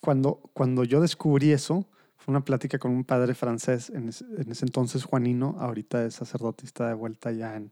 cuando, 0.00 0.40
cuando 0.52 0.84
yo 0.84 1.00
descubrí 1.00 1.52
eso, 1.52 1.86
fue 2.16 2.32
una 2.32 2.44
plática 2.44 2.78
con 2.78 2.90
un 2.92 3.04
padre 3.04 3.34
francés, 3.34 3.90
en 3.90 4.08
ese, 4.08 4.24
entonces 4.64 5.04
Juanino, 5.04 5.56
ahorita 5.58 6.04
es 6.04 6.14
sacerdotista 6.14 6.88
de 6.88 6.94
vuelta 6.94 7.32
ya 7.32 7.56
en, 7.56 7.70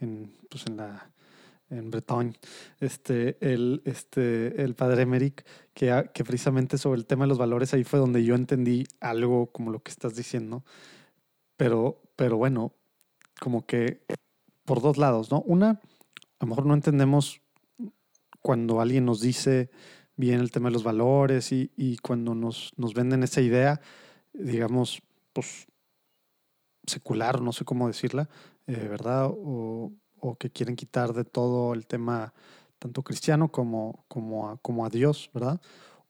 en, 0.00 0.32
pues 0.48 0.66
en 0.66 0.78
en 1.72 1.90
Bretagne, 1.90 2.34
este, 2.80 3.38
el, 3.40 3.82
este, 3.86 4.62
el 4.62 4.74
padre 4.74 5.02
Emerick, 5.02 5.44
que, 5.72 6.10
que 6.12 6.22
precisamente 6.22 6.76
sobre 6.76 6.98
el 7.00 7.06
tema 7.06 7.24
de 7.24 7.28
los 7.28 7.38
valores, 7.38 7.72
ahí 7.72 7.82
fue 7.82 7.98
donde 7.98 8.22
yo 8.24 8.34
entendí 8.34 8.86
algo 9.00 9.46
como 9.52 9.70
lo 9.70 9.82
que 9.82 9.90
estás 9.90 10.14
diciendo. 10.14 10.64
Pero, 11.56 12.02
pero 12.14 12.36
bueno, 12.36 12.74
como 13.40 13.64
que 13.66 14.02
por 14.64 14.82
dos 14.82 14.98
lados, 14.98 15.30
¿no? 15.30 15.40
Una, 15.42 15.80
a 16.42 16.44
lo 16.44 16.48
mejor 16.48 16.66
no 16.66 16.74
entendemos 16.74 17.40
cuando 18.40 18.80
alguien 18.80 19.04
nos 19.04 19.20
dice 19.20 19.70
bien 20.16 20.40
el 20.40 20.50
tema 20.50 20.70
de 20.70 20.72
los 20.72 20.82
valores 20.82 21.52
y, 21.52 21.70
y 21.76 21.98
cuando 21.98 22.34
nos, 22.34 22.72
nos 22.76 22.94
venden 22.94 23.22
esa 23.22 23.40
idea, 23.40 23.80
digamos, 24.32 25.02
pues 25.32 25.68
secular, 26.84 27.40
no 27.40 27.52
sé 27.52 27.64
cómo 27.64 27.86
decirla, 27.86 28.28
eh, 28.66 28.88
¿verdad? 28.90 29.28
O, 29.30 29.92
o 30.18 30.34
que 30.34 30.50
quieren 30.50 30.74
quitar 30.74 31.12
de 31.12 31.22
todo 31.24 31.74
el 31.74 31.86
tema 31.86 32.34
tanto 32.80 33.04
cristiano 33.04 33.52
como, 33.52 34.04
como, 34.08 34.48
a, 34.48 34.56
como 34.56 34.84
a 34.84 34.88
Dios, 34.90 35.30
¿verdad? 35.32 35.60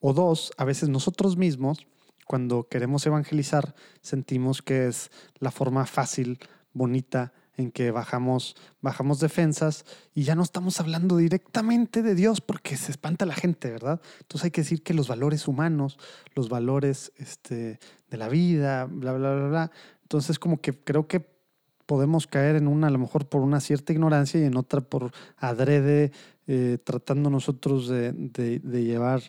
O 0.01 0.15
dos, 0.15 0.53
a 0.57 0.65
veces 0.65 0.89
nosotros 0.89 1.37
mismos, 1.37 1.87
cuando 2.27 2.69
queremos 2.69 3.05
evangelizar, 3.05 3.75
sentimos 4.01 4.63
que 4.63 4.87
es 4.87 5.11
la 5.41 5.51
forma 5.51 5.85
fácil, 5.85 6.39
bonita, 6.73 7.35
en 7.63 7.71
que 7.71 7.91
bajamos, 7.91 8.57
bajamos 8.81 9.21
defensas 9.21 9.85
y 10.15 10.25
ya 10.25 10.35
no 10.35 10.43
estamos 10.43 10.81
hablando 10.81 11.17
directamente 11.17 12.03
de 12.03 12.15
Dios 12.15 12.41
porque 12.41 12.77
se 12.77 12.91
espanta 12.91 13.27
la 13.27 13.35
gente, 13.35 13.71
¿verdad? 13.71 14.01
Entonces 14.21 14.45
hay 14.45 14.51
que 14.51 14.61
decir 14.63 14.83
que 14.83 14.95
los 14.95 15.09
valores 15.09 15.49
humanos, 15.49 15.99
los 16.35 16.49
valores 16.49 17.13
este, 17.17 17.79
de 18.11 18.17
la 18.17 18.29
vida, 18.29 18.87
bla, 18.87 19.13
bla, 19.13 19.35
bla, 19.35 19.49
bla. 19.49 19.71
Entonces 20.03 20.39
como 20.39 20.61
que 20.61 20.73
creo 20.73 21.07
que 21.07 21.33
podemos 21.87 22.27
caer 22.27 22.57
en 22.57 22.69
una, 22.69 22.87
a 22.87 22.91
lo 22.91 22.99
mejor 22.99 23.27
por 23.27 23.43
una 23.43 23.61
cierta 23.61 23.93
ignorancia 23.93 24.41
y 24.41 24.45
en 24.45 24.57
otra 24.57 24.81
por 24.81 25.13
adrede, 25.37 26.13
eh, 26.47 26.79
tratando 26.83 27.31
nosotros 27.31 27.89
de, 27.89 28.13
de, 28.13 28.85
llevar 28.85 29.23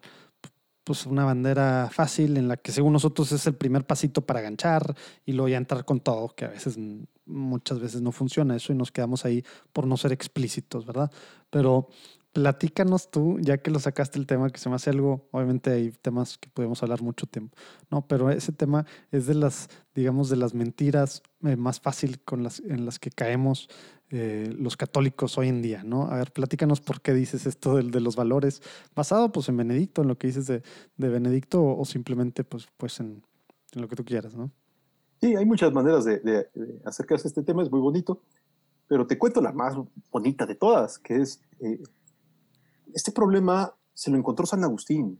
pues 0.83 1.05
una 1.05 1.25
bandera 1.25 1.89
fácil 1.91 2.37
en 2.37 2.47
la 2.47 2.57
que 2.57 2.71
según 2.71 2.93
nosotros 2.93 3.31
es 3.31 3.45
el 3.47 3.55
primer 3.55 3.85
pasito 3.85 4.21
para 4.21 4.41
ganchar 4.41 4.95
y 5.25 5.33
luego 5.33 5.49
ya 5.49 5.57
entrar 5.57 5.85
con 5.85 5.99
todo, 5.99 6.29
que 6.35 6.45
a 6.45 6.49
veces, 6.49 6.77
muchas 7.25 7.79
veces 7.79 8.01
no 8.01 8.11
funciona 8.11 8.55
eso 8.55 8.73
y 8.73 8.75
nos 8.75 8.91
quedamos 8.91 9.25
ahí 9.25 9.43
por 9.71 9.87
no 9.87 9.97
ser 9.97 10.11
explícitos, 10.11 10.85
¿verdad? 10.85 11.11
Pero 11.49 11.87
platícanos 12.33 13.11
tú, 13.11 13.37
ya 13.39 13.59
que 13.59 13.69
lo 13.69 13.79
sacaste 13.79 14.17
el 14.17 14.25
tema, 14.25 14.49
que 14.49 14.57
se 14.57 14.67
me 14.67 14.75
hace 14.75 14.89
algo, 14.89 15.27
obviamente 15.31 15.71
hay 15.71 15.91
temas 15.91 16.39
que 16.39 16.49
podemos 16.49 16.81
hablar 16.81 17.01
mucho 17.03 17.27
tiempo, 17.27 17.55
¿no? 17.91 18.07
Pero 18.07 18.31
ese 18.31 18.51
tema 18.51 18.85
es 19.11 19.27
de 19.27 19.35
las, 19.35 19.69
digamos, 19.93 20.29
de 20.29 20.37
las 20.37 20.55
mentiras 20.55 21.21
eh, 21.43 21.55
más 21.55 21.79
fácil 21.79 22.19
con 22.21 22.43
las, 22.43 22.59
en 22.59 22.85
las 22.85 22.97
que 22.97 23.11
caemos 23.11 23.69
eh, 24.09 24.53
los 24.57 24.77
católicos 24.77 25.37
hoy 25.37 25.47
en 25.47 25.61
día, 25.61 25.83
¿no? 25.83 26.07
A 26.07 26.17
ver, 26.17 26.31
platícanos 26.31 26.81
por 26.81 27.01
qué 27.01 27.13
dices 27.13 27.45
esto 27.45 27.75
del, 27.75 27.91
de 27.91 27.99
los 27.99 28.15
valores, 28.15 28.63
basado 28.95 29.31
pues 29.31 29.47
en 29.49 29.57
Benedicto, 29.57 30.01
en 30.01 30.07
lo 30.07 30.17
que 30.17 30.27
dices 30.27 30.47
de, 30.47 30.63
de 30.97 31.09
Benedicto, 31.09 31.63
o, 31.63 31.85
simplemente 31.85 32.43
pues, 32.43 32.67
pues 32.77 32.99
en, 32.99 33.23
en, 33.73 33.81
lo 33.81 33.87
que 33.87 33.95
tú 33.95 34.03
quieras, 34.03 34.33
¿no? 34.35 34.51
Sí, 35.23 35.37
hay 35.37 35.45
muchas 35.45 35.71
maneras 35.71 36.03
de, 36.03 36.49
acercarse 36.83 37.25
a 37.25 37.29
este 37.29 37.43
tema, 37.43 37.63
es 37.63 37.71
muy 37.71 37.79
bonito, 37.79 38.19
pero 38.89 39.07
te 39.07 39.17
cuento 39.17 39.39
la 39.39 39.53
más 39.53 39.73
bonita 40.11 40.45
de 40.45 40.55
todas, 40.55 40.99
que 40.99 41.15
es, 41.15 41.39
eh, 41.61 41.81
este 42.93 43.13
problema 43.13 43.73
se 43.93 44.11
lo 44.11 44.17
encontró 44.17 44.45
San 44.45 44.65
Agustín, 44.65 45.17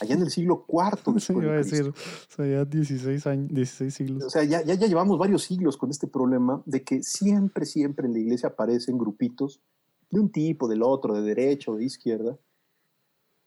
allá 0.00 0.14
en 0.14 0.22
el 0.22 0.30
siglo 0.30 0.64
IV 0.66 1.20
iba 1.42 1.52
a 1.52 1.56
decir, 1.56 1.88
o 1.88 2.34
sea, 2.34 2.46
ya 2.46 2.64
16, 2.64 3.26
años, 3.26 3.48
16 3.52 3.94
siglos. 3.94 4.24
O 4.24 4.30
sea, 4.30 4.44
ya, 4.44 4.62
ya, 4.62 4.72
ya, 4.76 4.86
llevamos 4.86 5.18
varios 5.18 5.42
siglos 5.42 5.76
con 5.76 5.90
este 5.90 6.06
problema 6.06 6.62
de 6.64 6.82
que 6.82 7.02
siempre, 7.02 7.66
siempre 7.66 8.06
en 8.06 8.14
la 8.14 8.20
iglesia 8.20 8.48
aparecen 8.48 8.96
grupitos 8.96 9.60
de 10.08 10.20
un 10.20 10.32
tipo, 10.32 10.68
del 10.68 10.82
otro, 10.82 11.12
de 11.12 11.20
derecha 11.20 11.70
o 11.70 11.76
de 11.76 11.84
izquierda, 11.84 12.38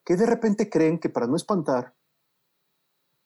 que 0.06 0.16
de 0.16 0.28
repente 0.28 0.70
creen 0.70 1.00
que 1.00 1.10
para 1.10 1.26
no 1.26 1.36
espantar, 1.36 1.96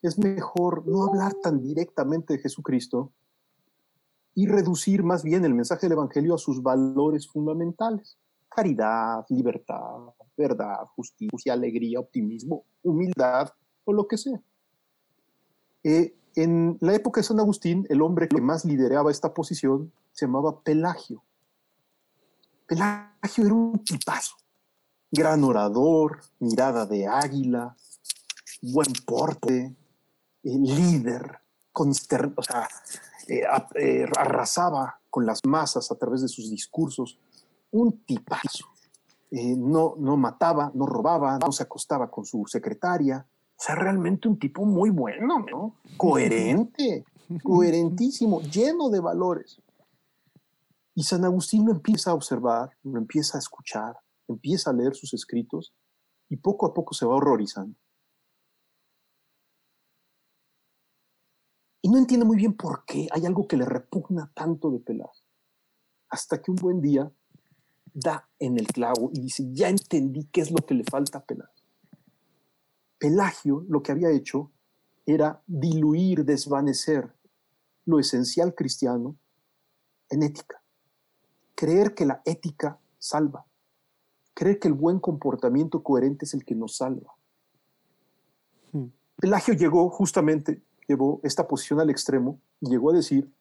es 0.08 0.18
mejor 0.18 0.88
no 0.88 1.04
hablar 1.04 1.34
tan 1.42 1.62
directamente 1.62 2.34
de 2.34 2.40
Jesucristo 2.40 3.12
y 4.34 4.48
reducir 4.48 5.04
más 5.04 5.24
bien 5.24 5.46
el 5.46 5.54
mensaje 5.54 5.86
del 5.86 5.94
Evangelio 5.94 6.36
a 6.36 6.38
sus 6.38 6.62
valores 6.62 7.28
fundamentales. 7.28 8.18
Caridad, 8.50 9.26
libertad, 9.30 10.14
verdad, 10.38 10.86
justicia, 10.96 11.54
alegría, 11.54 12.00
optimismo, 12.00 12.66
humildad 12.84 13.50
o 13.86 13.94
lo 13.94 14.08
que 14.08 14.18
sea. 14.18 14.42
Eh, 15.84 16.16
en 16.36 16.78
la 16.82 16.94
época 16.94 17.22
de 17.22 17.28
San 17.28 17.40
Agustín, 17.40 17.86
el 17.90 18.02
hombre 18.02 18.28
que 18.28 18.42
más 18.42 18.66
lideraba 18.66 19.12
esta 19.12 19.34
posición 19.34 19.92
se 20.12 20.26
llamaba 20.26 20.62
Pelagio. 20.62 21.24
Pelagio 22.68 23.46
era 23.46 23.54
un 23.54 23.84
tipazo, 23.84 24.36
gran 25.12 25.44
orador, 25.44 26.20
mirada 26.40 26.86
de 26.86 27.08
águila, 27.08 27.76
buen 28.62 28.92
porte, 29.06 29.76
eh, 30.46 30.60
líder, 30.60 31.40
o 31.74 32.44
sea, 32.44 32.68
eh, 33.28 33.42
eh, 33.76 34.06
arrasaba 34.16 35.02
con 35.10 35.26
las 35.26 35.40
masas 35.44 35.92
a 35.92 35.96
través 35.96 36.22
de 36.22 36.28
sus 36.28 36.52
discursos. 36.52 37.20
Un 37.72 38.04
tipazo. 38.06 38.68
no, 39.32 39.96
no 39.98 40.16
mataba, 40.16 40.72
no 40.76 40.86
robaba, 40.86 41.40
no 41.40 41.52
se 41.52 41.64
acostaba 41.64 42.12
con 42.12 42.26
su 42.26 42.46
secretaria. 42.46 43.26
O 43.58 43.64
sea, 43.64 43.74
realmente 43.74 44.28
un 44.28 44.38
tipo 44.38 44.64
muy 44.66 44.92
bueno, 44.92 45.40
¿no? 45.52 45.76
Coherente, 45.98 47.06
coherentísimo, 47.44 48.42
lleno 48.42 48.90
de 48.90 49.00
valores. 49.00 49.60
Y 50.94 51.04
San 51.04 51.26
Agustín 51.26 51.66
lo 51.66 51.72
empieza 51.72 52.12
a 52.12 52.14
observar, 52.14 52.70
lo 52.84 53.00
empieza 53.00 53.38
a 53.38 53.40
escuchar, 53.40 53.98
empieza 54.28 54.70
a 54.70 54.74
leer 54.74 54.96
sus 54.96 55.14
escritos 55.14 55.74
y 56.30 56.38
poco 56.38 56.68
a 56.68 56.74
poco 56.74 56.94
se 56.94 57.06
va 57.06 57.16
horrorizando. 57.16 57.76
Y 61.86 61.88
no 61.88 62.00
entiende 62.00 62.26
muy 62.26 62.36
bien 62.36 62.56
por 62.56 62.84
qué 62.84 63.08
hay 63.12 63.28
algo 63.28 63.48
que 63.48 63.58
le 63.58 63.64
repugna 63.64 64.32
tanto 64.34 64.72
de 64.72 64.80
Pelagio. 64.80 65.24
Hasta 66.10 66.42
que 66.42 66.50
un 66.50 66.58
buen 66.58 66.82
día 66.82 67.12
da 67.94 68.28
en 68.40 68.58
el 68.58 68.66
clavo 68.66 69.12
y 69.14 69.20
dice, 69.20 69.54
ya 69.54 69.70
entendí 69.70 70.26
qué 70.32 70.42
es 70.42 70.50
lo 70.50 70.66
que 70.66 70.74
le 70.74 70.84
falta 70.84 71.20
a 71.20 71.24
Pelagio. 71.24 71.64
Pelagio 72.98 73.66
lo 73.70 73.84
que 73.84 73.92
había 73.92 74.10
hecho 74.10 74.52
era 75.06 75.44
diluir, 75.46 76.26
desvanecer 76.26 77.14
lo 77.86 78.00
esencial 78.00 78.56
cristiano 78.56 79.16
en 80.10 80.24
ética. 80.24 80.64
Creer 81.54 81.94
que 81.94 82.08
la 82.08 82.24
ética 82.26 82.80
salva. 82.98 83.46
Creer 84.34 84.58
que 84.58 84.70
el 84.70 84.74
buen 84.74 85.00
comportamiento 85.00 85.84
coherente 85.84 86.26
es 86.26 86.34
el 86.34 86.46
que 86.46 86.56
nos 86.56 86.78
salva. 86.78 87.14
Hmm. 88.72 88.88
Pelagio 89.18 89.54
llegó 89.54 89.88
justamente 89.92 90.64
llevó 90.88 91.20
esta 91.24 91.48
posición 91.48 91.80
al 91.80 91.90
extremo 91.90 92.40
y 92.62 92.70
llegó 92.70 92.92
a 92.92 92.94
decir 92.94 93.32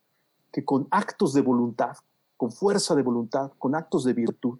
que 0.53 0.65
con 0.65 0.87
actos 0.91 1.33
de 1.35 1.41
voluntad, 1.41 1.97
con 2.37 2.53
fuerza 2.53 2.95
de 2.95 3.03
voluntad, 3.03 3.53
con 3.59 3.75
actos 3.75 4.05
de 4.05 4.13
virtud, 4.13 4.59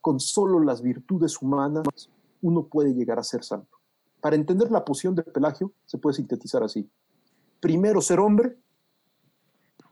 con 0.00 0.20
solo 0.20 0.60
las 0.60 0.82
virtudes 0.82 1.40
humanas, 1.42 1.84
uno 2.42 2.66
puede 2.66 2.94
llegar 2.94 3.18
a 3.18 3.24
ser 3.24 3.42
santo. 3.42 3.76
Para 4.20 4.36
entender 4.36 4.70
la 4.70 4.84
posición 4.84 5.14
de 5.14 5.22
Pelagio, 5.22 5.72
se 5.84 5.98
puede 5.98 6.14
sintetizar 6.14 6.62
así. 6.62 6.88
Primero 7.60 8.00
ser 8.00 8.20
hombre, 8.20 8.56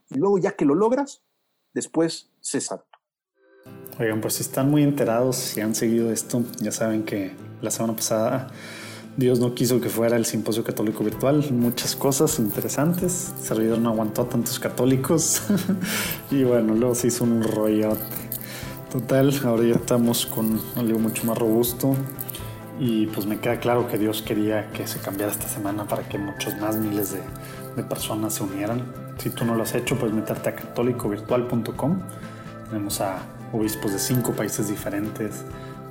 y 0.09 0.17
luego 0.17 0.37
ya 0.37 0.55
que 0.55 0.65
lo 0.65 0.75
logras, 0.75 1.21
después 1.73 2.29
ser 2.39 2.61
santo. 2.61 2.85
Oigan, 3.99 4.21
pues 4.21 4.35
si 4.35 4.43
están 4.43 4.69
muy 4.69 4.83
enterados, 4.83 5.35
si 5.35 5.61
han 5.61 5.73
seguido 5.73 6.11
esto, 6.11 6.43
ya 6.61 6.71
saben 6.71 7.03
que 7.03 7.35
la 7.61 7.71
semana 7.71 7.95
pasada 7.95 8.51
Dios 9.17 9.39
no 9.39 9.55
quiso 9.55 9.79
que 9.79 9.87
fuera 9.87 10.17
el 10.17 10.25
simposio 10.25 10.65
católico 10.65 11.01
virtual, 11.01 11.45
muchas 11.53 11.95
cosas 11.95 12.37
interesantes. 12.37 13.33
El 13.37 13.43
servidor 13.45 13.79
no 13.79 13.89
aguantó 13.89 14.23
a 14.23 14.29
tantos 14.29 14.59
católicos 14.59 15.41
y 16.31 16.43
bueno, 16.43 16.75
luego 16.75 16.95
se 16.95 17.07
hizo 17.07 17.23
un 17.23 17.41
rollo 17.41 17.95
total. 18.91 19.33
Ahora 19.45 19.63
ya 19.63 19.75
estamos 19.75 20.25
con 20.25 20.59
algo 20.75 20.99
mucho 20.99 21.25
más 21.25 21.37
robusto 21.37 21.95
y 22.77 23.05
pues 23.07 23.25
me 23.25 23.39
queda 23.39 23.61
claro 23.61 23.87
que 23.87 23.97
Dios 23.97 24.21
quería 24.21 24.69
que 24.71 24.85
se 24.85 24.99
cambiara 24.99 25.31
esta 25.31 25.47
semana 25.47 25.87
para 25.87 26.09
que 26.09 26.17
muchos 26.17 26.57
más 26.57 26.75
miles 26.75 27.13
de, 27.13 27.21
de 27.77 27.83
personas 27.83 28.33
se 28.33 28.43
unieran. 28.43 28.83
Si 29.17 29.29
tú 29.29 29.45
no 29.45 29.55
lo 29.55 29.63
has 29.63 29.75
hecho, 29.75 29.97
puedes 29.97 30.13
meterte 30.13 30.49
a 30.49 30.55
católicovirtual.com. 30.55 32.01
Tenemos 32.69 32.99
a 32.99 33.19
obispos 33.53 33.93
de 33.93 33.99
cinco 33.99 34.33
países 34.33 34.67
diferentes, 34.67 35.45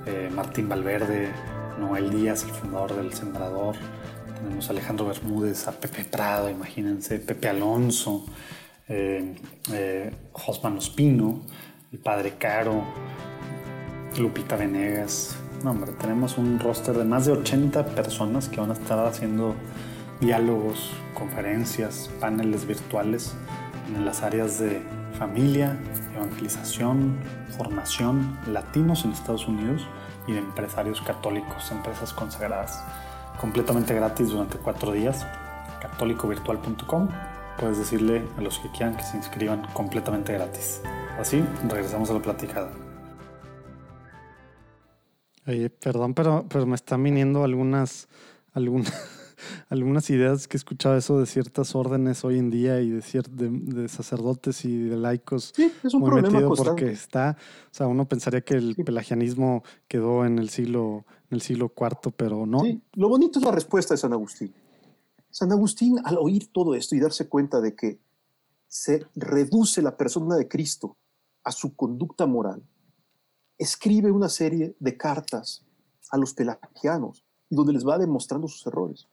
eh, 0.05 0.31
Martín 0.35 0.69
Valverde, 0.69 1.31
Noel 1.79 2.11
Díaz, 2.11 2.45
el 2.45 2.51
fundador 2.51 2.97
del 2.97 3.13
Sembrador. 3.13 3.77
Tenemos 4.37 4.69
a 4.69 4.73
Alejandro 4.73 5.07
Bermúdez, 5.07 5.67
a 5.69 5.73
Pepe 5.73 6.05
Prado, 6.05 6.51
imagínense, 6.51 7.19
Pepe 7.19 7.49
Alonso, 7.49 8.25
eh, 8.89 9.35
eh, 9.73 10.13
Josman 10.33 10.77
Ospino, 10.77 11.43
el 11.93 11.99
Padre 11.99 12.35
Caro, 12.39 12.85
Lupita 14.19 14.57
Venegas. 14.57 15.37
No, 15.63 15.71
hombre, 15.71 15.93
tenemos 15.93 16.37
un 16.37 16.61
roster 16.61 16.97
de 16.97 17.05
más 17.05 17.27
de 17.27 17.33
80 17.33 17.87
personas 17.87 18.49
que 18.49 18.61
van 18.61 18.71
a 18.71 18.75
estar 18.75 18.99
haciendo 19.07 19.55
diálogos, 20.21 20.91
conferencias, 21.15 22.11
paneles 22.21 22.67
virtuales 22.67 23.35
en 23.97 24.05
las 24.05 24.23
áreas 24.23 24.59
de 24.59 24.83
familia, 25.19 25.79
evangelización, 26.15 27.17
formación, 27.57 28.39
latinos 28.47 29.05
en 29.05 29.13
Estados 29.13 29.47
Unidos 29.49 29.87
y 30.27 30.33
de 30.33 30.39
empresarios 30.39 31.01
católicos, 31.03 31.71
empresas 31.71 32.13
consagradas. 32.13 32.83
Completamente 33.41 33.95
gratis 33.95 34.29
durante 34.29 34.59
cuatro 34.59 34.93
días. 34.93 35.27
católicovirtual.com. 35.81 37.09
Puedes 37.59 37.79
decirle 37.79 38.25
a 38.37 38.41
los 38.41 38.59
que 38.59 38.71
quieran 38.71 38.97
que 38.97 39.03
se 39.05 39.17
inscriban 39.17 39.67
completamente 39.73 40.33
gratis. 40.33 40.81
Así, 41.19 41.45
regresamos 41.69 42.11
a 42.11 42.15
la 42.15 42.21
platicada. 42.21 42.73
Oye, 45.47 45.69
perdón, 45.71 46.15
pero, 46.15 46.47
pero 46.49 46.67
me 46.67 46.75
están 46.75 47.03
viniendo 47.03 47.45
algunas, 47.45 48.09
algunas 48.55 49.24
algunas 49.69 50.09
ideas 50.11 50.49
que 50.49 50.57
he 50.57 50.59
escuchado 50.59 50.97
eso 50.97 51.19
de 51.19 51.27
ciertas 51.27 51.75
órdenes 51.75 52.25
hoy 52.25 52.39
en 52.39 52.51
día 52.51 52.81
y 52.81 52.91
de, 52.91 53.03
de, 53.31 53.89
sacerdotes 53.89 54.65
y 54.65 54.77
de 54.77 54.97
laicos. 54.97 55.53
Sí, 55.55 55.73
es 55.83 55.95
un 55.95 56.01
muy 56.01 56.11
problema 56.11 56.31
metido 56.31 56.55
porque 56.55 56.91
está, 56.91 57.37
o 57.71 57.75
sea, 57.75 57.87
uno 57.87 58.07
pensaría 58.07 58.41
que 58.43 58.55
el 58.55 58.77
pelagianismo 58.77 59.63
quedó 59.89 60.25
en 60.25 60.39
el 60.39 60.49
siglo 60.51 61.05
en 61.31 61.37
el 61.37 61.43
siglo 61.43 61.73
IV, 61.77 62.13
pero 62.17 62.47
no. 62.47 62.61
Sí, 62.61 62.81
lo 62.95 63.09
bonito 63.09 63.39
es 63.39 63.45
la 63.45 63.53
respuesta 63.53 63.95
de 63.95 63.99
San 63.99 64.13
Agustín. 64.13 64.55
San 65.31 65.51
Agustín, 65.51 65.99
al 66.05 66.19
oír 66.19 66.53
todo 66.53 66.75
esto 66.75 66.95
y 66.95 67.01
darse 67.01 67.29
cuenta 67.29 67.61
de 67.61 67.75
que 67.75 67.99
se 68.69 69.07
reduce 69.15 69.83
la 69.83 69.97
persona 69.97 70.37
de 70.37 70.49
Cristo 70.49 70.97
a 71.43 71.51
su 71.51 71.75
conducta 71.75 72.27
moral, 72.27 72.63
escribe 73.59 74.11
una 74.11 74.29
serie 74.29 74.77
de 74.79 74.97
cartas 74.97 75.65
a 76.11 76.19
los 76.19 76.35
pelagianos 76.35 77.25
donde 77.51 77.73
les 77.73 77.87
va 77.87 77.99
demostrando 77.99 78.49
sus 78.49 78.67
errores. 78.67 79.09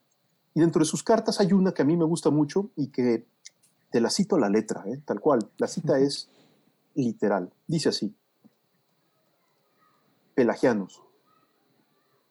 Y 0.54 0.60
dentro 0.60 0.80
de 0.80 0.86
sus 0.86 1.04
cartas 1.04 1.40
hay 1.40 1.54
una 1.54 1.74
que 1.74 1.82
a 1.82 1.86
mí 1.86 1.96
me 1.96 2.06
gusta 2.06 2.30
mucho 2.30 2.72
y 2.76 2.88
que 2.88 3.26
te 3.90 4.02
la 4.02 4.10
cito 4.10 4.36
a 4.36 4.40
la 4.40 4.50
letra, 4.50 4.84
¿eh? 4.88 5.02
tal 5.06 5.20
cual. 5.20 5.50
La 5.58 5.68
cita 5.68 6.00
es 6.00 6.30
literal. 6.96 7.54
Dice 7.68 7.90
así. 7.90 8.16
Pelagianos, 10.34 11.04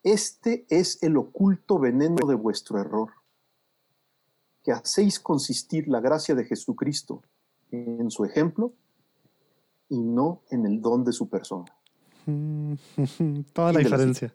este 0.03 0.67
es 0.71 1.03
el 1.03 1.17
oculto 1.19 1.79
veneno 1.79 2.27
de 2.27 2.35
vuestro 2.35 2.81
error, 2.81 3.11
que 4.65 4.73
hacéis 4.73 5.21
consistir 5.21 5.89
la 5.89 6.01
gracia 6.01 6.35
de 6.35 6.45
Jesucristo 6.45 7.23
en 7.71 8.11
su 8.11 8.25
ejemplo 8.25 8.73
y 9.89 10.01
no 10.01 10.43
en 10.51 10.67
el 10.67 10.81
don 10.81 11.05
de 11.05 11.13
su 11.13 11.29
persona. 11.29 11.67
Toda 13.53 13.73
la 13.73 13.81
diferencia. 13.81 14.35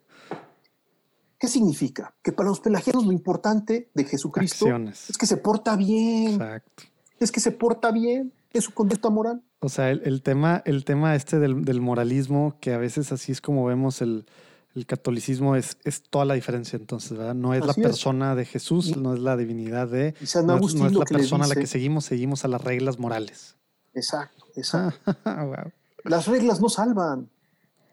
¿Qué 1.46 1.52
significa? 1.52 2.12
Que 2.22 2.32
para 2.32 2.48
los 2.48 2.58
pelagianos 2.58 3.06
lo 3.06 3.12
importante 3.12 3.90
de 3.94 4.04
Jesucristo 4.04 4.66
es 4.66 5.16
que 5.16 5.26
se 5.26 5.36
porta 5.36 5.76
bien. 5.76 6.32
Exacto. 6.32 6.82
Es 7.20 7.30
que 7.30 7.40
se 7.40 7.52
porta 7.52 7.92
bien 7.92 8.32
es 8.58 8.64
su 8.64 8.74
conducta 8.74 9.10
moral. 9.10 9.42
O 9.60 9.68
sea, 9.68 9.90
el, 9.90 10.22
tema, 10.22 10.62
el 10.64 10.84
tema 10.84 11.14
este 11.14 11.38
del, 11.38 11.80
moralismo, 11.80 12.56
que 12.60 12.72
a 12.72 12.78
veces 12.78 13.12
así 13.12 13.32
es 13.32 13.40
como 13.40 13.64
vemos 13.64 14.02
el, 14.02 14.26
el 14.74 14.86
catolicismo 14.86 15.56
es, 15.56 15.78
es 15.84 16.02
toda 16.02 16.24
la 16.24 16.34
diferencia 16.34 16.76
entonces, 16.76 17.16
¿verdad? 17.16 17.34
No 17.34 17.54
es 17.54 17.64
la 17.64 17.74
persona 17.74 18.34
de 18.34 18.44
Jesús, 18.44 18.96
no 18.96 19.14
es 19.14 19.20
la 19.20 19.36
divinidad 19.36 19.88
de... 19.88 20.14
no, 20.44 20.58
es, 20.58 20.74
la 20.74 21.04
persona 21.04 21.44
a 21.44 21.48
la 21.48 21.54
que 21.54 21.66
seguimos, 21.66 22.04
seguimos 22.04 22.44
a 22.44 22.48
las 22.48 22.62
reglas 22.62 22.98
morales. 22.98 23.56
Exacto, 23.94 24.46
exacto. 24.56 25.14
Las 26.04 26.28
reglas 26.28 26.60
no 26.60 26.68
salvan. 26.68 27.28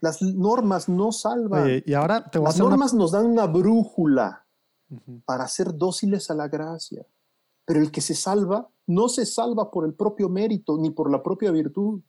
Las 0.04 0.22
normas 0.22 0.90
no 0.90 1.14
salvan. 1.14 1.82
y 1.86 1.94
ahora 1.94 2.30
te 2.30 2.38
voy 2.38 2.48
Las 2.48 2.60
a 2.60 2.64
normas 2.64 2.94
nos 2.94 3.14
dan 3.14 3.26
una 3.26 3.48
brújula 3.48 4.46
para 5.24 5.48
ser 5.48 5.78
dóciles 5.78 6.30
a 6.30 6.34
la 6.34 6.50
gracia. 6.50 7.08
Pero 7.64 7.80
el 7.80 7.90
que 7.90 8.02
se 8.02 8.14
salva 8.14 8.68
no 8.86 9.08
se 9.08 9.26
salva 9.26 9.72
por 9.72 9.86
el 9.86 9.94
propio 9.94 10.28
mérito 10.28 10.78
ni 10.78 10.90
por 10.90 11.10
la 11.10 11.24
propia 11.24 11.52
virtud. 11.52 12.02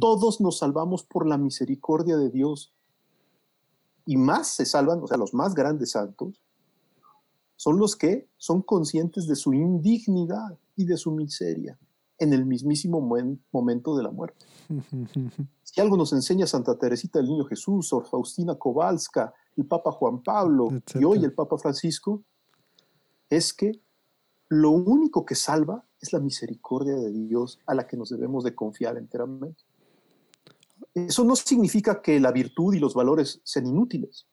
Todos 0.00 0.40
nos 0.40 0.56
salvamos 0.56 1.04
por 1.04 1.26
la 1.26 1.36
misericordia 1.36 2.16
de 2.16 2.30
Dios. 2.30 2.72
Y 4.06 4.16
más 4.16 4.48
se 4.48 4.64
salvan, 4.64 5.02
o 5.02 5.06
sea, 5.06 5.18
los 5.18 5.34
más 5.34 5.54
grandes 5.54 5.90
santos, 5.90 6.40
son 7.56 7.78
los 7.78 7.96
que 7.96 8.30
son 8.38 8.62
conscientes 8.62 9.26
de 9.26 9.36
su 9.36 9.52
indignidad 9.52 10.58
y 10.74 10.86
de 10.86 10.96
su 10.96 11.10
miseria 11.10 11.78
en 12.18 12.32
el 12.32 12.46
mismísimo 12.46 13.00
momento 13.52 13.96
de 13.96 14.02
la 14.02 14.10
muerte. 14.10 14.46
Si 15.62 15.80
algo 15.80 15.96
nos 15.96 16.12
enseña 16.12 16.46
Santa 16.46 16.78
Teresita 16.78 17.18
del 17.18 17.28
Niño 17.28 17.44
Jesús, 17.44 17.88
Sor 17.88 18.06
Faustina 18.06 18.54
Kowalska, 18.54 19.32
el 19.56 19.66
Papa 19.66 19.92
Juan 19.92 20.22
Pablo 20.22 20.68
y 20.94 21.04
hoy 21.04 21.24
el 21.24 21.32
Papa 21.32 21.58
Francisco, 21.58 22.24
es 23.28 23.52
que 23.52 23.80
lo 24.48 24.70
único 24.70 25.24
que 25.24 25.34
salva 25.34 25.84
es 26.00 26.12
la 26.12 26.20
misericordia 26.20 26.94
de 26.94 27.10
Dios 27.10 27.58
a 27.66 27.74
la 27.74 27.86
que 27.86 27.96
nos 27.96 28.10
debemos 28.10 28.44
de 28.44 28.54
confiar 28.54 28.96
enteramente. 28.96 29.64
Eso 30.94 31.24
no 31.24 31.34
significa 31.34 32.00
que 32.00 32.20
la 32.20 32.30
virtud 32.30 32.74
y 32.74 32.78
los 32.78 32.94
valores 32.94 33.40
sean 33.42 33.66
inútiles. 33.66 34.26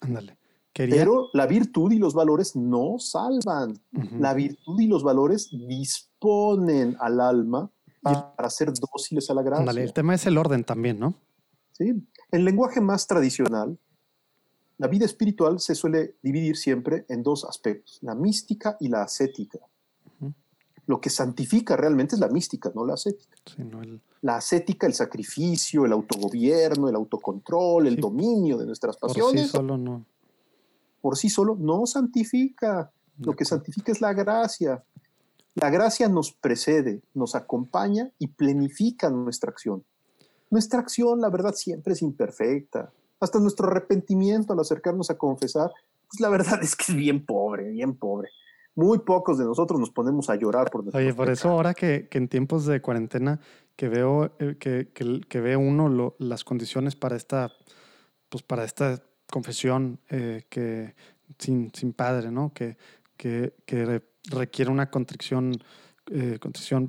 Ándale. 0.00 0.38
Pero 0.86 1.30
la 1.32 1.46
virtud 1.46 1.90
y 1.92 1.98
los 1.98 2.14
valores 2.14 2.54
no 2.54 2.98
salvan. 2.98 3.80
La 4.18 4.34
virtud 4.34 4.80
y 4.80 4.86
los 4.86 5.02
valores 5.02 5.48
disponen 5.50 6.96
al 7.00 7.20
alma 7.20 7.70
para 8.02 8.50
ser 8.50 8.72
dóciles 8.72 9.28
a 9.30 9.34
la 9.34 9.42
gracia. 9.42 9.82
El 9.82 9.92
tema 9.92 10.14
es 10.14 10.26
el 10.26 10.38
orden 10.38 10.64
también, 10.64 10.98
¿no? 10.98 11.14
Sí. 11.72 11.94
En 12.30 12.44
lenguaje 12.44 12.80
más 12.80 13.06
tradicional, 13.06 13.78
la 14.78 14.86
vida 14.86 15.04
espiritual 15.04 15.58
se 15.58 15.74
suele 15.74 16.16
dividir 16.22 16.56
siempre 16.56 17.04
en 17.08 17.22
dos 17.22 17.44
aspectos, 17.44 17.98
la 18.02 18.14
mística 18.14 18.76
y 18.78 18.88
la 18.88 19.02
ascética. 19.02 19.58
Lo 20.86 21.00
que 21.00 21.10
santifica 21.10 21.76
realmente 21.76 22.14
es 22.14 22.20
la 22.20 22.28
mística, 22.28 22.72
no 22.74 22.86
la 22.86 22.94
ascética. 22.94 23.36
La 24.22 24.36
ascética, 24.36 24.86
el 24.86 24.94
sacrificio, 24.94 25.84
el 25.84 25.92
autogobierno, 25.92 26.88
el 26.88 26.94
autocontrol, 26.94 27.86
el 27.86 27.96
dominio 27.96 28.56
de 28.56 28.64
nuestras 28.64 28.96
pasiones. 28.96 29.42
Por 29.42 29.42
sí 29.42 29.48
solo 29.48 29.76
no. 29.76 30.06
Por 31.08 31.16
sí 31.16 31.30
solo 31.30 31.56
no 31.58 31.86
santifica. 31.86 32.90
Lo 33.16 33.32
que 33.32 33.46
santifica 33.46 33.90
es 33.90 34.02
la 34.02 34.12
gracia. 34.12 34.84
La 35.54 35.70
gracia 35.70 36.06
nos 36.06 36.32
precede, 36.32 37.00
nos 37.14 37.34
acompaña 37.34 38.10
y 38.18 38.26
plenifica 38.26 39.08
nuestra 39.08 39.48
acción. 39.48 39.82
Nuestra 40.50 40.80
acción, 40.80 41.22
la 41.22 41.30
verdad, 41.30 41.54
siempre 41.54 41.94
es 41.94 42.02
imperfecta 42.02 42.92
hasta 43.20 43.38
nuestro 43.38 43.68
arrepentimiento 43.68 44.52
al 44.52 44.60
acercarnos 44.60 45.08
a 45.08 45.16
confesar, 45.16 45.70
pues 46.10 46.20
la 46.20 46.28
verdad 46.28 46.60
es 46.62 46.76
que 46.76 46.92
es 46.92 46.94
bien 46.94 47.24
pobre, 47.24 47.70
bien 47.70 47.96
pobre. 47.96 48.28
Muy 48.74 48.98
pocos 48.98 49.38
de 49.38 49.46
nosotros 49.46 49.80
nos 49.80 49.88
ponemos 49.88 50.28
a 50.28 50.36
llorar 50.36 50.70
por 50.70 50.94
Oye, 50.94 51.14
por 51.14 51.30
eso 51.30 51.48
ahora 51.48 51.72
que, 51.72 52.08
que, 52.10 52.18
en 52.18 52.28
tiempos 52.28 52.66
de 52.66 52.82
cuarentena 52.82 53.40
que 53.76 53.88
veo 53.88 54.26
eh, 54.40 54.56
que, 54.60 54.90
que, 54.92 55.22
que, 55.26 55.40
ve 55.40 55.56
uno 55.56 56.14
las 56.18 56.44
condiciones 56.44 56.96
para 56.96 57.16
esta, 57.16 57.50
pues 58.28 58.42
para 58.42 58.64
esta 58.64 59.07
confesión 59.30 60.00
eh, 60.08 60.44
que 60.48 60.94
sin, 61.38 61.72
sin 61.74 61.92
padre, 61.92 62.30
¿no? 62.30 62.52
Que, 62.52 62.76
que, 63.16 63.54
que 63.64 64.02
requiere 64.30 64.70
una 64.70 64.90
contrición 64.90 65.60
eh, 66.10 66.38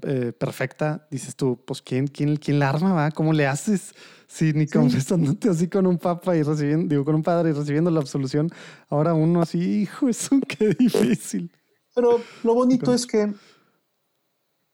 eh, 0.03 0.31
perfecta, 0.31 1.07
dices 1.11 1.35
tú, 1.35 1.59
pues 1.65 1.81
¿quién, 1.81 2.07
quién, 2.07 2.37
quién 2.37 2.59
la 2.59 2.69
arma, 2.69 2.93
va? 2.93 3.11
¿Cómo 3.11 3.33
le 3.33 3.47
haces? 3.47 3.93
Si 4.27 4.53
ni 4.53 4.67
confesándote 4.67 5.49
así 5.49 5.67
con 5.67 5.87
un 5.87 5.97
papa 5.97 6.37
y 6.37 6.43
recibiendo, 6.43 6.87
digo, 6.87 7.03
con 7.03 7.15
un 7.15 7.23
padre 7.23 7.49
y 7.49 7.53
recibiendo 7.53 7.91
la 7.91 7.99
absolución, 7.99 8.49
ahora 8.87 9.13
uno 9.13 9.41
así, 9.41 9.81
hijo, 9.81 10.07
eso 10.09 10.39
qué 10.47 10.69
difícil. 10.69 11.51
Pero 11.93 12.21
lo 12.43 12.53
bonito 12.53 12.93
es 12.93 13.05
que 13.05 13.33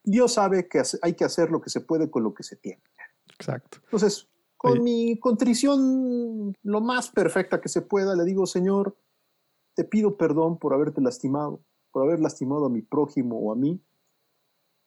Dios 0.03 0.33
sabe 0.33 0.67
que 0.67 0.83
hay 1.01 1.13
que 1.13 1.23
hacer 1.23 1.49
lo 1.49 1.59
que 1.61 1.71
se 1.71 1.81
puede 1.81 2.11
con 2.11 2.23
lo 2.23 2.33
que 2.33 2.43
se 2.43 2.55
tiene. 2.55 2.83
Exacto. 3.33 3.79
Entonces, 3.85 4.27
con 4.65 4.83
mi 4.83 5.19
contrición 5.19 6.53
lo 6.63 6.81
más 6.81 7.09
perfecta 7.09 7.61
que 7.61 7.69
se 7.69 7.81
pueda, 7.81 8.15
le 8.15 8.23
digo, 8.23 8.45
Señor, 8.45 8.97
te 9.75 9.83
pido 9.83 10.17
perdón 10.17 10.57
por 10.57 10.73
haberte 10.73 11.01
lastimado, 11.01 11.61
por 11.91 12.03
haber 12.03 12.19
lastimado 12.19 12.65
a 12.65 12.69
mi 12.69 12.81
prójimo 12.81 13.39
o 13.39 13.51
a 13.51 13.55
mí 13.55 13.81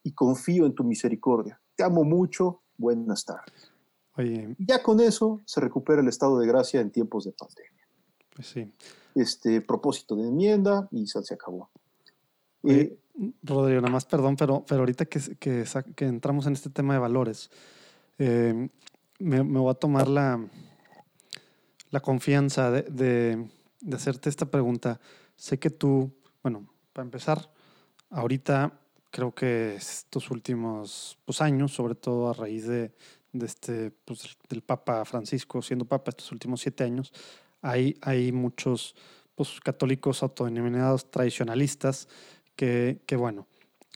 y 0.02 0.12
confío 0.12 0.66
en 0.66 0.74
tu 0.74 0.84
misericordia. 0.84 1.60
Te 1.74 1.84
amo 1.84 2.04
mucho, 2.04 2.62
buenas 2.76 3.24
tardes. 3.24 3.72
Oye. 4.16 4.56
Ya 4.58 4.82
con 4.82 5.00
eso 5.00 5.40
se 5.44 5.60
recupera 5.60 6.00
el 6.00 6.08
estado 6.08 6.38
de 6.38 6.46
gracia 6.46 6.80
en 6.80 6.90
tiempos 6.90 7.24
de 7.24 7.32
pandemia. 7.32 7.86
Pues 8.34 8.48
sí. 8.48 8.72
Este 9.14 9.60
propósito 9.60 10.16
de 10.16 10.28
enmienda 10.28 10.88
y 10.90 11.06
se 11.06 11.34
acabó. 11.34 11.70
Eh, 12.64 12.98
Rodrigo, 13.42 13.80
nada 13.80 13.92
más 13.92 14.04
perdón, 14.04 14.36
pero, 14.36 14.64
pero 14.66 14.80
ahorita 14.80 15.06
que, 15.06 15.20
que, 15.38 15.64
que 15.94 16.04
entramos 16.04 16.46
en 16.46 16.54
este 16.54 16.70
tema 16.70 16.94
de 16.94 17.00
valores, 17.00 17.50
eh, 18.18 18.68
me, 19.18 19.42
me, 19.42 19.58
voy 19.58 19.70
a 19.70 19.74
tomar 19.74 20.08
la, 20.08 20.44
la 21.90 22.00
confianza 22.00 22.70
de, 22.70 22.82
de, 23.80 23.96
hacerte 23.96 24.28
esta 24.28 24.46
pregunta. 24.46 25.00
Sé 25.36 25.58
que 25.58 25.70
tú, 25.70 26.12
bueno, 26.42 26.68
para 26.92 27.04
empezar, 27.04 27.50
ahorita 28.10 28.78
creo 29.10 29.34
que 29.34 29.74
estos 29.74 30.30
últimos 30.30 31.18
pues, 31.24 31.40
años, 31.40 31.72
sobre 31.72 31.94
todo 31.94 32.30
a 32.30 32.34
raíz 32.34 32.66
de, 32.66 32.92
de 33.32 33.46
este, 33.46 33.90
pues, 33.90 34.36
del 34.48 34.62
Papa 34.62 35.04
Francisco 35.04 35.62
siendo 35.62 35.84
Papa 35.84 36.10
estos 36.10 36.32
últimos 36.32 36.60
siete 36.60 36.84
años, 36.84 37.12
hay, 37.62 37.96
hay 38.02 38.32
muchos 38.32 38.94
pues, 39.34 39.60
católicos 39.60 40.22
autodenominados 40.22 41.10
tradicionalistas 41.10 42.08
que, 42.56 43.00
que, 43.06 43.16
bueno, 43.16 43.46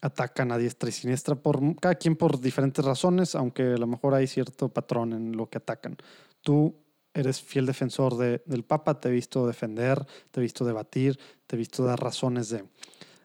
atacan 0.03 0.53
a 0.53 0.59
diestra 0.59 0.91
y 0.91 0.93
siniestra, 0.93 1.37
por, 1.37 1.61
cada 1.81 1.95
quien 1.95 2.16
por 2.16 2.41
diferentes 2.41 2.85
razones, 2.85 3.35
aunque 3.35 3.62
a 3.62 3.79
lo 3.79 3.87
mejor 3.87 4.15
hay 4.15 4.27
cierto 4.27 4.69
patrón 4.69 5.12
en 5.15 5.37
lo 5.37 5.49
que 5.49 5.59
atacan. 5.59 5.97
Tú 6.43 6.77
eres 7.15 7.41
fiel 7.41 7.66
defensor 7.66 8.16
de, 8.16 8.43
del 8.45 8.65
Papa, 8.65 9.01
te 9.01 9.09
he 9.09 9.12
visto 9.12 9.47
defender, 9.47 10.05
te 10.31 10.41
he 10.41 10.43
visto 10.43 10.65
debatir, 10.65 11.19
te 11.47 11.57
he 11.57 11.59
visto 11.59 11.85
dar 11.85 12.01
razones 12.01 12.49
de, 12.51 12.65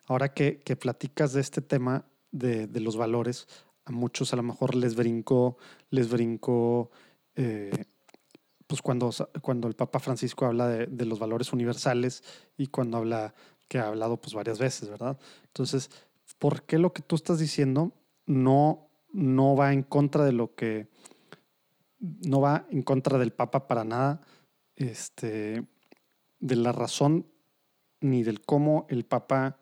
Ahora 0.07 0.33
que, 0.33 0.61
que 0.61 0.77
platicas 0.77 1.33
de 1.33 1.41
este 1.41 1.61
tema 1.61 2.05
de, 2.31 2.67
de, 2.67 2.79
los 2.79 2.95
valores, 2.95 3.47
a 3.83 3.91
muchos 3.91 4.31
a 4.31 4.37
lo 4.37 4.43
mejor 4.43 4.73
les 4.73 4.95
brincó, 4.95 5.57
les 5.89 6.09
brincó, 6.09 6.91
eh, 7.35 7.85
pues 8.67 8.81
cuando, 8.81 9.11
cuando 9.41 9.67
el 9.67 9.75
Papa 9.75 9.99
Francisco 9.99 10.45
habla 10.45 10.69
de, 10.69 10.85
de, 10.87 11.05
los 11.05 11.19
valores 11.19 11.51
universales 11.51 12.23
y 12.57 12.67
cuando 12.67 12.97
habla, 12.97 13.33
que 13.67 13.79
ha 13.79 13.87
hablado 13.87 14.15
pues 14.15 14.33
varias 14.33 14.59
veces, 14.59 14.89
¿verdad? 14.89 15.19
Entonces, 15.47 15.89
¿por 16.39 16.63
qué 16.63 16.77
lo 16.77 16.93
que 16.93 17.01
tú 17.01 17.15
estás 17.15 17.39
diciendo 17.39 17.93
no, 18.25 18.89
no 19.11 19.55
va 19.55 19.73
en 19.73 19.83
contra 19.83 20.25
de 20.25 20.31
lo 20.31 20.55
que, 20.55 20.87
no 21.99 22.41
va 22.41 22.67
en 22.69 22.81
contra 22.81 23.17
del 23.17 23.31
Papa 23.31 23.67
para 23.67 23.83
nada, 23.83 24.21
este, 24.75 25.65
de 26.39 26.55
la 26.55 26.71
razón 26.71 27.27
ni 27.99 28.23
del 28.23 28.41
cómo 28.41 28.85
el 28.89 29.05
Papa 29.05 29.59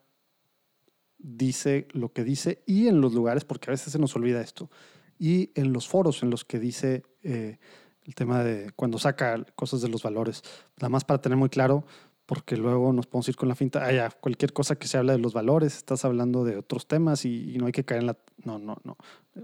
dice 1.18 1.88
lo 1.92 2.12
que 2.12 2.24
dice 2.24 2.64
y 2.66 2.88
en 2.88 3.02
los 3.02 3.14
lugares, 3.14 3.46
porque 3.46 3.70
a 3.70 3.74
veces 3.74 3.94
se 3.94 4.00
nos 4.00 4.16
olvida 4.16 4.42
esto, 4.42 4.70
y 5.18 5.52
en 5.56 5.74
los 5.74 5.88
foros 5.88 6.24
en 6.24 6.30
los 6.30 6.44
que 6.44 6.60
dice 6.60 7.04
eh, 7.24 7.58
el 8.04 8.16
tema 8.16 8.44
de 8.44 8.72
cuando 8.76 9.00
saca 9.00 9.44
cosas 9.56 9.82
de 9.82 9.90
los 9.90 10.04
valores, 10.04 10.44
nada 10.78 10.90
más 10.90 11.06
para 11.06 11.22
tener 11.22 11.38
muy 11.38 11.50
claro, 11.50 11.86
porque 12.26 12.58
luego 12.58 12.92
nos 12.92 13.06
podemos 13.06 13.30
ir 13.30 13.36
con 13.36 13.50
la 13.50 13.56
finta, 13.56 13.86
ah, 13.86 13.92
ya, 13.92 14.10
cualquier 14.10 14.52
cosa 14.52 14.76
que 14.76 14.88
se 14.88 14.98
habla 14.98 15.14
de 15.14 15.20
los 15.20 15.34
valores, 15.34 15.78
estás 15.78 16.06
hablando 16.06 16.44
de 16.44 16.58
otros 16.58 16.88
temas 16.88 17.26
y, 17.26 17.58
no 17.60 17.68
hay 17.68 17.72
que 17.72 17.86
caer 17.86 18.02
en 18.02 18.08
la... 18.08 18.18
No, 18.44 18.58
no, 18.58 18.78
no. 18.84 18.98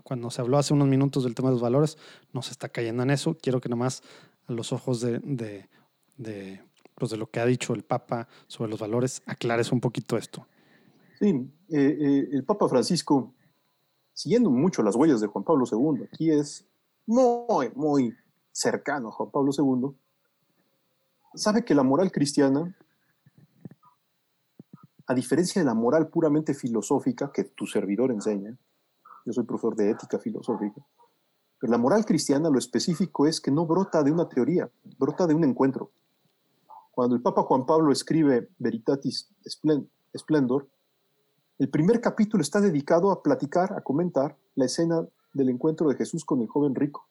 Cuando 0.04 0.32
se 0.32 0.42
habló 0.42 0.58
hace 0.58 0.74
unos 0.74 0.88
minutos 0.88 1.24
del 1.24 1.36
tema 1.36 1.50
de 1.50 1.56
los 1.56 1.62
valores, 1.62 1.98
no 2.34 2.42
se 2.42 2.52
está 2.52 2.70
cayendo 2.70 3.04
en 3.04 3.12
eso. 3.12 3.38
Quiero 3.40 3.62
que 3.62 3.70
nada 3.70 3.80
más 3.80 4.02
a 4.48 4.54
los 4.54 4.74
ojos 4.74 5.02
de, 5.02 5.20
de, 5.20 5.70
de, 6.18 6.62
pues 6.96 7.12
de 7.12 7.18
lo 7.18 7.30
que 7.30 7.40
ha 7.40 7.46
dicho 7.46 7.74
el 7.74 7.84
Papa 7.84 8.28
sobre 8.48 8.72
los 8.72 8.80
valores, 8.80 9.22
aclares 9.26 9.72
un 9.72 9.80
poquito 9.80 10.18
esto. 10.18 10.48
Sí, 11.20 11.28
eh, 11.70 11.98
eh, 12.00 12.30
el 12.32 12.44
Papa 12.44 12.68
Francisco, 12.68 13.34
siguiendo 14.14 14.50
mucho 14.50 14.82
las 14.82 14.96
huellas 14.96 15.22
de 15.22 15.28
Juan 15.28 15.44
Pablo 15.44 15.66
II, 15.72 16.08
aquí 16.12 16.32
es 16.32 16.66
muy, 17.06 17.72
muy 17.76 18.16
cercano 18.52 19.10
a 19.10 19.12
Juan 19.12 19.30
Pablo 19.30 19.52
II, 19.56 19.96
sabe 21.34 21.64
que 21.64 21.76
la 21.76 21.84
moral 21.84 22.12
cristiana, 22.12 22.76
a 25.08 25.14
diferencia 25.14 25.62
de 25.62 25.66
la 25.66 25.74
moral 25.74 26.08
puramente 26.10 26.54
filosófica 26.54 27.32
que 27.32 27.44
tu 27.44 27.66
servidor 27.66 28.12
enseña, 28.12 28.58
yo 29.26 29.34
soy 29.34 29.44
profesor 29.44 29.76
de 29.76 29.92
ética 29.92 30.20
filosófica, 30.20 30.82
pero 31.60 31.72
la 31.72 31.78
moral 31.78 32.06
cristiana 32.06 32.50
lo 32.50 32.58
específico 32.58 33.28
es 33.28 33.40
que 33.40 33.52
no 33.52 33.66
brota 33.66 34.04
de 34.04 34.12
una 34.12 34.28
teoría, 34.28 34.70
brota 34.98 35.28
de 35.28 35.36
un 35.36 35.44
encuentro. 35.44 35.92
Cuando 36.92 37.16
el 37.16 37.22
Papa 37.22 37.44
Juan 37.44 37.66
Pablo 37.66 37.92
escribe 37.92 38.50
Veritatis 38.58 39.30
Splendor, 40.18 40.68
el 41.60 41.70
primer 41.70 42.02
capítulo 42.02 42.42
está 42.42 42.60
dedicado 42.60 43.12
a 43.12 43.22
platicar, 43.22 43.74
a 43.74 43.82
comentar 43.82 44.36
la 44.56 44.66
escena 44.66 45.06
del 45.34 45.50
encuentro 45.50 45.88
de 45.88 45.96
Jesús 45.96 46.26
con 46.26 46.42
el 46.42 46.48
joven 46.48 46.74
rico. 46.74 47.08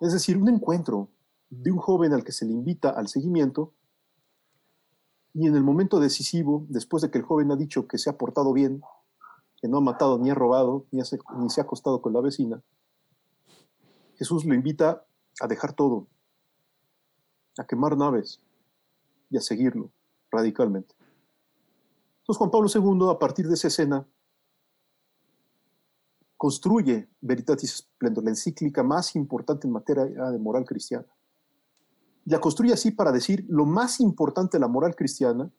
Es 0.00 0.12
decir, 0.12 0.36
un 0.36 0.50
encuentro 0.50 1.08
de 1.50 1.70
un 1.70 1.78
joven 1.78 2.12
al 2.12 2.24
que 2.24 2.32
se 2.32 2.44
le 2.44 2.52
invita 2.52 2.90
al 2.90 3.08
seguimiento 3.08 3.72
y 5.38 5.46
en 5.46 5.54
el 5.54 5.62
momento 5.62 6.00
decisivo, 6.00 6.64
después 6.70 7.02
de 7.02 7.10
que 7.10 7.18
el 7.18 7.24
joven 7.24 7.52
ha 7.52 7.56
dicho 7.56 7.86
que 7.86 7.98
se 7.98 8.08
ha 8.08 8.16
portado 8.16 8.54
bien, 8.54 8.80
que 9.60 9.68
no 9.68 9.76
ha 9.76 9.80
matado 9.82 10.18
ni 10.18 10.30
ha 10.30 10.34
robado, 10.34 10.86
ni, 10.90 11.04
se 11.04 11.60
ha 11.60 11.64
acostado 11.64 12.00
con 12.00 12.14
la 12.14 12.22
vecina, 12.22 12.62
Jesús 14.16 14.46
lo 14.46 14.54
invita 14.54 15.04
a 15.40 15.46
dejar 15.46 15.74
todo, 15.74 16.06
a 17.58 17.66
quemar 17.66 17.98
naves 17.98 18.40
y 19.28 19.36
a 19.36 19.42
seguirlo 19.42 19.90
radicalmente. 20.30 20.94
Entonces 22.20 22.38
Juan 22.38 22.50
Pablo 22.50 22.68
II, 22.74 23.10
a 23.10 23.18
partir 23.18 23.46
de 23.46 23.54
esa 23.54 23.68
escena, 23.68 24.06
construye 26.38 27.08
Veritatis 27.20 27.76
Splendor, 27.76 28.24
la 28.24 28.30
encíclica 28.30 28.82
más 28.82 29.14
importante 29.16 29.66
en 29.66 29.74
materia 29.74 30.04
de 30.04 30.38
moral 30.38 30.64
cristiana. 30.64 31.06
La 32.26 32.40
construye 32.40 32.72
así 32.72 32.90
para 32.90 33.12
decir, 33.12 33.46
lo 33.48 33.64
más 33.66 34.00
importante 34.00 34.56
de 34.56 34.60
la 34.60 34.68
moral 34.68 34.96
cristiana 34.96 35.50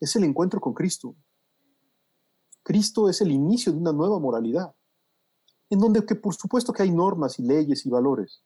es 0.00 0.16
el 0.16 0.24
encuentro 0.24 0.60
con 0.60 0.72
Cristo. 0.72 1.14
Cristo 2.62 3.08
es 3.08 3.20
el 3.20 3.30
inicio 3.30 3.72
de 3.72 3.78
una 3.78 3.92
nueva 3.92 4.18
moralidad, 4.18 4.74
en 5.68 5.78
donde 5.78 6.04
que 6.06 6.14
por 6.14 6.34
supuesto 6.34 6.72
que 6.72 6.82
hay 6.82 6.90
normas 6.90 7.38
y 7.38 7.42
leyes 7.42 7.84
y 7.84 7.90
valores, 7.90 8.42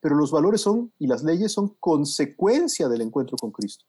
pero 0.00 0.14
los 0.14 0.30
valores 0.30 0.60
son 0.60 0.92
y 0.98 1.06
las 1.06 1.24
leyes 1.24 1.52
son 1.52 1.74
consecuencia 1.80 2.88
del 2.88 3.00
encuentro 3.00 3.38
con 3.38 3.50
Cristo. 3.50 3.86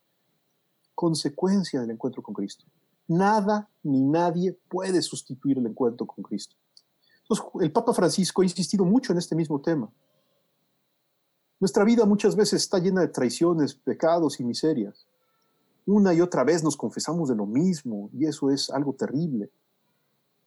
Consecuencia 0.95 1.81
del 1.81 1.91
encuentro 1.91 2.23
con 2.23 2.34
Cristo. 2.34 2.64
Nada 3.07 3.69
ni 3.84 4.01
nadie 4.01 4.53
puede 4.69 5.01
sustituir 5.01 5.57
el 5.57 5.65
encuentro 5.65 6.07
con 6.07 6.23
Cristo. 6.23 6.56
Entonces, 7.23 7.45
el 7.61 7.72
Papa 7.73 7.93
Francisco 7.93 8.41
ha 8.41 8.45
insistido 8.45 8.85
mucho 8.85 9.11
en 9.11 9.18
este 9.18 9.35
mismo 9.35 9.60
tema. 9.60 9.91
Nuestra 11.60 11.84
vida 11.84 12.06
muchas 12.06 12.36
veces 12.36 12.61
está 12.61 12.80
llena 12.80 13.02
de 13.02 13.10
traiciones, 13.10 13.73
pecados 13.73 14.40
y 14.40 14.44
miserias. 14.44 15.06
Una 15.86 16.14
y 16.14 16.22
otra 16.22 16.44
vez 16.44 16.64
nos 16.64 16.77
confesamos 16.77 17.30
de 17.30 17.36
lo 17.36 17.45
mismo 17.45 18.10
y 18.14 18.26
eso 18.26 18.49
es 18.49 18.69
algo 18.69 18.94
terrible. 18.94 19.49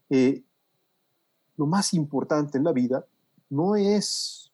Eh, 0.09 0.43
lo 1.56 1.66
más 1.66 1.93
importante 1.93 2.56
en 2.56 2.64
la 2.64 2.72
vida 2.72 3.05
no 3.51 3.76
es 3.76 4.51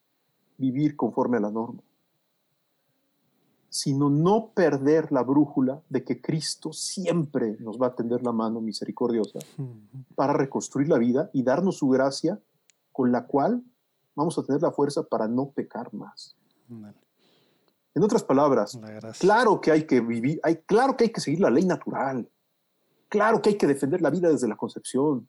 vivir 0.57 0.97
conforme 0.97 1.37
a 1.37 1.41
la 1.41 1.51
norma, 1.51 1.81
sino 3.69 4.11
no 4.11 4.49
perder 4.49 5.13
la 5.13 5.23
brújula 5.23 5.81
de 5.89 6.03
que 6.03 6.21
Cristo 6.21 6.73
siempre 6.73 7.57
nos 7.61 7.81
va 7.81 7.89
a 7.89 7.95
tender 7.95 8.23
la 8.23 8.33
mano 8.33 8.61
misericordiosa 8.61 9.39
para 10.17 10.33
reconstruir 10.33 10.89
la 10.89 10.99
vida 10.99 11.31
y 11.33 11.45
darnos 11.45 11.77
su 11.77 11.89
gracia 11.89 12.41
con 12.91 13.13
la 13.13 13.27
cual 13.27 13.63
vamos 14.17 14.37
a 14.39 14.43
tener 14.43 14.61
la 14.61 14.73
fuerza 14.73 15.05
para 15.05 15.29
no 15.29 15.51
pecar 15.51 15.95
más. 15.95 16.38
En 16.69 18.03
otras 18.03 18.23
palabras, 18.23 18.79
claro 19.19 19.61
que 19.61 19.71
hay 19.71 19.87
que 19.87 20.01
vivir, 20.01 20.41
hay, 20.43 20.57
claro 20.57 20.97
que 20.97 21.05
hay 21.05 21.11
que 21.11 21.21
seguir 21.21 21.41
la 21.41 21.51
ley 21.51 21.65
natural, 21.65 22.31
claro 23.09 23.43
que 23.43 23.51
hay 23.51 23.59
que 23.59 23.67
defender 23.67 24.03
la 24.03 24.11
vida 24.11 24.29
desde 24.29 24.47
la 24.47 24.57
concepción, 24.57 25.29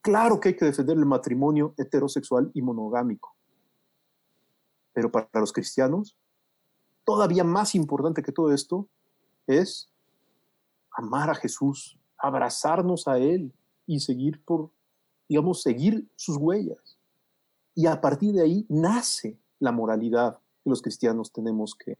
claro 0.00 0.40
que 0.40 0.50
hay 0.50 0.56
que 0.56 0.64
defender 0.64 0.96
el 0.96 1.06
matrimonio 1.06 1.74
heterosexual 1.78 2.50
y 2.52 2.62
monogámico. 2.62 3.34
Pero 4.92 5.10
para 5.10 5.28
los 5.34 5.52
cristianos, 5.52 6.16
todavía 7.04 7.44
más 7.44 7.74
importante 7.74 8.22
que 8.22 8.32
todo 8.32 8.52
esto 8.52 8.88
es 9.46 9.88
amar 10.90 11.30
a 11.30 11.34
Jesús, 11.34 11.98
abrazarnos 12.18 13.08
a 13.08 13.18
Él 13.18 13.52
y 13.86 14.00
seguir 14.00 14.42
por, 14.44 14.70
digamos, 15.28 15.62
seguir 15.62 16.06
sus 16.16 16.36
huellas. 16.36 16.98
Y 17.74 17.86
a 17.86 18.00
partir 18.00 18.34
de 18.34 18.42
ahí 18.42 18.66
nace 18.68 19.38
la 19.58 19.72
moralidad 19.72 20.41
que 20.62 20.70
los 20.70 20.82
cristianos 20.82 21.32
tenemos 21.32 21.74
que 21.74 21.98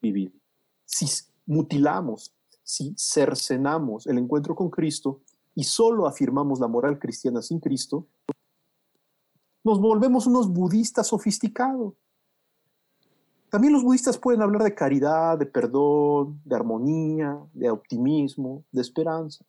vivir. 0.00 0.32
Si 0.84 1.06
mutilamos, 1.46 2.34
si 2.62 2.94
cercenamos 2.96 4.06
el 4.06 4.18
encuentro 4.18 4.54
con 4.54 4.70
Cristo 4.70 5.20
y 5.54 5.64
solo 5.64 6.06
afirmamos 6.06 6.60
la 6.60 6.68
moral 6.68 6.98
cristiana 6.98 7.42
sin 7.42 7.60
Cristo, 7.60 8.06
nos 9.62 9.80
volvemos 9.80 10.26
unos 10.26 10.48
budistas 10.48 11.08
sofisticados. 11.08 11.94
También 13.50 13.72
los 13.72 13.82
budistas 13.82 14.16
pueden 14.16 14.42
hablar 14.42 14.62
de 14.62 14.74
caridad, 14.74 15.36
de 15.36 15.46
perdón, 15.46 16.40
de 16.44 16.54
armonía, 16.54 17.38
de 17.52 17.68
optimismo, 17.68 18.64
de 18.70 18.80
esperanza. 18.80 19.44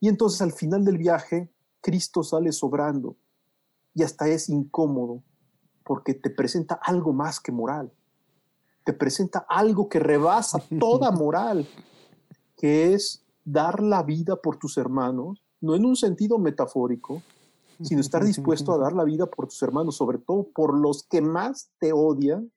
Y 0.00 0.08
entonces 0.08 0.42
al 0.42 0.52
final 0.52 0.84
del 0.84 0.98
viaje, 0.98 1.50
Cristo 1.80 2.22
sale 2.22 2.52
sobrando 2.52 3.16
y 3.94 4.02
hasta 4.02 4.28
es 4.28 4.48
incómodo 4.48 5.22
porque 5.84 6.14
te 6.14 6.30
presenta 6.30 6.74
algo 6.82 7.12
más 7.12 7.40
que 7.40 7.52
moral. 7.52 7.92
Te 8.84 8.92
presenta 8.92 9.46
algo 9.48 9.88
que 9.88 10.00
rebasa 10.00 10.58
toda 10.80 11.10
moral, 11.10 11.68
que 12.56 12.94
es 12.94 13.24
dar 13.44 13.82
la 13.82 14.02
vida 14.02 14.36
por 14.36 14.56
tus 14.56 14.76
hermanos, 14.78 15.44
no 15.60 15.74
en 15.74 15.84
un 15.84 15.96
sentido 15.96 16.38
metafórico, 16.38 17.22
sino 17.82 18.00
estar 18.00 18.24
dispuesto 18.24 18.72
a 18.72 18.78
dar 18.78 18.92
la 18.92 19.04
vida 19.04 19.26
por 19.26 19.46
tus 19.46 19.62
hermanos, 19.62 19.96
sobre 19.96 20.18
todo 20.18 20.48
por 20.54 20.78
los 20.78 21.04
que 21.04 21.20
más 21.20 21.70
te 21.78 21.92
odian 21.92 22.50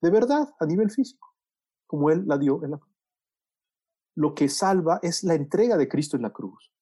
de 0.00 0.10
verdad 0.10 0.54
a 0.60 0.66
nivel 0.66 0.90
físico, 0.90 1.34
como 1.86 2.10
Él 2.10 2.24
la 2.26 2.38
dio 2.38 2.62
en 2.62 2.72
la 2.72 2.78
cruz. 2.78 2.94
Lo 4.16 4.34
que 4.34 4.48
salva 4.48 5.00
es 5.02 5.24
la 5.24 5.34
entrega 5.34 5.76
de 5.76 5.88
Cristo 5.88 6.16
en 6.16 6.22
la 6.22 6.32
cruz. 6.32 6.72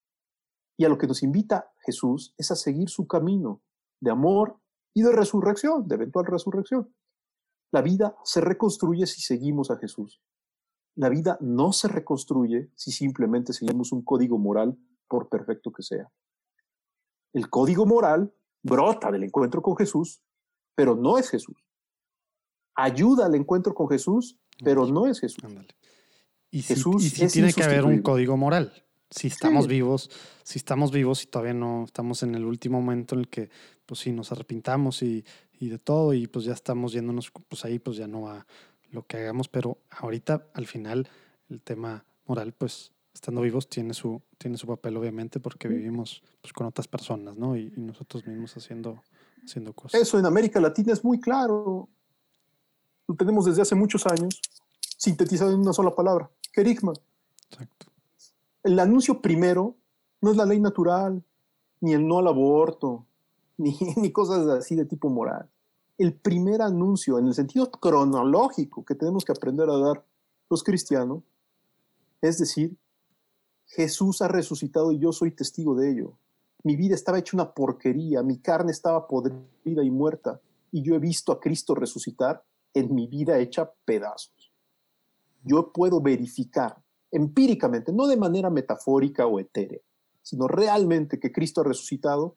Y 0.77 0.85
a 0.85 0.89
lo 0.89 0.99
que 0.99 1.07
nos 1.07 1.23
invita 1.23 1.70
Jesús 1.78 2.35
es 2.36 2.51
a 2.51 2.57
seguir 2.57 2.89
su 2.89 3.07
camino 3.07 3.62
de 4.01 4.11
amor 4.11 4.59
y 4.94 5.02
de 5.02 5.12
resurrección, 5.12 5.86
de 5.89 5.94
eventual 5.94 6.27
resurrección. 6.27 6.94
La 7.73 7.82
vida 7.82 8.16
se 8.24 8.40
reconstruye 8.40 9.06
si 9.06 9.20
seguimos 9.23 9.70
a 9.70 9.78
Jesús. 9.78 10.20
La 10.94 11.09
vida 11.09 11.39
no 11.40 11.73
se 11.73 11.89
reconstruye 11.89 12.70
si 12.74 12.93
simplemente 12.93 13.52
seguimos 13.52 13.93
un 13.93 14.02
código 14.02 14.39
moral, 14.39 14.77
por 15.09 15.28
perfecto 15.28 15.73
que 15.73 15.82
sea. 15.82 16.10
El 17.32 17.48
código 17.48 17.86
moral 17.86 18.35
brota 18.62 19.10
del 19.10 19.24
encuentro 19.24 19.62
con 19.62 19.77
Jesús, 19.77 20.23
pero 20.74 20.94
no 20.94 21.19
es 21.19 21.31
Jesús. 21.31 21.56
Ayuda 22.74 23.27
al 23.27 23.35
encuentro 23.35 23.74
con 23.74 23.89
Jesús, 23.89 24.39
pero 24.62 24.86
no 24.86 25.06
es 25.06 25.20
Jesús. 25.20 25.44
Y 26.51 26.62
Jesús 26.62 27.02
si, 27.02 27.27
tiene 27.28 27.52
que 27.52 27.64
haber 27.64 27.85
un 27.85 28.02
código 28.02 28.36
moral. 28.36 28.73
Si 29.10 29.27
estamos 29.27 29.66
vivos, 29.66 30.10
si 30.43 30.59
estamos 30.59 30.90
vivos 30.90 31.23
y 31.23 31.27
todavía 31.27 31.52
no 31.52 31.85
estamos 31.85 32.23
en 32.23 32.35
el 32.35 32.44
último 32.44 32.81
momento 32.81 33.14
en 33.14 33.20
el 33.20 33.28
que, 33.28 33.51
pues 33.93 34.01
sí, 34.01 34.10
nos 34.10 34.32
arrepintamos 34.32 35.02
y, 35.02 35.23
y 35.60 35.69
de 35.69 35.78
todo 35.78 36.14
y 36.14 36.27
pues 36.27 36.47
ya 36.47 36.55
estamos 36.55 36.94
yéndonos, 36.94 37.31
pues 37.47 37.62
ahí 37.66 37.78
pues 37.78 37.98
ya 37.98 38.06
no 38.06 38.23
va 38.23 38.47
lo 38.90 39.06
que 39.06 39.19
hagamos, 39.19 39.48
pero 39.48 39.77
ahorita 39.90 40.47
al 40.55 40.66
final 40.66 41.06
el 41.51 41.60
tema 41.60 42.06
moral, 42.24 42.55
pues 42.56 42.90
estando 43.12 43.43
vivos 43.43 43.69
tiene 43.69 43.93
su, 43.93 44.23
tiene 44.39 44.56
su 44.56 44.66
papel 44.66 44.97
obviamente 44.97 45.40
porque 45.40 45.69
vivimos 45.69 46.23
pues, 46.40 46.55
con 46.55 46.66
otras 46.66 46.89
personas, 46.89 47.36
¿no? 47.36 47.55
Y, 47.55 47.70
nosotros 47.77 48.27
mismos 48.27 48.56
haciendo, 48.56 49.02
haciendo 49.44 49.74
cosas. 49.74 50.01
Eso 50.01 50.19
en 50.19 50.24
América 50.24 50.59
Latina 50.59 50.94
es 50.94 51.05
muy 51.05 51.20
claro. 51.20 51.86
Lo 53.06 53.14
tenemos 53.14 53.44
desde 53.44 53.60
hace 53.60 53.74
muchos 53.74 54.06
años, 54.06 54.40
sintetizado 54.97 55.52
en 55.52 55.60
una 55.60 55.74
sola 55.74 55.94
palabra, 55.94 56.31
querigma. 56.51 56.94
Exacto. 57.51 57.89
El 58.62 58.78
anuncio 58.78 59.20
primero 59.20 59.77
no 60.23 60.31
es 60.31 60.39
la 60.39 60.47
ley 60.47 60.60
natural, 60.60 61.23
ni 61.82 61.93
el 61.93 62.09
no 62.09 62.20
al 62.20 62.28
aborto, 62.28 63.05
ni, 63.97 64.13
cosas 64.13 64.47
así 64.49 64.75
de 64.75 64.85
tipo 64.85 65.09
moral. 65.09 65.49
El 65.99 66.15
primer 66.15 66.63
anuncio, 66.63 67.19
en 67.19 67.27
el 67.27 67.35
sentido 67.35 67.71
cronológico 67.71 68.85
que 68.85 68.95
tenemos 68.95 69.25
que 69.25 69.33
aprender 69.33 69.69
a 69.71 69.79
dar 69.79 70.05
los 70.51 70.63
cristianos, 70.63 71.23
es 72.21 72.39
decir, 72.39 72.77
Jesús 73.67 74.21
ha 74.23 74.29
resucitado 74.29 74.93
y 74.93 74.99
yo 74.99 75.13
soy 75.13 75.31
testigo 75.31 75.75
de 75.75 75.91
ello. 75.91 76.19
Mi 76.65 76.77
vida 76.77 76.95
estaba 76.95 77.19
hecha 77.19 77.37
una 77.37 77.53
porquería, 77.53 78.23
mi 78.23 78.39
carne 78.39 78.73
estaba 78.73 79.07
podrida 79.07 79.83
y 79.83 79.91
muerta, 79.91 80.41
y 80.71 80.83
yo 80.83 80.95
he 80.95 80.99
visto 80.99 81.33
a 81.33 81.41
Cristo 81.41 81.75
resucitar 81.75 82.45
en 82.75 82.95
mi 82.95 83.07
vida 83.07 83.39
hecha 83.39 83.73
pedazos. 83.85 84.53
Yo 85.45 85.73
puedo 85.73 86.01
verificar 86.01 86.83
empíricamente, 87.11 87.93
no 87.93 88.07
de 88.07 88.17
manera 88.17 88.51
metafórica 88.51 89.27
o 89.27 89.39
etérea, 89.39 89.81
sino 90.23 90.49
realmente 90.49 91.19
que 91.19 91.33
Cristo 91.33 91.61
ha 91.61 91.65
resucitado 91.65 92.37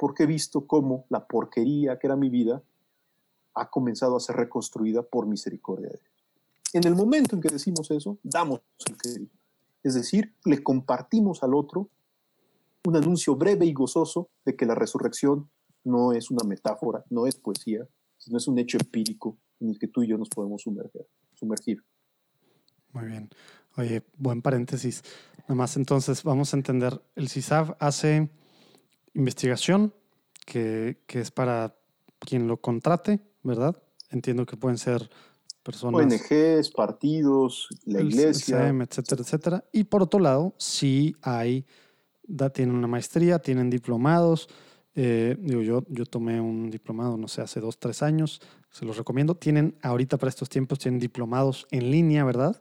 porque 0.00 0.22
he 0.22 0.26
visto 0.26 0.66
cómo 0.66 1.04
la 1.10 1.26
porquería 1.26 1.98
que 1.98 2.06
era 2.06 2.16
mi 2.16 2.30
vida 2.30 2.62
ha 3.52 3.68
comenzado 3.68 4.16
a 4.16 4.20
ser 4.20 4.36
reconstruida 4.36 5.02
por 5.02 5.26
misericordia 5.26 5.90
de 5.90 5.98
Dios. 5.98 6.24
En 6.72 6.84
el 6.84 6.96
momento 6.96 7.36
en 7.36 7.42
que 7.42 7.50
decimos 7.50 7.90
eso, 7.90 8.16
damos 8.22 8.62
el 8.86 8.96
crédito. 8.96 9.36
Es 9.82 9.92
decir, 9.92 10.32
le 10.46 10.62
compartimos 10.62 11.42
al 11.42 11.52
otro 11.52 11.90
un 12.86 12.96
anuncio 12.96 13.36
breve 13.36 13.66
y 13.66 13.74
gozoso 13.74 14.30
de 14.46 14.56
que 14.56 14.64
la 14.64 14.74
resurrección 14.74 15.50
no 15.84 16.14
es 16.14 16.30
una 16.30 16.48
metáfora, 16.48 17.04
no 17.10 17.26
es 17.26 17.34
poesía, 17.34 17.86
sino 18.16 18.38
es 18.38 18.48
un 18.48 18.58
hecho 18.58 18.78
empírico 18.78 19.36
en 19.60 19.68
el 19.68 19.78
que 19.78 19.88
tú 19.88 20.02
y 20.02 20.08
yo 20.08 20.16
nos 20.16 20.30
podemos 20.30 20.62
sumergir. 20.62 21.06
sumergir. 21.34 21.84
Muy 22.94 23.04
bien. 23.04 23.28
Oye, 23.76 24.02
buen 24.16 24.40
paréntesis. 24.40 25.04
Nada 25.40 25.56
más 25.56 25.76
entonces 25.76 26.22
vamos 26.22 26.54
a 26.54 26.56
entender, 26.56 27.02
el 27.16 27.28
CISAV 27.28 27.76
hace 27.78 28.30
investigación 29.14 29.92
que, 30.46 30.98
que 31.06 31.20
es 31.20 31.30
para 31.30 31.74
quien 32.18 32.46
lo 32.46 32.58
contrate, 32.58 33.20
¿verdad? 33.42 33.76
Entiendo 34.10 34.46
que 34.46 34.56
pueden 34.56 34.78
ser 34.78 35.08
personas. 35.62 36.00
ONGs, 36.00 36.70
partidos, 36.70 37.68
la 37.84 38.00
iglesia. 38.02 38.68
etcétera, 38.68 39.22
etcétera. 39.22 39.64
Y 39.72 39.84
por 39.84 40.02
otro 40.02 40.20
lado, 40.20 40.54
sí 40.58 41.14
hay, 41.22 41.66
da, 42.26 42.50
tienen 42.50 42.74
una 42.74 42.86
maestría, 42.86 43.38
tienen 43.38 43.70
diplomados. 43.70 44.48
Eh, 44.94 45.36
digo, 45.38 45.62
yo, 45.62 45.84
yo 45.88 46.04
tomé 46.04 46.40
un 46.40 46.70
diplomado, 46.70 47.16
no 47.16 47.28
sé, 47.28 47.42
hace 47.42 47.60
dos, 47.60 47.78
tres 47.78 48.02
años, 48.02 48.40
se 48.70 48.84
los 48.84 48.96
recomiendo. 48.96 49.34
Tienen, 49.34 49.76
ahorita 49.82 50.18
para 50.18 50.30
estos 50.30 50.48
tiempos, 50.48 50.78
tienen 50.78 50.98
diplomados 50.98 51.66
en 51.70 51.90
línea, 51.90 52.24
¿verdad? 52.24 52.60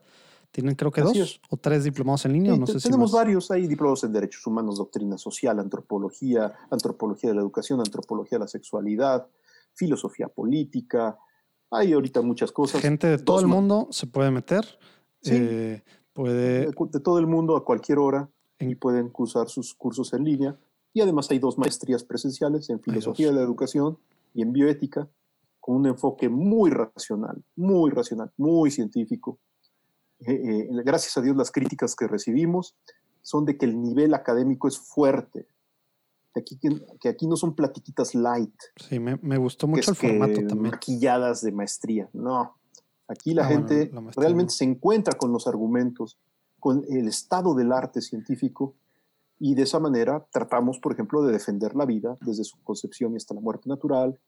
Tienen 0.52 0.76
creo 0.76 0.92
que 0.92 1.02
dos 1.02 1.42
o 1.50 1.58
tres 1.58 1.84
diplomados 1.84 2.26
en 2.26 2.34
línea. 2.34 2.58
no 2.58 2.66
sé 2.66 2.80
tenemos 2.80 3.12
varios, 3.12 3.52
hay 3.52 3.68
diplomados 3.68 4.04
en 4.04 4.14
Derechos 4.14 4.46
Humanos, 4.48 4.78
Doctrina 4.78 5.18
Social, 5.18 5.60
Antropología, 5.60 6.54
Antropología 6.72 7.30
de 7.30 7.36
la 7.36 7.42
Educación, 7.42 7.80
Antropología 7.80 8.38
de 8.38 8.46
la 8.46 8.48
Sexualidad, 8.48 9.28
Filosofía 9.74 10.28
Política, 10.28 11.20
hay 11.72 11.94
ahorita 11.94 12.22
muchas 12.22 12.52
cosas. 12.52 12.82
Gente 12.82 13.08
de 13.08 13.18
todo 13.18 13.40
el 13.40 13.48
mundo 13.48 13.88
se 13.92 14.08
puede 14.08 14.32
meter. 14.32 14.66
Eh, 15.26 15.82
puede... 16.14 16.68
De, 16.68 17.00
todo 17.00 17.20
el 17.20 17.28
mundo 17.28 17.56
a 17.56 17.64
cualquier 17.64 18.00
hora 18.00 18.30
y 18.60 18.76
pueden 18.76 19.10
cursar 19.10 19.50
sus 19.50 19.74
cursos 19.74 20.14
en 20.14 20.24
línea. 20.24 20.58
Y 20.94 21.02
además 21.02 21.30
hay 21.30 21.40
dos 21.40 21.58
maestrías 21.58 22.04
presenciales 22.04 22.70
en 22.70 22.82
filosofía 22.82 23.28
de 23.28 23.34
la 23.34 23.42
educación 23.42 24.00
y 24.34 24.42
en 24.42 24.52
bioética, 24.52 25.08
con 25.60 25.76
un 25.76 25.86
enfoque 25.86 26.30
muy 26.30 26.72
racional, 26.72 27.44
muy 27.56 27.92
racional, 27.92 28.32
muy 28.38 28.72
científico. 28.72 29.40
Eh, 30.22 30.34
eh, 30.34 30.68
gracias 30.84 31.18
a 31.18 31.22
Dios 31.22 31.36
las 31.36 31.52
críticas 31.52 31.96
que 31.96 32.08
recibimos 32.08 32.76
son 33.22 33.46
de 33.46 33.58
que 33.58 33.66
el 33.66 33.82
nivel 33.82 34.14
académico 34.14 34.68
es 34.68 34.78
fuerte, 34.78 35.48
aquí, 36.36 36.58
que 37.00 37.10
aquí 37.10 37.28
no 37.28 37.36
son 37.36 37.56
platiquitas 37.56 38.16
light. 38.16 38.56
Sí, 38.76 39.00
me, 39.00 39.18
me 39.18 39.38
gustó 39.38 39.68
mucho 39.68 39.92
el 39.92 39.98
formato 39.98 40.42
también. 40.48 40.72
Maquilladas 40.72 41.42
de 41.42 41.52
maestría. 41.52 42.10
No. 42.14 42.56
Aquí 43.08 43.34
la 43.34 43.46
ah, 43.46 43.48
gente 43.48 43.92
realmente 44.16 44.54
se 44.54 44.66
encuentra 44.66 45.18
con 45.18 45.32
los 45.32 45.48
argumentos, 45.48 46.20
con 46.60 46.86
el 46.90 47.08
estado 47.08 47.56
del 47.56 47.72
arte 47.72 48.02
científico, 48.02 48.76
y 49.40 49.56
de 49.56 49.64
esa 49.64 49.80
manera 49.80 50.28
tratamos, 50.32 50.80
por 50.80 50.94
ejemplo, 50.94 51.24
de 51.24 51.32
defender 51.32 51.76
la 51.76 51.86
vida 51.86 52.18
desde 52.22 52.44
su 52.44 52.62
concepción 52.64 53.14
y 53.14 53.18
hasta 53.18 53.34
la 53.34 53.42
muerte 53.42 53.70
natural. 53.70 54.20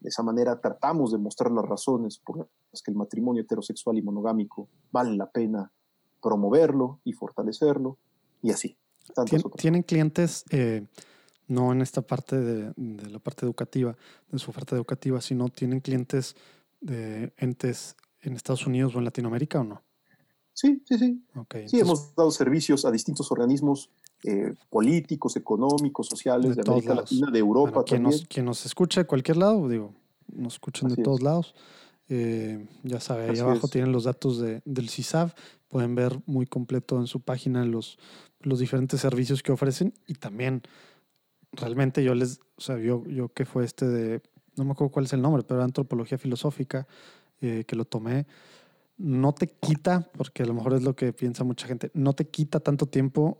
De 0.00 0.10
esa 0.10 0.22
manera 0.22 0.60
tratamos 0.60 1.12
de 1.12 1.18
mostrar 1.18 1.50
las 1.50 1.64
razones 1.64 2.18
por 2.18 2.48
las 2.72 2.82
que 2.82 2.90
el 2.90 2.96
matrimonio 2.96 3.42
heterosexual 3.42 3.98
y 3.98 4.02
monogámico 4.02 4.68
vale 4.92 5.16
la 5.16 5.30
pena 5.30 5.72
promoverlo 6.22 7.00
y 7.04 7.12
fortalecerlo, 7.12 7.98
y 8.42 8.50
así. 8.50 8.76
¿Tienen 9.56 9.82
clientes 9.82 10.44
eh, 10.50 10.86
no 11.46 11.72
en 11.72 11.80
esta 11.80 12.02
parte 12.02 12.38
de, 12.38 12.72
la 13.10 13.18
parte 13.18 13.46
educativa, 13.46 13.96
de 14.30 14.38
su 14.38 14.50
oferta 14.50 14.76
educativa, 14.76 15.20
sino 15.20 15.48
tienen 15.48 15.80
clientes 15.80 16.36
de 16.80 17.32
entes 17.36 17.96
en 18.20 18.34
Estados 18.34 18.66
Unidos 18.66 18.94
o 18.94 18.98
en 18.98 19.04
Latinoamérica 19.04 19.60
o 19.60 19.64
no? 19.64 19.82
Sí, 20.52 20.82
sí, 20.86 20.98
sí. 20.98 21.24
sí, 21.66 21.80
hemos 21.80 22.14
dado 22.14 22.30
servicios 22.30 22.84
a 22.84 22.90
distintos 22.90 23.30
organismos 23.30 23.90
eh, 24.24 24.54
políticos, 24.70 25.36
económicos, 25.36 26.08
sociales 26.08 26.56
de, 26.56 26.62
América 26.66 26.94
Latina, 26.94 27.30
de 27.30 27.38
Europa 27.38 27.84
quien 27.84 28.02
también. 28.02 28.20
Nos, 28.20 28.28
quien 28.28 28.46
nos 28.46 28.66
escucha 28.66 29.00
de 29.00 29.06
cualquier 29.06 29.36
lado, 29.36 29.68
digo, 29.68 29.94
nos 30.34 30.54
escuchan 30.54 30.88
de 30.88 31.02
todos 31.02 31.22
lados. 31.22 31.54
Eh, 32.08 32.66
ya 32.84 33.00
sabe, 33.00 33.28
ahí 33.28 33.38
abajo 33.38 33.68
tienen 33.68 33.92
los 33.92 34.04
datos 34.04 34.40
de, 34.40 34.62
del 34.64 34.88
CISAV. 34.88 35.34
Pueden 35.68 35.94
ver 35.94 36.18
muy 36.26 36.46
completo 36.46 36.98
en 36.98 37.06
su 37.06 37.20
página 37.20 37.64
los, 37.64 37.98
los 38.40 38.58
diferentes 38.58 39.00
servicios 39.00 39.42
que 39.42 39.52
ofrecen 39.52 39.94
y 40.06 40.14
también 40.14 40.62
realmente 41.52 42.02
yo 42.02 42.14
les, 42.14 42.40
o 42.56 42.60
sea, 42.60 42.78
yo, 42.78 43.04
yo 43.06 43.28
que 43.28 43.44
fue 43.44 43.64
este 43.64 43.86
de, 43.86 44.22
no 44.56 44.64
me 44.64 44.72
acuerdo 44.72 44.90
cuál 44.90 45.04
es 45.04 45.12
el 45.12 45.22
nombre, 45.22 45.42
pero 45.42 45.62
antropología 45.62 46.18
filosófica, 46.18 46.86
eh, 47.40 47.64
que 47.66 47.76
lo 47.76 47.84
tomé, 47.84 48.26
no 48.96 49.32
te 49.32 49.46
quita, 49.46 50.10
porque 50.16 50.42
a 50.42 50.46
lo 50.46 50.54
mejor 50.54 50.74
es 50.74 50.82
lo 50.82 50.96
que 50.96 51.12
piensa 51.12 51.44
mucha 51.44 51.66
gente, 51.66 51.90
no 51.94 52.14
te 52.14 52.26
quita 52.26 52.60
tanto 52.60 52.86
tiempo, 52.86 53.38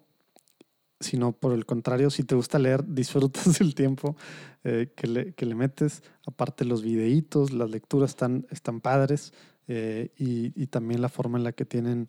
sino 1.01 1.33
por 1.33 1.53
el 1.53 1.65
contrario, 1.65 2.11
si 2.11 2.25
te 2.25 2.35
gusta 2.35 2.59
leer, 2.59 2.85
disfrutas 2.87 3.61
el 3.61 3.75
tiempo 3.75 4.17
eh, 4.65 4.93
que, 4.97 5.07
le, 5.07 5.33
que, 5.35 5.47
le, 5.47 5.55
metes. 5.55 6.03
Aparte 6.27 6.65
los 6.65 6.83
videitos, 6.83 7.53
las 7.53 7.71
lecturas 7.71 8.11
están, 8.11 8.47
están 8.51 8.81
padres 8.81 9.33
eh, 9.69 10.13
y, 10.17 10.61
y, 10.61 10.67
también 10.67 11.03
la 11.03 11.09
forma 11.09 11.39
en 11.39 11.45
la 11.45 11.53
que 11.53 11.65
tienen 11.65 12.07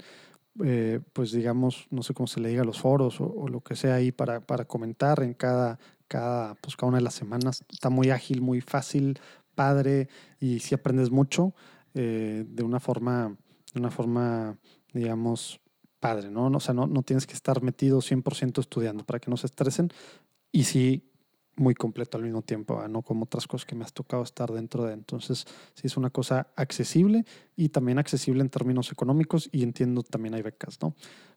eh, 0.63 0.99
pues 1.13 1.31
digamos, 1.31 1.87
no 1.89 2.03
sé 2.03 2.13
cómo 2.13 2.27
se 2.27 2.39
le 2.39 2.49
diga, 2.49 2.63
los 2.63 2.79
foros 2.81 3.21
o, 3.21 3.47
lo 3.47 3.61
que 3.61 3.75
sea 3.75 3.95
ahí 3.95 4.11
para, 4.11 4.41
para, 4.41 4.65
comentar 4.65 5.21
en 5.23 5.33
cada, 5.33 5.79
cada, 6.07 6.55
pues 6.55 6.75
cada 6.75 6.89
una 6.89 6.97
de 6.97 7.03
las 7.03 7.13
semanas. 7.13 7.63
Está 7.69 7.89
muy 7.89 8.09
ágil, 8.09 8.41
muy 8.41 8.59
fácil, 8.59 9.19
padre 9.55 10.09
y 10.39 10.59
si 10.59 10.75
aprendes 10.75 11.11
mucho 11.11 11.53
de 11.93 12.63
una 12.63 12.79
forma, 12.79 13.35
de 13.73 13.79
una 13.79 13.91
forma, 13.91 14.57
digamos, 14.93 15.59
padre, 15.99 16.29
¿no? 16.29 16.47
O 16.47 16.59
sea, 16.59 16.73
no, 16.73 16.87
no 16.87 17.03
tienes 17.03 17.27
que 17.27 17.33
estar 17.33 17.61
metido 17.61 17.99
100% 17.99 18.59
estudiando 18.59 19.03
para 19.03 19.19
que 19.19 19.29
no 19.29 19.37
se 19.37 19.47
estresen 19.47 19.89
y 20.51 20.63
sí 20.63 21.09
muy 21.59 21.75
completo 21.75 22.17
al 22.17 22.23
mismo 22.23 22.41
tiempo, 22.41 22.81
no 22.87 23.01
como 23.01 23.25
otras 23.25 23.45
cosas 23.45 23.65
que 23.65 23.75
me 23.75 23.83
has 23.83 23.93
tocado 23.93 24.23
estar 24.23 24.51
dentro 24.51 24.85
de. 24.85 24.93
Entonces, 24.93 25.45
sí 25.73 25.87
es 25.87 25.97
una 25.97 26.09
cosa 26.09 26.47
accesible 26.55 27.25
y 27.55 27.69
también 27.69 27.99
accesible 27.99 28.41
en 28.41 28.49
términos 28.49 28.91
económicos 28.91 29.49
y 29.51 29.63
entiendo 29.63 30.01
también 30.03 30.33
hay 30.33 30.41
becas, 30.41 30.81
¿no? 30.81 30.95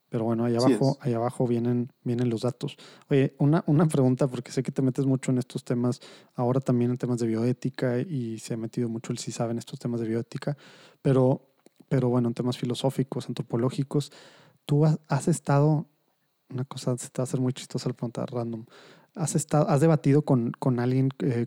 Pero 0.09 0.25
bueno, 0.25 0.45
ahí 0.45 0.55
abajo, 0.55 0.99
ahí 1.01 1.15
abajo 1.15 1.47
vienen, 1.47 1.91
vienen 2.05 2.29
los 2.29 2.43
datos. 2.43 2.77
Oye, 3.09 3.35
una, 3.39 3.65
una 3.67 3.87
pregunta, 3.87 4.29
porque 4.29 4.53
sé 4.53 4.63
que 4.63 4.71
te 4.71 4.83
metes 4.83 5.07
mucho 5.07 5.33
en 5.33 5.39
estos 5.39 5.65
temas, 5.65 6.01
ahora 6.35 6.61
también 6.61 6.91
en 6.91 6.99
temas 6.99 7.19
de 7.19 7.27
bioética 7.27 7.99
y 7.99 8.39
se 8.39 8.55
ha 8.55 8.57
metido 8.59 8.91
mucho 8.91 9.13
el 9.13 9.19
CISAB 9.19 9.53
en 9.53 9.59
estos 9.59 9.79
temas 9.79 10.01
de 10.01 10.09
bioética, 10.09 10.57
pero, 11.01 11.55
pero 11.89 12.11
bueno, 12.11 12.29
en 12.29 12.35
temas 12.35 12.59
filosóficos, 12.59 13.27
antropológicos, 13.27 14.13
tú 14.67 14.85
has, 14.85 15.29
estado, 15.29 15.87
una 16.51 16.65
cosa, 16.65 16.97
se 16.97 17.09
te 17.09 17.21
va 17.21 17.23
a 17.23 17.25
hacer 17.25 17.41
muy 17.41 17.53
chistosa 17.53 17.89
la 17.89 17.95
pregunta 17.95 18.27
random, 18.27 18.65
¿Has, 19.15 19.35
estado, 19.35 19.69
has 19.69 19.81
debatido 19.83 20.23
con, 20.23 20.53
con 20.59 20.81
alguien 20.81 21.11
eh, 21.19 21.47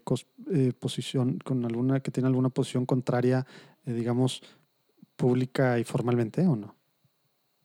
eh, 0.51 0.73
posición, 0.77 1.39
con 1.43 1.65
alguna 1.65 1.99
que 1.99 2.11
tiene 2.11 2.27
alguna 2.27 2.49
posición 2.49 2.85
contraria, 2.85 3.47
eh, 3.85 3.93
digamos, 3.93 4.43
pública 5.15 5.79
y 5.79 5.83
formalmente 5.83 6.45
o 6.45 6.55
no? 6.55 6.75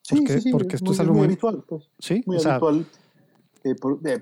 Sí, 0.03 0.25
sí, 0.27 0.41
sí, 0.41 0.53
porque 0.53 0.77
esto 0.77 0.93
es 0.93 1.01
algo 1.01 1.15
muy, 1.15 1.27
habitual. 1.27 1.63
Pues. 1.69 1.91
Sí, 1.99 2.23
muy 2.25 2.39
habitual. 2.43 2.87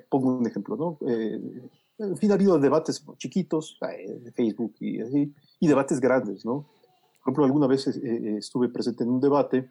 pongo 0.08 0.36
un 0.38 0.46
ejemplo, 0.46 0.76
¿no? 0.76 0.98
en 1.08 2.16
fin, 2.16 2.30
ha 2.30 2.34
habido 2.34 2.58
debates 2.58 3.04
chiquitos 3.16 3.78
de 3.80 4.32
Facebook 4.32 4.74
y 4.80 5.00
así, 5.00 5.32
y 5.60 5.66
debates 5.66 6.00
grandes, 6.00 6.44
¿no? 6.44 6.68
Por 7.18 7.22
ejemplo, 7.22 7.44
alguna 7.44 7.66
vez 7.66 7.86
estuve 7.86 8.68
presente 8.68 9.04
en 9.04 9.10
un 9.10 9.20
debate 9.20 9.68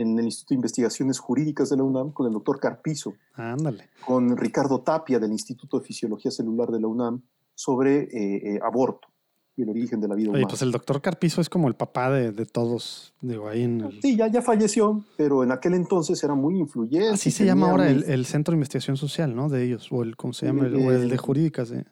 en 0.00 0.18
el 0.18 0.24
Instituto 0.24 0.54
de 0.54 0.56
Investigaciones 0.56 1.18
Jurídicas 1.18 1.70
de 1.70 1.76
la 1.76 1.82
UNAM 1.82 2.12
con 2.12 2.26
el 2.26 2.32
doctor 2.32 2.58
Carpizo. 2.58 3.14
Ándale. 3.34 3.90
Con 4.06 4.36
Ricardo 4.36 4.80
Tapia 4.80 5.18
del 5.18 5.32
Instituto 5.32 5.78
de 5.78 5.86
Fisiología 5.86 6.30
Celular 6.30 6.70
de 6.70 6.80
la 6.80 6.88
UNAM 6.88 7.22
sobre 7.54 8.04
eh, 8.04 8.54
eh, 8.54 8.60
aborto 8.62 9.08
y 9.56 9.62
el 9.62 9.68
origen 9.68 10.00
de 10.00 10.08
la 10.08 10.14
vida 10.14 10.32
Oye, 10.32 10.46
pues 10.48 10.62
el 10.62 10.72
doctor 10.72 11.02
Carpizo 11.02 11.40
es 11.40 11.50
como 11.50 11.68
el 11.68 11.74
papá 11.74 12.10
de, 12.10 12.32
de 12.32 12.46
todos, 12.46 13.12
digo, 13.20 13.48
ahí 13.48 13.64
en 13.64 13.90
Sí, 14.00 14.16
ya, 14.16 14.28
ya 14.28 14.40
falleció, 14.40 15.04
pero 15.16 15.42
en 15.44 15.52
aquel 15.52 15.74
entonces 15.74 16.22
era 16.24 16.34
muy 16.34 16.58
influyente. 16.58 17.10
Así 17.10 17.30
se 17.30 17.44
llama 17.44 17.70
ahora 17.70 17.90
el, 17.90 18.04
el, 18.04 18.24
Centro 18.24 18.52
de 18.52 18.56
Investigación 18.56 18.96
Social, 18.96 19.34
¿no? 19.34 19.48
De 19.48 19.64
ellos, 19.64 19.88
o 19.90 20.02
el, 20.02 20.16
¿cómo 20.16 20.32
se 20.32 20.46
llama? 20.46 20.66
El, 20.66 20.76
o 20.76 20.92
el 20.92 21.10
de 21.10 21.18
Jurídicas. 21.18 21.72
¿eh? 21.72 21.84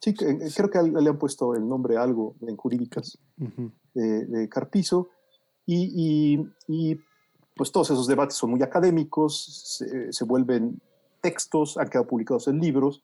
Sí, 0.00 0.14
creo 0.14 0.70
que 0.70 0.82
le 0.82 1.10
han 1.10 1.18
puesto 1.18 1.54
el 1.54 1.68
nombre 1.68 1.98
algo 1.98 2.36
en 2.40 2.56
Jurídicas 2.56 3.18
de, 3.92 4.26
de, 4.26 4.48
Carpizo. 4.48 5.10
Y, 5.66 5.92
y, 5.94 6.92
y, 6.92 6.98
pues 7.54 7.72
todos 7.72 7.90
esos 7.90 8.06
debates 8.06 8.36
son 8.36 8.50
muy 8.50 8.62
académicos, 8.62 9.78
se, 10.10 10.24
vuelven 10.24 10.80
textos, 11.20 11.76
han 11.76 11.88
quedado 11.88 12.06
publicados 12.06 12.48
en 12.48 12.58
libros, 12.58 13.02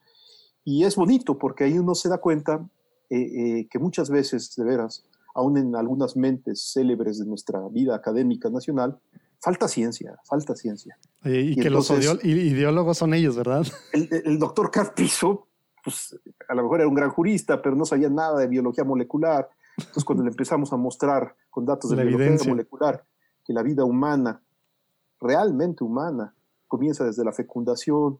y 0.63 0.83
es 0.83 0.95
bonito 0.95 1.37
porque 1.37 1.65
ahí 1.65 1.77
uno 1.77 1.95
se 1.95 2.09
da 2.09 2.17
cuenta 2.17 2.67
eh, 3.09 3.17
eh, 3.19 3.67
que 3.69 3.79
muchas 3.79 4.09
veces, 4.09 4.55
de 4.55 4.63
veras, 4.63 5.03
aún 5.35 5.57
en 5.57 5.75
algunas 5.75 6.17
mentes 6.17 6.71
célebres 6.73 7.19
de 7.19 7.25
nuestra 7.25 7.61
vida 7.69 7.95
académica 7.95 8.49
nacional, 8.49 8.99
falta 9.39 9.67
ciencia, 9.67 10.17
falta 10.23 10.55
ciencia. 10.55 10.97
y, 11.23 11.55
que 11.55 11.69
los 11.69 11.89
ideólogos 12.23 12.97
son 12.97 13.13
ellos, 13.13 13.35
¿verdad? 13.35 13.65
El, 13.93 14.39
doctor 14.39 14.71
Carpizo, 14.71 15.47
pues 15.83 16.19
a 16.49 16.55
lo 16.55 16.63
mejor 16.63 16.79
era 16.81 16.89
un 16.89 16.95
gran 16.95 17.11
jurista, 17.11 17.61
pero 17.61 17.75
no 17.75 17.85
sabía 17.85 18.09
nada 18.09 18.39
de 18.39 18.47
biología 18.47 18.83
molecular. 18.83 19.47
Entonces, 19.77 20.03
cuando 20.03 20.23
le 20.23 20.31
empezamos 20.31 20.73
a 20.73 20.77
mostrar 20.77 21.35
con 21.51 21.65
datos 21.65 21.91
de 21.91 22.03
biología 22.03 22.49
molecular 22.49 23.05
que 23.47 23.53
la 23.53 23.63
vida 23.63 23.85
humana 23.85 24.41
realmente 25.19 25.83
humana. 25.83 26.35
Comienza 26.67 27.05
desde 27.05 27.23
la 27.23 27.31
fecundación, 27.31 28.19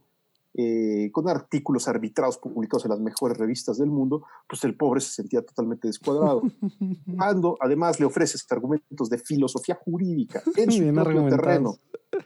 eh, 0.59 1.11
con 1.11 1.29
artículos 1.29 1.87
arbitrados 1.87 2.39
publicados 2.39 2.85
en 2.85 2.91
las 2.91 2.99
mejores 2.99 3.37
revistas 3.37 3.77
del 3.77 3.89
mundo, 3.89 4.23
pues 4.47 4.63
el 4.63 4.75
pobre 4.75 5.01
se 5.01 5.11
sentía 5.11 5.43
totalmente 5.43 5.87
descuadrado. 5.87 6.41
Cuando 7.17 7.57
además 7.59 7.99
le 7.99 8.07
ofreces 8.07 8.43
argumentos 8.49 9.09
de 9.09 9.19
filosofía 9.19 9.75
jurídica 9.75 10.41
en 10.55 10.71
su 10.71 10.93
propio 10.93 11.27
terreno 11.27 11.77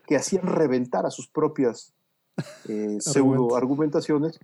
que 0.07 0.15
hacían 0.15 0.45
reventar 0.45 1.05
a 1.05 1.11
sus 1.11 1.27
propias 1.27 1.93
eh, 2.69 2.97
pseudo 3.01 3.55
argumentaciones, 3.57 4.39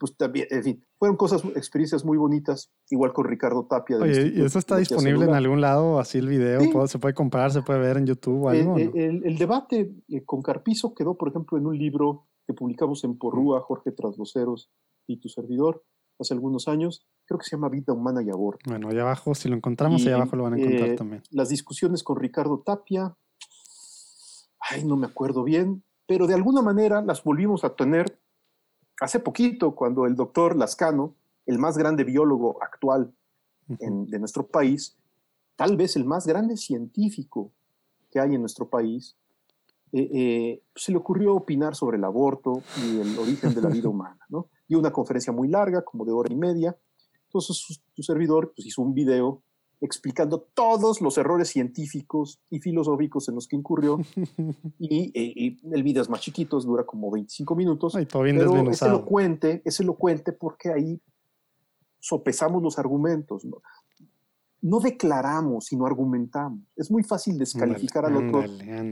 pues 0.00 0.16
también, 0.16 0.46
en 0.50 0.64
fin, 0.64 0.84
fueron 0.98 1.18
cosas, 1.18 1.44
experiencias 1.54 2.06
muy 2.06 2.16
bonitas, 2.16 2.72
igual 2.88 3.12
con 3.12 3.26
Ricardo 3.26 3.66
Tapia. 3.66 3.98
Oye, 3.98 4.32
¿y 4.34 4.40
eso 4.40 4.58
está 4.58 4.78
disponible 4.78 5.26
en 5.26 5.34
algún 5.34 5.60
lado, 5.60 6.00
así 6.00 6.16
el 6.16 6.26
video? 6.26 6.86
¿Se 6.88 6.98
puede 6.98 7.12
comprar, 7.12 7.52
se 7.52 7.60
puede 7.60 7.80
ver 7.80 7.98
en 7.98 8.06
YouTube 8.06 8.44
o 8.44 8.48
algo? 8.48 8.78
El, 8.78 9.36
debate 9.36 9.92
eh, 10.08 10.24
con 10.24 10.40
Carpizo 10.40 10.94
quedó, 10.94 11.18
por 11.18 11.28
ejemplo, 11.28 11.58
en 11.58 11.66
un 11.66 11.76
libro 11.76 12.28
que 12.46 12.54
publicamos 12.54 13.04
en 13.04 13.18
Porrúa, 13.18 13.60
Jorge 13.60 13.92
Trasloceros 13.92 14.70
y 15.06 15.20
tu 15.20 15.28
servidor, 15.28 15.84
hace 16.18 16.32
algunos 16.32 16.66
años. 16.66 17.06
Creo 17.26 17.38
que 17.38 17.44
se 17.44 17.56
llama 17.56 17.68
Vida 17.68 17.92
Humana 17.92 18.22
y 18.22 18.30
Aborto. 18.30 18.70
Bueno, 18.70 18.88
allá 18.88 19.02
abajo, 19.02 19.34
si 19.34 19.50
lo 19.50 19.56
encontramos, 19.56 20.00
allá 20.06 20.14
abajo 20.16 20.34
lo 20.34 20.44
van 20.44 20.54
a 20.54 20.56
encontrar 20.56 20.88
eh, 20.88 20.96
también. 20.96 21.22
Las 21.30 21.50
discusiones 21.50 22.02
con 22.02 22.18
Ricardo 22.18 22.62
Tapia, 22.64 23.14
ay, 24.60 24.82
no 24.82 24.96
me 24.96 25.06
acuerdo 25.06 25.44
bien, 25.44 25.84
pero 26.06 26.26
de 26.26 26.32
alguna 26.32 26.62
manera 26.62 27.02
las 27.02 27.22
volvimos 27.22 27.64
a 27.64 27.76
tener 27.76 28.18
hace 29.00 29.18
poquito, 29.18 29.74
cuando 29.74 30.06
el 30.06 30.14
doctor 30.14 30.56
Lascano, 30.56 31.14
el 31.46 31.58
más 31.58 31.76
grande 31.76 32.04
biólogo 32.04 32.62
actual 32.62 33.12
de 33.66 34.18
nuestro 34.18 34.46
país, 34.46 34.96
tal 35.56 35.76
vez 35.76 35.96
el 35.96 36.04
más 36.04 36.26
grande 36.26 36.56
científico 36.56 37.52
que 38.10 38.20
hay 38.20 38.34
en 38.34 38.40
nuestro 38.40 38.68
país, 38.68 39.16
eh, 39.92 40.08
eh, 40.12 40.62
se 40.74 40.92
le 40.92 40.98
ocurrió 40.98 41.34
opinar 41.34 41.74
sobre 41.74 41.96
el 41.96 42.04
aborto 42.04 42.62
y 42.82 43.00
el 43.00 43.18
origen 43.18 43.54
de 43.54 43.60
la 43.60 43.68
vida 43.68 43.88
humana, 43.90 44.24
¿no? 44.28 44.48
Y 44.68 44.74
una 44.76 44.92
conferencia 44.92 45.32
muy 45.32 45.48
larga, 45.48 45.82
como 45.82 46.04
de 46.04 46.12
hora 46.12 46.32
y 46.32 46.36
media. 46.36 46.76
Entonces 47.24 47.56
su, 47.56 48.02
servidor 48.02 48.52
pues, 48.54 48.66
hizo 48.66 48.82
un 48.82 48.94
video 48.94 49.42
explicando 49.80 50.46
todos 50.54 51.00
los 51.00 51.16
errores 51.18 51.48
científicos 51.48 52.40
y 52.50 52.60
filosóficos 52.60 53.28
en 53.28 53.34
los 53.34 53.48
que 53.48 53.56
incurrió. 53.56 53.98
y, 54.78 55.58
el 55.72 55.82
video 55.82 56.02
es 56.02 56.08
más 56.08 56.20
chiquito, 56.20 56.60
dura 56.60 56.84
como 56.84 57.10
25 57.10 57.56
minutos. 57.56 57.94
Ay, 57.94 58.06
todo 58.06 58.22
bien 58.22 58.36
pero 58.36 58.70
es 58.70 58.82
elocuente, 58.82 59.62
es 59.64 59.80
elocuente 59.80 60.32
porque 60.32 60.70
ahí 60.70 61.00
sopesamos 61.98 62.62
los 62.62 62.78
argumentos. 62.78 63.44
¿no? 63.44 63.62
no 64.62 64.80
declaramos, 64.80 65.66
sino 65.66 65.86
argumentamos. 65.86 66.60
Es 66.76 66.90
muy 66.90 67.02
fácil 67.02 67.38
descalificar 67.38 68.04
al 68.04 68.16
otro 68.16 68.44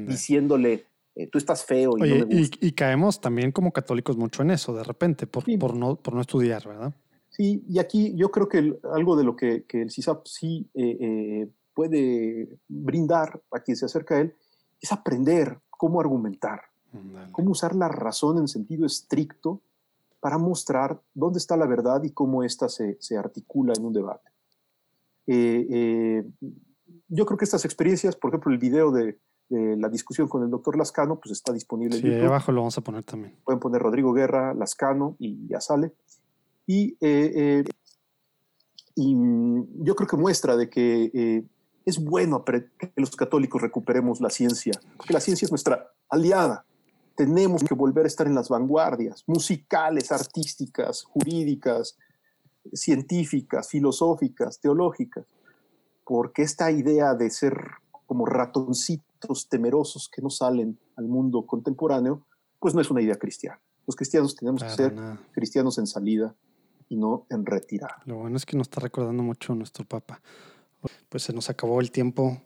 diciéndole, 0.06 0.86
eh, 1.14 1.26
tú 1.26 1.38
estás 1.38 1.64
feo 1.64 1.96
y 1.98 2.00
no 2.00 2.26
me 2.26 2.48
Y, 2.60 2.72
caemos 2.72 3.20
también 3.20 3.52
como 3.52 3.72
católicos 3.72 4.16
mucho 4.16 4.42
en 4.42 4.52
eso, 4.52 4.74
de 4.74 4.84
repente, 4.84 5.26
por, 5.26 5.44
por, 5.58 5.76
no, 5.76 5.96
por 5.96 6.14
no 6.14 6.20
estudiar, 6.20 6.66
¿verdad? 6.66 6.94
Sí, 7.38 7.64
y 7.68 7.78
aquí 7.78 8.16
yo 8.16 8.32
creo 8.32 8.48
que 8.48 8.80
algo 8.92 9.14
de 9.14 9.22
lo 9.22 9.36
que, 9.36 9.64
el 9.68 9.90
CISAP 9.92 10.26
sí 10.26 10.68
eh, 10.74 10.98
eh, 11.00 11.48
puede 11.72 12.58
brindar 12.66 13.40
a 13.52 13.60
quien 13.60 13.76
se 13.76 13.86
acerca 13.86 14.16
a 14.16 14.20
él 14.22 14.34
es 14.80 14.90
aprender 14.90 15.60
cómo 15.70 16.00
argumentar, 16.00 16.62
cómo 17.30 17.52
usar 17.52 17.76
la 17.76 17.86
razón 17.86 18.38
en 18.38 18.48
sentido 18.48 18.84
estricto 18.84 19.60
para 20.18 20.36
mostrar 20.36 21.00
dónde 21.14 21.38
está 21.38 21.56
la 21.56 21.66
verdad 21.66 22.02
y 22.02 22.10
cómo 22.10 22.42
ésta 22.42 22.68
se, 22.68 22.96
se 22.98 23.16
articula 23.16 23.72
en 23.76 23.84
un 23.84 23.92
debate. 23.92 24.30
Eh, 25.28 26.24
yo 27.06 27.24
creo 27.24 27.38
que 27.38 27.44
estas 27.44 27.64
experiencias, 27.64 28.16
por 28.16 28.30
ejemplo, 28.30 28.50
el 28.50 28.58
video 28.58 28.90
de, 28.90 29.20
la 29.50 29.88
discusión 29.88 30.28
con 30.28 30.42
el 30.42 30.50
doctor 30.50 30.76
Lascano, 30.76 31.20
pues 31.20 31.32
está 31.32 31.52
disponible 31.52 31.98
sí, 31.98 32.12
abajo 32.20 32.52
lo 32.52 32.62
vamos 32.62 32.76
a 32.76 32.82
poner 32.82 33.04
también. 33.04 33.36
Pueden 33.44 33.60
poner 33.60 33.80
Rodrigo 33.80 34.12
Guerra, 34.12 34.52
Lascano 34.52 35.16
y 35.18 35.46
ya 35.46 35.60
sale. 35.60 35.94
Y, 36.68 36.98
eh, 37.00 37.32
eh, 37.34 37.64
y 38.94 39.16
yo 39.78 39.96
creo 39.96 40.06
que 40.06 40.18
muestra 40.18 40.54
de 40.54 40.68
que 40.68 41.10
eh, 41.14 41.46
es 41.86 41.98
bueno 41.98 42.44
que 42.44 42.68
los 42.94 43.16
católicos 43.16 43.62
recuperemos 43.62 44.20
la 44.20 44.28
ciencia, 44.28 44.74
porque 44.98 45.14
la 45.14 45.20
ciencia 45.20 45.46
es 45.46 45.50
nuestra 45.50 45.90
aliada. 46.10 46.66
Tenemos 47.16 47.64
que 47.64 47.74
volver 47.74 48.04
a 48.04 48.08
estar 48.08 48.26
en 48.26 48.34
las 48.34 48.50
vanguardias 48.50 49.24
musicales, 49.26 50.12
artísticas, 50.12 51.04
jurídicas, 51.04 51.96
científicas, 52.74 53.70
filosóficas, 53.70 54.60
teológicas, 54.60 55.24
porque 56.04 56.42
esta 56.42 56.70
idea 56.70 57.14
de 57.14 57.30
ser 57.30 57.56
como 58.04 58.26
ratoncitos 58.26 59.48
temerosos 59.48 60.10
que 60.10 60.20
no 60.20 60.28
salen 60.28 60.78
al 60.96 61.08
mundo 61.08 61.46
contemporáneo, 61.46 62.26
pues 62.60 62.74
no 62.74 62.82
es 62.82 62.90
una 62.90 63.00
idea 63.00 63.16
cristiana. 63.16 63.58
Los 63.86 63.96
cristianos 63.96 64.36
tenemos 64.36 64.62
que 64.62 64.68
ser 64.68 64.94
cristianos 65.32 65.78
en 65.78 65.86
salida 65.86 66.36
y 66.88 66.96
no 66.96 67.26
en 67.30 67.44
retirada. 67.44 68.02
Lo 68.04 68.16
bueno 68.16 68.36
es 68.36 68.46
que 68.46 68.56
nos 68.56 68.66
está 68.66 68.80
recordando 68.80 69.22
mucho 69.22 69.54
nuestro 69.54 69.84
Papa. 69.84 70.20
Pues 71.08 71.22
se 71.22 71.32
nos 71.32 71.50
acabó 71.50 71.80
el 71.80 71.90
tiempo, 71.90 72.42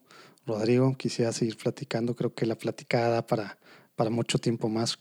Rodrigo. 0.47 0.95
Quisiera 0.97 1.33
seguir 1.33 1.57
platicando. 1.57 2.17
Creo 2.17 2.35
que 2.35 2.47
la 2.47 2.57
platicada 2.57 3.27
para, 3.27 3.59
para 3.95 4.11
mucho 4.11 4.39
tiempo 4.39 4.69
más. 4.69 4.99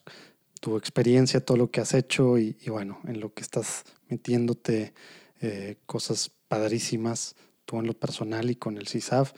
Tu 0.59 0.77
experiencia, 0.77 1.43
todo 1.43 1.57
lo 1.57 1.71
que 1.71 1.81
has 1.81 1.93
hecho 1.93 2.37
y, 2.37 2.55
bueno, 2.67 2.99
en 3.05 3.19
lo 3.19 3.33
que 3.33 3.41
estás 3.41 3.83
metiéndote, 4.09 4.93
eh, 5.39 5.77
cosas 5.87 6.29
padrísimas, 6.47 7.35
tú 7.65 7.79
en 7.79 7.87
lo 7.87 7.93
personal 7.93 8.51
y 8.51 8.55
con 8.55 8.77
el 8.77 8.87
CISAF. 8.87 9.33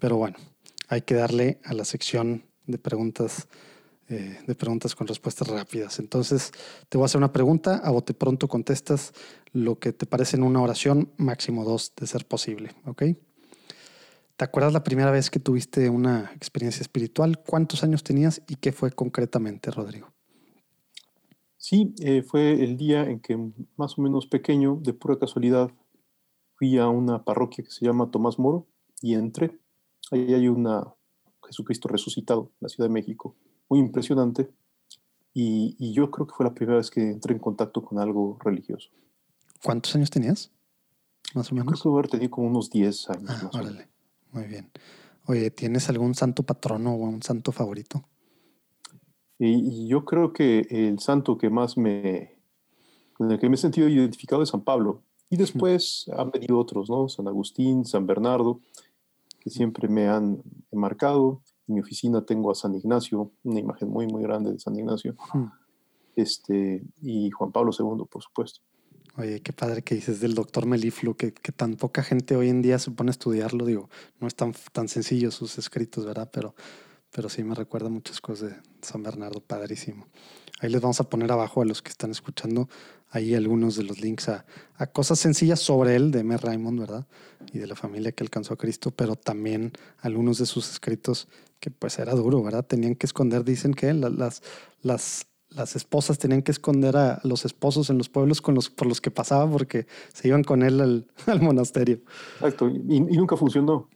Pero 0.00 0.16
bueno, 0.16 0.36
hay 0.88 1.02
que 1.02 1.14
darle 1.14 1.60
a 1.64 1.74
la 1.74 1.84
sección 1.84 2.44
de 2.66 2.78
preguntas 2.78 3.46
eh, 4.08 4.38
de 4.46 4.54
preguntas 4.54 4.94
con 4.94 5.06
respuestas 5.06 5.48
rápidas. 5.48 5.98
Entonces, 5.98 6.52
te 6.90 6.98
voy 6.98 7.04
a 7.04 7.06
hacer 7.06 7.18
una 7.18 7.32
pregunta, 7.32 7.76
a 7.76 7.90
bote 7.90 8.12
pronto 8.12 8.48
contestas 8.48 9.14
lo 9.54 9.78
que 9.78 9.94
te 9.94 10.04
parece 10.04 10.36
en 10.36 10.42
una 10.42 10.60
oración, 10.60 11.10
máximo 11.16 11.64
dos, 11.64 11.94
de 11.96 12.06
ser 12.06 12.26
posible, 12.26 12.72
¿ok? 12.84 13.04
¿Te 14.36 14.44
acuerdas 14.44 14.74
la 14.74 14.84
primera 14.84 15.10
vez 15.10 15.30
que 15.30 15.40
tuviste 15.40 15.88
una 15.88 16.30
experiencia 16.34 16.82
espiritual? 16.82 17.42
¿Cuántos 17.42 17.82
años 17.82 18.02
tenías 18.02 18.42
y 18.48 18.56
qué 18.56 18.72
fue 18.72 18.90
concretamente, 18.90 19.70
Rodrigo? 19.70 20.12
Sí, 21.56 21.94
eh, 22.00 22.22
fue 22.22 22.62
el 22.62 22.76
día 22.76 23.08
en 23.08 23.20
que 23.20 23.38
más 23.76 23.96
o 23.96 24.02
menos 24.02 24.26
pequeño, 24.26 24.78
de 24.82 24.92
pura 24.92 25.18
casualidad, 25.18 25.70
fui 26.56 26.76
a 26.76 26.88
una 26.88 27.24
parroquia 27.24 27.64
que 27.64 27.70
se 27.70 27.86
llama 27.86 28.10
Tomás 28.10 28.38
Moro 28.38 28.66
y 29.00 29.14
entré. 29.14 29.58
Ahí 30.10 30.34
hay 30.34 30.48
una 30.48 30.92
Jesucristo 31.46 31.88
resucitado, 31.88 32.50
en 32.54 32.58
la 32.60 32.68
Ciudad 32.68 32.88
de 32.88 32.92
México 32.92 33.34
muy 33.68 33.78
impresionante. 33.78 34.50
Y, 35.32 35.92
yo 35.92 36.10
creo 36.10 36.26
que 36.26 36.34
fue 36.34 36.46
la 36.46 36.54
primera 36.54 36.78
vez 36.78 36.90
que 36.90 37.00
entré 37.00 37.32
en 37.32 37.40
contacto 37.40 37.84
con 37.84 37.98
algo 37.98 38.38
religioso. 38.44 38.90
¿Cuántos 39.64 39.96
años 39.96 40.10
tenías? 40.10 40.52
Más 41.34 41.50
o 41.50 41.54
menos. 41.54 41.80
Creo 41.80 41.94
que 41.94 41.98
haber 41.98 42.10
tenido 42.10 42.30
como 42.30 42.48
unos 42.48 42.68
10 42.68 43.10
años. 43.10 43.30
Ah, 43.30 43.50
órale. 43.54 43.88
Muy 44.30 44.44
bien. 44.44 44.70
Oye, 45.26 45.50
¿tienes 45.50 45.88
algún 45.88 46.14
santo 46.14 46.42
patrono 46.42 46.92
o 46.92 46.96
un 46.96 47.22
santo 47.22 47.50
favorito? 47.50 48.04
Y, 49.38 49.88
yo 49.88 50.04
creo 50.04 50.34
que 50.34 50.66
el 50.68 50.98
santo 50.98 51.38
que 51.38 51.48
más 51.48 51.78
me, 51.78 52.36
con 53.14 53.30
el 53.30 53.38
que 53.38 53.48
me 53.48 53.54
he 53.54 53.58
sentido 53.58 53.88
identificado 53.88 54.42
es 54.42 54.50
San 54.50 54.62
Pablo. 54.62 55.02
Y 55.30 55.38
después 55.38 56.10
han 56.14 56.30
venido 56.30 56.58
otros, 56.58 56.90
¿no? 56.90 57.08
San 57.08 57.26
Agustín, 57.26 57.86
San 57.86 58.06
Bernardo, 58.06 58.60
que 59.40 59.48
siempre 59.48 59.88
me 59.88 60.08
han 60.08 60.42
marcado. 60.72 61.40
En 61.66 61.76
mi 61.76 61.80
oficina 61.80 62.26
tengo 62.26 62.50
a 62.50 62.54
San 62.54 62.74
Ignacio, 62.74 63.32
una 63.42 63.60
imagen 63.60 63.88
muy, 63.88 64.06
muy 64.06 64.22
grande 64.22 64.52
de 64.52 64.58
San 64.58 64.78
Ignacio. 64.78 65.16
Este, 66.16 66.84
y 67.00 67.30
Juan 67.30 67.50
Pablo 67.50 67.72
II, 67.76 68.04
por 68.10 68.22
supuesto. 68.22 68.60
Oye, 69.16 69.40
qué 69.40 69.52
padre 69.52 69.82
que 69.82 69.94
dices 69.94 70.20
del 70.20 70.34
doctor 70.34 70.66
Melifluo, 70.66 71.16
que, 71.16 71.32
que, 71.32 71.52
tan 71.52 71.76
poca 71.76 72.02
gente 72.02 72.34
hoy 72.34 72.48
en 72.48 72.62
día 72.62 72.80
se 72.80 72.90
pone 72.90 73.10
a 73.10 73.12
estudiarlo. 73.12 73.64
Digo, 73.64 73.88
no 74.18 74.26
es 74.26 74.34
tan, 74.34 74.52
tan 74.72 74.88
sencillo 74.88 75.30
sus 75.30 75.56
escritos, 75.56 76.04
¿verdad? 76.04 76.28
Pero, 76.32 76.56
pero 77.12 77.28
sí 77.28 77.44
me 77.44 77.54
recuerda 77.54 77.88
muchas 77.88 78.20
cosas 78.20 78.50
de 78.50 78.56
San 78.82 79.04
Bernardo, 79.04 79.40
padrísimo. 79.40 80.08
Ahí 80.60 80.68
les 80.68 80.80
vamos 80.80 80.98
a 81.00 81.08
poner 81.08 81.30
abajo 81.30 81.62
a 81.62 81.64
los 81.64 81.80
que 81.80 81.90
están 81.90 82.10
escuchando 82.10 82.68
ahí 83.10 83.36
algunos 83.36 83.76
de 83.76 83.84
los 83.84 84.00
links 84.00 84.28
a, 84.28 84.44
a 84.76 84.88
cosas 84.88 85.20
sencillas 85.20 85.60
sobre 85.60 85.94
él, 85.94 86.10
de 86.10 86.20
M. 86.20 86.36
Raymond, 86.36 86.80
¿verdad? 86.80 87.06
Y 87.52 87.58
de 87.58 87.68
la 87.68 87.76
familia 87.76 88.10
que 88.10 88.24
alcanzó 88.24 88.54
a 88.54 88.56
Cristo, 88.56 88.90
pero 88.90 89.14
también 89.14 89.72
algunos 90.00 90.38
de 90.38 90.46
sus 90.46 90.68
escritos 90.70 91.28
que 91.60 91.70
pues 91.70 92.00
era 92.00 92.12
duro, 92.14 92.42
¿verdad? 92.42 92.66
Tenían 92.66 92.96
que 92.96 93.06
esconder, 93.06 93.44
dicen 93.44 93.74
que 93.74 93.92
las, 93.94 94.42
las, 94.82 95.26
las 95.54 95.76
esposas 95.76 96.18
tenían 96.18 96.42
que 96.42 96.52
esconder 96.52 96.96
a 96.96 97.20
los 97.22 97.44
esposos 97.44 97.90
en 97.90 97.98
los 97.98 98.08
pueblos 98.08 98.40
con 98.40 98.54
los, 98.54 98.70
por 98.70 98.86
los 98.86 99.00
que 99.00 99.10
pasaba 99.10 99.50
porque 99.50 99.86
se 100.12 100.28
iban 100.28 100.44
con 100.44 100.62
él 100.62 100.80
al, 100.80 101.06
al 101.26 101.40
monasterio. 101.40 102.00
Exacto, 102.36 102.68
y, 102.68 103.00
nunca 103.00 103.36
funcionó. 103.36 103.88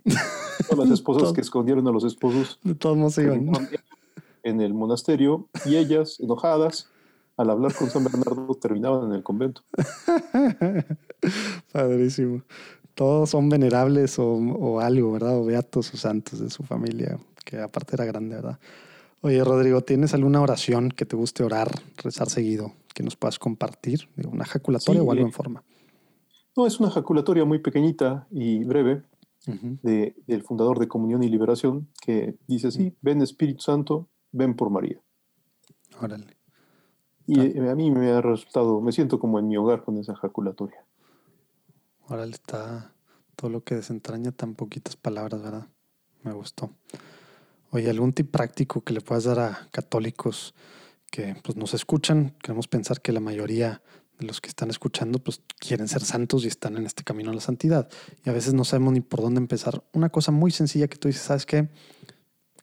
Todas 0.69 0.89
las 0.89 0.91
esposas 0.99 1.33
que 1.33 1.41
escondieron 1.41 1.87
a 1.89 1.91
los 1.91 2.05
esposos. 2.05 2.59
De 2.63 2.75
todos 2.75 2.97
modos 2.97 3.15
se 3.15 3.25
iban. 3.25 3.51
En 4.43 4.61
el 4.61 4.73
monasterio 4.73 5.49
y 5.65 5.77
ellas, 5.77 6.21
enojadas, 6.21 6.89
al 7.37 7.51
hablar 7.51 7.75
con 7.75 7.91
San 7.91 8.05
Bernardo, 8.05 8.55
terminaban 8.55 9.11
en 9.11 9.15
el 9.15 9.23
convento. 9.23 9.63
Padrísimo. 11.73 12.43
Todos 12.95 13.31
son 13.31 13.49
venerables 13.49 14.19
o, 14.19 14.27
o 14.27 14.81
algo, 14.81 15.13
¿verdad? 15.13 15.39
O 15.39 15.45
beatos 15.45 15.93
o 15.95 15.97
santos 15.97 16.41
de 16.41 16.51
su 16.51 16.65
familia 16.65 17.19
que 17.49 17.59
aparte 17.59 17.97
era 17.97 18.05
grande, 18.05 18.37
¿verdad? 18.37 18.59
Oye, 19.21 19.43
Rodrigo, 19.43 19.81
¿tienes 19.81 20.15
alguna 20.15 20.41
oración 20.41 20.91
que 20.91 21.05
te 21.05 21.17
guste 21.17 21.43
orar, 21.43 21.71
rezar 21.97 22.31
seguido, 22.31 22.73
que 22.99 23.05
nos 23.05 23.15
puedas 23.15 23.39
compartir, 23.39 24.09
una 24.29 24.43
ejaculatoria 24.43 25.05
o 25.05 25.13
algo 25.13 25.25
en 25.25 25.33
forma. 25.33 25.63
No, 26.57 26.67
es 26.67 26.81
una 26.81 26.89
ejaculatoria 26.89 27.45
muy 27.45 27.61
pequeñita 27.61 28.27
y 28.29 28.65
breve 28.65 29.05
de, 29.47 30.17
del 30.27 30.43
fundador 30.43 30.81
de 30.81 30.89
Comunión 30.89 31.23
y 31.23 31.29
Liberación 31.29 31.89
que 32.03 32.37
dice 32.49 32.67
así, 32.67 32.97
ven 33.01 33.23
Espíritu 33.23 33.63
Santo, 33.63 34.09
ven 34.33 34.57
por 34.57 34.71
María. 34.71 35.01
Órale. 36.01 36.37
Y 37.25 37.39
eh, 37.39 37.71
a 37.71 37.77
mí 37.77 37.93
me 37.93 38.11
ha 38.11 38.21
resultado, 38.21 38.81
me 38.81 38.91
siento 38.91 39.21
como 39.21 39.39
en 39.39 39.47
mi 39.47 39.57
hogar 39.57 39.85
con 39.85 39.97
esa 39.97 40.15
ejaculatoria. 40.15 40.85
Órale, 42.09 42.33
está 42.33 42.93
todo 43.37 43.49
lo 43.49 43.63
que 43.63 43.77
desentraña 43.77 44.33
tan 44.33 44.57
poquitas 44.57 44.97
palabras, 44.97 45.41
¿verdad? 45.41 45.69
Me 46.25 46.33
gustó. 46.33 46.73
Oye, 47.71 47.91
¿algún 47.91 48.15
tip 48.15 48.31
práctico 48.31 48.81
que 48.81 48.95
le 48.95 49.03
puedas 49.03 49.25
dar 49.25 49.39
a 49.41 49.69
católicos 49.71 50.55
que 51.11 51.37
pues, 51.45 51.57
nos 51.57 51.75
escuchan? 51.75 52.35
Queremos 52.43 52.67
pensar 52.67 53.03
que 53.03 53.13
la 53.13 53.21
mayoría 53.21 53.83
de 54.19 54.27
los 54.27 54.41
que 54.41 54.49
están 54.49 54.71
escuchando 54.71 55.19
pues 55.19 55.43
quieren 55.59 55.87
ser 55.87 56.03
santos 56.03 56.45
y 56.45 56.49
están 56.49 56.79
en 56.79 56.87
este 56.87 57.05
camino 57.05 57.31
a 57.31 57.35
la 57.35 57.43
santidad. 57.43 57.91
Y 58.25 58.31
a 58.31 58.33
veces 58.33 58.55
no 58.55 58.65
sabemos 58.65 58.95
ni 58.95 59.01
por 59.01 59.21
dónde 59.21 59.41
empezar. 59.41 59.85
Una 59.93 60.09
cosa 60.09 60.33
muy 60.33 60.51
sencilla 60.51 60.89
que 60.89 60.97
tú 60.97 61.09
dices, 61.09 61.23
¿sabes 61.25 61.45
qué? 61.45 61.69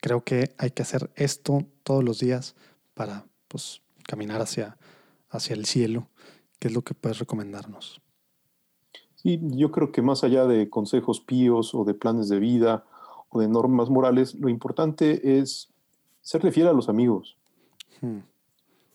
Creo 0.00 0.24
que 0.24 0.54
hay 0.58 0.72
que 0.72 0.82
hacer 0.82 1.10
esto 1.14 1.64
todos 1.84 2.02
los 2.02 2.18
días 2.18 2.56
para 2.94 3.26
pues, 3.46 3.82
caminar 4.08 4.40
hacia, 4.42 4.76
hacia 5.30 5.54
el 5.54 5.66
cielo. 5.66 6.08
¿Qué 6.58 6.66
es 6.66 6.74
lo 6.74 6.82
que 6.82 6.94
puedes 6.94 7.20
recomendarnos? 7.20 8.00
Sí, 9.14 9.40
yo 9.42 9.70
creo 9.70 9.92
que 9.92 10.02
más 10.02 10.24
allá 10.24 10.46
de 10.46 10.68
consejos 10.68 11.20
píos 11.20 11.74
o 11.76 11.84
de 11.84 11.94
planes 11.94 12.28
de 12.28 12.40
vida 12.40 12.84
o 13.36 13.40
de 13.40 13.48
normas 13.48 13.90
morales, 13.90 14.34
lo 14.34 14.48
importante 14.48 15.38
es 15.38 15.68
serle 16.22 16.50
fiel 16.50 16.68
a 16.68 16.72
los 16.72 16.88
amigos. 16.88 17.36
Hmm. 18.00 18.20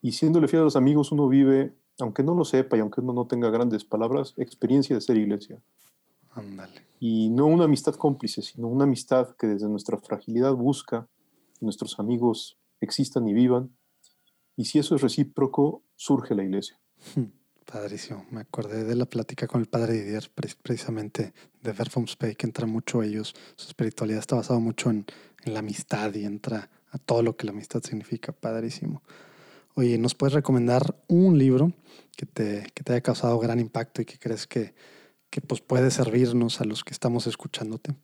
Y 0.02 0.14
siéndole 0.14 0.48
fiel 0.48 0.64
a 0.64 0.66
los 0.66 0.76
amigos, 0.76 1.12
uno 1.12 1.28
vive, 1.28 1.74
aunque 2.00 2.24
no 2.24 2.34
lo 2.34 2.44
sepa 2.44 2.78
y 2.78 2.80
aunque 2.80 3.02
uno 3.02 3.14
no 3.14 3.28
tenga 3.28 3.50
grandes 3.50 3.86
palabras, 3.86 4.34
experiencia 4.38 4.96
de 4.96 5.02
ser 5.02 5.18
iglesia. 5.18 5.62
Ándale. 6.32 6.88
Y 7.00 7.30
no 7.30 7.46
una 7.46 7.66
amistad 7.66 7.96
cómplice, 7.96 8.42
sino 8.42 8.68
una 8.68 8.86
amistad 8.86 9.36
que 9.38 9.48
desde 9.48 9.68
nuestra 9.70 9.98
fragilidad 9.98 10.54
busca 10.54 11.08
que 11.58 11.66
nuestros 11.66 12.00
amigos 12.00 12.58
existan 12.80 13.28
y 13.28 13.34
vivan. 13.34 13.70
Y 14.58 14.66
si 14.66 14.80
eso 14.80 14.96
es 14.96 15.02
recíproco, 15.02 15.84
surge 15.96 16.36
la 16.36 16.44
iglesia. 16.44 16.80
Hmm. 17.16 17.41
Padrísimo. 17.66 18.26
Me 18.32 18.42
acordé 18.42 18.84
de 18.84 18.96
la 18.96 19.06
plática 19.06 19.48
con 19.48 19.62
el 19.62 19.68
padre 19.68 19.94
Didier, 19.94 20.30
precisamente 20.62 21.34
de 21.62 21.72
Verfum 21.72 22.08
Spey, 22.08 22.36
que 22.36 22.46
entra 22.46 22.66
mucho 22.66 23.04
ellos. 23.04 23.34
Su 23.56 23.68
espiritualidad 23.68 24.20
está 24.20 24.36
basada 24.36 24.60
mucho 24.60 24.90
en, 24.90 25.06
la 25.46 25.60
amistad 25.60 26.14
y 26.14 26.26
entra 26.26 26.70
a 26.92 26.98
todo 27.00 27.24
lo 27.24 27.36
que 27.36 27.46
la 27.46 27.52
amistad 27.52 27.82
significa. 27.82 28.32
Padrísimo. 28.32 29.02
Oye, 29.74 29.98
¿nos 29.98 30.14
puedes 30.14 30.34
recomendar 30.34 30.96
un 31.08 31.38
libro 31.38 31.72
que 32.16 32.26
te, 32.26 32.68
que 32.76 32.84
te 32.84 32.94
haya 32.94 33.02
causado 33.02 33.40
gran 33.40 33.60
impacto 33.60 34.02
y 34.02 34.06
que 34.06 34.20
crees 34.20 34.46
que, 34.46 34.76
que 35.30 35.42
pues 35.42 35.62
puede 35.62 35.90
servirnos 35.90 36.62
a 36.62 36.66
los 36.66 36.84
que 36.84 36.94
estamos 36.94 37.26
escuchándote? 37.26 37.96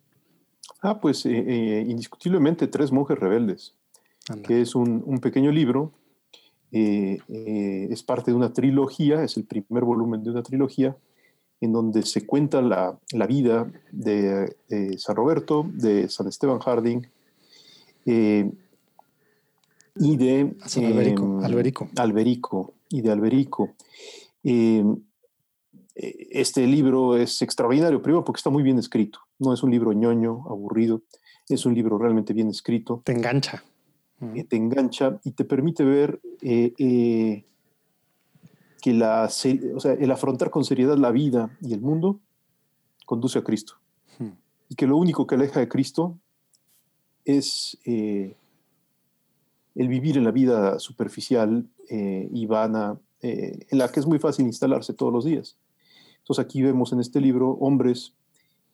Ah, 0.81 0.99
pues 0.99 1.25
eh, 1.25 1.31
eh, 1.31 1.85
indiscutiblemente 1.87 2.67
Tres 2.67 2.91
Monjes 2.91 3.19
Rebeldes, 3.19 3.75
que 4.43 4.61
es 4.61 4.75
un, 4.75 5.03
un 5.05 5.19
pequeño 5.19 5.51
libro 5.51 5.93
eh, 6.71 7.19
eh, 7.29 7.87
es 7.89 8.03
parte 8.03 8.31
de 8.31 8.37
una 8.37 8.51
trilogía, 8.51 9.23
es 9.23 9.37
el 9.37 9.45
primer 9.45 9.85
volumen 9.85 10.23
de 10.23 10.31
una 10.31 10.43
trilogía, 10.43 10.97
en 11.61 11.71
donde 11.71 12.03
se 12.03 12.25
cuenta 12.25 12.61
la, 12.61 12.99
la 13.13 13.25
vida 13.25 13.71
de, 13.91 14.55
San 14.97 15.15
Roberto, 15.15 15.65
de 15.73 16.09
San 16.09 16.27
Esteban 16.27 16.59
Harding 16.59 17.07
eh, 18.05 18.51
y 19.95 20.17
de 20.17 20.55
Alberico, 20.75 21.39
Alberico. 21.41 21.89
Alberico. 21.95 22.73
y 22.89 23.01
de 23.01 23.11
Alberico. 23.11 23.73
este 25.95 26.67
libro 26.67 27.17
es 27.17 27.41
extraordinario, 27.41 28.01
primero 28.01 28.23
porque 28.23 28.39
está 28.39 28.49
muy 28.49 28.61
bien 28.61 28.77
escrito, 28.77 29.19
no 29.39 29.53
es 29.53 29.63
un 29.63 29.71
libro 29.71 29.93
ñoño, 29.93 30.43
aburrido, 30.47 31.01
es 31.49 31.65
un 31.65 31.73
libro 31.73 31.97
realmente 31.97 32.33
bien 32.33 32.49
escrito. 32.49 33.01
Te 33.03 33.13
engancha 33.13 33.63
que 34.19 34.43
te 34.43 34.55
engancha 34.55 35.19
y 35.23 35.31
te 35.31 35.45
permite 35.45 35.83
ver 35.83 36.19
eh, 36.41 36.73
eh, 36.77 37.45
que 38.81 38.93
la, 38.93 39.25
o 39.25 39.79
sea, 39.79 39.93
el 39.93 40.11
afrontar 40.11 40.49
con 40.49 40.63
seriedad 40.63 40.97
la 40.97 41.11
vida 41.11 41.55
y 41.61 41.73
el 41.73 41.81
mundo 41.81 42.19
conduce 43.05 43.39
a 43.39 43.43
Cristo. 43.43 43.75
Y 44.69 44.75
que 44.75 44.87
lo 44.87 44.97
único 44.97 45.25
que 45.25 45.35
aleja 45.35 45.61
de 45.61 45.69
Cristo 45.69 46.17
es 47.23 47.77
eh, 47.85 48.35
el 49.75 49.87
vivir 49.87 50.17
en 50.17 50.25
la 50.25 50.31
vida 50.31 50.79
superficial 50.79 51.69
y 51.89 52.45
vana, 52.47 52.99
en 53.21 53.77
la 53.77 53.89
que 53.89 54.01
es 54.01 54.05
muy 54.05 54.19
fácil 54.19 54.45
instalarse 54.45 54.93
todos 54.93 55.13
los 55.13 55.23
días. 55.23 55.55
Entonces 56.17 56.43
aquí 56.43 56.61
vemos 56.61 56.91
en 56.91 56.99
este 56.99 57.21
libro 57.21 57.51
hombres 57.61 58.13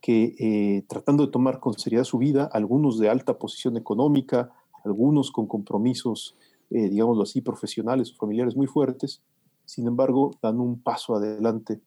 que 0.02 0.84
tratando 0.88 1.28
de 1.28 1.32
tomar 1.32 1.60
con 1.60 1.78
seriedad 1.78 2.06
su 2.06 2.18
vida, 2.18 2.50
algunos 2.52 2.98
de 2.98 3.10
alta 3.10 3.38
posición 3.38 3.78
económica, 3.78 4.52
algunos 4.84 5.32
con 5.32 5.48
compromisos, 5.48 6.36
eh, 6.70 6.90
digámoslo 6.90 7.24
así, 7.24 7.42
profesionales 7.42 8.12
o 8.12 8.16
familiares 8.16 8.56
muy 8.56 8.68
fuertes, 8.68 9.22
sin 9.66 9.88
embargo, 9.88 10.32
dan 10.42 10.60
un 10.60 10.82
paso 10.82 11.16
adelante 11.16 11.82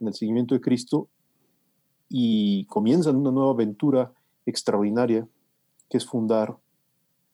en 0.00 0.08
el 0.08 0.14
seguimiento 0.14 0.54
de 0.54 0.60
Cristo 0.60 1.08
y 2.08 2.66
comienzan 2.66 3.16
una 3.16 3.30
nueva 3.30 3.52
aventura 3.52 4.12
extraordinaria, 4.44 5.26
que 5.88 5.96
es 5.96 6.04
fundar 6.04 6.56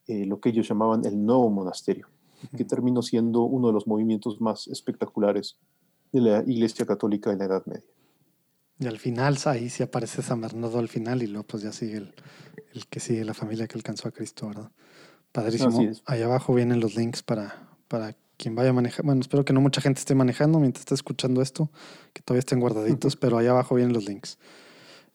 eh, 0.06 0.24
lo 0.24 0.40
que 0.40 0.50
ellos 0.50 0.68
llamaban 0.68 1.04
el 1.04 1.24
nuevo 1.24 1.50
monasterio, 1.50 2.08
que 2.56 2.64
terminó 2.64 3.02
siendo 3.02 3.42
uno 3.42 3.68
de 3.68 3.72
los 3.72 3.86
movimientos 3.86 4.40
más 4.40 4.68
espectaculares 4.68 5.58
de 6.12 6.20
la 6.20 6.44
Iglesia 6.46 6.86
Católica 6.86 7.32
en 7.32 7.38
la 7.38 7.44
Edad 7.46 7.66
Media. 7.66 7.84
Y 8.80 8.86
al 8.86 8.98
final, 8.98 9.36
ahí 9.46 9.68
sí 9.68 9.82
aparece 9.82 10.22
San 10.22 10.40
Bernardo 10.40 10.78
al 10.78 10.88
final 10.88 11.22
y 11.22 11.26
luego 11.26 11.46
pues 11.48 11.64
ya 11.64 11.72
sigue 11.72 11.96
el, 11.96 12.14
el 12.74 12.86
que 12.86 13.00
sigue 13.00 13.24
la 13.24 13.34
familia 13.34 13.66
que 13.66 13.76
alcanzó 13.76 14.08
a 14.08 14.12
Cristo, 14.12 14.46
¿verdad? 14.46 14.70
Padrísimo. 15.32 15.92
Ahí 16.06 16.22
abajo 16.22 16.54
vienen 16.54 16.80
los 16.80 16.96
links 16.96 17.22
para, 17.22 17.68
para 17.88 18.16
quien 18.38 18.54
vaya 18.54 18.70
a 18.70 18.72
manejar. 18.72 19.04
Bueno, 19.04 19.20
espero 19.20 19.44
que 19.44 19.52
no 19.52 19.60
mucha 19.60 19.80
gente 19.80 19.98
esté 19.98 20.14
manejando 20.14 20.58
mientras 20.60 20.82
esté 20.82 20.94
escuchando 20.94 21.42
esto, 21.42 21.70
que 22.14 22.22
todavía 22.22 22.40
estén 22.40 22.60
guardaditos, 22.60 23.16
pero 23.16 23.36
ahí 23.36 23.46
abajo 23.46 23.74
vienen 23.74 23.92
los 23.92 24.06
links. 24.06 24.38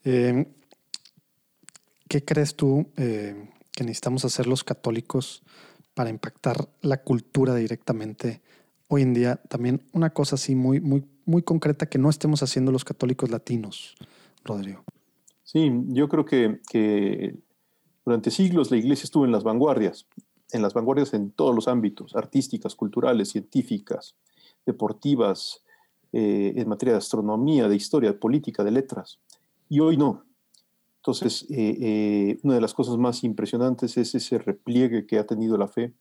Em, 0.04 0.46
¿Qué 2.08 2.24
crees 2.24 2.54
tú 2.54 2.86
eh, 2.96 3.48
que 3.72 3.82
necesitamos 3.82 4.24
hacer 4.24 4.46
los 4.46 4.62
católicos 4.62 5.42
para 5.94 6.10
impactar 6.10 6.68
la 6.82 6.98
cultura 6.98 7.54
directamente 7.54 8.42
hoy 8.88 9.02
en 9.02 9.14
día? 9.14 9.36
También 9.48 9.82
una 9.92 10.10
cosa 10.10 10.36
así 10.36 10.54
muy, 10.54 10.80
muy, 10.80 11.04
muy 11.24 11.42
concreta 11.42 11.86
que 11.86 11.98
no 11.98 12.10
estemos 12.10 12.42
haciendo 12.42 12.72
los 12.72 12.84
católicos 12.84 13.30
latinos, 13.30 13.96
Rodrigo. 14.44 14.84
Sí, 15.42 15.70
yo 15.88 16.08
creo 16.08 16.24
que, 16.24 16.60
que 16.70 17.36
durante 18.04 18.30
siglos 18.30 18.70
la 18.70 18.76
iglesia 18.76 19.04
estuvo 19.04 19.24
en 19.24 19.32
las 19.32 19.44
vanguardias, 19.44 20.06
en 20.52 20.62
las 20.62 20.74
vanguardias 20.74 21.14
en 21.14 21.30
todos 21.30 21.54
los 21.54 21.68
ámbitos, 21.68 22.14
artísticas, 22.14 22.74
culturales, 22.74 23.30
científicas, 23.30 24.14
deportivas, 24.66 25.64
eh, 26.12 26.52
en 26.54 26.68
materia 26.68 26.92
de 26.92 26.98
astronomía, 26.98 27.68
de 27.68 27.74
historia, 27.74 28.12
de 28.12 28.18
política, 28.18 28.62
de 28.62 28.70
letras. 28.70 29.18
Y 29.68 29.80
hoy 29.80 29.96
no. 29.96 30.24
Entonces, 30.98 31.42
eh, 31.50 31.76
eh, 31.80 32.38
una 32.44 32.54
de 32.54 32.60
las 32.60 32.72
cosas 32.72 32.96
más 32.98 33.24
impresionantes 33.24 33.96
es 33.96 34.14
ese 34.14 34.38
repliegue 34.38 35.06
que 35.06 35.18
ha 35.18 35.26
tenido 35.26 35.58
la 35.58 35.66
fe 35.66 35.92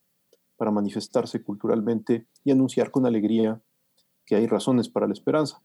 para 0.55 0.69
manifestarse 0.69 1.41
culturalmente 1.41 2.27
y 2.43 2.51
anunciar 2.51 2.91
con 2.91 3.05
alegría 3.05 3.59
que 4.25 4.35
hay 4.35 4.45
razones 4.45 4.87
para 4.87 5.07
la 5.07 5.13
esperanza. 5.13 5.61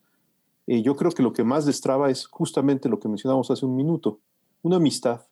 yo 0.67 0.97
creo 0.97 1.13
que 1.13 1.23
lo 1.23 1.33
que 1.33 1.45
más 1.45 1.67
destraba 1.67 2.11
es 2.11 2.27
justamente 2.27 2.89
lo 2.89 2.99
que 3.01 3.09
mencionamos 3.09 3.51
hace 3.51 3.65
un 3.65 3.77
minuto, 3.77 4.21
una 4.63 4.77
amistad 4.77 5.23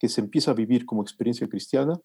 que 0.00 0.08
se 0.08 0.22
empieza 0.22 0.50
a 0.50 0.54
vivir 0.54 0.86
como 0.86 1.02
experiencia 1.02 1.48
cristiana, 1.48 2.00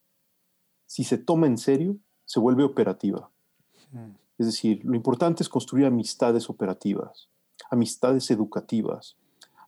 si 0.86 1.04
se 1.06 1.18
toma 1.18 1.48
en 1.48 1.58
serio, 1.58 1.98
se 2.26 2.42
vuelve 2.42 2.64
operativa. 2.64 3.32
Mm. 3.92 4.12
Es 4.38 4.46
decir, 4.48 4.82
lo 4.84 4.96
importante 4.96 5.42
es 5.42 5.50
construir 5.50 5.86
amistades 5.86 6.50
operativas, 6.50 7.30
amistades 7.72 8.30
educativas, 8.30 9.16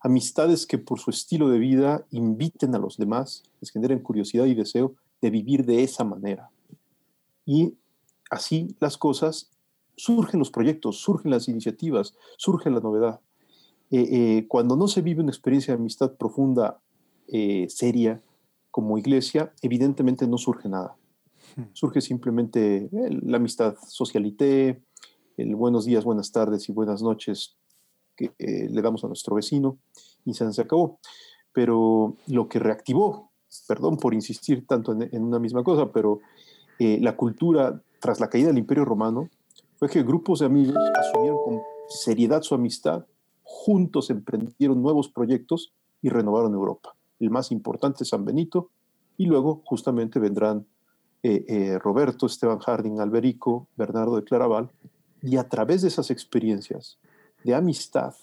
amistades 0.02 0.68
que 0.68 0.78
por 0.78 1.00
su 1.00 1.10
estilo 1.10 1.50
de 1.50 1.58
vida 1.58 2.06
inviten 2.12 2.76
a 2.76 2.80
los 2.80 2.98
demás, 2.98 3.44
les 3.62 3.72
generen 3.72 4.00
curiosidad 4.00 4.46
y 4.46 4.54
deseo 4.54 4.96
de 5.22 5.30
vivir 5.30 5.66
de 5.66 5.84
esa 5.84 6.04
manera. 6.04 6.52
Y 7.46 7.76
así 8.30 8.76
las 8.82 8.98
cosas, 8.98 9.50
surgen 9.96 10.40
los 10.40 10.52
proyectos, 10.52 11.00
surgen 11.00 11.32
las 11.32 11.48
iniciativas, 11.48 12.14
surge 12.38 12.70
la 12.70 12.82
novedad. 12.82 13.22
Eh, 13.90 14.06
eh, 14.12 14.48
cuando 14.50 14.76
no 14.76 14.90
se 14.90 15.02
vive 15.02 15.22
una 15.22 15.32
experiencia 15.32 15.74
de 15.74 15.80
amistad 15.80 16.12
profunda 16.18 16.82
eh, 17.28 17.68
seria 17.70 18.22
como 18.72 18.98
iglesia, 18.98 19.54
evidentemente 19.62 20.28
no 20.28 20.38
surge 20.38 20.70
nada. 20.70 20.96
Hmm. 21.56 21.64
Surge 21.74 22.02
simplemente 22.02 22.90
la 22.92 23.38
amistad 23.38 23.76
socialité, 23.88 24.82
el 25.38 25.56
buenos 25.56 25.86
días, 25.86 26.04
buenas 26.04 26.32
tardes 26.32 26.68
y 26.70 26.72
buenas 26.72 27.02
noches 27.02 27.56
que 28.16 28.34
eh, 28.40 28.68
le 28.70 28.82
damos 28.82 29.04
a 29.04 29.08
nuestro 29.08 29.36
vecino 29.36 29.78
y 30.26 30.34
se, 30.34 30.46
acabó. 30.62 31.00
Pero 31.54 32.18
lo 32.28 32.50
que 32.50 32.60
reactivó, 32.60 33.32
perdón 33.68 33.98
por 33.98 34.14
insistir 34.14 34.66
tanto 34.68 34.92
en, 34.92 35.24
una 35.24 35.40
misma 35.40 35.64
cosa, 35.64 35.92
pero 35.92 36.20
eh, 36.80 37.00
la 37.02 37.16
cultura 37.16 37.82
tras 38.00 38.20
la 38.20 38.30
caída 38.30 38.48
del 38.48 38.58
Imperio 38.58 38.86
Romano 38.86 39.30
fue 39.78 39.90
que 39.90 40.04
grupos 40.04 40.40
de 40.40 40.48
amigos 40.48 40.76
asumieron 41.00 41.38
con 41.44 41.62
seriedad 41.88 42.42
su 42.42 42.56
amistad, 42.56 43.06
juntos 43.44 44.10
emprendieron 44.10 44.82
nuevos 44.82 45.08
proyectos 45.08 45.74
y 46.02 46.10
renovaron 46.10 46.54
Europa. 46.54 46.97
El 47.20 47.30
más 47.30 47.52
importante 47.52 48.06
San 48.06 48.26
Benito 48.26 48.70
y 49.18 49.26
luego 49.26 49.62
justamente 49.66 50.20
vendrán 50.20 50.66
eh, 51.24 51.44
eh, 51.48 51.80
Roberto, 51.80 52.26
Esteban 52.26 52.60
Harding, 52.60 53.00
Alberico, 53.00 53.68
Bernardo 53.76 54.16
de 54.16 54.24
Claraval 54.24 54.72
y 55.22 55.38
a 55.38 55.50
través 55.50 55.82
de 55.82 55.88
esas 55.88 56.12
experiencias 56.12 57.00
de 57.44 57.56
amistad 57.56 58.14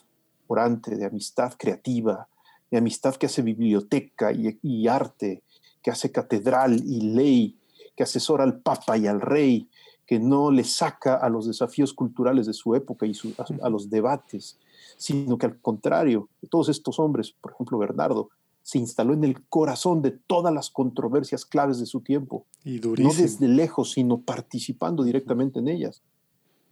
orante, 0.47 0.97
de 0.97 1.05
amistad 1.05 1.55
creativa, 1.59 2.29
de 2.71 2.79
amistad 2.79 3.15
que 3.17 3.27
hace 3.27 3.43
biblioteca 3.43 4.33
y, 4.33 4.89
arte, 4.89 5.43
que 5.83 5.91
hace 5.91 6.13
catedral 6.13 6.75
y 6.85 7.01
ley, 7.01 7.59
que 7.97 8.03
asesora 8.03 8.45
al 8.45 8.61
Papa 8.61 8.97
y 8.97 9.07
al 9.07 9.21
Rey, 9.21 9.69
que 10.07 10.19
no 10.19 10.51
le 10.51 10.65
saca 10.65 11.15
a 11.17 11.29
los 11.29 11.47
desafíos 11.47 11.95
culturales 11.95 12.47
de 12.47 12.53
su 12.53 12.75
época 12.75 13.07
y 13.07 13.15
a, 13.63 13.69
los 13.71 13.89
debates, 13.89 14.59
sino 14.97 15.39
que 15.39 15.47
al 15.47 15.61
contrario, 15.61 16.29
todos 16.51 16.69
estos 16.69 16.99
hombres, 16.99 17.33
por 17.41 17.53
ejemplo 17.53 17.79
Bernardo, 17.79 18.29
se 18.65 18.79
instaló 18.79 19.13
en 19.13 19.25
el 19.25 19.45
corazón 19.45 20.01
de 20.01 20.11
todas 20.11 20.53
las 20.53 20.71
controversias 20.71 21.45
claves 21.45 21.79
de 21.79 21.87
su 21.87 22.01
tiempo. 22.01 22.47
Y 22.65 22.81
no 22.81 23.13
desde 23.13 23.47
lejos, 23.47 23.93
sino 23.93 24.23
participando 24.23 25.05
directamente 25.05 25.59
en 25.59 25.69
ellas. 25.69 26.03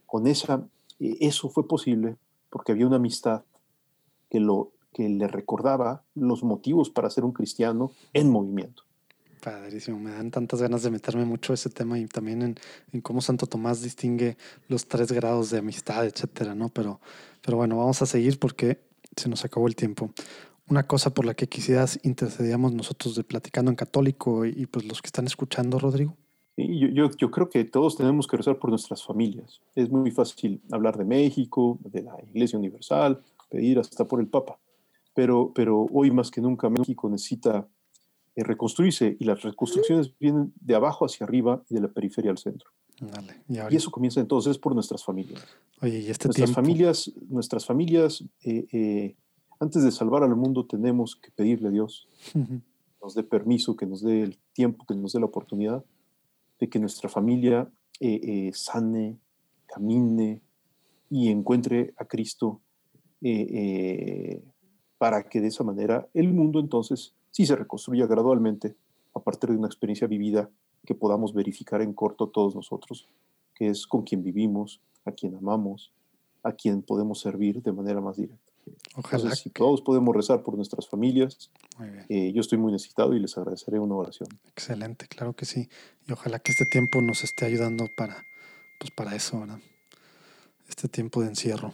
Con 0.07 0.27
esa, 0.27 0.67
eh, 0.99 1.19
eso 1.21 1.51
fue 1.51 1.69
posible 1.69 2.17
porque 2.49 2.73
había 2.73 2.87
una 2.87 2.97
amistad 2.97 3.43
que, 4.31 4.41
lo, 4.41 4.73
que 4.95 5.07
le 5.11 5.29
recordaba 5.29 6.03
los 6.15 6.43
motivos 6.43 6.89
para 6.89 7.11
ser 7.11 7.25
un 7.25 7.33
cristiano 7.33 7.93
en 8.15 8.31
movimiento. 8.31 8.85
Padrísimo, 9.43 9.99
me 9.99 10.13
dan 10.13 10.31
tantas 10.31 10.63
ganas 10.63 10.83
de 10.83 10.91
meterme 10.91 11.27
mucho 11.27 11.53
a 11.53 11.55
ese 11.55 11.69
tema 11.69 11.99
y 11.99 12.07
también 12.07 12.41
en, 12.41 12.55
en, 12.93 13.01
cómo 13.03 13.21
Santo 13.21 13.47
Tomás 13.47 13.83
distingue 13.83 14.39
los 14.69 14.87
tres 14.87 15.13
grados 15.13 15.51
de 15.51 15.59
amistad, 15.59 16.07
etcétera, 16.07 16.55
¿no? 16.55 16.71
Pero, 16.71 17.01
pero 17.43 17.59
bueno, 17.59 17.77
vamos 17.77 18.01
a 18.01 18.07
seguir 18.07 18.39
porque 18.39 18.81
se 19.15 19.29
nos 19.29 19.45
acabó 19.45 19.67
el 19.67 19.77
tiempo. 19.77 20.11
Una 20.69 20.87
cosa 20.87 21.13
por 21.13 21.25
la 21.25 21.35
que 21.35 21.49
quisieras 21.49 22.01
intercedíamos 22.03 22.73
nosotros 22.73 23.15
de 23.15 23.25
Platicando 23.25 23.71
en 23.71 23.77
Católico 23.77 24.47
y, 24.47 24.67
pues 24.67 24.87
los 24.87 25.03
que 25.03 25.09
están 25.09 25.27
escuchando, 25.27 25.79
Rodrigo. 25.79 26.17
Yo, 26.57 26.89
yo, 26.89 27.11
yo, 27.17 27.31
creo 27.31 27.49
que 27.49 27.65
todos 27.65 27.97
tenemos 27.97 28.27
que 28.27 28.37
rezar 28.37 28.59
por 28.59 28.71
nuestras 28.71 29.03
familias. 29.05 29.61
Es 29.75 29.91
muy 29.91 30.11
fácil 30.11 30.61
hablar 30.71 30.97
de 30.97 31.05
México, 31.05 31.79
de 31.85 32.03
la 32.03 32.17
Iglesia 32.31 32.59
Universal, 32.59 33.23
pedir 33.51 33.79
hasta 33.79 34.07
por 34.07 34.21
el 34.21 34.29
Papa. 34.29 34.59
Pero, 35.15 35.53
pero 35.55 35.87
hoy 35.93 36.11
más 36.11 36.31
que 36.31 36.41
nunca 36.41 36.71
México 36.71 37.09
necesita 37.09 37.67
eh, 38.35 38.45
reconstruirse 38.45 39.15
y 39.21 39.25
las 39.25 39.43
reconstrucciones 39.43 40.11
vienen 40.19 40.55
de 40.59 40.75
abajo 40.75 41.05
hacia 41.05 41.27
arriba 41.27 41.63
y 41.69 41.75
de 41.75 41.83
la 41.83 41.89
periferia 41.89 42.31
al 42.31 42.39
centro. 42.39 42.71
y, 43.49 43.77
eso 43.77 43.91
comienza 43.91 44.21
entonces 44.21 44.57
por 44.57 44.75
nuestras 44.75 45.05
familias. 45.05 45.45
Oye, 45.83 45.99
¿y 45.99 46.09
este 46.09 46.29
nuestras 46.29 46.53
familias, 46.53 47.13
nuestras 47.29 47.67
familias, 47.67 48.25
eh, 48.43 48.67
eh, 48.73 49.17
antes 49.63 49.85
de 49.85 49.93
salvar 49.93 50.25
al 50.25 50.35
mundo 50.35 50.67
tenemos 50.67 51.15
que 51.15 51.31
pedirle 51.31 51.69
a 51.69 51.71
Dios 51.71 52.09
nos 53.01 53.15
dé 53.15 53.23
permiso, 53.23 53.77
que 53.77 53.87
nos 53.87 54.03
dé 54.03 54.23
el 54.23 54.39
tiempo, 54.53 54.85
que 54.87 54.95
nos 54.95 55.13
dé 55.13 55.21
la 55.21 55.27
oportunidad 55.27 55.85
de 56.59 56.69
que 56.69 56.81
nuestra 56.81 57.09
familia 57.09 57.71
sane, 58.53 59.19
camine 59.67 60.41
y 61.11 61.29
encuentre 61.29 61.95
a 61.97 62.05
Cristo 62.05 62.61
para 64.99 65.29
que 65.29 65.41
de 65.41 65.47
esa 65.49 65.63
manera 65.63 66.09
el 66.13 66.33
mundo 66.33 66.59
entonces 66.59 67.15
sí 67.31 67.47
se 67.47 67.55
reconstruya 67.55 68.07
gradualmente 68.07 68.77
a 69.15 69.21
partir 69.21 69.51
de 69.51 69.57
una 69.57 69.69
experiencia 69.69 70.09
vivida 70.09 70.51
que 70.85 70.97
podamos 70.97 71.35
verificar 71.35 71.83
en 71.83 71.93
corto 71.93 72.29
todos 72.29 72.57
nosotros, 72.57 73.09
que 73.55 73.69
es 73.69 73.87
con 73.87 74.03
quien 74.03 74.25
vivimos, 74.25 74.81
a 75.05 75.13
quien 75.13 75.37
amamos, 75.37 75.93
a 76.43 76.53
quien 76.53 76.83
podemos 76.83 77.21
servir 77.21 77.63
de 77.63 77.73
manera 77.73 78.01
más 78.01 78.17
directa. 78.17 78.52
Ojalá. 78.95 79.35
si 79.35 79.51
todos 79.51 79.81
podemos 79.81 80.15
rezar 80.15 80.43
por 80.43 80.55
nuestras 80.57 80.87
familias, 80.87 81.51
eh, 82.09 82.33
yo 82.35 82.41
estoy 82.41 82.59
muy 82.59 82.73
necesitado 82.73 83.15
y 83.15 83.21
les 83.21 83.37
agradeceré 83.39 83.79
una 83.79 83.95
oración. 83.95 84.29
Excelente, 84.49 85.09
claro 85.09 85.35
que 85.35 85.47
sí. 85.47 85.69
Y 86.07 86.13
ojalá 86.13 86.39
que 86.39 86.53
este 86.53 86.67
tiempo 86.67 87.01
nos 87.01 87.25
esté 87.25 87.47
ayudando 87.47 87.89
para, 87.97 88.25
pues 88.79 88.91
para 88.91 89.15
eso, 89.17 89.41
¿verdad? 89.41 89.61
Este 90.69 90.89
tiempo 90.89 91.23
de 91.23 91.29
encierro. 91.29 91.73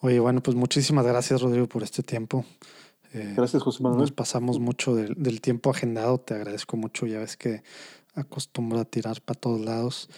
Oye, 0.00 0.20
bueno, 0.20 0.42
pues 0.42 0.54
muchísimas 0.54 1.06
gracias, 1.06 1.40
Rodrigo, 1.40 1.66
por 1.66 1.82
este 1.82 2.02
tiempo. 2.02 2.44
Eh, 3.14 3.32
Gracias, 3.36 3.62
José 3.62 3.82
Manuel. 3.82 4.00
Nos 4.00 4.12
pasamos 4.12 4.58
mucho 4.58 4.94
del, 4.94 5.40
tiempo 5.40 5.70
agendado, 5.70 6.18
te 6.18 6.34
agradezco 6.34 6.76
mucho, 6.76 7.06
ya 7.06 7.20
ves 7.20 7.36
que 7.36 7.62
acostumbro 8.14 8.80
a 8.80 8.84
tirar 8.84 9.22
para 9.22 9.38
todos 9.38 9.60
lados. 9.60 10.10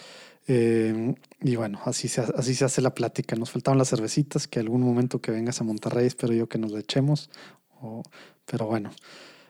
Eh, 0.47 1.14
y 1.40 1.56
bueno, 1.56 1.81
así 1.85 2.09
se, 2.09 2.20
así 2.20 2.55
se 2.55 2.64
hace 2.64 2.81
la 2.81 2.94
plática. 2.94 3.36
Nos 3.36 3.51
faltaban 3.51 3.78
las 3.78 3.90
cervecitas, 3.90 4.47
que 4.47 4.60
algún 4.60 4.82
momento 4.82 5.20
que 5.20 5.32
vengas 5.32 5.60
a 5.60 5.64
Monterrey 5.64 6.06
espero 6.06 6.32
yo 6.32 6.48
que 6.48 6.59
nos 6.59 6.73
le 6.73 6.81
echemos. 6.81 7.31
pero 8.44 8.66
bueno. 8.66 8.90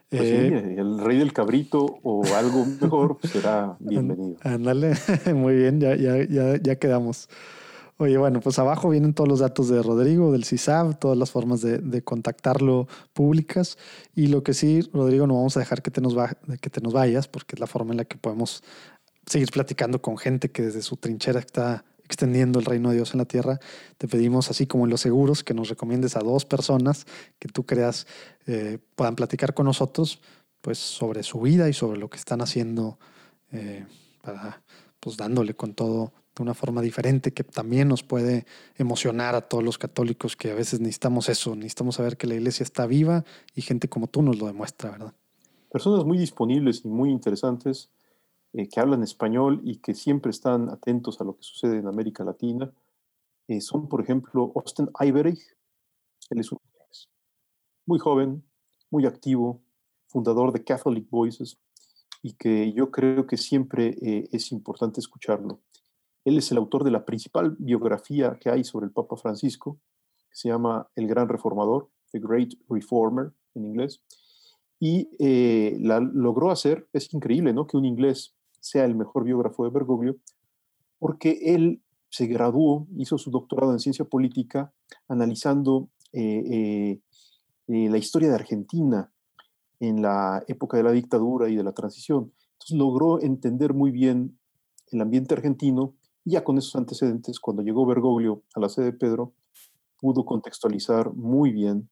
Pues 0.09 0.23
eh, 0.23 0.77
el 0.79 1.01
rey 1.01 1.19
del 1.19 1.33
cabrito 1.33 1.99
o 2.03 2.23
algo 2.37 2.65
mejor 2.65 3.19
será 3.25 3.77
bienvenido. 3.81 4.37
Ándale, 4.43 4.95
muy 5.35 5.57
bien, 5.57 5.81
ya, 5.81 5.97
ya, 5.97 6.23
ya, 6.25 6.57
ya 6.63 6.77
quedamos. 6.77 7.29
Oye, 7.99 8.19
bueno, 8.19 8.41
pues 8.41 8.59
abajo 8.59 8.91
vienen 8.91 9.15
todos 9.15 9.27
los 9.27 9.39
datos 9.41 9.69
de 9.71 9.83
Rodrigo, 9.83 10.31
del 10.31 10.45
CISAB, 10.45 10.99
todas 10.99 11.17
las 11.17 11.31
formas 11.31 11.63
de, 11.63 12.03
contactarlo 12.03 12.89
públicas. 13.15 13.79
Y 14.15 14.27
lo 14.27 14.43
que 14.43 14.53
sí, 14.53 14.83
Rodrigo, 14.93 15.27
no 15.27 15.35
vamos 15.35 15.57
a 15.57 15.61
dejar 15.61 15.81
que 15.81 15.91
te, 15.91 16.03
nos 16.03 16.15
que 16.61 16.69
te 16.69 16.83
nos 16.83 16.93
vayas, 16.93 17.27
porque 17.27 17.57
es 17.57 17.61
la 17.61 17.67
forma 17.67 17.93
en 17.93 17.97
la 17.97 18.05
que 18.05 18.19
podemos 18.19 18.63
seguir 19.27 19.51
platicando 19.51 20.01
con 20.01 20.17
gente 20.17 20.51
que 20.51 20.63
desde 20.63 20.83
su 20.83 20.97
trinchera 20.97 21.41
está 21.41 21.85
extendiendo 22.05 22.61
el 22.61 22.65
reino 22.65 22.91
de 22.91 22.97
Dios 22.97 23.13
en 23.13 23.19
la 23.19 23.25
tierra. 23.25 23.59
Te 23.99 24.07
pedimos, 24.07 24.49
así 24.51 24.67
como 24.67 24.85
en 24.85 24.91
los 24.91 25.01
seguros, 25.01 25.43
que 25.43 25.55
nos 25.55 25.69
recomiendes 25.69 26.17
a 26.17 26.21
dos 26.21 26.45
personas 26.45 27.05
que 27.39 27.49
tú 27.49 27.67
creas 27.67 28.07
eh, 28.47 28.79
puedan 28.95 29.17
platicar 29.17 29.55
con 29.55 29.67
nosotros 29.67 30.21
pues 30.61 30.79
sobre 30.79 31.23
su 31.23 31.41
vida 31.41 31.69
y 31.69 31.73
sobre 31.73 31.99
lo 31.99 32.09
que 32.09 32.17
están 32.17 32.41
haciendo 32.41 32.99
eh, 33.53 33.85
para 34.23 34.63
pues 35.01 35.17
dándole 35.17 35.55
con 35.55 35.75
todo 35.75 36.13
de 36.35 36.43
una 36.43 36.55
forma 36.55 36.83
diferente 36.83 37.33
que 37.33 37.45
también 37.45 37.89
nos 37.89 38.03
puede 38.03 38.47
emocionar 38.77 39.35
a 39.35 39.43
todos 39.43 39.65
los 39.65 39.79
católicos 39.79 40.37
que 40.37 40.51
a 40.51 40.55
veces 40.55 40.81
necesitamos 40.81 41.29
eso, 41.29 41.55
necesitamos 41.55 41.97
saber 41.97 42.17
que 42.17 42.27
la 42.27 42.35
iglesia 42.35 42.65
está 42.65 42.87
viva 42.87 43.25
y 43.55 43.63
gente 43.63 43.89
como 43.89 44.07
tú 44.07 44.23
nos 44.23 44.39
lo 44.39 44.47
demuestra, 44.47 44.91
¿verdad? 44.91 45.15
Personas 45.71 46.05
muy 46.05 46.19
disponibles 46.19 46.83
y 46.85 46.89
muy 46.89 47.11
interesantes 47.11 47.91
eh, 48.57 48.69
que 48.69 48.81
hablan 48.81 49.03
español 49.03 49.61
y 49.65 49.77
que 49.77 49.95
siempre 49.95 50.31
están 50.31 50.71
atentos 50.71 51.21
a 51.21 51.25
lo 51.25 51.37
que 51.37 51.43
sucede 51.43 51.79
en 51.79 51.87
América 51.87 52.25
Latina. 52.25 52.73
Eh, 53.49 53.61
son, 53.61 53.89
por 53.89 54.01
ejemplo, 54.01 54.53
Austin 54.57 54.89
Ivery, 54.99 55.39
él 56.31 56.41
es 56.41 56.51
un 56.51 56.59
muy 57.87 57.99
joven, 57.99 58.43
muy 58.91 59.07
activo, 59.07 59.63
fundador 60.09 60.53
de 60.53 60.65
Catholic 60.65 61.09
Voices, 61.09 61.59
y 62.23 62.33
que 62.33 62.73
yo 62.73 62.91
creo 62.91 63.27
que 63.27 63.37
siempre 63.37 63.97
eh, 64.03 64.29
es 64.33 64.51
importante 64.53 65.01
escucharlo. 65.01 65.61
Él 66.25 66.39
es 66.39 66.51
el 66.51 66.59
autor 66.59 66.83
de 66.83 66.91
la 66.91 67.05
principal 67.05 67.57
biografía 67.59 68.39
que 68.41 68.51
hay 68.51 68.65
sobre 68.65 68.87
el 68.87 68.93
Papa 68.93 69.17
Francisco, 69.17 69.79
que 70.29 70.37
se 70.37 70.49
llama 70.49 70.89
El 70.97 71.07
Gran 71.07 71.29
Reformador, 71.29 71.89
The 72.11 72.19
Great 72.19 72.55
Reformer 72.69 73.33
en 73.55 73.67
inglés, 73.67 74.03
y 74.81 75.09
eh, 75.19 75.77
la 75.81 76.01
logró 76.01 76.51
hacer, 76.51 76.89
es 76.93 77.13
increíble, 77.15 77.53
¿no? 77.53 77.67
Que 77.67 77.77
un 77.77 77.85
inglés 77.85 78.36
sea 78.69 78.85
el 78.85 78.95
mejor 78.95 79.25
biógrafo 79.25 79.65
de 79.65 79.71
Bergoglio, 79.71 80.17
porque 80.99 81.55
él 81.55 81.83
se 82.09 82.27
graduó, 82.27 82.87
hizo 82.97 83.19
su 83.19 83.31
doctorado 83.31 83.73
en 83.73 83.79
ciencia 83.79 84.05
política, 84.05 84.73
analizando 85.09 85.89
eh, 86.13 87.01
eh, 87.69 87.89
la 87.91 87.99
historia 87.99 88.29
de 88.29 88.35
Argentina 88.35 89.13
en 89.81 90.03
la 90.03 90.43
época 90.49 90.77
de 90.77 90.83
la 90.83 90.93
dictadura 90.93 91.49
y 91.49 91.57
de 91.57 91.63
la 91.63 91.73
transición. 91.73 92.33
Entonces 92.53 92.79
logró 92.79 93.21
entender 93.21 93.75
muy 93.75 93.91
bien 93.91 94.39
el 94.93 95.01
ambiente 95.01 95.35
argentino 95.35 95.95
ya 96.27 96.43
con 96.43 96.59
esos 96.59 96.75
antecedentes, 96.75 97.39
cuando 97.39 97.63
llegó 97.63 97.87
Bergoglio 97.87 98.43
a 98.55 98.61
la 98.61 98.69
sede 98.69 98.87
de 98.87 98.93
Pedro, 98.95 99.33
pudo 99.99 100.25
contextualizar 100.25 101.13
muy 101.15 101.53
bien 101.53 101.89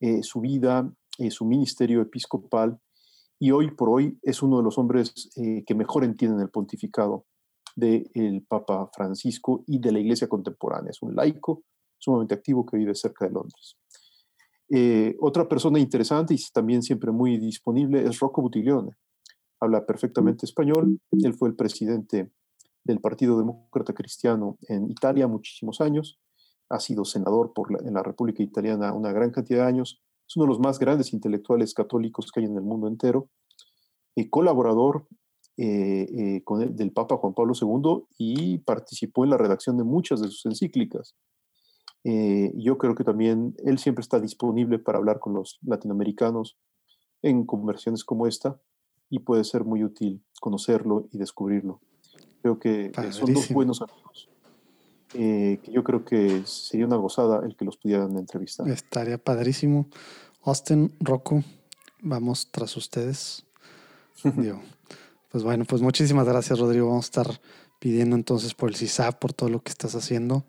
eh, 0.00 0.22
su 0.22 0.40
vida, 0.40 0.90
eh, 1.18 1.30
su 1.30 1.44
ministerio 1.44 2.00
episcopal, 2.00 2.80
y 3.44 3.50
hoy 3.50 3.72
por 3.72 3.90
hoy 3.90 4.18
es 4.22 4.42
uno 4.42 4.56
de 4.56 4.62
los 4.62 4.78
hombres 4.78 5.30
eh, 5.36 5.64
que 5.66 5.74
mejor 5.74 6.02
entienden 6.02 6.40
el 6.40 6.48
pontificado 6.48 7.26
del 7.76 8.42
Papa 8.48 8.88
Francisco 8.90 9.64
y 9.66 9.78
de 9.80 9.92
la 9.92 9.98
Iglesia 9.98 10.28
contemporánea. 10.28 10.90
Es 10.90 11.02
un 11.02 11.14
laico 11.14 11.62
sumamente 11.98 12.32
activo 12.32 12.64
que 12.64 12.78
vive 12.78 12.94
cerca 12.94 13.26
de 13.26 13.32
Londres. 13.32 13.76
otra 15.20 15.46
persona 15.46 15.78
interesante 15.78 16.32
y 16.32 16.38
también 16.54 16.82
siempre 16.82 17.10
muy 17.10 17.36
disponible 17.36 18.06
es 18.06 18.18
Rocco 18.18 18.40
Buttiglione. 18.40 18.92
Habla 19.60 19.84
perfectamente 19.84 20.46
español. 20.46 20.98
Él 21.10 21.34
fue 21.34 21.50
el 21.50 21.54
presidente 21.54 22.30
del 22.82 22.98
Partido 22.98 23.36
Demócrata 23.36 23.92
Cristiano 23.92 24.56
en 24.68 24.90
Italia 24.90 25.28
muchísimos 25.28 25.82
años, 25.82 26.18
ha 26.70 26.80
sido 26.80 27.04
senador 27.04 27.52
por 27.52 27.68
en 27.86 27.92
la 27.92 28.02
República 28.02 28.42
Italiana 28.42 28.94
una 28.94 29.12
gran 29.12 29.32
cantidad 29.32 29.64
de 29.64 29.68
años, 29.68 30.00
es 30.26 30.36
uno 30.36 30.44
de 30.44 30.48
los 30.48 30.60
más 30.60 30.78
grandes 30.78 31.12
intelectuales 31.12 31.74
católicos 31.74 32.30
que 32.32 32.40
hay 32.40 32.46
en 32.46 32.56
el 32.56 32.62
mundo 32.62 32.88
entero, 32.88 33.28
y 34.14 34.28
colaborador 34.28 35.06
eh, 35.56 36.42
con 36.44 36.74
del 36.74 36.92
Papa 36.92 37.16
Juan 37.16 37.34
Pablo 37.34 37.52
II 37.60 38.06
y 38.18 38.58
participó 38.58 39.24
en 39.24 39.30
la 39.30 39.36
redacción 39.36 39.76
de 39.76 39.84
muchas 39.84 40.20
de 40.20 40.28
sus 40.28 40.46
encíclicas. 40.46 41.14
yo 42.04 42.76
creo 42.78 42.94
que 42.94 43.04
también 43.04 43.54
él 43.64 43.78
siempre 43.78 44.02
está 44.02 44.20
disponible 44.20 44.78
para 44.78 44.98
hablar 44.98 45.18
con 45.20 45.34
los 45.34 45.58
latinoamericanos 45.62 46.58
en 47.22 47.46
conversiones 47.46 48.04
como 48.04 48.26
esta 48.26 48.60
y 49.10 49.20
puede 49.20 49.44
ser 49.44 49.64
muy 49.64 49.84
útil 49.84 50.22
conocerlo 50.40 51.08
y 51.12 51.18
descubrirlo. 51.18 51.80
Creo 52.42 52.58
que 52.58 52.92
son 53.10 53.32
dos 53.32 53.48
buenos 53.50 53.80
amigos. 53.80 54.28
Que 55.14 55.70
yo 55.72 55.84
creo 55.84 56.04
que 56.04 56.42
sería 56.44 56.86
una 56.86 56.96
gozada 56.96 57.44
el 57.46 57.56
que 57.56 57.64
los 57.64 57.76
pudieran 57.76 58.16
entrevistar. 58.16 58.68
Estaría 58.68 59.18
padrísimo. 59.18 59.86
Austin, 60.42 60.92
Rocco, 61.00 61.42
vamos 62.00 62.48
tras 62.50 62.76
ustedes. 62.76 63.46
pues 65.30 65.44
bueno, 65.44 65.64
pues 65.64 65.82
muchísimas 65.82 66.26
gracias, 66.26 66.58
Rodrigo. 66.58 66.88
Vamos 66.88 67.06
a 67.06 67.22
estar 67.22 67.40
pidiendo 67.78 68.16
entonces 68.16 68.54
por 68.54 68.68
el 68.68 68.76
CISAP, 68.76 69.18
por 69.18 69.32
todo 69.32 69.48
lo 69.48 69.62
que 69.62 69.70
estás 69.70 69.94
haciendo. 69.94 70.44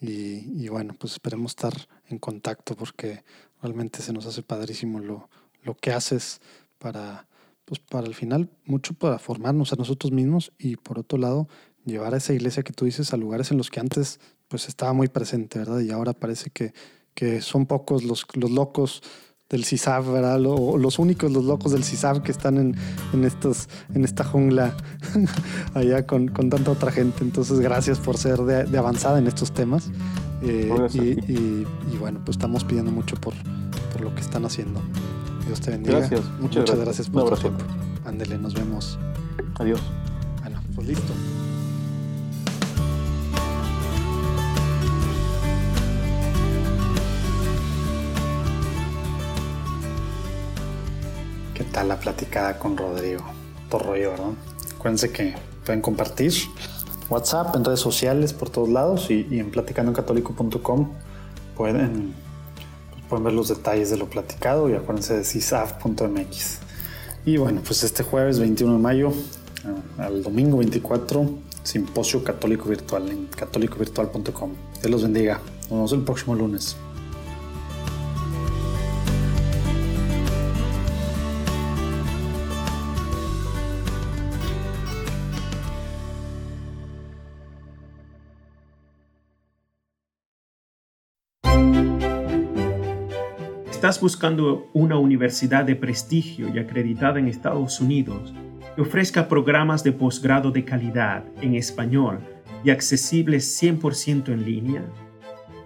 Y, 0.00 0.68
bueno, 0.68 0.94
pues 0.98 1.14
esperemos 1.14 1.52
estar 1.52 1.72
en 2.08 2.18
contacto 2.18 2.76
porque 2.76 3.24
realmente 3.62 4.02
se 4.02 4.12
nos 4.12 4.26
hace 4.26 4.42
padrísimo 4.42 5.00
lo, 5.00 5.28
lo 5.62 5.74
que 5.74 5.92
haces 5.92 6.40
para, 6.78 7.26
pues 7.64 7.80
para 7.80 8.06
el 8.06 8.14
final, 8.14 8.50
mucho 8.64 8.94
para 8.94 9.18
formarnos 9.18 9.72
a 9.72 9.76
nosotros 9.76 10.12
mismos 10.12 10.52
y 10.58 10.76
por 10.76 10.98
otro 10.98 11.18
lado, 11.18 11.48
llevar 11.86 12.14
a 12.14 12.18
esa 12.18 12.34
iglesia 12.34 12.62
que 12.62 12.72
tú 12.72 12.84
dices 12.84 13.12
a 13.12 13.16
lugares 13.16 13.50
en 13.50 13.58
los 13.58 13.70
que 13.70 13.80
antes 13.80 14.20
pues 14.48 14.68
estaba 14.68 14.92
muy 14.92 15.08
presente, 15.08 15.58
¿verdad? 15.58 15.80
Y 15.80 15.90
ahora 15.90 16.12
parece 16.12 16.50
que, 16.50 16.72
que 17.14 17.40
son 17.40 17.66
pocos 17.66 18.04
los, 18.04 18.26
los 18.34 18.50
locos 18.50 19.02
del 19.48 19.64
CISAB, 19.64 20.12
¿verdad? 20.12 20.40
los 20.40 20.98
únicos, 20.98 21.30
los 21.30 21.44
locos 21.44 21.72
del 21.72 21.84
CISAB 21.84 22.22
que 22.22 22.32
están 22.32 22.58
en, 22.58 22.76
en, 23.12 23.24
estos, 23.24 23.68
en 23.94 24.04
esta 24.04 24.24
jungla 24.24 24.76
allá 25.74 26.04
con, 26.06 26.28
con, 26.28 26.50
tanta 26.50 26.72
otra 26.72 26.90
gente. 26.90 27.22
Entonces, 27.22 27.60
gracias 27.60 27.98
por 27.98 28.18
ser 28.18 28.40
de, 28.40 28.76
avanzada 28.76 29.18
en 29.18 29.26
estos 29.26 29.52
temas. 29.52 29.90
Eh, 30.42 30.70
y, 30.92 31.96
bueno, 31.96 32.20
pues 32.24 32.36
estamos 32.36 32.64
pidiendo 32.64 32.90
mucho 32.90 33.16
por, 33.16 33.34
por 33.92 34.00
lo 34.00 34.14
que 34.14 34.20
están 34.20 34.44
haciendo. 34.44 34.80
Dios 35.46 35.60
te 35.60 35.70
bendiga. 35.70 35.98
Gracias, 35.98 36.22
muchas, 36.40 36.64
gracias. 36.78 37.08
por 37.08 37.30
tu 37.30 37.36
tiempo. 37.36 37.64
Ándele, 38.04 38.38
nos 38.38 38.54
vemos. 38.54 38.98
Adiós. 39.58 39.80
Bueno, 40.42 40.60
pues 40.74 40.88
listo. 40.88 41.12
La 51.84 51.98
platicada 51.98 52.58
con 52.58 52.76
Rodrigo. 52.76 53.22
Todo 53.70 53.80
rollo, 53.82 54.10
¿verdad? 54.10 54.30
Acuérdense 54.76 55.10
que 55.10 55.34
pueden 55.64 55.80
compartir 55.80 56.32
WhatsApp 57.08 57.54
en 57.54 57.64
redes 57.64 57.80
sociales 57.80 58.32
por 58.32 58.50
todos 58.50 58.68
lados 58.68 59.10
y, 59.10 59.26
en 59.38 59.50
platicandoencatólico.com 59.50 60.90
pueden, 61.56 62.14
pueden 63.08 63.24
ver 63.24 63.32
los 63.32 63.48
detalles 63.48 63.90
de 63.90 63.96
lo 63.96 64.06
platicado 64.06 64.68
y 64.68 64.74
acuérdense 64.74 65.16
de 65.16 65.24
cisaf.mx. 65.24 66.58
Y 67.24 67.36
bueno, 67.38 67.60
pues 67.64 67.82
este 67.82 68.02
jueves 68.02 68.38
21 68.38 68.74
de 68.74 68.78
mayo 68.78 69.08
eh, 69.08 70.02
al 70.02 70.22
domingo 70.22 70.58
24, 70.58 71.28
simposio 71.62 72.22
católico 72.22 72.68
virtual 72.68 73.08
en 73.10 73.26
católicovirtual.com. 73.26 74.52
Dios 74.80 74.90
los 74.90 75.02
bendiga. 75.02 75.40
Nos 75.62 75.70
vemos 75.70 75.92
el 75.92 76.02
próximo 76.02 76.34
lunes. 76.34 76.76
Estás 93.86 94.00
buscando 94.00 94.68
una 94.72 94.98
universidad 94.98 95.64
de 95.64 95.76
prestigio 95.76 96.52
y 96.52 96.58
acreditada 96.58 97.20
en 97.20 97.28
Estados 97.28 97.80
Unidos 97.80 98.34
que 98.74 98.82
ofrezca 98.82 99.28
programas 99.28 99.84
de 99.84 99.92
posgrado 99.92 100.50
de 100.50 100.64
calidad 100.64 101.22
en 101.40 101.54
español 101.54 102.18
y 102.64 102.70
accesibles 102.70 103.62
100% 103.62 104.30
en 104.30 104.44
línea, 104.44 104.82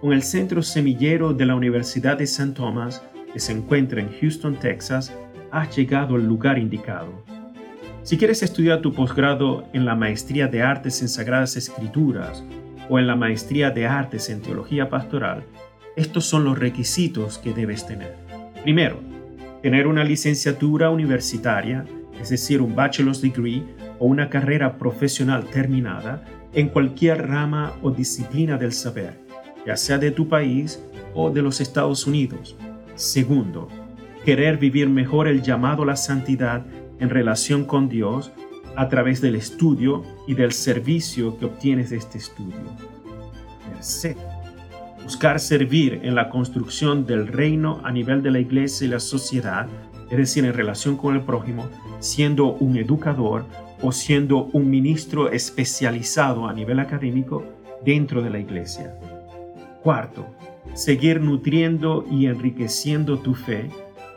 con 0.01 0.13
el 0.13 0.21
Centro 0.21 0.61
Semillero 0.61 1.33
de 1.33 1.47
la 1.47 1.55
Universidad 1.55 2.15
de 2.15 2.25
St. 2.25 2.53
Thomas, 2.53 3.01
que 3.33 3.39
se 3.39 3.53
encuentra 3.53 3.99
en 3.99 4.11
Houston, 4.19 4.55
Texas, 4.55 5.11
has 5.49 5.75
llegado 5.75 6.13
al 6.13 6.27
lugar 6.27 6.59
indicado. 6.59 7.23
Si 8.03 8.19
quieres 8.19 8.43
estudiar 8.43 8.81
tu 8.81 8.93
posgrado 8.93 9.67
en 9.73 9.83
la 9.83 9.95
Maestría 9.95 10.47
de 10.47 10.61
Artes 10.61 11.01
en 11.01 11.09
Sagradas 11.09 11.57
Escrituras 11.57 12.43
o 12.87 12.99
en 12.99 13.07
la 13.07 13.15
Maestría 13.15 13.71
de 13.71 13.87
Artes 13.87 14.29
en 14.29 14.43
Teología 14.43 14.89
Pastoral, 14.89 15.43
estos 15.95 16.25
son 16.25 16.43
los 16.43 16.57
requisitos 16.57 17.37
que 17.37 17.53
debes 17.53 17.85
tener. 17.85 18.15
Primero, 18.63 18.99
tener 19.61 19.87
una 19.87 20.03
licenciatura 20.03 20.89
universitaria, 20.89 21.85
es 22.19 22.29
decir, 22.29 22.61
un 22.61 22.75
bachelor's 22.75 23.21
degree 23.21 23.63
o 23.99 24.05
una 24.05 24.29
carrera 24.29 24.77
profesional 24.77 25.45
terminada 25.45 26.23
en 26.53 26.69
cualquier 26.69 27.27
rama 27.27 27.73
o 27.81 27.91
disciplina 27.91 28.57
del 28.57 28.73
saber, 28.73 29.19
ya 29.65 29.77
sea 29.77 29.97
de 29.97 30.11
tu 30.11 30.27
país 30.27 30.81
o 31.13 31.29
de 31.29 31.41
los 31.41 31.61
Estados 31.61 32.07
Unidos. 32.07 32.55
Segundo, 32.95 33.67
querer 34.25 34.57
vivir 34.57 34.89
mejor 34.89 35.27
el 35.27 35.41
llamado 35.41 35.83
a 35.83 35.87
la 35.87 35.95
santidad 35.95 36.65
en 36.99 37.09
relación 37.09 37.65
con 37.65 37.89
Dios 37.89 38.31
a 38.75 38.89
través 38.89 39.21
del 39.21 39.35
estudio 39.35 40.03
y 40.27 40.35
del 40.35 40.51
servicio 40.51 41.37
que 41.37 41.45
obtienes 41.45 41.89
de 41.89 41.97
este 41.97 42.17
estudio. 42.17 42.59
Tercero, 43.73 44.30
buscar 45.03 45.39
servir 45.39 45.99
en 46.03 46.15
la 46.15 46.29
construcción 46.29 47.05
del 47.05 47.27
reino 47.27 47.81
a 47.83 47.91
nivel 47.91 48.21
de 48.21 48.31
la 48.31 48.39
iglesia 48.39 48.85
y 48.85 48.89
la 48.89 48.99
sociedad, 48.99 49.67
es 50.09 50.17
decir, 50.17 50.45
en 50.45 50.53
relación 50.53 50.97
con 50.97 51.15
el 51.15 51.21
prójimo, 51.21 51.69
siendo 51.99 52.53
un 52.53 52.77
educador 52.77 53.45
o 53.81 53.91
siendo 53.91 54.49
un 54.53 54.69
ministro 54.69 55.31
especializado 55.31 56.47
a 56.47 56.53
nivel 56.53 56.79
académico 56.79 57.43
dentro 57.83 58.21
de 58.21 58.29
la 58.29 58.39
iglesia. 58.39 58.93
Cuarto, 59.81 60.27
seguir 60.73 61.21
nutriendo 61.21 62.05
y 62.09 62.27
enriqueciendo 62.27 63.19
tu 63.19 63.33
fe 63.33 63.69